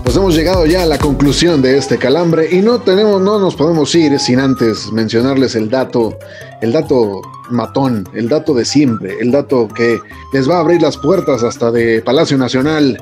Pues 0.09 0.16
hemos 0.16 0.34
llegado 0.34 0.64
ya 0.64 0.84
a 0.84 0.86
la 0.86 0.96
conclusión 0.96 1.61
de 1.61 1.76
este 1.76 1.98
calambre 1.98 2.48
y 2.50 2.62
no 2.62 2.80
tenemos, 2.80 3.20
no 3.20 3.38
nos 3.38 3.54
podemos 3.54 3.94
ir 3.94 4.18
sin 4.18 4.40
antes 4.40 4.90
mencionarles 4.90 5.54
el 5.54 5.68
dato, 5.68 6.18
el 6.62 6.72
dato 6.72 7.20
matón, 7.50 8.09
el 8.14 8.26
dato 8.26 8.54
de 8.54 8.64
siempre, 8.64 9.18
el 9.20 9.30
dato 9.30 9.68
que 9.68 10.00
les 10.32 10.48
va 10.48 10.56
a 10.56 10.61
abrir 10.61 10.80
las 10.80 10.96
puertas 10.96 11.42
hasta 11.42 11.70
de 11.70 12.00
Palacio 12.00 12.38
Nacional. 12.38 12.96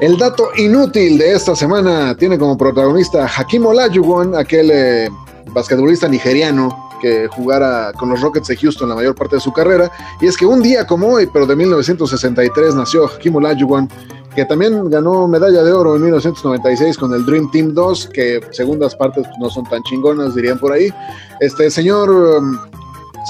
El 0.00 0.16
dato 0.16 0.48
inútil 0.56 1.18
de 1.18 1.34
esta 1.34 1.54
semana 1.54 2.16
tiene 2.16 2.38
como 2.38 2.56
protagonista 2.56 3.26
Hakim 3.26 3.66
Olajuwon, 3.66 4.34
aquel 4.34 4.70
eh, 4.72 5.10
basquetbolista 5.52 6.08
nigeriano 6.08 6.88
que 7.02 7.28
jugara 7.28 7.92
con 7.98 8.08
los 8.08 8.20
Rockets 8.22 8.48
de 8.48 8.56
Houston 8.56 8.88
la 8.88 8.94
mayor 8.94 9.14
parte 9.14 9.36
de 9.36 9.40
su 9.42 9.52
carrera. 9.52 9.90
Y 10.22 10.26
es 10.26 10.38
que 10.38 10.46
un 10.46 10.62
día 10.62 10.86
como 10.86 11.08
hoy, 11.08 11.28
pero 11.30 11.44
de 11.44 11.54
1963, 11.54 12.74
nació 12.74 13.04
Hakim 13.04 13.36
Olajuwon, 13.36 13.90
que 14.34 14.44
también 14.44 14.88
ganó 14.88 15.26
medalla 15.26 15.62
de 15.62 15.72
oro 15.72 15.96
en 15.96 16.02
1996 16.02 16.96
con 16.96 17.12
el 17.14 17.24
Dream 17.24 17.50
Team 17.50 17.74
2, 17.74 18.10
que 18.12 18.40
segundas 18.52 18.94
partes 18.94 19.26
no 19.40 19.50
son 19.50 19.64
tan 19.64 19.82
chingonas, 19.82 20.34
dirían 20.34 20.58
por 20.58 20.72
ahí. 20.72 20.92
Este 21.40 21.70
señor, 21.70 22.10
um, 22.10 22.58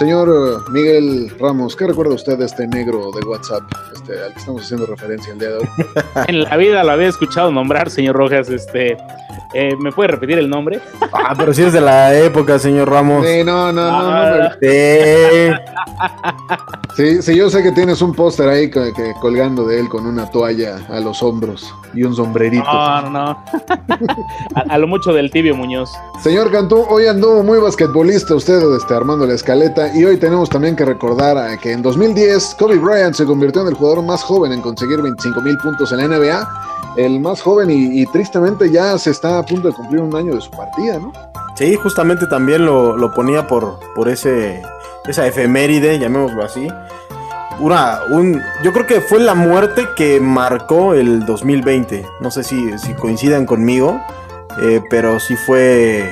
señor 0.01 0.31
uh, 0.31 0.71
Miguel 0.71 1.31
Ramos, 1.39 1.77
¿qué 1.77 1.87
recuerda 1.87 2.15
usted 2.15 2.39
de 2.39 2.47
este 2.47 2.67
negro 2.67 3.11
de 3.13 3.21
WhatsApp 3.21 3.61
este, 3.93 4.13
al 4.25 4.33
que 4.33 4.39
estamos 4.39 4.63
haciendo 4.63 4.87
referencia 4.87 5.31
el 5.35 5.39
día 5.39 5.49
de 5.51 5.57
hoy? 5.59 5.69
En 6.27 6.43
la 6.43 6.57
vida 6.57 6.83
lo 6.83 6.93
había 6.93 7.09
escuchado 7.09 7.53
nombrar, 7.53 7.91
señor 7.91 8.17
Rojas. 8.17 8.49
Este, 8.49 8.97
eh, 9.53 9.77
¿Me 9.79 9.93
puede 9.93 10.09
repetir 10.09 10.39
el 10.39 10.49
nombre? 10.49 10.81
Ah, 11.13 11.35
pero 11.37 11.53
si 11.53 11.63
es 11.65 11.73
de 11.75 11.83
la 11.83 12.15
época, 12.15 12.59
señor 12.59 12.89
Ramos. 12.89 13.27
Sí, 13.27 13.45
no, 13.45 13.73
no, 13.73 13.91
no, 13.91 14.03
no, 14.03 14.11
Ah. 14.11 14.53
Sí. 14.61 15.51
Sí, 16.97 17.23
sí, 17.23 17.37
yo 17.37 17.49
sé 17.51 17.63
que 17.63 17.71
tienes 17.73 18.03
un 18.03 18.13
póster 18.15 18.49
ahí 18.49 18.69
que- 18.71 18.93
que 18.95 19.13
colgando 19.21 19.65
de 19.67 19.81
él 19.81 19.89
con 19.89 20.07
una 20.07 20.29
toalla 20.31 20.79
a 20.89 20.99
los 21.01 21.23
hombros 21.23 21.73
y 21.95 22.03
un 22.05 22.15
sombrerito. 22.15 22.65
No, 22.65 23.03
no, 23.03 23.11
no. 23.11 23.45
a, 24.55 24.61
a 24.69 24.79
lo 24.79 24.87
mucho 24.87 25.13
del 25.13 25.31
tibio 25.31 25.55
Muñoz. 25.55 25.91
Señor 26.23 26.51
Cantú, 26.51 26.85
hoy 26.89 27.07
anduvo 27.07 27.43
muy 27.43 27.59
basquetbolista 27.59 28.35
usted 28.35 28.61
este, 28.77 28.95
armando 28.95 29.25
la 29.27 29.35
escaleta 29.35 29.90
y 29.95 30.05
hoy 30.05 30.17
tenemos 30.17 30.49
también 30.49 30.77
que 30.77 30.85
recordar 30.85 31.37
a 31.37 31.57
que 31.57 31.73
en 31.73 31.83
2010 31.83 32.57
Kobe 32.59 32.79
Bryant 32.79 33.15
se 33.15 33.25
convirtió 33.25 33.63
en 33.63 33.69
el 33.69 33.75
jugador 33.75 34.05
más 34.05 34.23
joven 34.23 34.53
en 34.53 34.61
conseguir 34.61 35.01
25 35.03 35.41
mil 35.41 35.57
puntos 35.59 35.93
en 35.93 35.99
la 35.99 36.09
NBA, 36.09 36.49
el 36.97 37.21
más 37.21 37.41
joven 37.41 37.71
y, 37.71 38.01
y 38.03 38.07
tristemente 38.07 38.71
ya 38.71 38.99
se 38.99 39.11
está 39.11 39.39
a 39.39 39.45
punto 39.45 39.69
de 39.69 39.75
cumplir 39.75 40.01
un 40.01 40.15
año 40.15 40.35
de 40.35 40.41
su 40.41 40.51
partida, 40.51 40.99
¿no? 40.99 41.13
Sí, 41.55 41.75
justamente 41.77 42.27
también 42.27 42.65
lo, 42.65 42.97
lo 42.97 43.13
ponía 43.13 43.47
por, 43.47 43.79
por 43.95 44.09
ese, 44.09 44.63
esa 45.07 45.27
efeméride, 45.27 45.99
llamémoslo 45.99 46.43
así. 46.43 46.69
Una, 47.59 48.01
un, 48.11 48.41
yo 48.63 48.73
creo 48.73 48.87
que 48.87 49.03
fue 49.03 49.21
la 49.21 49.35
muerte 49.35 49.87
que 49.95 50.21
marcó 50.21 50.95
el 50.95 51.27
2020. 51.27 52.07
No 52.21 52.31
sé 52.31 52.43
si, 52.45 52.79
si 52.79 52.95
coincidan 52.95 53.45
conmigo, 53.45 54.01
eh, 54.63 54.81
pero 54.89 55.21
sí 55.21 55.37
fue... 55.37 56.11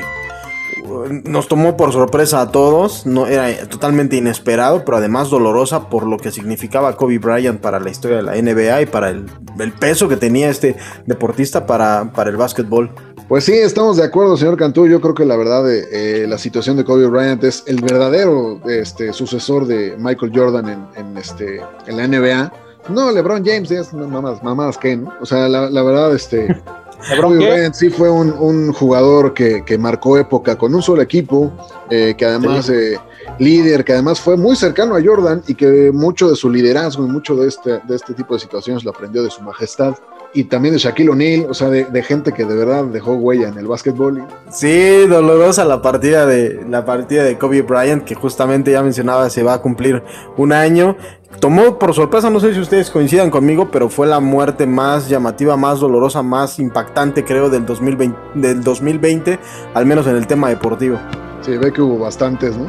Nos 1.24 1.48
tomó 1.48 1.76
por 1.76 1.92
sorpresa 1.92 2.40
a 2.40 2.50
todos, 2.50 3.06
no 3.06 3.26
era 3.26 3.68
totalmente 3.68 4.16
inesperado, 4.16 4.84
pero 4.84 4.98
además 4.98 5.30
dolorosa 5.30 5.88
por 5.88 6.06
lo 6.06 6.18
que 6.18 6.30
significaba 6.30 6.96
Kobe 6.96 7.18
Bryant 7.18 7.60
para 7.60 7.80
la 7.80 7.90
historia 7.90 8.18
de 8.18 8.22
la 8.22 8.34
NBA 8.34 8.82
y 8.82 8.86
para 8.86 9.10
el, 9.10 9.26
el 9.58 9.72
peso 9.72 10.08
que 10.08 10.16
tenía 10.16 10.50
este 10.50 10.76
deportista 11.06 11.66
para, 11.66 12.12
para 12.12 12.30
el 12.30 12.36
básquetbol. 12.36 12.90
Pues 13.28 13.44
sí, 13.44 13.52
estamos 13.52 13.98
de 13.98 14.04
acuerdo, 14.04 14.38
señor 14.38 14.56
Cantú. 14.56 14.86
Yo 14.86 15.02
creo 15.02 15.14
que 15.14 15.26
la 15.26 15.36
verdad, 15.36 15.70
eh, 15.70 15.84
eh, 15.92 16.26
la 16.26 16.38
situación 16.38 16.78
de 16.78 16.84
Kobe 16.84 17.06
Bryant 17.06 17.44
es 17.44 17.62
el 17.66 17.82
verdadero 17.82 18.58
este, 18.66 19.12
sucesor 19.12 19.66
de 19.66 19.96
Michael 19.98 20.32
Jordan 20.34 20.68
en, 20.68 20.86
en, 20.96 21.18
este, 21.18 21.60
en 21.86 21.96
la 21.98 22.08
NBA. 22.08 22.52
No, 22.88 23.12
LeBron 23.12 23.44
James 23.44 23.70
es 23.70 23.92
mamadas, 23.92 24.42
mamadas 24.42 24.78
que, 24.78 24.96
¿no? 24.96 25.12
O 25.20 25.26
sea, 25.26 25.46
la, 25.46 25.68
la 25.68 25.82
verdad, 25.82 26.14
este. 26.14 26.58
Qué? 27.06 27.20
Bryant 27.20 27.74
sí 27.74 27.90
fue 27.90 28.10
un, 28.10 28.32
un 28.32 28.72
jugador 28.72 29.32
que, 29.34 29.64
que 29.64 29.78
marcó 29.78 30.18
época 30.18 30.56
con 30.56 30.74
un 30.74 30.82
solo 30.82 31.02
equipo, 31.02 31.52
eh, 31.90 32.14
que 32.16 32.24
además 32.24 32.68
eh, 32.68 32.98
líder, 33.38 33.84
que 33.84 33.92
además 33.92 34.20
fue 34.20 34.36
muy 34.36 34.56
cercano 34.56 34.96
a 34.96 35.02
Jordan 35.02 35.42
y 35.46 35.54
que 35.54 35.90
mucho 35.92 36.28
de 36.28 36.36
su 36.36 36.50
liderazgo 36.50 37.04
y 37.04 37.08
mucho 37.08 37.36
de 37.36 37.48
este, 37.48 37.80
de 37.86 37.96
este 37.96 38.14
tipo 38.14 38.34
de 38.34 38.40
situaciones 38.40 38.84
lo 38.84 38.90
aprendió 38.90 39.22
de 39.22 39.30
su 39.30 39.42
majestad 39.42 39.94
y 40.34 40.44
también 40.44 40.74
de 40.74 40.78
Shaquille 40.78 41.10
O'Neal, 41.10 41.46
o 41.48 41.54
sea, 41.54 41.68
de, 41.70 41.84
de 41.84 42.02
gente 42.02 42.32
que 42.32 42.44
de 42.44 42.54
verdad 42.54 42.84
dejó 42.84 43.14
huella 43.14 43.48
en 43.48 43.58
el 43.58 43.66
básquetbol. 43.66 44.26
Sí, 44.50 45.06
dolorosa 45.06 45.64
la 45.64 45.80
partida 45.80 46.26
de 46.26 46.64
la 46.68 46.84
partida 46.84 47.24
de 47.24 47.38
Kobe 47.38 47.62
Bryant 47.62 48.04
que 48.04 48.14
justamente 48.14 48.72
ya 48.72 48.82
mencionaba 48.82 49.30
se 49.30 49.42
va 49.42 49.54
a 49.54 49.62
cumplir 49.62 50.02
un 50.36 50.52
año. 50.52 50.96
Tomó 51.40 51.78
por 51.78 51.94
sorpresa, 51.94 52.30
no 52.30 52.40
sé 52.40 52.54
si 52.54 52.60
ustedes 52.60 52.90
coincidan 52.90 53.30
conmigo, 53.30 53.70
pero 53.70 53.88
fue 53.88 54.06
la 54.06 54.18
muerte 54.18 54.66
más 54.66 55.08
llamativa, 55.08 55.56
más 55.56 55.78
dolorosa, 55.78 56.22
más 56.22 56.58
impactante 56.58 57.24
creo 57.24 57.50
del 57.50 57.64
2020, 57.64 58.18
del 58.34 58.62
2020 58.62 59.38
al 59.74 59.86
menos 59.86 60.06
en 60.06 60.16
el 60.16 60.26
tema 60.26 60.48
deportivo. 60.48 60.98
Sí, 61.42 61.56
ve 61.56 61.72
que 61.72 61.80
hubo 61.80 61.98
bastantes, 61.98 62.56
¿no? 62.56 62.66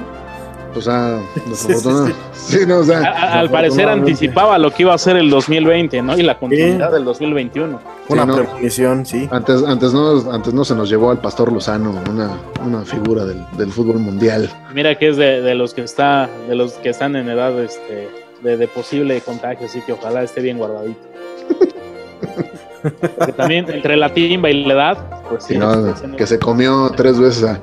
O 0.75 0.81
sea, 0.81 1.19
Sí, 1.53 1.73
sí, 1.73 1.73
sí. 1.79 2.13
sí, 2.33 2.57
no, 2.67 2.77
o 2.79 2.83
sea, 2.83 2.99
A- 2.99 3.39
al 3.39 3.49
parecer 3.49 3.89
anticipaba 3.89 4.57
lo 4.57 4.71
que 4.71 4.83
iba 4.83 4.93
a 4.93 4.97
ser 4.97 5.17
el 5.17 5.29
2020, 5.29 6.01
¿no? 6.01 6.17
Y 6.17 6.21
la 6.21 6.37
continuidad 6.37 6.91
del 6.91 7.03
2021. 7.05 7.79
Una 8.07 8.25
no. 8.25 8.35
premonición, 8.35 9.05
sí. 9.05 9.27
antes, 9.31 9.63
antes, 9.63 9.93
no, 9.93 10.31
antes 10.31 10.53
no 10.53 10.63
se 10.65 10.75
nos 10.75 10.89
llevó 10.89 11.11
al 11.11 11.19
Pastor 11.19 11.51
Lozano, 11.51 11.93
una, 12.09 12.31
una 12.65 12.81
figura 12.83 13.25
del, 13.25 13.43
del 13.57 13.71
fútbol 13.71 13.97
mundial. 13.99 14.49
Mira 14.73 14.95
que 14.95 15.09
es 15.09 15.17
de, 15.17 15.41
de 15.41 15.55
los 15.55 15.73
que 15.73 15.81
está, 15.83 16.29
de 16.47 16.55
los 16.55 16.73
que 16.73 16.89
están 16.89 17.15
en 17.15 17.29
edad 17.29 17.57
este, 17.59 18.09
de, 18.43 18.57
de 18.57 18.67
posible 18.67 19.19
contagio, 19.21 19.65
así 19.65 19.81
que 19.81 19.93
ojalá 19.93 20.23
esté 20.23 20.41
bien 20.41 20.57
guardadito. 20.57 20.99
Porque 23.17 23.33
también 23.33 23.69
entre 23.69 23.97
la 23.97 24.13
timba 24.13 24.49
y 24.49 24.63
la 24.63 24.73
edad, 24.73 24.97
pues 25.29 25.43
sí. 25.43 25.57
No- 25.57 25.93
que 26.15 26.25
se 26.25 26.39
comió 26.39 26.89
tres 26.95 27.19
veces 27.19 27.43
a. 27.43 27.59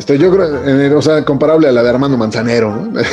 Esto 0.00 0.14
yo 0.14 0.30
creo, 0.30 0.64
eh, 0.66 0.94
o 0.94 1.02
sea, 1.02 1.22
comparable 1.26 1.68
a 1.68 1.72
la 1.72 1.82
de 1.82 1.90
Armando 1.90 2.16
Manzanero, 2.16 2.74
¿no? 2.74 3.00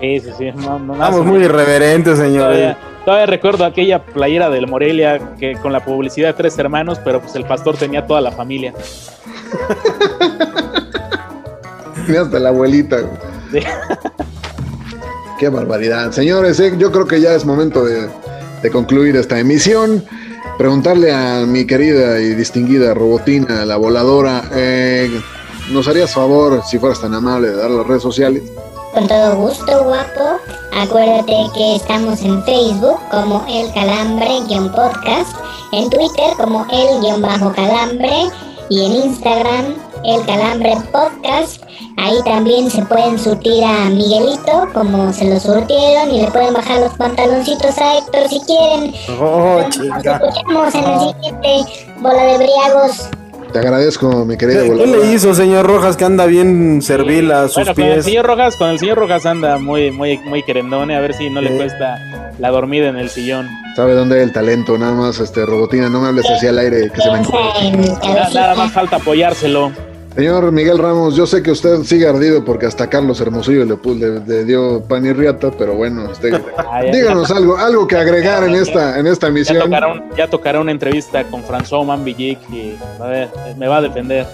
Sí, 0.00 0.18
sí, 0.18 0.30
sí. 0.36 0.50
no- 0.56 0.78
no- 0.78 0.94
o 0.94 1.22
muy 1.22 1.44
irreverentes, 1.44 2.16
señores. 2.18 2.38
Todavía, 2.56 2.78
todavía 3.04 3.26
recuerdo 3.26 3.64
aquella 3.66 4.02
playera 4.02 4.48
del 4.50 4.66
Morelia 4.66 5.36
que 5.38 5.52
con 5.56 5.72
la 5.72 5.84
publicidad 5.84 6.28
de 6.28 6.32
tres 6.34 6.58
hermanos, 6.58 6.98
pero 7.04 7.20
pues 7.20 7.36
el 7.36 7.44
pastor 7.44 7.76
tenía 7.76 8.04
toda 8.06 8.20
la 8.22 8.32
familia. 8.32 8.72
Ni 12.08 12.16
hasta 12.16 12.38
la 12.40 12.48
abuelita. 12.48 12.96
Sí. 13.52 13.60
Qué 15.38 15.48
barbaridad. 15.50 16.10
Señores, 16.12 16.58
eh, 16.60 16.72
yo 16.78 16.90
creo 16.90 17.06
que 17.06 17.20
ya 17.20 17.34
es 17.34 17.44
momento 17.44 17.84
de, 17.84 18.08
de 18.62 18.70
concluir 18.70 19.14
esta 19.16 19.38
emisión. 19.38 20.02
Preguntarle 20.58 21.12
a 21.12 21.44
mi 21.46 21.66
querida 21.66 22.20
y 22.20 22.34
distinguida 22.34 22.94
Robotina, 22.94 23.64
la 23.64 23.76
voladora, 23.76 24.44
eh, 24.52 25.10
¿nos 25.70 25.88
harías 25.88 26.12
favor, 26.12 26.62
si 26.64 26.78
fueras 26.78 27.00
tan 27.00 27.14
amable, 27.14 27.48
de 27.48 27.56
dar 27.56 27.70
las 27.70 27.86
redes 27.86 28.02
sociales? 28.02 28.42
Con 28.92 29.08
todo 29.08 29.36
gusto, 29.36 29.84
guapo. 29.84 30.38
Acuérdate 30.72 31.34
que 31.54 31.76
estamos 31.76 32.20
en 32.22 32.42
Facebook 32.44 32.98
como 33.10 33.44
El 33.48 33.72
Calambre-podcast, 33.72 35.34
en 35.72 35.88
Twitter 35.88 36.34
como 36.36 36.66
El-Calambre 36.70 38.30
y 38.68 38.84
en 38.86 38.92
Instagram 38.92 39.91
El 40.04 40.24
Calambre 40.26 40.74
Podcast. 40.90 41.62
Ahí 41.96 42.16
también 42.24 42.70
se 42.70 42.82
pueden 42.86 43.18
surtir 43.18 43.62
a 43.64 43.88
Miguelito 43.90 44.68
como 44.72 45.12
se 45.12 45.26
lo 45.26 45.38
surtieron 45.38 46.10
y 46.10 46.22
le 46.22 46.30
pueden 46.30 46.54
bajar 46.54 46.80
los 46.80 46.92
pantaloncitos 46.94 47.78
a 47.78 47.98
Héctor 47.98 48.28
si 48.28 48.40
quieren. 48.40 48.94
Oh, 49.20 49.60
Nos 49.62 49.76
escuchamos 50.04 50.74
en 50.74 50.84
el 50.84 50.98
siguiente 51.00 51.92
Bola 52.00 52.22
de 52.24 52.38
Briagos. 52.38 53.08
Te 53.52 53.58
agradezco, 53.58 54.24
mi 54.24 54.38
querida 54.38 54.62
¿Qué, 54.62 54.70
qué 54.74 54.86
le 54.86 55.12
hizo, 55.12 55.34
señor 55.34 55.66
Rojas, 55.66 55.98
que 55.98 56.06
anda 56.06 56.24
bien 56.24 56.80
servil 56.80 57.30
a 57.30 57.48
sus 57.48 57.56
Bueno, 57.56 57.74
con 57.74 57.84
el 57.84 57.92
pies? 57.92 58.04
señor 58.06 58.26
Rojas, 58.26 58.56
con 58.56 58.70
el 58.70 58.78
señor 58.78 58.96
Rojas 58.96 59.26
anda 59.26 59.58
muy, 59.58 59.90
muy, 59.90 60.16
muy 60.20 60.42
querendone, 60.42 60.96
a 60.96 61.00
ver 61.00 61.12
si 61.12 61.28
no 61.28 61.42
le 61.42 61.50
Sí. 61.50 61.56
cuesta 61.58 61.98
la 62.38 62.48
dormida 62.50 62.88
en 62.88 62.96
el 62.96 63.10
sillón. 63.10 63.46
Sabe 63.76 63.92
dónde 63.94 64.16
hay 64.16 64.22
el 64.22 64.32
talento, 64.32 64.78
nada 64.78 64.94
más, 64.94 65.20
este, 65.20 65.44
Robotina, 65.44 65.90
no 65.90 66.00
me 66.00 66.08
hables 66.08 66.28
así 66.30 66.46
al 66.46 66.58
aire, 66.58 66.90
que 66.90 67.00
se 67.02 67.10
me 67.10 67.20
Nada, 67.20 68.30
nada 68.32 68.54
más 68.54 68.72
falta 68.72 68.96
apoyárselo. 68.96 69.70
Señor 70.14 70.52
Miguel 70.52 70.76
Ramos, 70.78 71.16
yo 71.16 71.26
sé 71.26 71.42
que 71.42 71.50
usted 71.50 71.82
sigue 71.84 72.06
ardido 72.06 72.44
porque 72.44 72.66
hasta 72.66 72.88
Carlos 72.90 73.18
Hermosillo 73.20 73.64
le, 73.64 73.76
le- 73.94 74.20
le 74.26 74.44
dio 74.44 74.82
pan 74.84 75.06
y 75.06 75.12
riata, 75.12 75.50
pero 75.56 75.74
bueno, 75.74 76.10
este, 76.12 76.30
Ah, 76.58 76.82
díganos 76.82 77.30
algo, 77.30 77.56
algo 77.56 77.86
que 77.86 77.96
agregar 77.96 78.44
en 78.44 78.54
esta, 78.54 78.98
en 78.98 79.06
esta 79.06 79.26
Ya 79.28 79.30
emisión. 79.30 79.58
tocará, 79.64 79.88
un- 79.88 80.02
ya 80.16 80.28
tocará 80.28 80.60
una 80.60 80.70
entrevista 80.70 81.24
con 81.24 81.42
François 81.42 81.84
Mambillic 81.86 82.38
y 82.52 82.76
a 83.00 83.06
ver, 83.06 83.28
me 83.56 83.68
va 83.68 83.78
a 83.78 83.82
defender. 83.82 84.26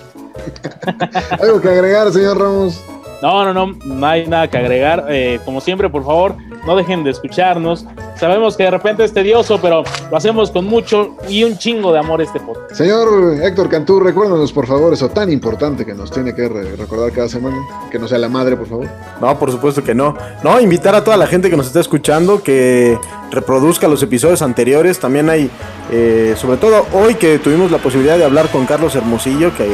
Algo 1.41 1.61
que 1.61 1.69
agregar, 1.69 2.13
señor 2.13 2.39
Ramos. 2.39 2.81
No, 3.23 3.45
no, 3.45 3.53
no, 3.53 3.77
no 3.85 4.07
hay 4.07 4.27
nada 4.29 4.49
que 4.49 4.57
agregar. 4.59 5.07
Eh, 5.09 5.41
como 5.45 5.61
siempre, 5.61 5.89
por 5.91 6.05
favor, 6.05 6.37
no 6.67 6.77
dejen 6.77 7.05
de 7.05 7.11
escucharnos. 7.11 7.85
Sabemos 8.17 8.57
que 8.57 8.65
de 8.65 8.71
repente 8.73 9.05
es 9.05 9.13
tedioso, 9.13 9.61
pero 9.61 9.85
lo 10.11 10.17
hacemos 10.17 10.51
con 10.51 10.65
mucho 10.67 11.17
y 11.29 11.45
un 11.45 11.57
chingo 11.57 11.93
de 11.93 11.99
amor 12.01 12.21
este 12.21 12.41
podcast. 12.41 12.73
Señor 12.75 13.35
Héctor 13.43 13.69
Cantú, 13.69 14.01
recuérdanos 14.01 14.53
por 14.53 14.67
favor 14.67 14.93
eso 14.93 15.09
tan 15.09 15.31
importante 15.31 15.87
que 15.87 15.95
nos 15.95 16.11
tiene 16.11 16.35
que 16.35 16.49
re- 16.49 16.77
recordar 16.77 17.13
cada 17.13 17.29
semana, 17.29 17.57
que 17.91 17.99
no 17.99 18.09
sea 18.09 18.19
la 18.19 18.29
madre, 18.29 18.57
por 18.57 18.67
favor. 18.67 18.87
No, 19.21 19.39
por 19.39 19.51
supuesto 19.53 19.83
que 19.85 19.95
no. 19.95 20.17
No, 20.43 20.61
invitar 20.61 20.95
a 20.95 21.05
toda 21.05 21.17
la 21.17 21.27
gente 21.27 21.49
que 21.51 21.57
nos 21.57 21.67
está 21.69 21.81
escuchando 21.81 22.43
que 22.43 22.99
reproduzca 23.31 23.89
los 23.89 24.03
episodios 24.03 24.43
anteriores. 24.43 24.99
También 24.99 25.29
hay, 25.31 25.51
eh, 25.91 26.35
sobre 26.37 26.57
todo 26.59 26.87
hoy 26.93 27.15
que 27.15 27.39
tuvimos 27.39 27.71
la 27.71 27.79
posibilidad 27.79 28.19
de 28.19 28.25
hablar 28.25 28.49
con 28.51 28.67
Carlos 28.67 28.95
Hermosillo, 28.95 29.55
que 29.57 29.67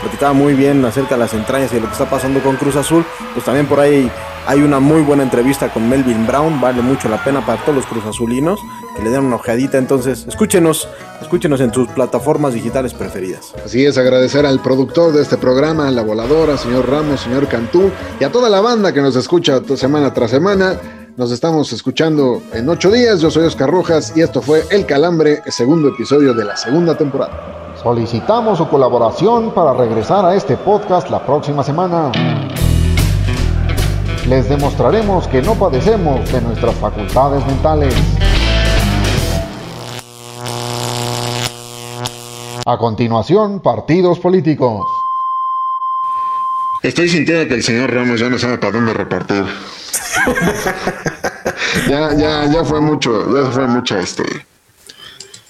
platicaba 0.00 0.32
muy 0.32 0.54
bien 0.54 0.84
acerca 0.84 1.16
de 1.16 1.20
las 1.20 1.34
entrañas 1.34 1.72
y 1.72 1.76
de 1.76 1.80
lo 1.80 1.86
que 1.86 1.92
está 1.92 2.08
pasando 2.08 2.40
con 2.40 2.56
Cruz 2.56 2.76
Azul, 2.76 3.04
pues 3.34 3.44
también 3.44 3.66
por 3.66 3.80
ahí 3.80 4.10
hay 4.46 4.62
una 4.62 4.80
muy 4.80 5.02
buena 5.02 5.22
entrevista 5.22 5.70
con 5.70 5.88
Melvin 5.88 6.26
Brown, 6.26 6.60
vale 6.60 6.80
mucho 6.80 7.08
la 7.08 7.22
pena 7.22 7.44
para 7.44 7.60
todos 7.62 7.76
los 7.76 7.86
Cruz 7.86 8.04
Azulinos, 8.06 8.60
que 8.96 9.02
le 9.02 9.10
den 9.10 9.24
una 9.24 9.36
ojeadita, 9.36 9.76
entonces 9.76 10.24
escúchenos, 10.26 10.88
escúchenos 11.20 11.60
en 11.60 11.72
sus 11.72 11.88
plataformas 11.88 12.54
digitales 12.54 12.94
preferidas. 12.94 13.52
Así 13.64 13.84
es, 13.84 13.98
agradecer 13.98 14.46
al 14.46 14.60
productor 14.62 15.12
de 15.12 15.22
este 15.22 15.36
programa, 15.36 15.90
la 15.90 16.02
voladora, 16.02 16.56
señor 16.56 16.88
Ramos, 16.88 17.20
señor 17.20 17.46
Cantú, 17.48 17.90
y 18.18 18.24
a 18.24 18.32
toda 18.32 18.48
la 18.48 18.60
banda 18.60 18.94
que 18.94 19.02
nos 19.02 19.16
escucha 19.16 19.60
semana 19.76 20.14
tras 20.14 20.30
semana. 20.30 20.97
Nos 21.18 21.32
estamos 21.32 21.72
escuchando 21.72 22.40
en 22.52 22.68
ocho 22.68 22.92
días. 22.92 23.20
Yo 23.20 23.28
soy 23.28 23.44
Oscar 23.44 23.68
Rojas 23.68 24.12
y 24.14 24.20
esto 24.20 24.40
fue 24.40 24.62
El 24.70 24.86
Calambre, 24.86 25.42
segundo 25.48 25.88
episodio 25.88 26.32
de 26.32 26.44
la 26.44 26.56
segunda 26.56 26.96
temporada. 26.96 27.74
Solicitamos 27.82 28.58
su 28.58 28.68
colaboración 28.68 29.52
para 29.52 29.74
regresar 29.74 30.24
a 30.24 30.36
este 30.36 30.56
podcast 30.56 31.10
la 31.10 31.26
próxima 31.26 31.64
semana 31.64 32.12
les 34.28 34.48
demostraremos 34.48 35.26
que 35.26 35.42
no 35.42 35.54
padecemos 35.54 36.30
de 36.30 36.40
nuestras 36.42 36.74
facultades 36.76 37.44
mentales. 37.46 37.94
A 42.64 42.78
continuación, 42.78 43.58
partidos 43.60 44.20
políticos. 44.20 44.82
Estoy 46.82 47.08
sintiendo 47.08 47.48
que 47.48 47.54
el 47.54 47.62
señor 47.64 47.92
Ramos 47.92 48.20
ya 48.20 48.28
no 48.28 48.38
sabe 48.38 48.58
para 48.58 48.72
dónde 48.72 48.92
repartir. 48.92 49.44
Ya, 51.88 52.14
ya, 52.14 52.44
ya 52.46 52.64
fue 52.64 52.80
mucho, 52.80 53.26
ya 53.34 53.50
fue 53.50 53.66
mucha, 53.66 54.00
este, 54.00 54.24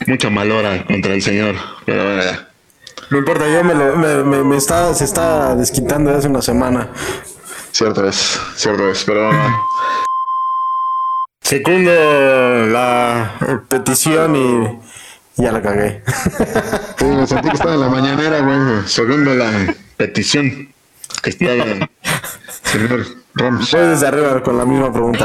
mucha 0.07 0.31
malora 0.31 0.85
contra 0.87 1.15
el 1.15 1.23
señor. 1.23 1.55
Pero 1.85 2.05
bueno, 2.05 2.23
ya. 2.23 2.49
No 3.11 3.19
importa, 3.19 3.49
yo 3.49 3.65
me, 3.65 3.75
lo, 3.75 3.97
me, 3.97 4.45
me, 4.45 4.57
está, 4.57 4.93
se 4.95 5.05
está 5.05 5.55
desquitando 5.55 6.15
hace 6.15 6.29
una 6.29 6.43
semana. 6.43 6.91
Cierto 7.73 8.07
es, 8.07 8.39
cierto 8.57 8.91
es, 8.91 9.05
pero... 9.05 9.31
Segundo 11.43 11.91
la 12.67 13.33
petición 13.69 14.37
y 14.37 15.43
ya 15.43 15.53
la 15.53 15.63
cagué. 15.63 16.03
Sí, 16.99 17.05
me 17.07 17.27
sentí 17.27 17.49
que 17.49 17.55
estaba 17.55 17.75
en 17.75 17.81
la 17.81 17.89
mañanera, 17.89 18.41
güey. 18.41 18.87
Segundo 18.87 19.35
la 19.35 19.75
petición 19.97 20.75
que 21.23 21.31
estaba 21.31 21.65
señor 22.65 23.07
Desde 23.39 24.07
arriba 24.07 24.43
con 24.43 24.59
la 24.59 24.65
misma 24.65 24.93
pregunta. 24.93 25.25